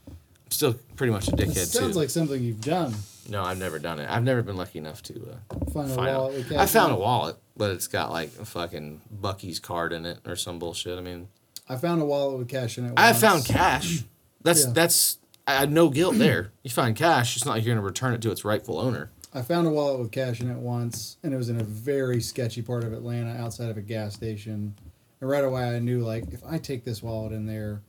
[0.07, 1.99] I'm still pretty much a dickhead sounds too.
[1.99, 2.93] like something you've done.
[3.27, 4.09] no, I've never done it.
[4.09, 6.57] I've never been lucky enough to uh, Find a find wallet out.
[6.59, 10.35] I found a wallet, but it's got like a fucking Buc-ee's card in it or
[10.35, 10.97] some bullshit.
[10.97, 11.27] I mean,
[11.69, 12.93] I found a wallet with cash in it.
[12.97, 14.03] I found cash.
[14.43, 14.71] That's Yeah.
[14.71, 16.51] that's I had no guilt there.
[16.63, 19.09] You find cash, it's not like you're gonna return it to its rightful owner.
[19.33, 22.21] I found a wallet with cash in it once, and it was in a very
[22.21, 24.75] sketchy part of Atlanta, outside of a gas station.
[25.19, 27.81] And right away, I knew like if I take this wallet in there,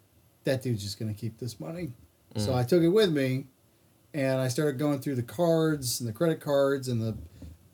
[0.45, 1.93] that dude's just gonna keep this money.
[2.36, 2.57] So mm.
[2.57, 3.47] I took it with me,
[4.15, 7.16] and I started going through the cards and the credit cards and the,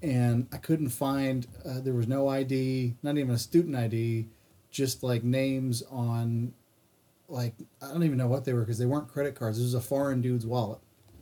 [0.05, 1.47] and I couldn't find.
[1.65, 4.27] Uh, there was no ID, not even a student ID,
[4.71, 6.53] just like names on,
[7.29, 9.57] like I don't even know what they were because they weren't credit cards.
[9.59, 10.79] This was a foreign dude's wallet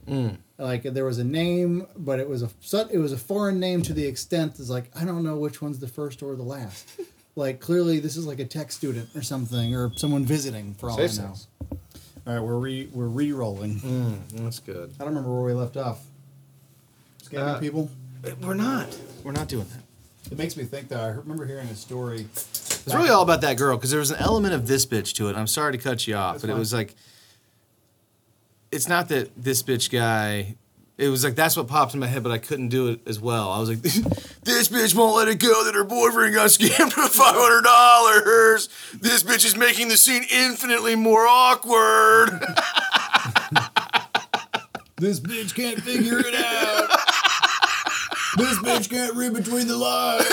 [0.09, 0.39] Mm.
[0.59, 2.49] like there was a name, but it was a
[2.91, 5.79] it was a foreign name to the extent is like I don't know which one's
[5.79, 6.89] the first or the last.
[7.37, 10.97] like clearly this is like a tech student or something or someone visiting for all
[10.97, 11.29] Safe I know.
[11.29, 11.47] sense.
[12.27, 13.79] All right, we're re we're re-rolling.
[13.81, 14.91] Mm, that's good.
[14.99, 16.01] I don't remember where we left off.
[17.23, 17.89] Scamming Uh, people.
[18.41, 18.97] We're not.
[19.25, 20.33] We're not doing that.
[20.33, 21.01] It makes me think though.
[21.01, 22.27] I remember hearing a story.
[22.33, 25.29] It's really all about that girl because there was an element of this bitch to
[25.29, 25.37] it.
[25.37, 26.95] I'm sorry to cut you off, That's but it was like,
[28.71, 30.57] it's not that this bitch guy.
[30.99, 33.19] It was like that's what popped in my head, but I couldn't do it as
[33.19, 33.51] well.
[33.51, 33.81] I was like,
[34.45, 38.69] this bitch won't let it go that her boyfriend got scammed for five hundred dollars.
[38.95, 42.41] This bitch is making the scene infinitely more awkward.
[45.03, 46.89] This bitch can't figure it out.
[48.37, 50.27] This bitch can't read between the lines.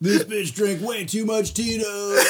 [0.00, 2.24] this bitch drank way too much Tito's.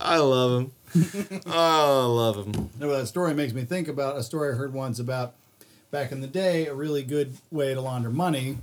[0.00, 0.72] I love him.
[1.46, 2.70] Oh, I love him.
[2.78, 5.34] No, that story makes me think about a story I heard once about
[5.90, 8.58] back in the day, a really good way to launder money.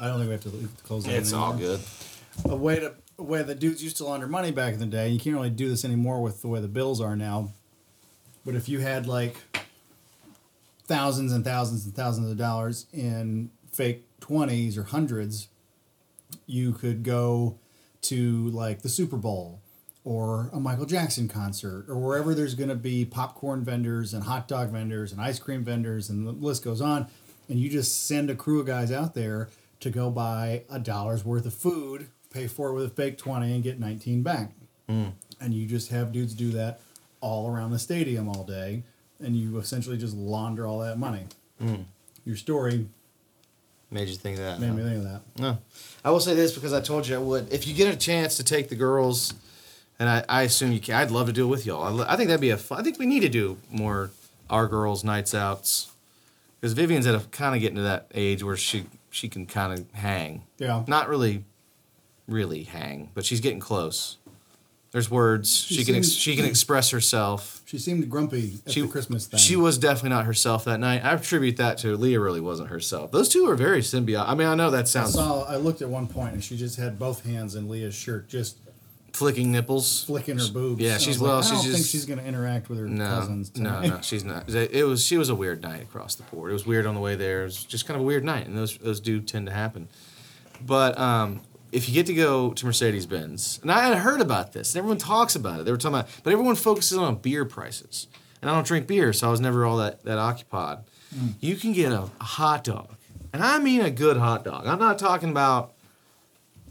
[0.00, 1.06] I don't think we have to leave the close.
[1.06, 1.80] It's all good.
[2.44, 5.08] A way to a way that dudes used to launder money back in the day.
[5.08, 7.50] You can't really do this anymore with the way the bills are now.
[8.44, 9.36] But if you had like
[10.84, 15.48] thousands and thousands and thousands of dollars in fake twenties or hundreds,
[16.46, 17.58] you could go
[18.02, 19.60] to like the Super Bowl
[20.04, 24.48] or a Michael Jackson concert or wherever there's going to be popcorn vendors and hot
[24.48, 27.06] dog vendors and ice cream vendors and the list goes on.
[27.48, 29.48] And you just send a crew of guys out there
[29.80, 33.52] to go buy a dollar's worth of food, pay for it with a fake 20
[33.52, 34.52] and get 19 back.
[34.88, 35.12] Mm.
[35.40, 36.80] And you just have dudes do that
[37.22, 38.82] all around the stadium all day.
[39.18, 41.24] And you essentially just launder all that money.
[41.58, 41.82] Hmm.
[42.26, 42.86] Your story
[43.92, 44.58] Made you think of that.
[44.58, 44.74] made huh?
[44.74, 45.20] me think of that.
[45.38, 45.58] No.
[46.02, 47.52] I will say this because I told you I would.
[47.52, 49.34] If you get a chance to take the girls,
[49.98, 52.00] and I, I assume you can, I'd love to do it with y'all.
[52.00, 52.80] I, I think that'd be a fun.
[52.80, 54.10] I think we need to do more
[54.48, 55.92] our girls' nights outs.
[56.58, 59.78] Because Vivian's at a kind of getting to that age where she she can kind
[59.78, 60.44] of hang.
[60.56, 60.84] Yeah.
[60.86, 61.44] Not really,
[62.26, 64.16] really hang, but she's getting close.
[64.92, 67.62] There's words She she, can ex, she can express herself.
[67.64, 69.40] She seemed grumpy at She the Christmas thing.
[69.40, 71.02] She was definitely not herself that night.
[71.02, 72.20] I attribute that to Leah.
[72.20, 73.10] Really wasn't herself.
[73.10, 74.28] Those two are very symbiotic.
[74.28, 75.16] I mean, I know that sounds.
[75.16, 75.44] I saw.
[75.44, 78.58] I looked at one point and she just had both hands in Leah's shirt, just
[79.14, 80.04] flicking nipples.
[80.04, 80.82] flicking her boobs.
[80.82, 81.38] Yeah, I she's was like, well.
[81.38, 83.50] I she's don't just think she's going to interact with her no, cousins.
[83.56, 83.88] no, tonight.
[83.88, 84.00] no.
[84.02, 84.50] She's not.
[84.50, 86.50] It was she was a weird night across the board.
[86.50, 87.42] It was weird on the way there.
[87.42, 89.88] It was just kind of a weird night, and those those do tend to happen.
[90.64, 91.40] But um,
[91.72, 94.78] if you get to go to Mercedes Benz, and I had heard about this, and
[94.78, 95.64] everyone talks about it.
[95.64, 98.06] They were talking about, but everyone focuses on beer prices,
[98.40, 100.78] and I don't drink beer, so I was never all that that occupied.
[101.40, 102.94] You can get a, a hot dog,
[103.32, 104.66] and I mean a good hot dog.
[104.66, 105.72] I'm not talking about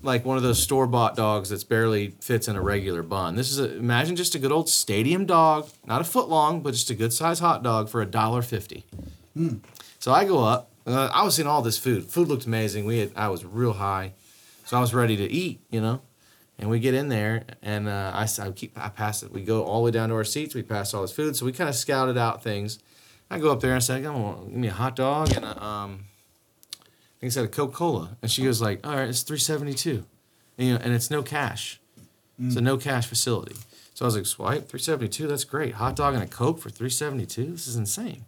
[0.04, 3.36] like one of those store bought dogs that's barely fits in a regular bun.
[3.36, 6.72] This is a, imagine just a good old stadium dog, not a foot long, but
[6.72, 8.86] just a good size hot dog for a dollar fifty.
[10.00, 10.70] So I go up.
[10.88, 12.06] Uh, I was seeing all this food.
[12.06, 12.86] Food looked amazing.
[12.86, 14.14] We had I was real high,
[14.72, 15.60] so I was ready to eat.
[15.70, 16.02] You know,
[16.58, 19.30] and we get in there, and uh, I, I keep I pass it.
[19.34, 20.56] We go all the way down to our seats.
[20.56, 22.80] We pass all this food, so we kind of scouted out things.
[23.30, 25.44] I go up there and I say, "Come on, give me a hot dog and
[25.44, 26.06] a, um,
[26.82, 26.86] I
[27.20, 30.06] think said a Coca Cola," and she goes like, "All right, it's three seventy two,
[30.58, 31.82] and, you know, and it's no cash.
[32.40, 33.56] It's a no cash facility."
[33.94, 35.28] So I was like, "Swipe three seventy two.
[35.28, 35.74] That's great.
[35.74, 37.52] Hot dog and a Coke for three seventy two.
[37.52, 38.24] This is insane."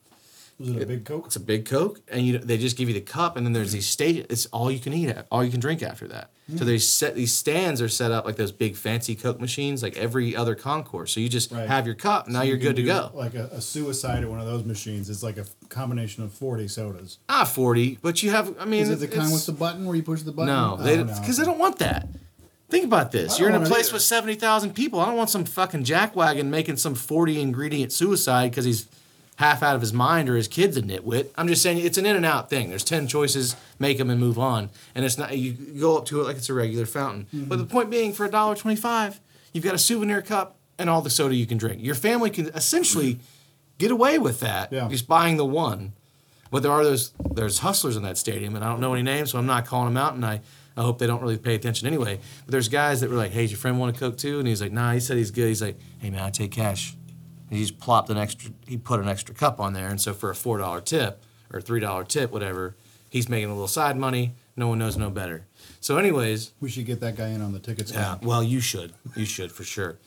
[0.59, 1.25] Was it a big Coke?
[1.27, 3.71] It's a big Coke, and you they just give you the cup, and then there's
[3.71, 4.25] these stage.
[4.29, 6.29] It's all you can eat, at, all you can drink after that.
[6.57, 9.95] So they set these stands are set up like those big fancy Coke machines, like
[9.95, 11.13] every other concourse.
[11.13, 11.67] So you just Right.
[11.69, 13.11] have your cup, and now you're You good to go.
[13.13, 16.33] Like a, a suicide at one of those machines is like a f- combination of
[16.33, 17.17] 40 sodas.
[17.29, 18.53] Ah, forty, but you have.
[18.59, 20.47] I mean, Is it the kind with the button where you push the button?
[20.53, 21.05] No, Oh, they no.
[21.05, 22.09] because they don't want that.
[22.69, 23.39] Think about this.
[23.39, 24.99] You're in a place with seventy thousand people.
[24.99, 28.87] I don't want some fucking jackwagon making some forty ingredient suicide because he's
[29.35, 31.29] half out of his mind or his kid's a nitwit.
[31.35, 32.69] I'm just saying it's an in and out thing.
[32.69, 34.69] There's ten choices, make them and move on.
[34.93, 37.27] And it's not you go up to it like it's a regular fountain.
[37.33, 37.45] Mm-hmm.
[37.45, 39.19] But the point being, for a dollar twenty five,
[39.51, 41.81] you've got a souvenir cup and all the soda you can drink.
[41.81, 43.19] Your family can essentially
[43.77, 44.71] get away with that.
[44.71, 44.87] Yeah.
[44.87, 45.93] Just buying the one.
[46.51, 49.31] But there are those there's hustlers in that stadium, and I don't know any names,
[49.31, 50.41] so I'm not calling them out, and I,
[50.77, 52.19] I hope they don't really pay attention anyway.
[52.45, 54.47] But there's guys that were like, "Hey, does your friend want a coke too?" And
[54.47, 55.47] he's like, "Nah." He said he's good.
[55.47, 56.95] He's like, "Hey man, I take cash."
[57.53, 58.49] And he just plopped an extra.
[58.67, 61.23] He put an extra cup on there, and so for a four dollar tip
[61.53, 62.75] or three dollar tip, whatever,
[63.11, 64.33] he's making a little side money.
[64.57, 65.45] No one knows no better.
[65.79, 67.91] So, anyways, We should get that guy in on the tickets.
[67.91, 68.93] yeah, well, you should.
[69.15, 69.99] You should for sure.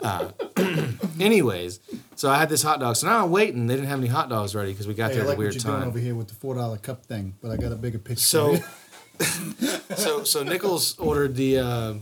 [0.00, 0.28] Uh,
[1.18, 1.80] anyways,
[2.14, 2.94] so I had this hot dog.
[2.94, 3.66] So now I'm waiting.
[3.66, 5.34] They didn't have any hot dogs ready because we got Hey, there I at like
[5.34, 5.88] a what weird you're doing time.
[5.88, 8.20] over here with the four dollar cup thing, but I got a bigger picture.
[8.20, 8.56] So,
[9.96, 11.94] so, so Nichols ordered the uh,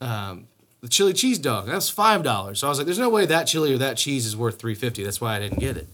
[0.00, 0.48] um,
[0.86, 1.66] the chili cheese dog.
[1.66, 2.60] That's five dollars.
[2.60, 4.76] So I was like, "There's no way that chili or that cheese is worth three
[4.76, 5.02] fifty.
[5.02, 5.88] That's why I didn't get it."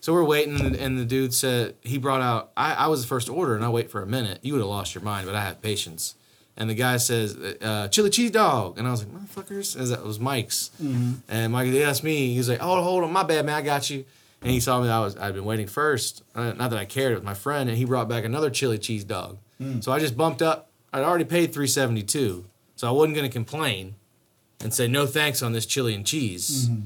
[0.00, 2.50] So we're waiting, and, and the dude said he brought out.
[2.56, 4.38] I, I was the first to order, and I wait for a minute.
[4.42, 6.14] You would have lost your mind, but I have patience.
[6.58, 10.04] And the guy says, uh, "Chili cheese dog," and I was like, "Motherfuckers!" As that
[10.04, 10.70] was Mike's,
[11.28, 12.32] and Mike, yeah, that's me.
[12.32, 14.04] He was like, "Oh, hold on, my bad, man, I got you."
[14.42, 14.88] And he saw me.
[14.90, 16.22] I was I'd been waiting first.
[16.34, 17.12] Uh, not that I cared.
[17.12, 19.38] It was my friend, and he brought back another chili cheese dog.
[19.80, 20.68] So I just bumped up.
[20.92, 22.44] I'd already paid three seventy two,
[22.76, 23.94] so I wasn't gonna complain
[24.60, 26.68] and say no thanks on this chili and cheese.
[26.68, 26.80] Mm-hmm.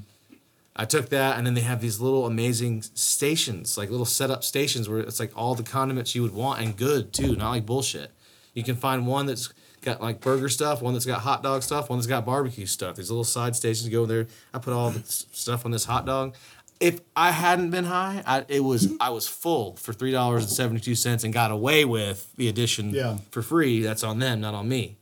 [0.76, 4.88] I took that, and then they have these little amazing stations, like little setup stations
[4.88, 8.12] where it's like all the condiments you would want and good too, not like bullshit.
[8.55, 9.52] You can find one that's
[9.82, 12.97] got like burger stuff, one that's got hot dog stuff, one that's got barbecue stuff.
[12.97, 14.26] These little side stations go there.
[14.55, 16.34] I put all the stuff on this hot dog.
[16.78, 20.51] If I hadn't been high, I, it was I was full for three dollars and
[20.52, 23.18] seventy two cents and got away with the addition Yeah.
[23.30, 23.82] for free.
[23.82, 24.97] That's on them, not on me.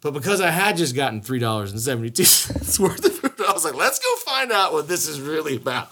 [0.00, 3.46] But because I had just gotten three dollars and seventy two cents worth of food,
[3.46, 5.90] I was like, let's go find out what this is really about.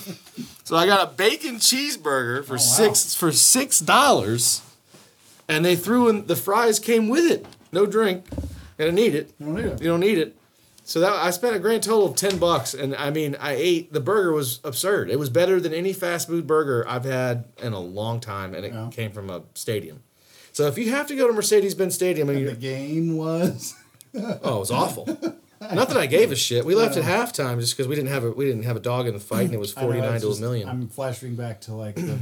[0.64, 2.58] so I got a bacon cheeseburger for oh, wow.
[2.58, 4.60] six for six dollars,
[5.48, 7.46] and they threw in the fries came with it.
[7.72, 8.26] No drink.
[8.76, 9.32] Don't need it.
[9.38, 9.80] You don't need it.
[9.80, 10.36] You don't need it.
[10.84, 13.92] So that I spent a grand total of ten bucks, and I mean, I ate
[13.92, 15.10] the burger was absurd.
[15.10, 18.64] It was better than any fast food burger I've had in a long time, and
[18.64, 18.88] it Yeah.
[18.90, 20.02] came from a stadium.
[20.58, 23.76] So if you have to go to Mercedes-Benz Stadium and And the game was.
[24.42, 25.06] Oh, it was awful.
[25.60, 26.64] Not that I gave a shit.
[26.64, 29.06] We left at halftime just because we didn't have a we didn't have a dog
[29.06, 30.66] in the fight, and it was forty nine to a million.
[30.68, 32.18] I'm flashing back to like the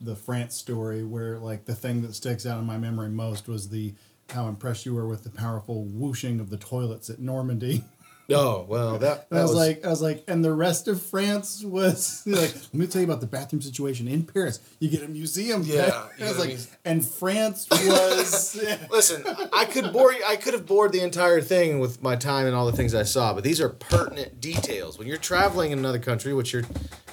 [0.00, 3.68] the France story where like the thing that sticks out in my memory most was
[3.68, 3.94] the
[4.30, 7.82] how impressed you were with the powerful whooshing of the toilets at Normandy.
[8.30, 11.62] oh well, that, that I was, like, I was like, and the rest of France
[11.64, 14.60] was like, let me tell you about the bathroom situation in Paris.
[14.80, 15.62] You get a museum.
[15.64, 15.82] Yeah,
[16.20, 16.58] I was know what I like, mean?
[16.84, 18.56] and France was.
[18.90, 20.22] Listen, I could bore you.
[20.26, 23.02] I could have bored the entire thing with my time and all the things I
[23.04, 24.98] saw, but these are pertinent details.
[24.98, 26.64] When you're traveling in another country, which you're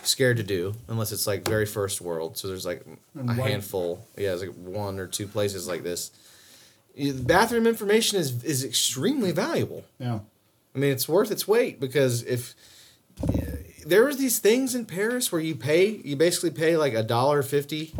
[0.04, 2.86] scared to do, unless it's like very first world, so there's like
[3.16, 4.06] a And handful.
[4.18, 6.12] Yeah, there's like one or two places like this.
[6.96, 9.84] You- Bathroom information is is extremely valuable.
[10.00, 10.20] yeah.
[10.76, 12.56] I mean, it's worth its weight because if
[13.22, 13.42] uh,
[13.86, 17.44] there are these things in Paris where you pay, you basically pay like a dollar
[17.44, 17.94] fifty,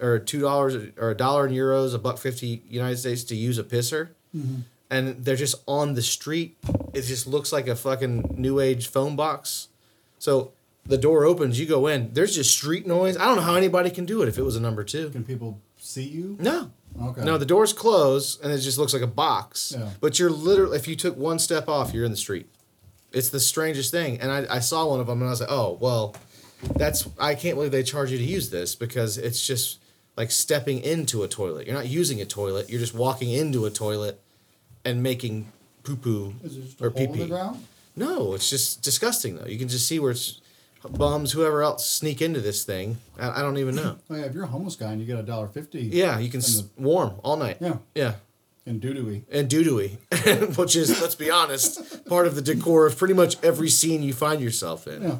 [0.00, 3.58] or two dollars, or a dollar in euros, a buck fifty United States to use
[3.58, 4.60] a pisser, mm-hmm.
[4.90, 6.56] and they're just on the street.
[6.92, 9.68] It just looks like a fucking new age phone box.
[10.18, 10.52] So
[10.84, 12.12] the door opens, you go in.
[12.12, 13.16] There's just street noise.
[13.16, 15.10] I don't know how anybody can do it if it was a number two.
[15.10, 16.36] Can people see you?
[16.40, 16.72] No.
[17.00, 17.24] Okay.
[17.24, 19.74] No, the doors close and it just looks like a box.
[19.76, 19.90] Yeah.
[20.00, 22.46] But you're literally, if you took one step off, you're in the street.
[23.12, 24.20] It's the strangest thing.
[24.20, 26.14] And I, I saw one of them and I was like, oh, well,
[26.76, 29.78] that's, I can't believe they charge you to use this because it's just
[30.16, 31.66] like stepping into a toilet.
[31.66, 34.20] You're not using a toilet, you're just walking into a toilet
[34.84, 35.50] and making
[35.82, 37.32] poo poo Is it just a or pee pee.
[37.94, 39.46] No, it's just disgusting though.
[39.46, 40.40] You can just see where it's
[40.90, 42.98] bums, whoever else sneak into this thing.
[43.18, 43.96] I, I don't even know.
[44.10, 45.80] Oh yeah, if you're a homeless guy and you get a dollar fifty.
[45.82, 47.58] Yeah, you can And s- warm all night.
[47.60, 47.76] Yeah.
[47.94, 48.14] Yeah.
[48.64, 53.12] In doo and doo-dooey, which is, let's be honest, part of the decor of pretty
[53.14, 55.02] much every scene you find yourself in.
[55.02, 55.16] Yeah.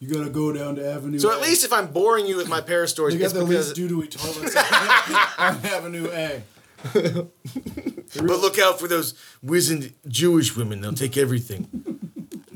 [0.00, 1.20] You gotta go down to Avenue.
[1.20, 1.36] So A.
[1.36, 3.86] at least if I'm boring you with my Paris stories, you got the least doo
[3.86, 4.56] doo toilets
[5.38, 6.42] on Avenue A.
[6.92, 12.11] but look out for those wizened Jewish women; they'll take everything.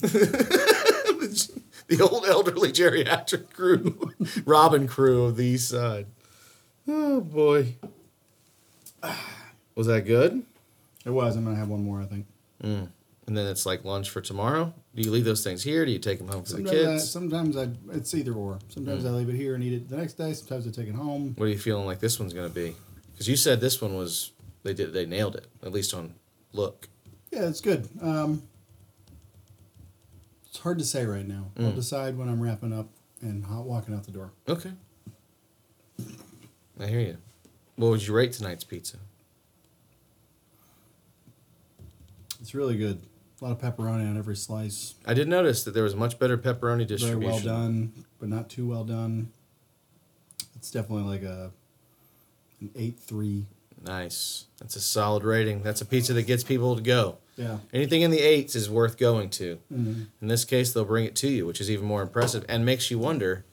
[1.89, 4.13] the old elderly geriatric crew,
[4.45, 6.07] Robin crew of the East Side.
[6.89, 7.75] Oh boy,
[9.75, 10.45] was that good?
[11.05, 11.37] It was.
[11.37, 12.01] I'm gonna have one more.
[12.01, 12.27] I think.
[13.29, 14.73] And then it's like lunch for tomorrow.
[14.95, 15.85] Do you leave those things here?
[15.85, 18.61] Do you take them home for the Sometimes, I, sometimes I it's either or.
[18.69, 20.33] Sometimes I leave it here and eat it the next day.
[20.33, 21.35] Sometimes I take it home.
[21.37, 22.77] What are you feeling like this one's gonna be?
[23.13, 24.31] Because you said this one was
[24.63, 26.15] they did they nailed it at least on
[26.53, 26.89] look.
[27.33, 27.89] Yeah, it's good.
[28.01, 28.43] Um,
[30.67, 31.53] hard to say right now.
[31.61, 31.75] I'll mm.
[31.77, 32.89] decide when I'm wrapping up
[33.21, 34.33] and ho- walking out the door.
[34.49, 34.73] Okay.
[36.81, 37.19] I hear you.
[37.77, 38.97] What would you rate tonight's pizza?
[42.41, 43.01] It's really good.
[43.41, 44.97] A lot of pepperoni on every slice.
[45.07, 47.21] I did notice that there was much better pepperoni distribution.
[47.21, 49.31] Very well done, but not too well done.
[50.57, 51.53] It's definitely like a
[52.61, 53.47] an eight three.
[53.85, 54.47] Nice.
[54.59, 55.63] That's a solid rating.
[55.63, 57.19] That's a pizza that gets people to go.
[57.37, 57.59] Yeah.
[57.73, 59.59] Anything in the eights is worth going to.
[59.73, 60.03] Mm-hmm.
[60.23, 62.91] In this case, they'll bring it to you, which is even more impressive and makes
[62.91, 63.45] you wonder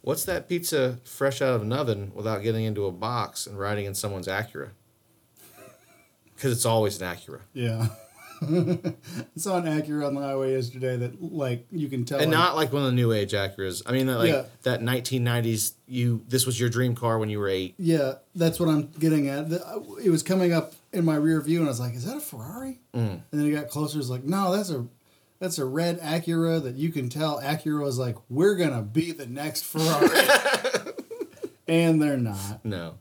[0.00, 3.84] what's that pizza fresh out of an oven without getting into a box and riding
[3.84, 4.70] in someone's Acura?
[6.34, 7.40] Because it's always an Acura.
[7.52, 7.88] Yeah.
[8.42, 8.46] I
[9.36, 12.54] saw an Acura on the highway yesterday that like you can tell And like, not
[12.56, 13.82] like one of the new age Acuras.
[13.86, 14.44] I mean, like Yeah.
[14.62, 15.72] that 1990s.
[15.86, 17.74] You this was your dream car when you were eight.
[17.78, 19.50] Yeah, that's what I'm getting at.
[20.02, 22.20] It was coming up in my rear view, and I was like, "Is that a
[22.20, 23.20] Ferrari?" Mm.
[23.30, 23.98] And then it got closer.
[23.98, 24.86] It's like, "No, that's a
[25.38, 29.26] that's a red Acura that you can tell Acura is like, we're gonna be the
[29.26, 30.08] next Ferrari,"
[31.68, 32.64] and they're not.
[32.64, 32.94] No,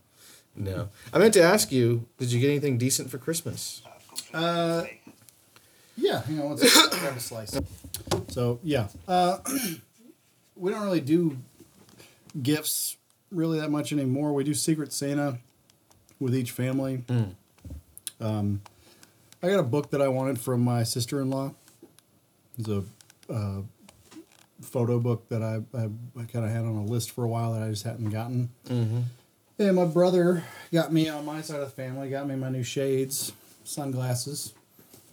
[0.55, 0.89] no.
[1.13, 3.81] I meant to ask you, did you get anything decent for Christmas?
[4.33, 4.83] Uh,
[5.97, 6.93] yeah, hang on one second.
[6.93, 7.59] I'll grab a slice.
[8.29, 9.37] So yeah, uh,
[10.55, 11.37] we don't really do
[12.41, 12.97] gifts
[13.31, 14.33] really that much anymore.
[14.33, 15.37] We do Secret Santa
[16.19, 17.03] with each family.
[18.19, 18.61] Um,
[19.43, 21.53] I got a book that I wanted from my sister in law.
[22.57, 22.83] It's a
[23.29, 23.61] uh,
[24.61, 25.83] photo book that I, I,
[26.19, 28.49] I kind of had on a list for a while that I just hadn't gotten.
[28.67, 29.01] Mm-hmm.
[29.59, 32.63] And my brother got me on my side of the family, got me my new
[32.63, 33.33] shades,
[33.63, 34.53] sunglasses.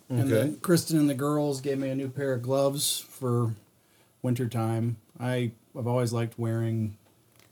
[0.09, 0.31] And Okay.
[0.31, 3.55] then Kristen and the girls gave me a new pair of gloves for
[4.20, 4.97] winter time.
[5.19, 6.97] I I've always liked wearing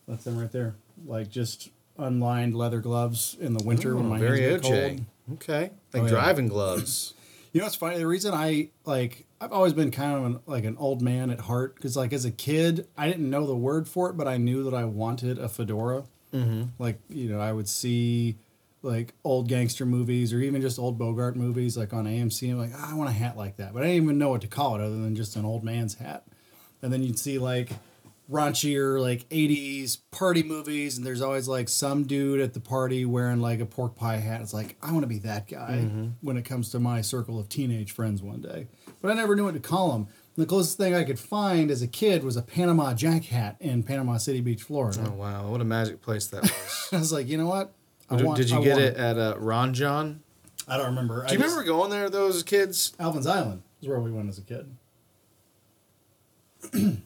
[0.07, 0.75] that's them right there.
[1.07, 5.01] Like just unlined leather gloves in the winter when Oh, my very hands get cold.
[5.35, 6.11] Okay, like Oh, yeah.
[6.11, 7.15] driving gloves.
[7.53, 7.99] You know what's funny?
[7.99, 11.41] The reason I like I've always been kind of an, like an old man at
[11.41, 14.37] heart because like as a kid I didn't know the word for it, but I
[14.37, 16.05] knew that I wanted a fedora.
[16.33, 16.63] Mm-hmm.
[16.79, 18.37] Like you know I would see
[18.83, 22.53] like old gangster movies or even just old Bogart movies like on AMC.
[22.53, 24.43] I'm like "Ah, I want a hat like that, but I didn't even know what
[24.43, 26.23] to call it other than just an old man's hat.
[26.83, 27.71] And then you'd see like
[28.31, 33.41] raunchier like 80s party movies and there's always like some dude at the party wearing
[33.41, 34.41] like a pork pie hat.
[34.41, 35.81] It's like i want to be that guy
[36.21, 38.69] when it comes to my circle of teenage friends one day.
[39.03, 41.83] But i never knew what to call them the closest thing i could find as
[41.83, 45.03] a kid was a panama jack hat in panama city beach florida.
[45.07, 46.89] Oh wow, what a magic place that was.
[46.93, 47.73] i was like you know what?
[48.11, 50.21] Want- did you I get want it at uh, Ron Jon?
[50.69, 51.27] i don't remember.
[51.27, 52.95] Do you remember going there, those kids?
[53.01, 54.77] alvin's island is where we went as a kid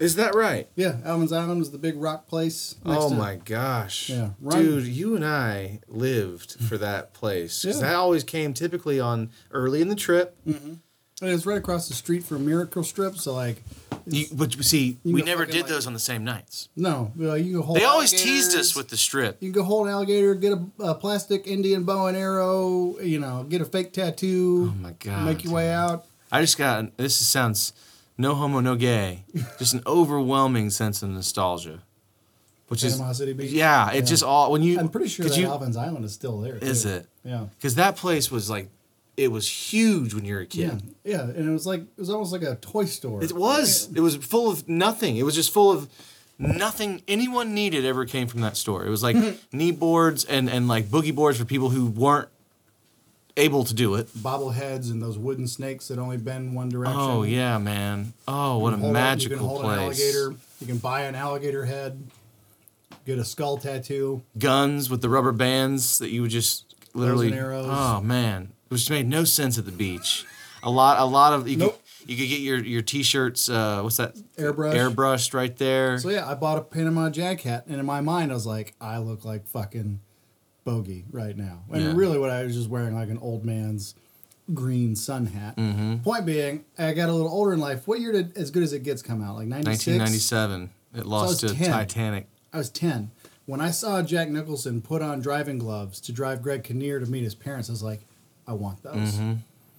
[0.00, 0.68] Is that right?
[0.76, 4.10] yeah alvin's island was the big rock place next Oh to- my gosh.
[4.10, 7.62] Yeah, Ron- Dude, you and I lived for that place.
[7.64, 7.88] 'Cause Yeah.
[7.88, 10.36] that always came typically on early in the trip.
[10.46, 10.74] Mm-hmm.
[11.20, 13.62] and it's right across the street from miracle strip so like
[14.06, 16.68] You, but see, You we never did like- those on the same nights.
[16.76, 17.76] No, well, you can hold.
[17.78, 19.36] They always teased us with the strip.
[19.40, 22.98] You can go hold an alligator, get a, a plastic Indian bow and arrow.
[23.00, 24.72] You know, get a fake tattoo.
[24.72, 25.26] Oh my god!
[25.26, 26.06] Make your way out.
[26.32, 27.14] I just got this.
[27.16, 27.72] Sounds
[28.18, 29.24] no homo, no gay.
[29.58, 31.82] Just an overwhelming sense of nostalgia,
[32.66, 33.50] which Panama is City Beach.
[33.52, 33.92] yeah.
[33.92, 34.78] It just all when you.
[34.78, 36.56] I'm pretty sure that you, Alvin's Island is still there.
[36.56, 36.90] Is too.
[36.90, 37.06] it?
[37.24, 37.46] Yeah.
[37.56, 38.68] Because that place was like,
[39.16, 40.82] it was huge when you were a kid.
[41.04, 43.22] Yeah, yeah, and it was like it was almost like a toy store.
[43.22, 43.88] It was.
[43.94, 45.16] It was full of nothing.
[45.16, 45.88] It was just full of
[46.38, 48.86] nothing anyone needed ever came from that store.
[48.86, 49.16] It was like
[49.52, 52.28] knee boards and and like boogie boards for people who weren't
[53.38, 54.08] able to do it.
[54.08, 56.98] bobbleheads and those wooden snakes that only bend one direction.
[57.00, 58.12] Oh yeah, man.
[58.26, 59.76] Oh, what a hold up- you magical place.
[59.78, 60.34] An alligator.
[60.60, 62.02] You can buy an alligator head.
[63.06, 64.22] Get a skull tattoo.
[64.38, 67.32] Guns with the rubber bands that you would just literally.
[67.38, 70.26] Oh man, which made no sense at the beach.
[70.62, 71.80] A lot, a lot of you Nope.
[72.00, 73.48] could you could get your your t-shirts.
[73.48, 74.14] Uh, what's that?
[74.36, 74.74] Airbrush.
[74.74, 75.98] Airbrushed right there.
[75.98, 78.74] So yeah, I bought a Panama Jack hat, and in my mind, I was like,
[78.80, 80.00] I look like fucking
[80.68, 81.62] bogey right now.
[81.72, 81.92] And Yeah.
[81.94, 83.94] really, what I was just wearing like an old man's
[84.52, 85.56] green sun hat.
[85.56, 85.96] Mm-hmm.
[85.98, 87.86] Point being, I got a little older in life.
[87.86, 89.36] What year did As Good as It Gets come out?
[89.36, 89.98] Like ninety six.
[89.98, 90.70] 1997.
[90.94, 91.70] It lost was to 10.
[91.70, 92.26] Titanic.
[92.52, 93.10] I was ten
[93.46, 97.24] when I saw Jack Nicholson put on driving gloves to drive Greg Kinnear to meet
[97.24, 97.68] his parents.
[97.68, 98.00] I was like,
[98.46, 98.94] I want those.
[99.14, 99.34] Mm-hmm.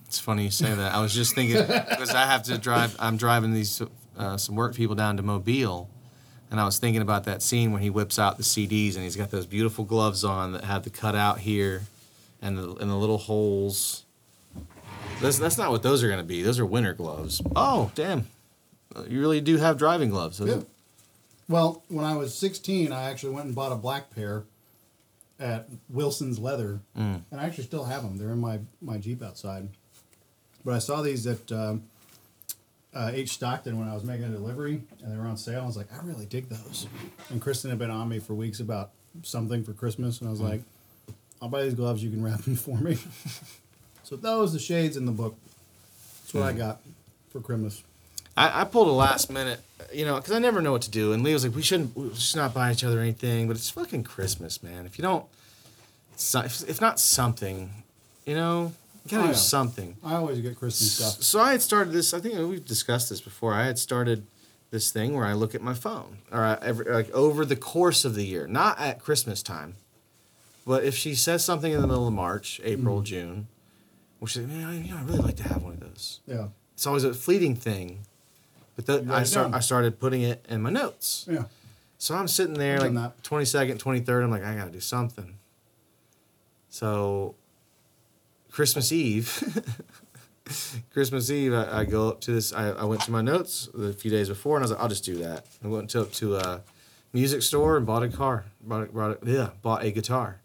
[0.06, 0.94] It's funny you say that.
[0.94, 1.57] I was just thinking
[1.90, 2.95] because I have to drive.
[2.99, 3.82] I'm driving these
[4.18, 5.88] uh, some work people down to Mobile,
[6.52, 9.16] and I was thinking about that scene when he whips out the CDs and he's
[9.16, 11.84] got those beautiful gloves on that have the cutout here,
[12.42, 14.04] and the and the little holes.
[15.22, 16.42] That's that's not what those are going to be.
[16.42, 17.42] Those are winter gloves.
[17.56, 18.28] Oh damn,
[19.08, 20.40] you really do have driving gloves.
[20.40, 20.56] Yeah.
[20.56, 20.64] are-
[21.48, 24.44] Well, when I was 16, I actually went and bought a black pair
[25.40, 27.22] at Wilson's Leather, Mm.
[27.32, 28.18] and I actually still have them.
[28.18, 29.70] They're in my my Jeep outside.
[30.66, 31.84] But I saw these at um,
[32.94, 35.64] uh, H Stockton when I was making a delivery, and they were on sale.
[35.64, 36.88] I was like, I really dig those.
[37.30, 38.91] And Kristen had been on me for weeks about
[39.24, 40.61] something for Christmas, and I was like,
[41.41, 42.03] I'll buy these gloves.
[42.03, 42.98] You can wrap them for me.
[44.03, 45.36] so those the shades in the book.
[46.22, 46.82] That's what I got
[47.30, 47.84] for Christmas.
[48.38, 49.60] I, I pulled a last minute,
[49.91, 51.11] you know, because I never know what to do.
[51.14, 53.70] And Lee was like, "We shouldn't, we should not buy each other anything." But it's
[53.70, 54.86] fucking Christmas, man.
[54.86, 55.26] If you don't,
[56.18, 57.72] if, if not something,
[58.26, 58.74] you know,
[59.11, 59.38] you gotta Oh, do yeah.
[59.40, 59.98] something.
[60.03, 61.23] I always get Christmas stuff.
[61.23, 62.14] So I had started this.
[62.14, 63.53] I think we've discussed this before.
[63.53, 64.26] I had started
[64.72, 68.06] this thing where I look at my phone, or I, every, like over the course
[68.06, 69.76] of the year, not at Christmas time,
[70.65, 73.06] but if she says something in the middle of March, April, mm-hmm.
[73.06, 73.48] June,
[74.19, 76.19] which is, man, I, you know, I really like to have one of those.
[76.27, 76.49] Yeah.
[76.73, 78.02] It's always a fleeting thing,
[78.76, 79.53] but the, I start, down.
[79.56, 81.26] I started putting it in my notes.
[81.27, 81.45] Yeah.
[81.98, 84.23] So I'm sitting there I've like twenty second, twenty third.
[84.23, 85.36] I'm like, I gotta do something.
[86.69, 87.36] So
[88.60, 89.64] Christmas Eve,
[90.94, 92.52] Christmas Eve, I, I go up to this.
[92.52, 94.90] I, I went to my notes a few days before, and I was like, I'll
[94.90, 95.45] just do that.
[95.64, 96.61] I went to up to a
[97.14, 98.44] music store and bought a car.
[98.60, 100.41] Bought a, bought yeah, bought a guitar.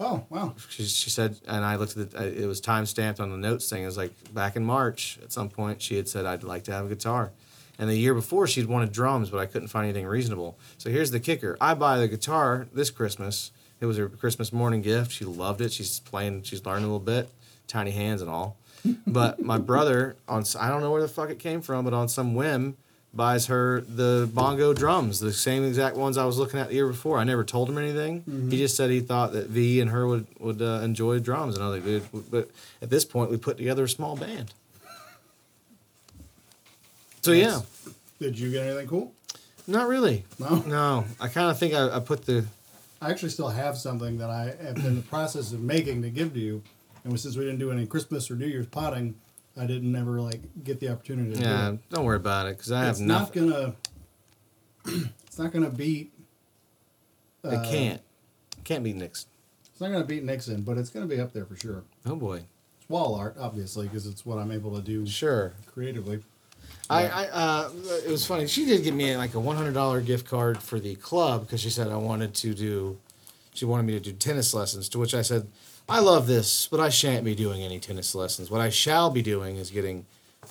[0.00, 0.56] Oh wow.
[0.70, 3.70] She, she said, and I looked at the, it was time stamped on the notes
[3.70, 3.84] thing.
[3.84, 6.72] It was like back in March at some point, she had said, I'd like to
[6.72, 7.30] have a guitar.
[7.78, 10.58] And the year before, she'd wanted drums, but I couldn't find anything reasonable.
[10.78, 13.52] So here's the kicker I buy the guitar this Christmas.
[13.80, 15.12] It was her Christmas morning gift.
[15.12, 15.72] She loved it.
[15.72, 17.28] She's playing, she's learning a little bit,
[17.66, 18.56] tiny hands and all.
[19.06, 22.08] But my brother, on I don't know where the fuck it came from, but on
[22.08, 22.76] some whim,
[23.14, 26.88] buys her the bongo drums, the same exact ones I was looking at the year
[26.88, 27.18] before.
[27.18, 28.48] I never told him anything.
[28.50, 31.64] He just said he thought that V and her would would uh, enjoy drums, and
[31.64, 32.30] I was like, dude.
[32.30, 34.52] But at this point, we put together a small band.
[37.22, 37.60] So yeah,
[38.18, 39.12] Did you get anything cool?
[39.68, 40.24] not really.
[40.40, 40.56] No.
[40.66, 42.44] No, I kind of think I, I put the
[43.00, 46.34] I actually still have something that I am in the process of making to give
[46.34, 46.62] to you,
[47.04, 49.14] and since we didn't do any Christmas or New Year's potting,
[49.56, 51.68] I didn't never like get the opportunity to yeah.
[51.68, 51.90] do it.
[51.90, 53.50] Don't worry about it because I It's have not nothing.
[53.50, 53.74] gonna.
[55.26, 56.12] It's not gonna beat.
[57.44, 58.02] it uh, can't.
[58.64, 59.30] Can't be Nixon.
[59.70, 61.84] It's not gonna beat Nixon, but it's gonna be up there for sure.
[62.04, 62.42] Oh boy.
[62.78, 65.54] It's wall art, obviously, because it's what I'm able to do Sure.
[65.66, 66.22] creatively.
[66.90, 67.70] I, I uh,
[68.06, 68.46] it was funny.
[68.46, 71.60] She did give me like a one hundred dollar gift card for the club because
[71.62, 72.98] she said I wanted to do.
[73.54, 74.88] She wanted me to do tennis lessons.
[74.90, 75.46] To which I said,
[75.88, 78.50] I love this, but I shan't be doing any tennis lessons.
[78.50, 80.06] What I shall be doing is getting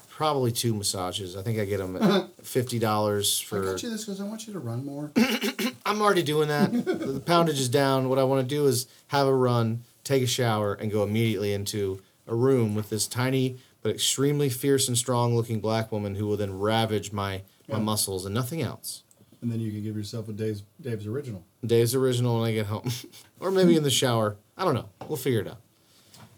[0.10, 1.36] probably two massages.
[1.36, 3.62] I think I get them at fifty dollars for.
[3.64, 5.12] I got you this because I want you to run more.
[5.86, 6.72] I'm already doing that.
[6.72, 8.10] the poundage is down.
[8.10, 11.54] What I want to do is have a run, take a shower, and go immediately
[11.54, 16.28] into a room with this tiny but extremely fierce and strong looking black woman who
[16.28, 17.84] will then ravage my, my Yeah.
[17.84, 19.02] muscles and nothing else.
[19.42, 21.44] and then you can give yourself a Dave's Dave's original.
[21.66, 22.92] Dave's original when I get home.
[23.40, 24.38] or maybe in the shower.
[24.62, 24.90] I don't know.
[25.08, 25.58] We'll figure it out.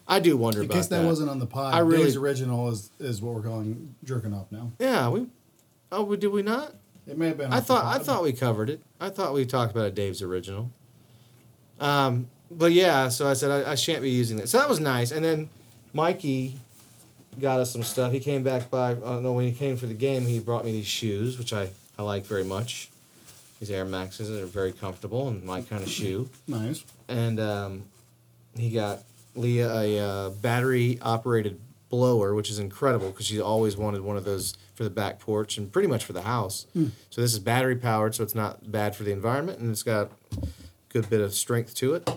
[0.07, 1.05] I do wonder In about case that, that.
[1.07, 4.49] wasn't on the pod, I really- Dave's original is is what we're calling jerking off
[4.49, 4.71] now.
[4.79, 5.27] Yeah, we.
[5.91, 6.73] Oh, we- did we not?
[7.05, 7.51] It may have been.
[7.51, 8.05] I off the thought I pod.
[8.05, 8.81] thought we covered it.
[9.01, 10.71] I thought we talked about a Dave's original.
[11.81, 14.47] Um, but yeah, so I said I, I shan't be using that.
[14.47, 15.11] So that was nice.
[15.11, 15.49] And then
[15.93, 16.55] Mikey
[17.41, 18.13] got us some stuff.
[18.13, 18.93] He came back by.
[18.93, 21.69] Uh, no, when he came for the game, he brought me these shoes, which I
[21.99, 22.89] I like very much.
[23.59, 26.29] These Air Maxes are very comfortable and my kind of shoe.
[26.47, 26.83] nice.
[27.07, 27.83] And um,
[28.57, 29.03] he got
[29.35, 31.59] Leah a uh, battery operated
[31.89, 35.57] blower, which is incredible because she always wanted one of those for the back porch
[35.57, 36.65] and pretty much for the house.
[37.11, 40.11] So this is battery powered, so it's not bad for the environment, and it's got
[40.41, 40.47] a
[40.89, 42.09] good bit of strength to it.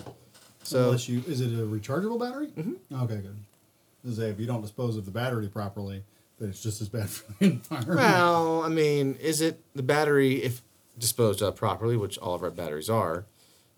[0.63, 2.49] So Unless you is it a rechargeable battery?
[2.49, 3.03] Mm-hmm.
[3.03, 4.15] Okay, good.
[4.15, 6.05] Say if you don't dispose of the battery properly,
[6.39, 7.99] then it's just as bad for the environment.
[7.99, 10.63] well, I mean, is it the battery if
[10.99, 13.27] disposed of properly, which all of our batteries are?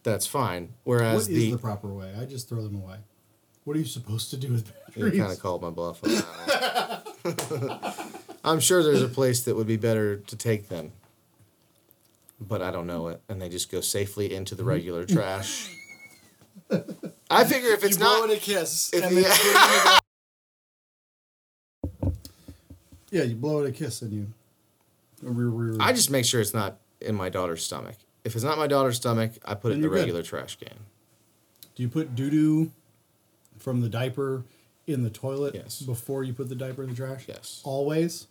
[0.09, 0.72] That's fine.
[0.85, 2.14] Whereas is the, the, proper way?
[2.18, 2.97] I just throw them away.
[3.64, 5.14] What are you supposed to do with batteries?
[5.14, 8.14] You kind of called my bluff on that.
[8.44, 10.93] I'm sure there's a place that would be better to take them,
[12.40, 14.70] but I don't know it, and they just go safely into the mm-hmm.
[14.70, 15.68] regular trash.
[17.30, 18.90] I figure if it's you blow not, it a kiss.
[18.94, 19.09] if yeah.
[19.09, 19.26] put it
[22.01, 22.14] in the-
[23.10, 24.32] yeah, you blow it a kiss and you.
[25.80, 27.97] I just make sure it's not in my daughter's stomach.
[28.24, 30.01] If it's not my daughter's stomach, I put it in the you're good.
[30.01, 30.74] regular trash can.
[31.74, 32.73] Do you put doo doo
[33.59, 34.45] from the diaper
[34.86, 35.81] in the toilet Yes.
[35.82, 37.24] before you put the diaper in the trash?
[37.28, 37.61] Yes.
[37.65, 38.27] Always.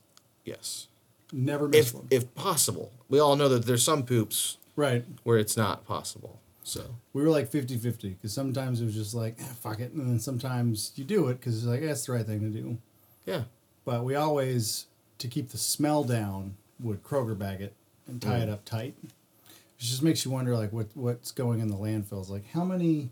[0.45, 0.87] Yes.
[1.31, 2.07] Never miss if one.
[2.11, 2.91] if possible.
[3.09, 5.05] We all know that there's some poops right.
[5.23, 6.39] where it's not possible.
[6.63, 6.83] So
[7.13, 9.93] We were like 50 50 because sometimes it was just like, eh, fuck it.
[9.93, 12.77] And then sometimes you do it because it's like, eh, the right thing to do.
[13.25, 13.43] yeah,
[13.85, 14.87] But we always,
[15.19, 17.73] to keep the smell down, would Kroger bag it
[18.05, 18.43] and tie Mm.
[18.43, 18.95] it up tight.
[19.79, 22.29] It just makes you wonder, like, what what's going in the landfills.
[22.29, 23.09] Like, how many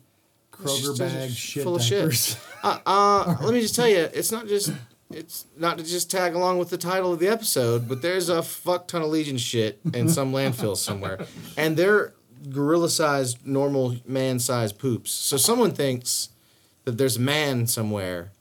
[0.56, 2.38] Kroger bags shit full of shit.
[2.64, 4.72] uh, uh, let me just tell you, it's not just
[5.12, 8.42] it's not to just tag along with the title of the episode, but there's a
[8.42, 11.26] fuck ton of Legion shit in some landfill somewhere,
[11.58, 12.14] and they're
[12.50, 15.12] gorilla-sized, normal man-sized poops.
[15.12, 16.30] So someone thinks
[16.86, 18.32] that there's a man somewhere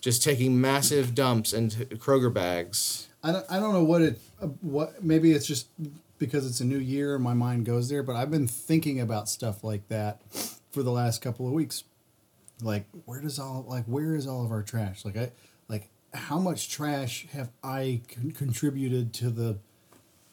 [0.00, 3.08] just taking massive dumps into Kroger bags.
[3.22, 5.68] I don't, I don't know what it uh, what maybe it's just
[6.20, 9.28] because it's a new year and my mind goes there but I've been thinking about
[9.28, 10.20] stuff like that
[10.70, 11.84] for the last couple of weeks.
[12.62, 15.04] Like where does all like where is all of our trash?
[15.04, 15.30] Like I
[15.68, 19.58] like how much trash have I con- contributed to the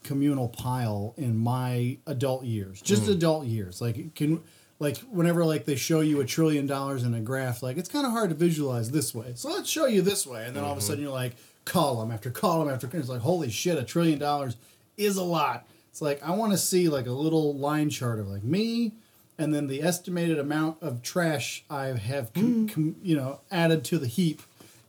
[0.03, 2.81] communal pile in my adult years?
[2.81, 3.11] Just hmm.
[3.11, 3.81] adult years.
[3.81, 4.43] Like can
[4.79, 8.05] like whenever like they show you a trillion dollars in a graph like it's kind
[8.05, 9.31] of hard to visualize this way.
[9.35, 10.87] So let's show you this way and then all of a mm-hmm.
[10.87, 14.55] sudden you're like column after column after column it's like holy shit a trillion dollars
[14.95, 15.67] is a lot
[15.97, 18.93] it's like i want to see like a little line chart of like me
[19.39, 22.71] and then the estimated amount of trash i have com- mm.
[22.71, 24.41] com- you know added to the heap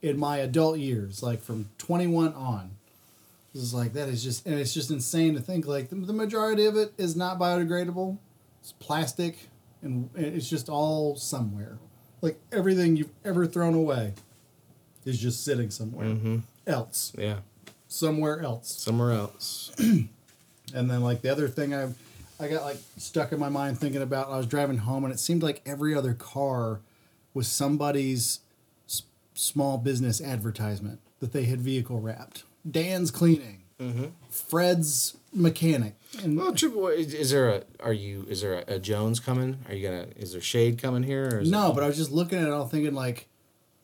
[0.03, 2.71] in my adult years like from 21 on.
[3.55, 6.13] This is like that is just and it's just insane to think like the, the
[6.13, 8.19] majority of it is not biodegradable.
[8.61, 9.49] It's plastic
[9.83, 11.79] and it's just all somewhere.
[12.21, 14.15] Like everything you've ever thrown away
[15.05, 16.39] is just sitting somewhere mm-hmm.
[16.67, 17.13] else.
[17.17, 17.39] Yeah,
[17.89, 18.71] somewhere else.
[18.71, 19.75] Somewhere else.
[20.75, 21.89] and then like the other thing I
[22.41, 25.19] I got like stuck in my mind thinking about I was driving home and it
[25.19, 26.81] seemed like every other car
[27.35, 28.41] was somebody's
[28.89, 29.03] s-
[29.35, 32.45] small business advertisement that they had vehicle wrapped.
[32.69, 33.63] Dan's cleaning.
[33.81, 34.07] Mm-hmm.
[34.31, 35.95] Fred's mechanic.
[36.23, 36.89] And Well, triple.
[36.89, 37.63] Is, is there a?
[37.81, 38.25] Are you?
[38.29, 39.59] Is there a, a Jones coming?
[39.69, 40.07] Are you gonna?
[40.17, 41.43] Is there shade coming here?
[41.45, 43.29] No, but I was just looking at it all thinking like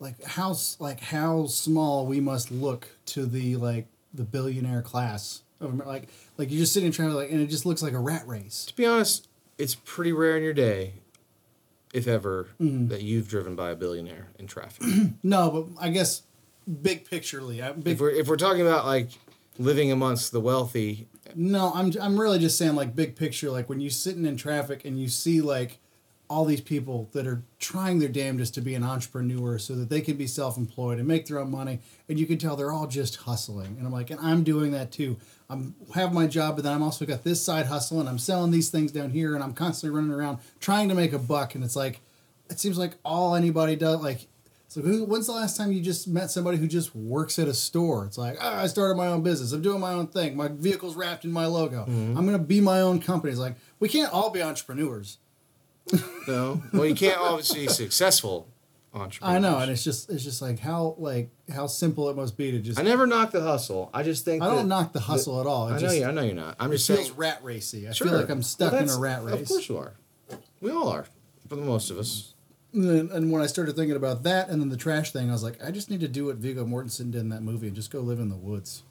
[0.00, 5.74] like how like how small we must look to the like the billionaire class of
[5.86, 8.26] like like you're just sitting in traffic, like and it just looks like a rat
[8.26, 8.64] race.
[8.66, 9.28] to be honest,
[9.58, 10.94] it's pretty rare in your day,
[11.92, 12.88] if ever, Mm-hmm.
[12.88, 14.86] that you've driven by a billionaire in traffic.
[15.22, 16.22] No, but I guess
[16.82, 19.10] big picturely, I- big if we're if we're talking about like
[19.58, 23.80] living amongst the wealthy, No, I'm I'm really just saying like big picture, like when
[23.80, 25.78] you're sitting in traffic and you see like
[26.30, 30.00] all these people that are trying their damnedest to be an entrepreneur so that they
[30.00, 31.78] can be self-employed and make their own money
[32.08, 34.90] and you can tell they're all just hustling and i'm like and i'm doing that
[34.90, 35.18] too
[35.54, 38.50] i'm have my job but then i'm also got this side hustle and i'm selling
[38.50, 41.64] these things down here and i'm constantly running around trying to make a buck and
[41.64, 42.00] it's like
[42.50, 44.26] it seems like all anybody does like
[44.74, 47.54] so who, when's the last time you just met somebody who just works at a
[47.54, 48.06] store?
[48.06, 49.52] It's like, oh, I started my own business.
[49.52, 50.36] I'm doing my own thing.
[50.36, 51.82] My vehicle's wrapped in my logo.
[51.84, 52.18] Mm-hmm.
[52.18, 53.30] I'm gonna be my own company.
[53.30, 55.18] It's like we can't all be entrepreneurs.
[56.26, 58.48] no, well, you can't obviously be successful
[58.94, 59.36] entrepreneurs.
[59.36, 62.50] I know, and it's just it's just like how like how simple it must be
[62.52, 62.78] to just.
[62.78, 63.90] I never knock the hustle.
[63.92, 65.68] I just think I don't knock the hustle at all.
[65.68, 66.04] It I know you.
[66.06, 66.56] I know you're not.
[66.60, 67.16] I'm it just feels saying.
[67.16, 67.88] rat racy.
[67.88, 68.08] I Sure.
[68.08, 69.42] feel like I'm stuck Well, in a rat race.
[69.42, 69.94] Of course you are.
[70.60, 71.06] We all are,
[71.48, 72.34] for the most of us.
[72.72, 75.44] And, and when I started thinking about that and then the trash thing, I was
[75.44, 77.90] like, I just need to do what Viggo Mortensen did in that movie and just
[77.92, 78.82] go live in the woods.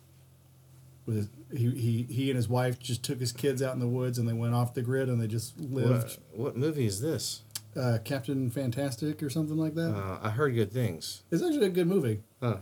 [1.06, 3.88] With his, he, he he and his wife just took his kids out in the
[3.88, 6.18] woods and they went off the grid and they just lived.
[6.32, 7.42] What, what movie is this?
[7.76, 9.94] Uh, Captain Fantastic or something like that.
[9.96, 11.24] Uh, I heard good things.
[11.32, 12.22] it's actually a good movie.
[12.42, 12.58] Huh.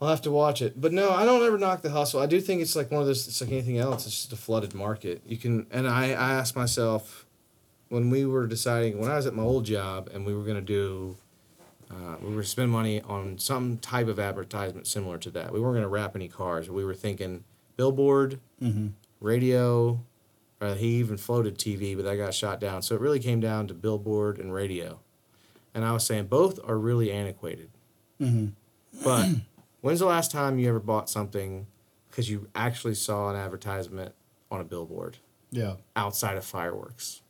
[0.00, 0.80] I'll have to watch it.
[0.80, 2.20] But no, I don't ever knock the hustle.
[2.20, 3.28] I do think it's like one of those.
[3.28, 4.04] It's like anything else.
[4.06, 5.22] It's just a flooded market.
[5.24, 7.26] You can, and I, I asked myself
[7.88, 10.60] when we were deciding when I was at my old job and we were gonna
[10.60, 11.16] do,
[11.90, 15.52] uh, we were spend money on some type of advertisement similar to that.
[15.52, 16.68] We weren't gonna wrap any cars.
[16.68, 17.44] We were thinking
[17.76, 18.88] billboard, Mm-hmm.
[19.20, 20.00] radio.
[20.62, 22.82] Uh, he even floated TV, but that got shot down.
[22.82, 25.00] So it really came down to billboard and radio.
[25.74, 27.70] And I was saying both are really antiquated.
[28.20, 28.50] Mm-hmm.
[29.02, 29.28] But
[29.80, 31.66] when's the last time you ever bought something
[32.08, 34.14] because you actually saw an advertisement
[34.52, 35.16] on a billboard
[35.50, 37.22] Yeah, outside of fireworks?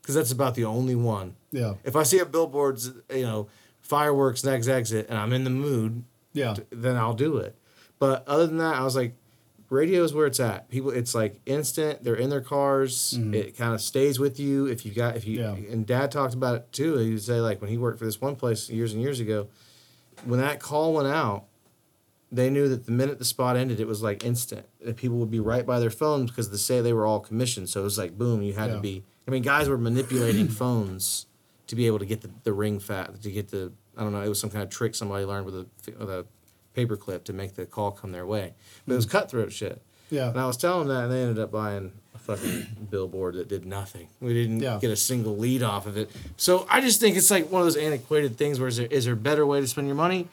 [0.00, 1.34] Because that's about the only one.
[1.50, 3.48] yeah, If I see a billboard's, you know,
[3.80, 6.54] fireworks next exit and I'm in the mood, yeah.
[6.70, 7.56] then I'll do it.
[7.98, 9.14] But other than that, I was like,
[9.68, 10.68] radio is where it's at.
[10.68, 12.04] People, it's like instant.
[12.04, 13.18] They're in their cars.
[13.32, 14.66] It kind of stays with you.
[14.66, 15.62] If you got, if you, Mm-hmm.
[15.64, 15.70] Yeah.
[15.72, 16.96] and Dad talked about it too.
[16.98, 19.48] He would say like when he worked for this one place years and years ago,
[20.24, 21.44] when that call went out,
[22.32, 24.66] they knew that the minute the spot ended, it was like instant.
[24.84, 27.68] That people would be right by their phones because they say they were all commissioned.
[27.68, 28.74] So it was like boom, you had Yeah.
[28.76, 29.04] to be.
[29.28, 31.26] I mean, guys were manipulating phones
[31.68, 33.72] to be able to get the, the ring fat to get the.
[33.96, 34.20] I don't know.
[34.22, 35.66] It was some kind of trick somebody learned with a
[35.98, 36.26] with a
[36.76, 38.54] paperclip to make the call come their way.
[38.86, 39.12] But it was hmm.
[39.12, 39.82] cutthroat shit.
[40.10, 40.28] Yeah.
[40.28, 43.48] And I was telling them that, and they ended up buying a fucking billboard that
[43.48, 44.08] did nothing.
[44.20, 44.78] We didn't Yeah.
[44.80, 46.10] get a single lead off of it.
[46.36, 49.06] So I just think it's like one of those antiquated things where is there, is
[49.06, 50.28] there a better way to spend your money?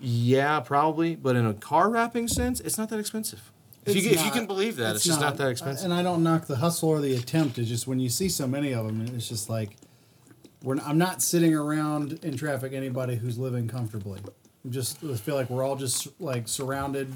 [0.00, 1.16] Yeah, probably.
[1.16, 3.52] But in a car wrapping sense, it's not that expensive.
[3.86, 5.84] If you, It's get, if you can believe that, it's, just not, that expensive.
[5.84, 7.56] And I don't knock the hustle or the attempt.
[7.56, 9.76] It's just when you see so many of them, it's just like,
[10.62, 14.20] we're, I'm not sitting around in traffic anybody who's living comfortably.
[14.70, 17.12] Just feel like we're all just like surrounded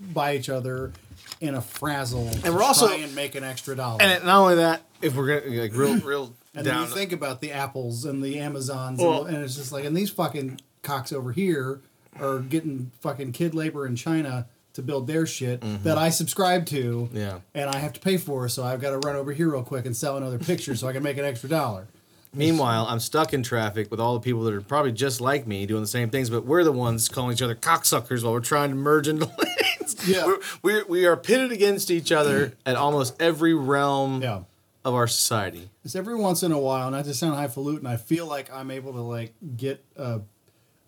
[0.00, 0.92] by each other
[1.40, 2.28] in a frazzle.
[2.44, 4.02] And we're also- and make an extra dollar.
[4.02, 7.40] and not only that, if we're gonna like real, real And then you think about
[7.40, 11.12] the apples and the Amazons, Well- and, and it's just like, and these fucking cocks
[11.12, 11.80] over here
[12.18, 17.08] are getting fucking kid labor in China to build their shit that I subscribe to,
[17.12, 17.16] Mm-hmm.
[17.16, 17.38] Yeah.
[17.54, 19.84] and I have to pay for, so I've got to run over here real quick
[19.86, 21.86] and sell another picture so I can make an extra dollar.
[22.32, 25.66] Meanwhile, I'm stuck in traffic with all the people that are probably just like me
[25.66, 28.70] doing the same things, but we're the ones calling each other cocksuckers while we're trying
[28.70, 29.96] to merge into lanes.
[30.08, 30.24] Yeah.
[30.26, 34.42] We're, we're, we are pitted against each other at almost every realm Yeah.
[34.84, 35.70] of our society.
[35.84, 38.92] It's every once in a while, not to sound highfalutin, I feel like I'm able
[38.92, 40.20] to like get a,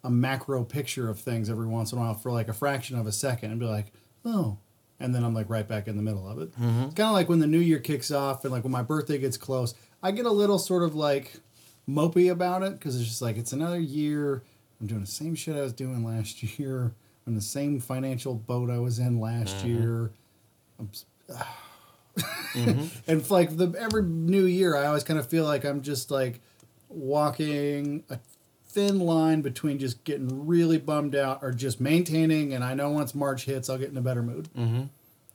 [0.04, 3.06] a macro picture of things every once in a while for like a fraction of
[3.08, 3.92] a second and be like,
[4.24, 4.58] oh.
[5.00, 6.52] And then I'm like right back in the middle of it.
[6.52, 6.82] Mm-hmm.
[6.84, 9.18] It's kind of like when the new year kicks off and like when my birthday
[9.18, 11.40] gets close, I get a little sort of like
[11.88, 14.42] mopey about it because it's just like it's another year.
[14.80, 16.92] I'm doing the same shit I was doing last year.
[17.26, 19.68] I'm in the same financial boat I was in last Mm-hmm.
[19.68, 20.10] year.
[20.78, 21.04] I'm, s-
[23.06, 26.40] and like the every new year, I always kind of feel like I'm just like
[26.88, 28.18] walking a
[28.68, 32.52] thin line between just getting really bummed out or just maintaining.
[32.52, 34.48] And I know once March hits, I'll get in a better mood.
[34.56, 34.82] Mm-hmm.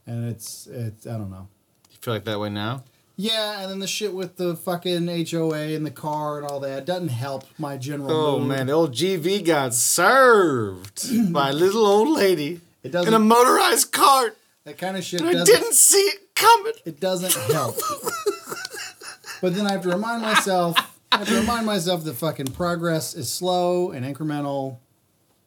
[0.05, 1.47] And it's it's I don't know.
[1.91, 2.83] You feel like that way now?
[3.19, 6.85] Yeah, and then the shit with the fucking HOA and the car and all that
[6.85, 8.47] doesn't help my general Oh mood.
[8.47, 11.03] man, the old GV got served
[11.33, 14.37] by a little old lady It in a motorized cart.
[14.65, 15.45] That kind of shit I doesn't.
[15.47, 16.73] didn't see it coming.
[16.85, 17.75] it doesn't help.
[19.41, 20.77] but then I have to remind myself,
[21.11, 24.77] I have to remind myself that fucking progress is slow and incremental,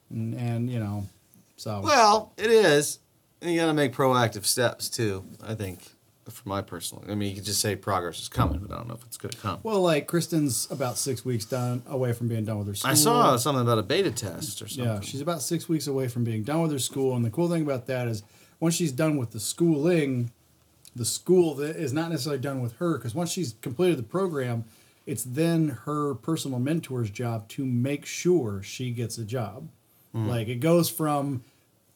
[0.09, 1.05] and, and you know,
[1.55, 2.99] so Well, it is.
[3.41, 5.23] And you got to make proactive steps too.
[5.43, 5.79] I think,
[6.31, 7.03] for my personal.
[7.09, 9.17] I mean, you could just say progress is coming, but I don't know if it's
[9.17, 9.59] going to come.
[9.63, 12.91] well, like Kristen's about six weeks done away from being done with her school.
[12.91, 14.93] I saw something about a beta test or something.
[14.93, 17.49] Yeah, she's about six weeks away from being done with her school, and the cool
[17.49, 18.23] thing about that is
[18.59, 20.31] once she's done with the schooling,
[20.95, 24.65] the school that is not necessarily done with her because once she's completed the program,
[25.05, 29.67] it's then her personal mentor's job to make sure she gets a job.
[30.11, 30.27] Hmm.
[30.27, 31.43] Like it goes from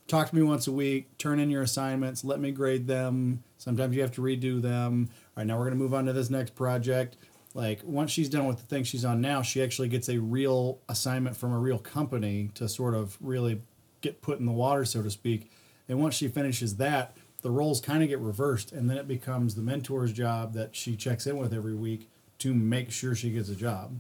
[0.08, 3.44] talk to me once a week, turn in your assignments, let me grade them.
[3.58, 5.10] Sometimes you have to redo them.
[5.10, 7.18] All right, now we're going to move on to this next project.
[7.54, 10.80] Like once she's done with the thing she's on now, she actually gets a real
[10.90, 13.62] assignment from a real company to sort of really
[14.02, 15.50] get put in the water, so to speak.
[15.88, 19.54] And once she finishes that, the roles kind of get reversed, and then it becomes
[19.56, 22.10] the mentor's job that she checks in with every week
[22.40, 24.00] to make sure she gets a job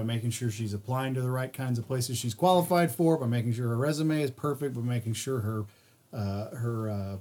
[0.00, 3.26] by making sure she's applying to the right kinds of places she's qualified for, by
[3.26, 5.66] making sure her resume is perfect, by making sure her
[6.12, 7.16] uh, her uh,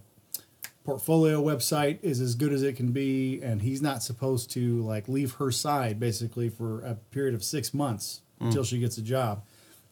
[0.84, 5.08] portfolio website is as good as it can be, and he's not supposed to like
[5.08, 9.44] leave her side basically for a period of six months until she gets a job.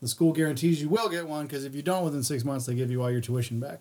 [0.02, 2.74] The school guarantees you will get one because if you don't within six months, they
[2.76, 3.80] give you all your tuition back.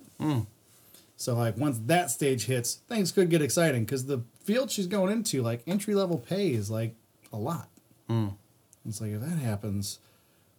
[1.17, 5.13] So like once that stage hits, things could get exciting because the field she's going
[5.13, 6.95] into, like entry level pay, is like
[7.33, 7.69] a lot.
[8.87, 9.99] It's like if that happens,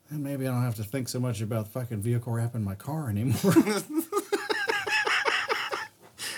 [0.09, 3.09] then maybe I don't have to think so much about fucking vehicle wrapping my car
[3.09, 3.53] anymore.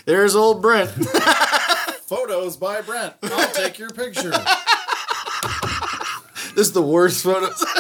[0.06, 0.90] There's old Brent.
[2.10, 3.14] Photos by Brent.
[3.24, 4.32] I'll take your picture.
[6.56, 7.64] this is the worst photos.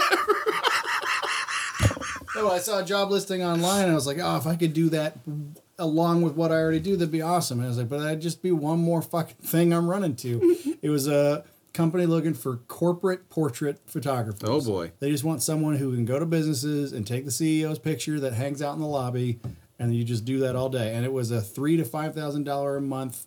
[2.35, 4.71] Oh, I saw a job listing online and I was like, oh, if I could
[4.71, 5.17] do that
[5.77, 7.57] along with what I already do, that'd be awesome.
[7.59, 10.55] And I was like, but that'd just be one more fucking thing I'm running to.
[10.81, 11.43] it was a
[11.73, 14.49] company looking for corporate portrait photographers.
[14.49, 14.91] Oh, boy.
[14.99, 18.33] They just want someone who can go to businesses and take the CEO's picture that
[18.33, 19.39] hangs out in the lobby,
[19.77, 20.93] and you just do that all day.
[20.93, 23.25] And it was a three to five thousand dollar a month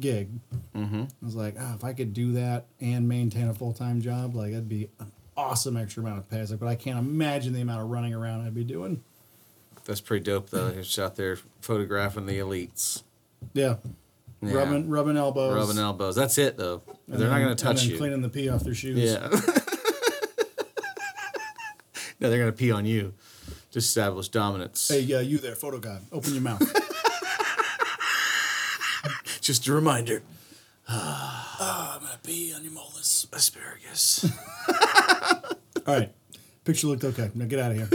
[0.00, 0.30] gig.
[0.74, 1.02] Mm-hmm.
[1.02, 4.34] I was like, oh, if I could do that and maintain a full time job,
[4.34, 6.44] like that'd be an awesome extra amount of pay.
[6.44, 9.02] Like, but I can't imagine the amount of running around I'd be doing.
[9.84, 10.70] That's pretty dope, though.
[10.70, 13.04] He's out there photographing the elites.
[13.54, 13.76] Yeah.
[14.40, 14.54] Yeah.
[14.54, 15.54] Rubbing, rubbing elbows.
[15.54, 16.14] Rubbing elbows.
[16.14, 16.82] That's it, though.
[17.10, 17.98] and They're not going to touch then you.
[17.98, 18.98] Cleaning the pee off their shoes.
[18.98, 19.28] Yeah.
[22.20, 23.14] no, they're going to pee on you
[23.72, 24.88] to establish dominance.
[24.88, 25.98] Hey, uh, you there, photo guy.
[26.12, 26.60] Open your mouth.
[29.40, 30.22] Just a reminder.
[30.88, 33.26] I'm gonna pee on your molars.
[33.32, 34.24] Asparagus.
[35.86, 36.12] All right.
[36.64, 37.30] Picture looked okay.
[37.34, 37.88] Now get out of here.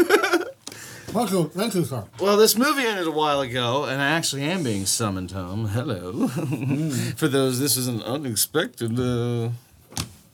[1.14, 2.04] Thank thank you, sir.
[2.20, 5.68] Well, this movie ended a while ago, and I actually am being summoned home.
[5.68, 6.28] Hello.
[7.18, 9.00] For those, this is an unexpected.
[9.00, 9.50] Uh,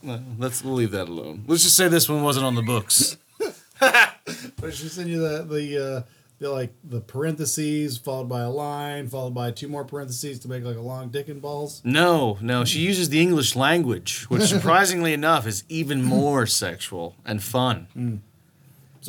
[0.02, 1.44] well, let's we'll leave that alone.
[1.48, 3.18] Let's just say this one wasn't on the books.
[4.62, 6.02] But she send you the the uh,
[6.40, 10.64] the like the parentheses followed by a line followed by two more parentheses to make
[10.64, 11.82] like a long dick and balls.
[11.84, 17.42] No, no, she uses the English language, which surprisingly enough is even more sexual and
[17.44, 17.88] fun.
[17.96, 18.20] Is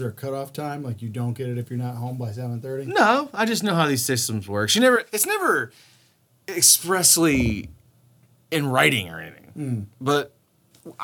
[0.01, 0.83] there a cutoff time?
[0.83, 2.87] Like you don't get it if you're not home by seven thirty?
[2.87, 4.69] No, I just know how these systems work.
[4.71, 5.71] She never, it's never
[6.49, 7.71] expressly
[8.51, 9.51] in writing or anything.
[9.55, 9.81] Hmm.
[10.01, 10.33] But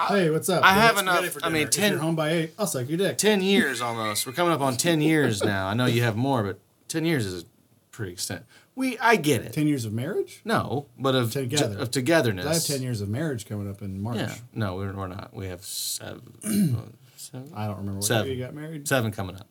[0.08, 0.64] Hey, what's up?
[0.64, 2.88] I have enough- get it for I mean, 10 you're home by eight, I'll suck
[2.88, 3.18] your dick.
[3.18, 4.26] 10 years almost.
[4.26, 5.68] We're coming up on 10 years now.
[5.68, 6.58] I know you have more, but
[6.88, 7.46] 10 years is a
[7.90, 8.44] pretty extent.
[8.74, 9.54] We, I get it.
[9.54, 10.42] Ten years of marriage?
[10.44, 11.78] No, but of, Together.
[11.78, 12.44] of togetherness.
[12.44, 14.18] I have ten years of marriage coming up in March.
[14.18, 14.34] Yeah.
[14.52, 15.32] No, we're, we're not.
[15.32, 16.34] We have seven.
[17.30, 17.52] seven?
[17.54, 18.26] I don't remember what Seven.
[18.26, 18.86] year you got married.
[18.88, 19.48] Seven coming up.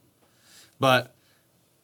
[0.80, 1.16] But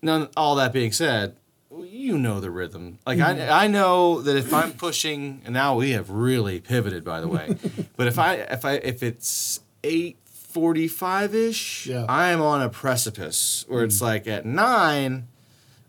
[0.01, 0.29] none.
[0.35, 1.37] All that being said,
[1.69, 2.99] you know the rhythm.
[3.05, 3.41] Like Mm-hmm.
[3.51, 7.27] I, I know that if I'm pushing, and now we have really pivoted, by the
[7.27, 7.55] way.
[7.97, 12.01] but if I, if I, if it's eight forty-five ish, Yeah.
[12.01, 12.05] Mm.
[12.09, 15.27] I am on a precipice where it's like at nine.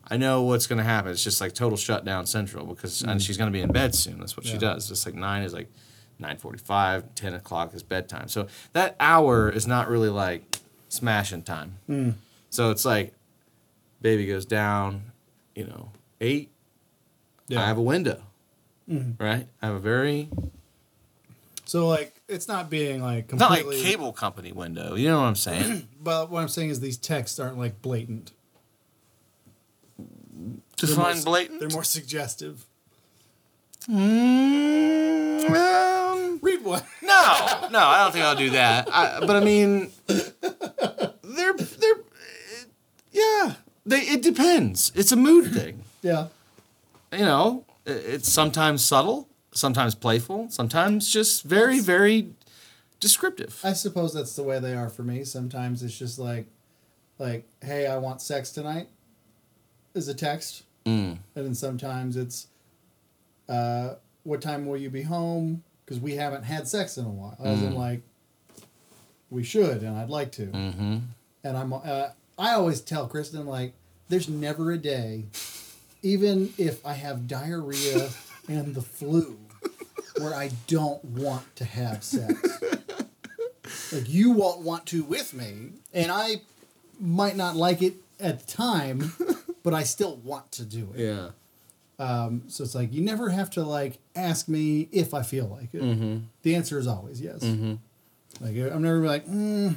[0.09, 1.11] I know what's going to happen.
[1.11, 4.19] It's just like total shutdown central because and she's going to be in bed soon.
[4.19, 4.61] That's what she Mm.
[4.61, 4.89] Does.
[4.89, 5.69] Just like nine is like
[6.21, 8.29] 9.45, 10 o'clock is bedtime.
[8.29, 10.59] So that hour is not really like
[10.89, 11.79] smashing time.
[11.89, 12.15] Mm.
[12.51, 13.15] So it's like
[14.01, 15.13] baby goes down,
[15.55, 15.91] you know,
[16.21, 16.51] eight.
[17.49, 17.63] Yeah.
[17.63, 18.23] I have a window,
[18.89, 19.47] right?
[19.61, 20.29] I have a very
[21.65, 24.95] So like it's not being like it's not like cable company window.
[24.95, 25.89] You know what I'm saying?
[26.03, 28.33] But what I'm saying is these texts aren't like blatant.
[30.77, 31.61] Define blatant.
[31.61, 32.67] They're more suggestive.
[33.89, 35.51] Mm,
[36.43, 36.83] Read one.
[37.03, 38.89] No, no, I don't think I'll do that.
[38.93, 42.01] I, but I mean, they're they're,
[43.13, 43.55] yeah.
[43.85, 44.93] They it depends.
[44.95, 45.83] It's a mood thing.
[46.01, 46.29] Yeah.
[47.13, 52.31] You know, it's sometimes subtle, sometimes playful, sometimes just very very
[53.01, 53.61] descriptive.
[53.63, 55.25] I suppose that's the way they are for me.
[55.25, 56.47] Sometimes it's just like,
[57.19, 58.89] like, hey, I want sex tonight,
[59.95, 61.19] is a text, Mm.
[61.37, 62.47] and then sometimes it's,
[63.53, 65.63] uh, what time will you be home?
[65.85, 67.37] Because we haven't had sex in a while.
[67.45, 68.03] As in, like,
[69.31, 70.47] we should, and I'd like to.
[70.47, 70.99] Mm-hmm.
[71.45, 72.09] And I'm, uh,
[72.39, 73.75] I always tell Kristen like,
[74.09, 75.25] there's never a day,
[76.03, 78.11] even if I have diarrhea
[78.49, 79.39] and the flu,
[80.19, 82.35] where I don't want to have sex.
[83.93, 86.43] Like you won't want to with me, and I
[87.01, 89.13] might not like it at the time,
[89.63, 91.01] but I still want to do it.
[91.01, 91.29] Yeah.
[92.03, 95.73] Um, so it's like you never have to like ask me if I feel like
[95.73, 95.83] it.
[95.83, 96.19] Mm-hmm.
[96.43, 97.43] The answer is always yes.
[98.41, 99.77] Like I'm never like, mm,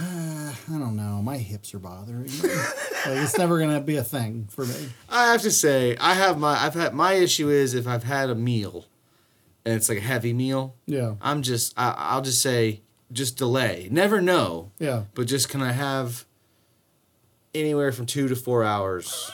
[0.00, 2.40] I don't know, my hips are bothering me.
[2.42, 4.88] like it's never gonna be a thing for me.
[5.10, 8.30] I have to say, I have my I've had my issue is if I've had
[8.30, 8.86] a meal,
[9.66, 10.76] and it's like a heavy meal.
[10.86, 12.80] Yeah, I'm just I, I'll just say
[13.12, 13.88] just delay.
[13.90, 15.02] Never know, yeah.
[15.12, 16.24] but just can I have
[17.54, 19.30] anywhere from two to four hours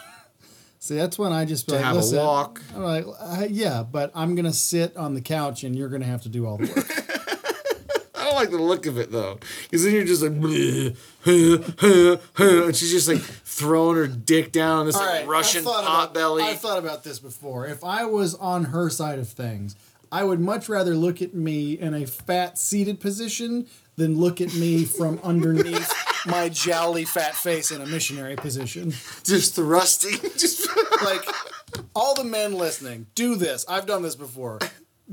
[0.89, 2.17] See, that's when I just to like, have listen.
[2.17, 2.63] a walk?
[2.75, 6.23] I'm like, uh, yeah, but I'm gonna sit on the couch and you're gonna have
[6.23, 8.15] to do all the work.
[8.15, 10.97] I don't like the look of it though, because then you're just like, "Bleh,
[11.27, 15.27] huh, huh, huh," and she's just like throwing her dick down on this like, right,
[15.29, 16.43] Russian pot belly.
[16.43, 17.67] I've thought about this before.
[17.67, 19.77] If I was on her side of things,
[20.11, 23.67] I would much rather look at me in a fat seated position
[23.99, 25.93] than look at me from underneath
[26.27, 28.93] my jowly fat face in a missionary position.
[29.25, 30.69] just thrusting, just
[31.05, 31.25] Like
[31.95, 33.67] all the men listening, do this.
[33.69, 34.61] I've done this before.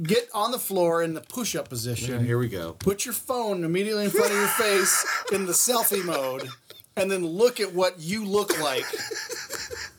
[0.01, 2.23] Get on the floor in the push-up position.
[2.25, 2.73] here we go.
[2.73, 6.49] Put your phone immediately in front of your face in the selfie mode,
[6.97, 8.85] and then look at what you look like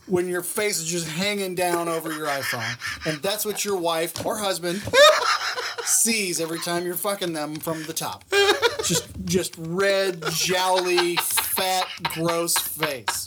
[0.07, 3.07] when your face is just hanging down over your iPhone.
[3.07, 4.83] And that's what your wife or husband
[5.87, 8.25] sees every time you're fucking them from the top.
[8.85, 13.27] Just just red, jowly, fat, gross face.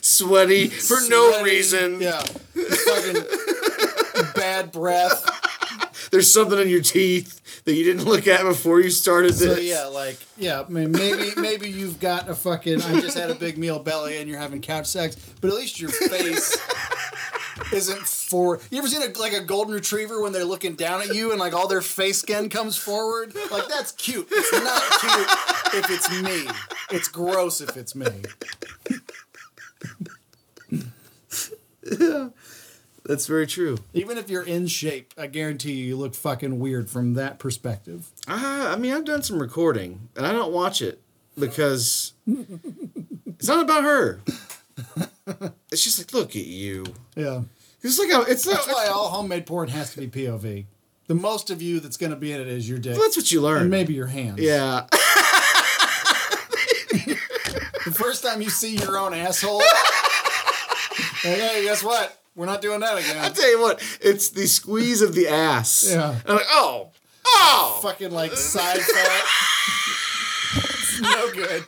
[0.00, 2.00] Sweaty for no Sweaty, reason.
[2.00, 2.20] Yeah.
[2.22, 3.22] Fucking
[4.34, 6.08] bad breath.
[6.10, 9.64] There's something in your teeth that you didn't look at before you started So this.
[9.64, 13.34] yeah, like yeah, I mean, maybe maybe you've got a fucking I just had a
[13.34, 16.56] big meal belly and you're having couch sex, but at least your face
[17.72, 18.60] isn't for.
[18.70, 21.40] You ever seen a, like a golden retriever when they're looking down at you and
[21.40, 23.34] like all their face skin comes forward?
[23.50, 24.28] Like that's cute.
[24.30, 26.46] It's not cute if it's me.
[26.90, 28.06] It's gross if it's me.
[31.98, 32.28] yeah,
[33.04, 33.78] That's very true.
[33.94, 38.10] Even if you're in shape, I guarantee you, you look fucking weird from that perspective.
[38.26, 41.00] Uh, I mean, I've done some recording, and I don't watch it
[41.38, 44.20] because it's not about her.
[45.70, 46.84] It's just like, look at you.
[47.14, 47.42] Yeah.
[47.82, 50.66] It's like a, it's That's not, why all homemade porn has to be POV.
[51.06, 52.96] The most of you that's going to be in it is your dick.
[52.98, 53.62] that's what you learn.
[53.62, 54.40] and maybe your hands.
[54.40, 54.86] yeah.
[57.84, 59.58] The first time you see your own asshole,
[61.24, 62.20] like, hey, guess what?
[62.36, 63.16] We're not doing that again.
[63.16, 65.86] I tell you what, it's the squeeze of the ass.
[65.90, 66.10] Yeah.
[66.10, 66.90] And I'm like, oh,
[67.26, 67.78] oh.
[67.82, 69.24] Fucking like side fat.
[70.56, 71.64] it's no good.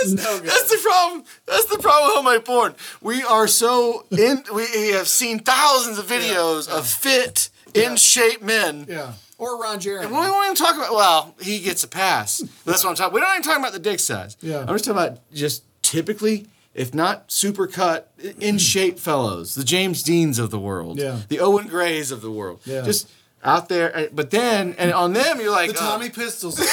[0.00, 1.24] Because No that's the problem.
[1.46, 2.74] That's the problem with homemade porn.
[3.00, 4.42] We are so in.
[4.54, 8.86] We have seen thousands of videos of fit, in shape men.
[8.88, 9.12] Yeah.
[9.38, 10.06] Or Ron Jeremy.
[10.06, 10.92] And we won't even talk about.
[10.92, 12.38] Well, he gets a pass.
[12.66, 13.14] That's what I'm talking.
[13.14, 14.36] We're not even talking about the dick size.
[14.42, 14.60] Yeah.
[14.60, 20.02] I'm just talking about just typically, if not super cut, in shape fellows, the James
[20.02, 21.20] Deans of the world, Yeah.
[21.28, 22.82] the Owen Grays of the world, Yeah.
[22.82, 23.08] just
[23.42, 24.10] out there.
[24.12, 26.58] But then, and on them, you're like the Tommy uh, Pistols.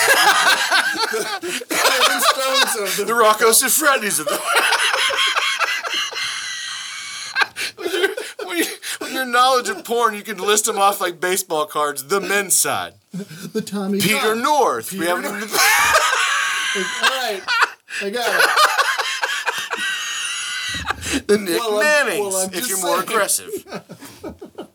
[1.98, 3.14] the Rolling Stones of the the.
[3.16, 4.40] Rocco Siffredi's of the
[7.78, 8.16] when, you're-
[8.46, 8.66] when, you,
[9.14, 12.06] your knowledge of porn, you can list them off like baseball cards.
[12.08, 14.00] The men's side, The Tommy.
[14.00, 14.42] Peter Gunn.
[14.44, 14.92] North.
[14.94, 15.50] we haven't even.
[15.50, 15.56] All
[17.10, 17.42] right.
[18.02, 18.44] I got
[21.10, 21.28] it.
[21.28, 23.10] the Nick Well, Mannings, well, if you're more saying.
[23.10, 23.84] aggressive.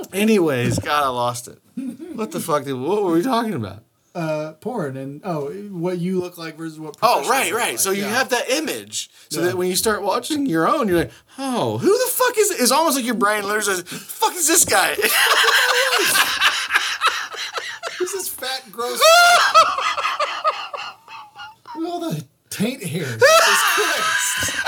[0.13, 1.59] Anyways, God, I lost it.
[2.15, 2.65] What the fuck?
[2.65, 3.83] Did, what were we talking about?
[4.15, 6.97] Uh, porn and oh, what you look like versus what.
[7.03, 7.71] Oh, right, right.
[7.71, 7.79] like.
[7.79, 8.11] So you Yeah.
[8.11, 9.47] have that image, so Yeah.
[9.47, 12.51] that when you start watching your own, you're like, oh, who the fuck is?
[12.51, 14.95] It's almost like your brain literally says, "Fuck is this guy?"
[17.99, 19.01] Who's this fat, gross?
[21.75, 23.05] Look at all the taint hair.
[23.07, 24.59] Jesus Christ.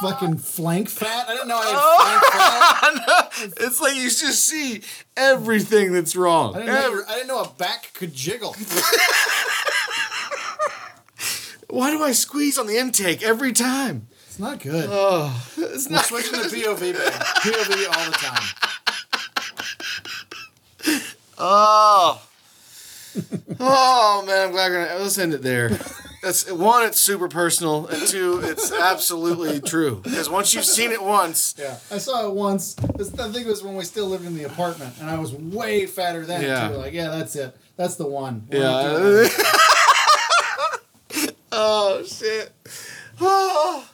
[0.00, 1.28] Fucking flank fat.
[1.28, 1.98] I didn't know I had oh.
[2.00, 3.52] flank fat.
[3.64, 4.82] it's like you just see
[5.16, 6.54] everything that's wrong.
[6.54, 8.54] I didn't, know Every- your- I didn't know a back could jiggle.
[11.70, 14.08] Why do I squeeze on the intake every time?
[14.26, 14.88] It's not good.
[14.90, 16.04] Oh, it's We're not.
[16.04, 16.98] switching to POV, baby.
[16.98, 18.42] POV all the time.
[21.38, 22.22] Oh.
[23.60, 25.70] Oh man, I'm glad we're gonna let's end it there.
[26.24, 30.00] That's one, it's super personal, and two, it's absolutely true.
[30.02, 32.74] Because once you've seen it once, Yeah, I saw it once.
[32.96, 35.32] This- I think it was when we still lived in the apartment, and I was
[35.34, 36.68] way fatter then Yeah.
[36.68, 36.74] too.
[36.76, 37.54] Like, yeah, that's it.
[37.76, 38.46] That's the one.
[38.50, 39.28] We're yeah.
[41.52, 42.52] oh shit.
[43.20, 43.88] Oh,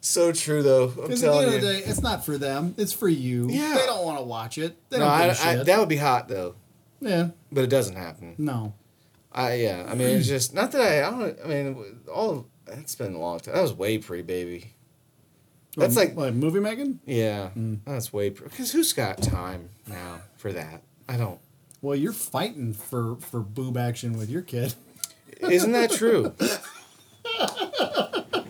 [0.00, 0.88] so true though.
[0.88, 1.56] I'm Because at the telling end you.
[1.68, 2.74] of the day, it's not for them.
[2.76, 3.48] It's for you.
[3.50, 3.74] Yeah.
[3.78, 4.76] They don't want to watch it.
[4.90, 5.66] They no, don't I, give a I, shit.
[5.66, 6.54] that would be hot though,
[7.00, 7.28] yeah.
[7.52, 8.34] but it doesn't happen.
[8.38, 8.74] No.
[9.36, 9.86] I yeah.
[9.88, 11.06] I mean, it's just not that I.
[11.06, 11.38] I don't.
[11.44, 13.54] I mean, all it's been a long time.
[13.54, 14.72] That was way pre baby.
[15.76, 17.00] That's like like movie making.
[17.04, 17.80] Yeah, Mm.
[17.84, 20.82] that's way because who's got time now for that?
[21.08, 21.38] I don't.
[21.82, 24.74] Well, you're fighting for for boob action with your kid.
[25.40, 26.32] Isn't that true?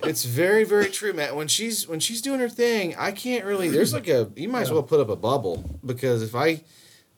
[0.05, 1.34] it's very very true, Matt.
[1.34, 3.68] When she's when she's doing her thing, I can't really.
[3.70, 6.62] There's like a you might as well put up a bubble because if I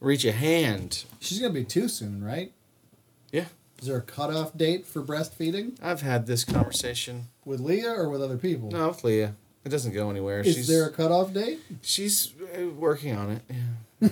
[0.00, 2.52] reach a hand, She's gonna be too soon, right?
[3.80, 7.28] Is there a cutoff date for breastfeeding I've had this conversation.
[7.44, 8.70] with Leah or with other people?
[8.70, 9.34] No, with Leah,
[9.64, 10.40] it doesn't go anywhere.
[10.40, 11.60] Is she's there a cutoff date?
[11.82, 13.42] she's uh, working on it.
[14.00, 14.08] Yeah.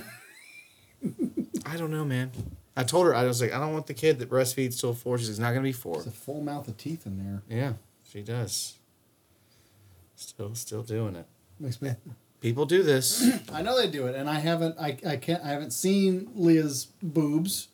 [1.65, 2.31] I don't know, man.
[2.77, 5.17] I told her I was like, I don't want the kid that breastfeeds till four.
[5.17, 5.95] She's not gonna be four.
[5.95, 7.41] There's a full mouth of teeth in there.
[7.49, 7.73] Yeah,
[8.07, 8.75] she does.
[10.15, 11.25] Still, still doing it.
[11.59, 11.91] Makes me.
[12.39, 13.27] People do this.
[13.51, 14.77] I know they do it, and I haven't.
[14.79, 15.43] I, I can't.
[15.43, 17.67] I haven't seen Leah's boobs,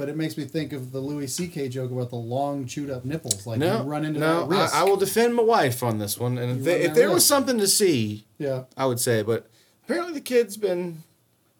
[0.00, 1.68] but it makes me think of the Louis C.K.
[1.68, 3.46] joke about the long chewed up nipples.
[3.46, 4.40] Like no, you run into no.
[4.40, 4.74] that risk.
[4.74, 7.10] I, I will defend my wife on this one, and if, they, if that there
[7.10, 9.20] was something to see, Yeah, I would say.
[9.20, 9.50] But
[9.84, 11.02] apparently, the kid's been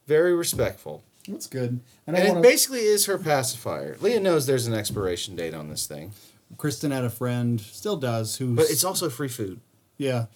[0.06, 1.80] very respectful, that's good.
[2.06, 2.48] And and it want to.
[2.48, 3.98] basically is her pacifier.
[4.00, 6.12] Leah knows there's an expiration date on this thing,
[6.56, 8.54] Kristen had a friend, still does, who.
[8.54, 9.60] but it's also free food
[10.00, 10.26] yeah.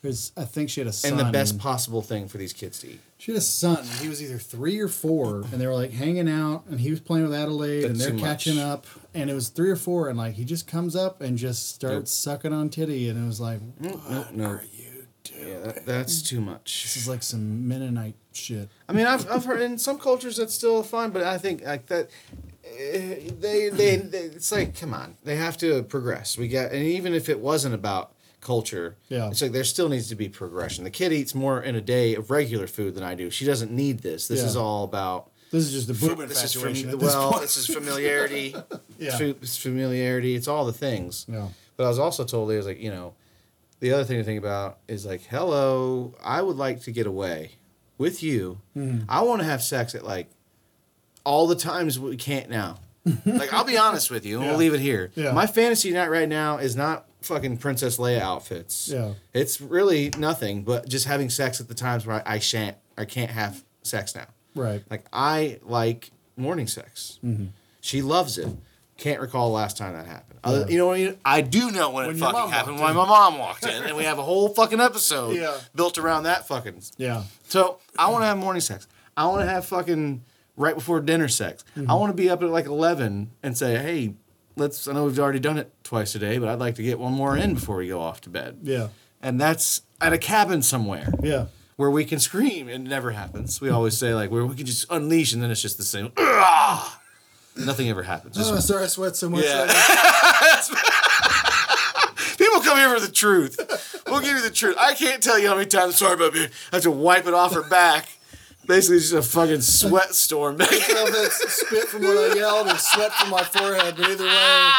[0.00, 1.12] Because I think she had a son.
[1.12, 3.00] and the best possible thing for these kids to eat.
[3.18, 3.84] She had a son.
[4.00, 7.00] He was either three or four, and they were like hanging out, and he was
[7.00, 8.64] playing with Adelaide, and they're catching much.
[8.64, 8.86] up.
[9.12, 12.12] And it was three or four, and like he just comes up and just starts
[12.12, 14.44] sucking on titty, and it was like, what no.
[14.44, 15.48] are you doing?
[15.48, 16.84] Yeah, that, that's too much.
[16.84, 18.68] This is like some Mennonite shit.
[18.88, 21.86] I mean, I've, I've heard in some cultures that's still fine, but I think like
[21.86, 22.08] that.
[22.64, 26.38] eh, They, they, they, it's like, come on, they have to progress.
[26.38, 29.28] We got, and even if it wasn't about culture, Yeah.
[29.30, 30.84] it's like there still needs to be progression.
[30.84, 33.30] The kid eats more in a day of regular food than I do.
[33.30, 34.28] She doesn't need this.
[34.28, 34.46] This Yeah.
[34.46, 35.30] is all about.
[35.50, 36.90] This is just a boob This is infatuation.
[36.90, 37.42] fam- at this well, point.
[37.42, 38.54] this is familiarity.
[38.98, 39.16] Yeah.
[39.16, 40.34] Fa- it's familiarity.
[40.34, 41.24] It's all the things.
[41.28, 41.48] Yeah.
[41.76, 43.14] But I was also told there was like, you know,
[43.80, 47.52] the other thing to think about is like, hello, I would like to get away
[47.96, 48.60] with you.
[48.76, 49.04] Mm-hmm.
[49.08, 50.28] I want to have sex at like
[51.24, 52.78] all the times we can't now.
[53.24, 54.50] like I'll be honest with you, and Yeah.
[54.50, 55.12] we'll leave it here.
[55.14, 55.32] Yeah.
[55.32, 58.88] My fantasy night right now is not fucking Princess Leia outfits.
[58.88, 59.14] Yeah.
[59.32, 63.04] It's really nothing but just having sex at the times where I, I shan't, I
[63.04, 64.26] can't have sex now.
[64.54, 64.82] Right.
[64.90, 67.18] Like I like morning sex.
[67.24, 67.46] Mm-hmm.
[67.80, 68.48] She loves it.
[68.96, 70.40] Can't recall the last time that happened.
[70.42, 70.66] Other, Yeah.
[70.68, 71.16] You know what I mean?
[71.24, 72.80] I do know when, When it fucking happened.
[72.80, 75.56] When my mom walked in, and we have a whole fucking episode Yeah.
[75.74, 76.82] built around that fucking.
[76.96, 77.22] Yeah.
[77.48, 78.88] So I want to have morning sex.
[79.16, 80.22] I want to have fucking
[80.56, 81.64] right before dinner sex.
[81.76, 84.14] I want to be up at like eleven and say, hey,
[84.58, 84.86] let's.
[84.88, 87.36] I know we've already done it twice today, but I'd like to get one more
[87.36, 88.58] in before we go off to bed.
[88.62, 88.88] Yeah.
[89.22, 91.46] And that's at a cabin somewhere Yeah.
[91.76, 92.68] where we can scream.
[92.68, 93.60] It never happens.
[93.60, 96.12] We always say like where we can just unleash, and then it's just the same.
[97.56, 98.36] Nothing ever happens.
[98.36, 99.44] Just- Oh, sorry, I sweat so much.
[99.44, 99.66] Yeah.
[102.38, 104.02] People come here for the truth.
[104.06, 104.76] We'll give you the truth.
[104.78, 105.96] I can't tell you how many times.
[105.96, 106.44] Sorry, baby.
[106.72, 108.06] I have to wipe it off her back.
[108.68, 110.58] Basically, just a fucking sweat storm.
[110.60, 113.94] I don't know if it's spit from when I yelled or sweat from my forehead,
[113.96, 114.70] but either way,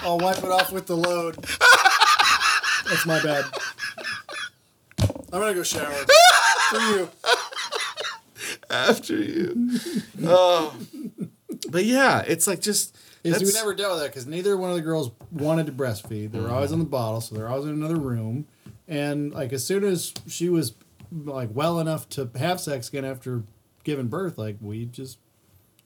[0.00, 1.36] I'll wipe it off with the load.
[2.86, 3.46] That's my bad.
[5.32, 5.90] I'm gonna go shower.
[6.70, 7.08] For you.
[8.68, 9.70] After you.
[10.24, 10.76] Oh.
[11.70, 12.94] But yeah, it's like just.
[13.24, 16.30] Is we never dealt with that because neither one of the girls wanted to breastfeed.
[16.30, 18.46] They were always on the bottle, so they're always in another room.
[18.86, 20.74] And like as soon as she was
[21.12, 23.42] like well enough to have sex again after
[23.84, 25.18] giving birth, like we just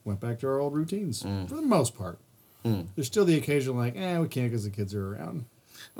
[0.04, 2.18] went back to our old routines for the most part.
[2.64, 5.46] There's still the occasional like, eh, we can't because the kids are around.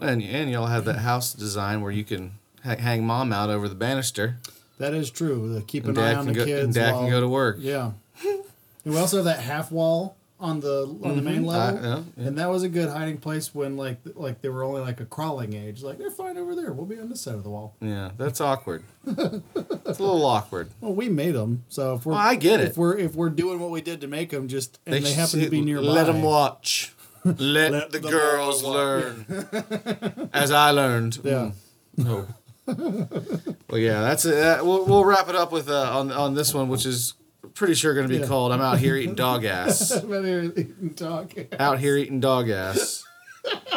[0.00, 2.32] And, and y'all have that house design where you can
[2.64, 4.38] ha- hang mom out over the banister.
[4.78, 5.52] That is true.
[5.52, 6.64] The keep an eye on the go, kids.
[6.64, 7.56] and dad while- can go to work.
[7.58, 7.92] Yeah.
[8.24, 8.44] and
[8.84, 12.26] we also have that half wall on the on the main level, Uh, yeah, yeah.
[12.28, 15.06] and that was a good hiding place when like like they were only like a
[15.06, 15.82] crawling age.
[15.82, 16.72] Like they're fine over there.
[16.72, 17.76] We'll be on this side of the wall.
[17.80, 18.82] Yeah, that's awkward.
[19.06, 19.18] it's
[19.98, 20.70] a little awkward.
[20.80, 22.68] Well, we made them, so if we're Well, I get it.
[22.70, 25.40] If we're if we're doing what we did to make them, just and they, happen
[25.40, 25.86] to be nearby.
[25.86, 26.92] Let them watch.
[27.24, 27.38] Let,
[27.72, 29.26] Let the, the girls learn,
[30.32, 31.20] as I learned.
[31.22, 31.52] Yeah.
[31.96, 32.26] No.
[32.66, 34.34] well, yeah, that's it.
[34.34, 37.14] That, we'll, we'll wrap it up with uh, on on this one, which is
[37.54, 38.26] pretty sure going to be Yeah.
[38.26, 41.32] called "I'm out here eating dog ass." But here eating dog.
[41.58, 43.04] out here eating dog ass.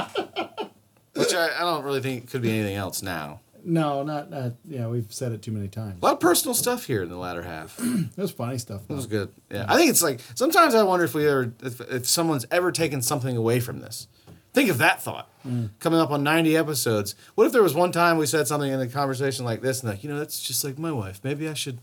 [1.14, 3.40] Which I, I don't really think could be anything else now.
[3.64, 4.54] No, not not.
[4.68, 6.00] Yeah, we've said it too many times.
[6.02, 7.80] A lot of personal stuff here in the latter half.
[7.80, 8.82] It It was funny stuff.
[8.88, 8.96] Though.
[8.96, 9.32] was good.
[9.50, 12.72] Yeah, I think it's like sometimes I wonder if we ever, if, if someone's ever
[12.72, 14.08] taken something away from this.
[14.54, 15.30] Think of that thought.
[15.46, 15.72] Mm.
[15.80, 17.16] Coming up on 90 episodes.
[17.36, 19.90] What if there was one time we said something in a conversation like this and
[19.92, 21.20] like, you know, that's just like my wife.
[21.26, 21.80] Maybe I should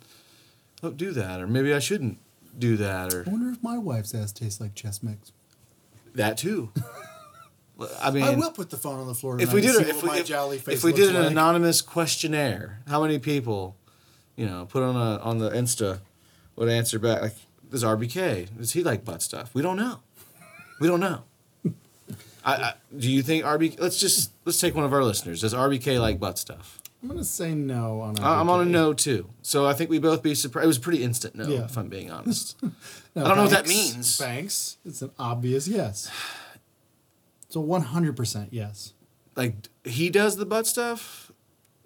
[0.83, 2.19] don't do that, or maybe I shouldn't
[2.59, 5.33] do that, or I wonder if my wife's ass tastes like Chex Mix.
[6.15, 6.71] that too.
[8.01, 9.41] I mean, I will put the phone on the floor.
[9.41, 11.31] if we did if we, if, jolly face if we did an like.
[11.31, 13.77] anonymous questionnaire, how many people,
[14.37, 16.01] you know, put on a on the Insta
[16.57, 17.35] would answer back like,
[17.71, 20.01] "Does RBK does he like butt stuff?" We don't know.
[20.81, 21.25] We don't know.
[22.45, 23.81] I, I do you think RBK?
[23.81, 25.41] Let's just let's take one of our listeners.
[25.41, 26.82] Does RBK like butt stuff?
[27.03, 28.19] I'm gonna say no on.
[28.21, 29.29] I- I'm on a no too.
[29.43, 30.65] So I think we both be surprised.
[30.65, 31.65] It was a pretty instant no, Yeah.
[31.65, 32.57] if I'm being honest.
[33.15, 34.17] No, I don't know what that means.
[34.19, 34.79] Banks.
[34.87, 36.11] It's an obvious yes.
[37.47, 38.95] It's a 100 percent yes.
[39.37, 41.31] like he does the butt stuff.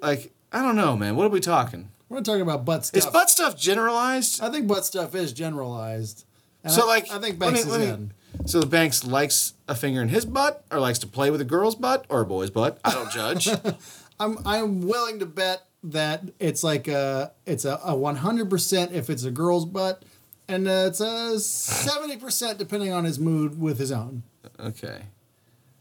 [0.00, 1.16] Like I don't know, man.
[1.16, 1.90] What are we talking?
[2.08, 2.98] We're not talking about butt stuff.
[2.98, 4.40] Is butt stuff generalized?
[4.40, 6.24] I think butt stuff is generalized.
[6.62, 8.12] And So I, like, I think let Banks me- is let me- in.
[8.44, 11.44] So the Banks likes a finger in his butt, or likes to play with a
[11.44, 12.78] girl's butt, or a boy's butt.
[12.84, 13.48] I don't judge.
[14.18, 19.10] I'm I'm willing to bet that it's like a it's a, a 100 percent if
[19.10, 20.02] it's a girl's butt,
[20.48, 24.22] and uh, it's a 70 percent depending on his mood with his own.
[24.58, 25.02] okay.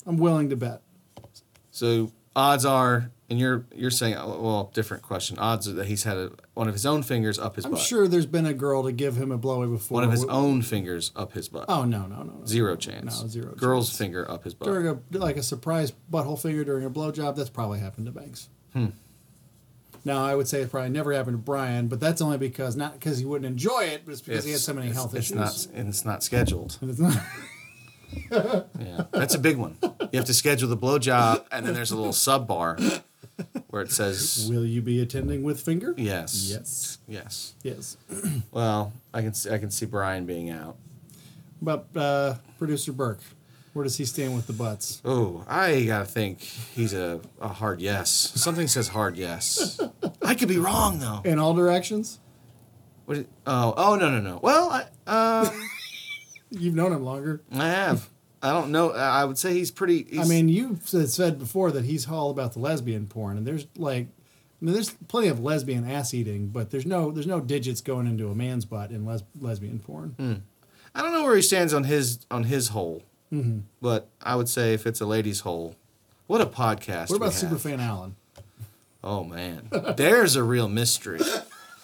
[0.06, 0.82] I'm willing to bet.
[1.72, 5.38] So odds are, and you're you're saying, uh, well, different question.
[5.40, 7.80] Odds are that he's had a, one of his own fingers up his I'm butt.
[7.82, 9.96] sure there's been a girl to give him a blowy before.
[9.96, 11.66] One of his Wh- own fingers up his butt.
[11.68, 12.34] Oh no no no.
[12.40, 12.46] no.
[12.46, 13.22] Zero chance.
[13.22, 13.98] No, zero Girl's chance.
[13.98, 14.68] finger up his butt.
[14.68, 18.50] During a like a surprise butthole finger during a blowjob, that's probably happened to Banks.
[18.74, 18.88] Hmm.
[20.04, 22.94] Now I would say it probably never happened to Brian, but that's only because not
[22.94, 25.32] because he wouldn't enjoy it, but it's because he had so many it's- health it's
[25.32, 25.36] issues.
[25.68, 26.78] Not, and it's not scheduled.
[26.82, 27.18] And it's not-
[28.80, 29.78] Yeah, that's a big one.
[29.82, 32.78] You have to schedule the blowjob, and then there's a little sub bar
[33.70, 35.94] where it says Will you be attending with finger?
[35.98, 36.98] yes, Yes.
[37.08, 37.54] yes.
[37.64, 37.98] Yes.
[38.52, 40.78] Well, I can see, I can see Brian being out.
[41.62, 43.22] But uh, producer Burke,
[43.74, 45.02] where does he stand with the butts?
[45.04, 48.10] Oh, I gotta think he's a, a hard yes.
[48.36, 49.80] Something says hard yes.
[50.22, 51.22] I could be wrong though.
[51.26, 52.20] In all directions?
[53.06, 53.18] What?
[53.18, 54.40] Is, oh, oh no no no.
[54.42, 54.70] Well,
[55.08, 55.52] I um,
[56.52, 57.42] You've known him longer.
[57.52, 58.10] I have.
[58.42, 58.92] I don't know.
[58.92, 60.04] I would say he's pretty.
[60.10, 63.66] He's, I mean, you've said before that he's all about the lesbian porn, and there's
[63.76, 67.82] like, I mean, there's plenty of lesbian ass eating, but there's no there's no digits
[67.82, 70.16] going into a man's butt in les- lesbian porn.
[70.18, 70.34] Hmm.
[70.94, 73.60] I don't know where he stands on his on his hole, mm-hmm.
[73.82, 75.76] but I would say if it's a lady's hole,
[76.28, 77.10] what a podcast.
[77.10, 77.32] What about.
[77.32, 78.16] Superfan Allen?
[79.04, 81.20] Oh man, there's a real mystery.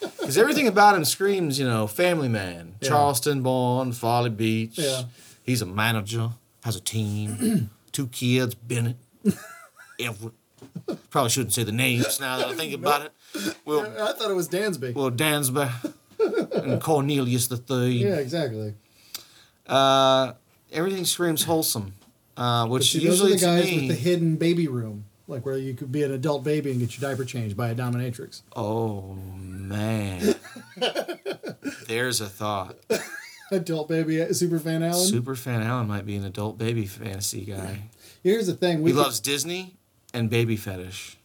[0.01, 2.89] Because everything about him screams, you know, family man, Yeah.
[2.89, 4.77] Charleston born, Folly Beach.
[4.77, 5.03] Yeah.
[5.43, 6.31] He's a manager,
[6.63, 8.97] has a team, two kids, Bennett,
[9.99, 10.33] Everett.
[11.09, 13.55] Probably shouldn't say the names now that I think about it.
[13.65, 14.93] Well, I thought it was Dansby.
[14.93, 15.93] well, Dansby
[16.63, 17.91] and Cornelius the Third.
[17.93, 18.75] yeah, exactly.
[19.67, 20.33] Uh,
[20.71, 21.93] everything screams wholesome,
[22.37, 23.75] uh, which see, those are the guys me.
[23.79, 26.95] with the hidden baby room, like where you could be an adult baby and get
[26.99, 28.41] your diaper changed by a dominatrix.
[28.55, 30.35] oh man,
[31.87, 32.75] there's a thought.
[33.51, 35.05] Adult baby super fan Allen.
[35.07, 37.89] Super fan Allen might be an adult baby fantasy guy.
[38.23, 39.75] Here's the thing: we He could, loves Disney
[40.13, 41.17] and baby fetish.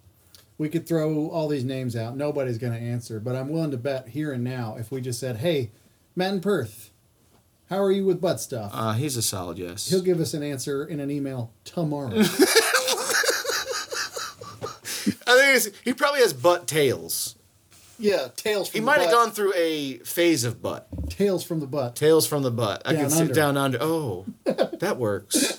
[0.59, 2.17] we could throw all these names out.
[2.17, 5.21] Nobody's going to answer, but I'm willing to bet here and now if we just
[5.21, 5.71] said, "Hey,
[6.17, 6.91] Matt in Perth,
[7.71, 9.89] how are you with butt stuff?" Uh, he's a solid yes.
[9.89, 12.11] He'll give us an answer in an email tomorrow.
[15.29, 17.36] I think he probably has butt tails.
[17.99, 18.69] Yeah, tails.
[18.69, 20.89] From He might have gone through a phase of butt.
[21.11, 21.97] tails from the butt.
[21.97, 22.83] Tails from the butt.
[22.85, 23.35] I Down can under.
[23.35, 23.79] down under.
[23.81, 25.59] Oh, that works,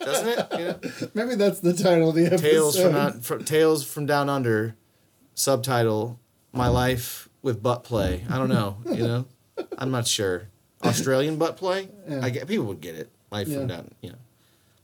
[0.00, 0.46] doesn't it?
[0.52, 1.08] Yeah.
[1.14, 2.42] Maybe that's the title of the episode.
[2.50, 4.76] Tails from out, fr Tales from Down Under.
[5.34, 6.18] Subtitle:
[6.52, 8.24] My life with butt play.
[8.30, 8.78] I don't know.
[8.86, 9.24] You know,
[9.78, 10.48] I'm not sure.
[10.84, 11.88] Australian butt play.
[12.08, 12.20] Yeah.
[12.22, 13.10] I get people would get it.
[13.30, 13.58] Life Yeah.
[13.58, 13.90] from down.
[14.00, 14.18] You know,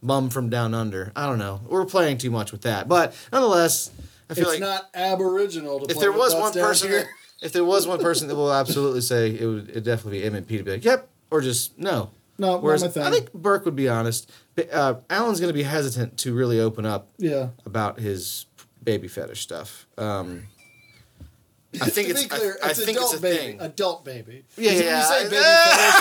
[0.03, 1.13] bum from down under.
[1.17, 1.61] I don't know.
[1.67, 3.91] We're playing too much with that, but nonetheless,
[4.33, 7.01] I feel It's like not aboriginal to if there was one person, here.
[7.01, 7.09] that,
[7.47, 10.35] if there was one person that will absolutely say it would it definitely be M
[10.35, 12.11] and P to be like, yep, or just no.
[12.39, 13.03] No, Whereas my thing.
[13.05, 14.29] I think Burke would be honest.
[14.55, 17.49] But, Uh, Alan's going to be hesitant to really open up yeah.
[17.67, 18.47] about his
[18.83, 19.87] baby fetish stuff.
[19.99, 20.45] Um,
[21.81, 23.37] I think to it's be clear, I, I think adult it's a baby.
[23.39, 23.61] thing.
[23.61, 24.45] Adult baby.
[24.57, 24.99] Yeah, yeah.
[24.99, 25.95] You say baby fetish,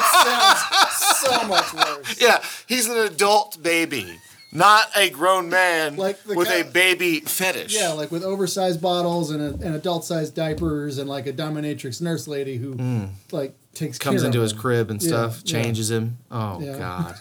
[0.00, 2.20] it sounds so much worse.
[2.20, 4.18] Yeah, he's an adult baby,
[4.52, 7.74] not a grown man Like with a baby fetish.
[7.78, 12.26] Yeah, like with oversized bottles and, a, and adult-sized diapers and like a dominatrix nurse
[12.26, 14.58] lady who like takes comes into his him.
[14.58, 15.52] crib and Yeah, stuff, yeah.
[15.62, 16.18] changes him.
[16.30, 16.78] Oh Yeah.
[16.78, 17.14] God,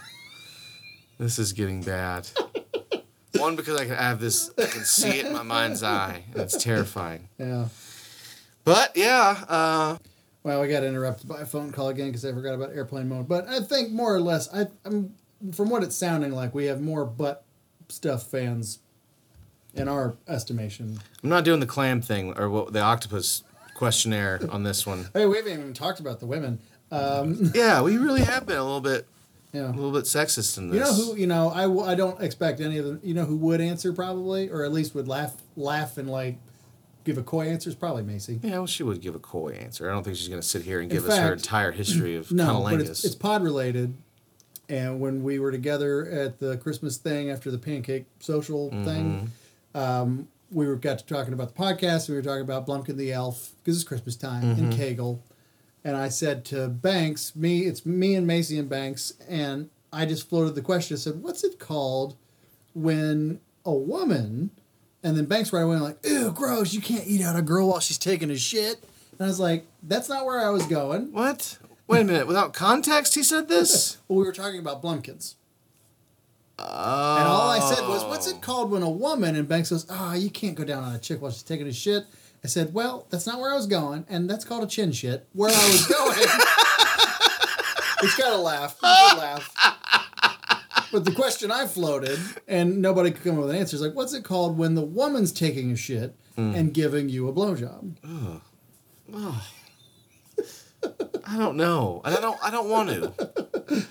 [1.18, 2.28] this is getting bad.
[3.36, 6.42] One because I can have this, I can see it in my mind's eye, and
[6.42, 7.28] it's terrifying.
[7.38, 7.68] Yeah.
[8.64, 9.98] But yeah, uh,
[10.44, 13.28] Well, we got interrupted by a phone call again because I forgot about airplane mode.
[13.28, 15.14] But I think more or less, I, I'm
[15.54, 17.44] from what it's sounding like, we have more butt
[17.90, 18.80] stuff fans
[19.74, 21.00] in our estimation.
[21.24, 23.44] I'm not doing the clam thing or what the octopus
[23.76, 25.10] questionnaire on this one.
[25.14, 26.60] Hey, we haven't even talked about the women.
[26.92, 29.08] Um, Yeah, we really have been a little bit,
[29.54, 29.68] yeah.
[29.70, 30.76] a little bit sexist in this.
[30.80, 31.20] You know who?
[31.20, 33.00] You know, I, w- I don't expect any of them.
[33.04, 36.38] You know who would answer probably, or at least would laugh laugh and like
[37.04, 38.40] give a coy answer is probably Macy.
[38.44, 39.90] Yeah, well, she would give a coy answer.
[39.90, 42.16] I don't think she's going to sit here and In give us her entire history
[42.16, 43.96] of No, but it's, it's pod related.
[44.70, 48.84] And when we were together at the Christmas thing after the pancake social Mm-hmm.
[48.86, 49.32] thing,
[49.76, 52.10] um, we were got to talking about the podcast.
[52.10, 54.64] We were talking about Blumpkin the elf because it's Christmas time Mm-hmm.
[54.66, 55.24] and Kegel.
[55.84, 60.28] And I said to Banks, me, it's me and Macy and Banks, and I just
[60.28, 60.96] floated the question.
[60.96, 62.16] I said, "What's it called
[62.74, 64.52] when a woman?"
[65.04, 66.74] And then Banks right away like, "Ew, gross!
[66.74, 69.66] You can't eat out a girl while she's taking a shit." And I was like,
[69.84, 71.58] "That's not where I was going." what?
[71.88, 72.28] Wait a minute.
[72.28, 73.98] Without context, he said this.
[74.08, 75.36] Well, we were talking about Blumpkins.
[76.60, 77.18] Oh.
[77.20, 80.16] And all I said was, "What's it called when a woman?" And Banks goes, "Ah,
[80.16, 82.06] you can't go down on a chick while she's taking a shit."
[82.44, 85.28] I said, "Well, that's not where I was going, and that's called a chin shit."
[85.34, 86.18] Where I was going,
[88.04, 88.76] it's got to laugh.
[88.80, 89.54] Should laugh.
[90.92, 92.18] But the question I floated,
[92.48, 94.82] and nobody could come up with an answer, is like, "What's it called when the
[94.82, 97.98] woman's taking a shit and giving you a blowjob?"
[101.26, 102.02] I don't know.
[102.06, 102.38] And I don't.
[102.44, 103.86] I don't want to.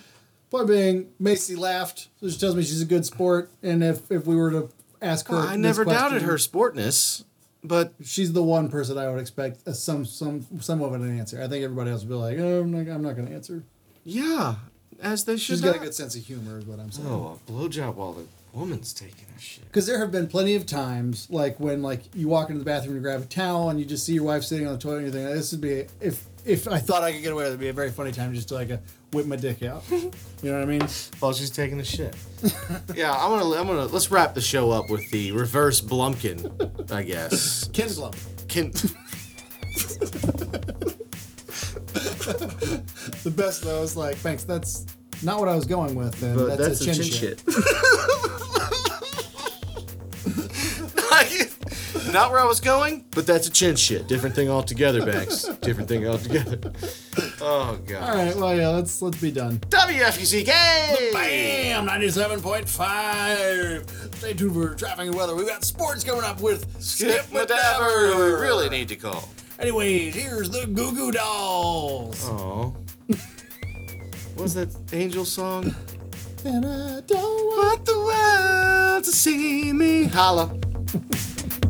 [0.51, 3.51] Point being, Macy laughed, which tells me she's a good sport.
[3.63, 4.71] And if if we were to
[5.03, 7.25] ask her, Well, I never doubted her sportness,
[7.65, 11.43] but she's the one person I would expect some some some of an answer.
[11.43, 13.65] I think everybody else would be like, oh, I'm not, I'm not going to answer.
[14.05, 14.55] yeah,
[15.03, 15.55] as they should.
[15.57, 17.09] She's got a good sense of humor, is what I'm saying.
[17.09, 19.65] Oh, a blowjob while the woman's taking a shit.
[19.65, 22.95] Because there have been plenty of times, like when like you walk into the bathroom
[22.95, 25.07] to grab a towel and you just see your wife sitting on the toilet and
[25.07, 27.55] you think, this would be if if I thought I could get away with it,
[27.55, 28.81] it'd be a very funny time just to like a,
[29.13, 29.83] whip my dick out.
[29.91, 30.87] You know what I mean?
[31.19, 32.15] While she's taking a shit.
[32.95, 33.61] yeah, I'm gonna.
[33.61, 33.87] I'm gonna.
[33.87, 37.69] Let's wrap the show up with the reverse Blumpkin, I guess.
[37.73, 37.89] Ken.
[38.49, 38.73] Can.
[43.23, 44.45] The best though is like, thanks.
[44.45, 44.87] That's
[45.23, 46.23] not what I was going with.
[46.23, 47.43] And But that's, that's, a chin, shit.
[52.17, 54.09] Not where I was going, but that's a chin shit.
[54.09, 55.43] Different thing altogether, Banks.
[55.61, 56.73] Different thing altogether.
[57.43, 58.03] Oh god.
[58.03, 58.35] All right.
[58.35, 58.69] Well, yeah.
[58.69, 59.59] Let's let's be done.
[59.59, 61.13] WFUCK.
[61.13, 61.85] Bam!
[61.85, 63.85] Ninety-seven point five.
[64.15, 65.35] Stay tuned for traffic and weather.
[65.37, 69.29] We've got sports coming up with Skip Madaver, who we really need to call.
[69.59, 72.25] Anyways, here's the Goo Goo Dolls.
[72.31, 72.75] Oh.
[73.09, 75.75] what was that angel song?
[76.47, 80.05] And I don't want Want the world to see me.
[80.05, 80.59] Holla.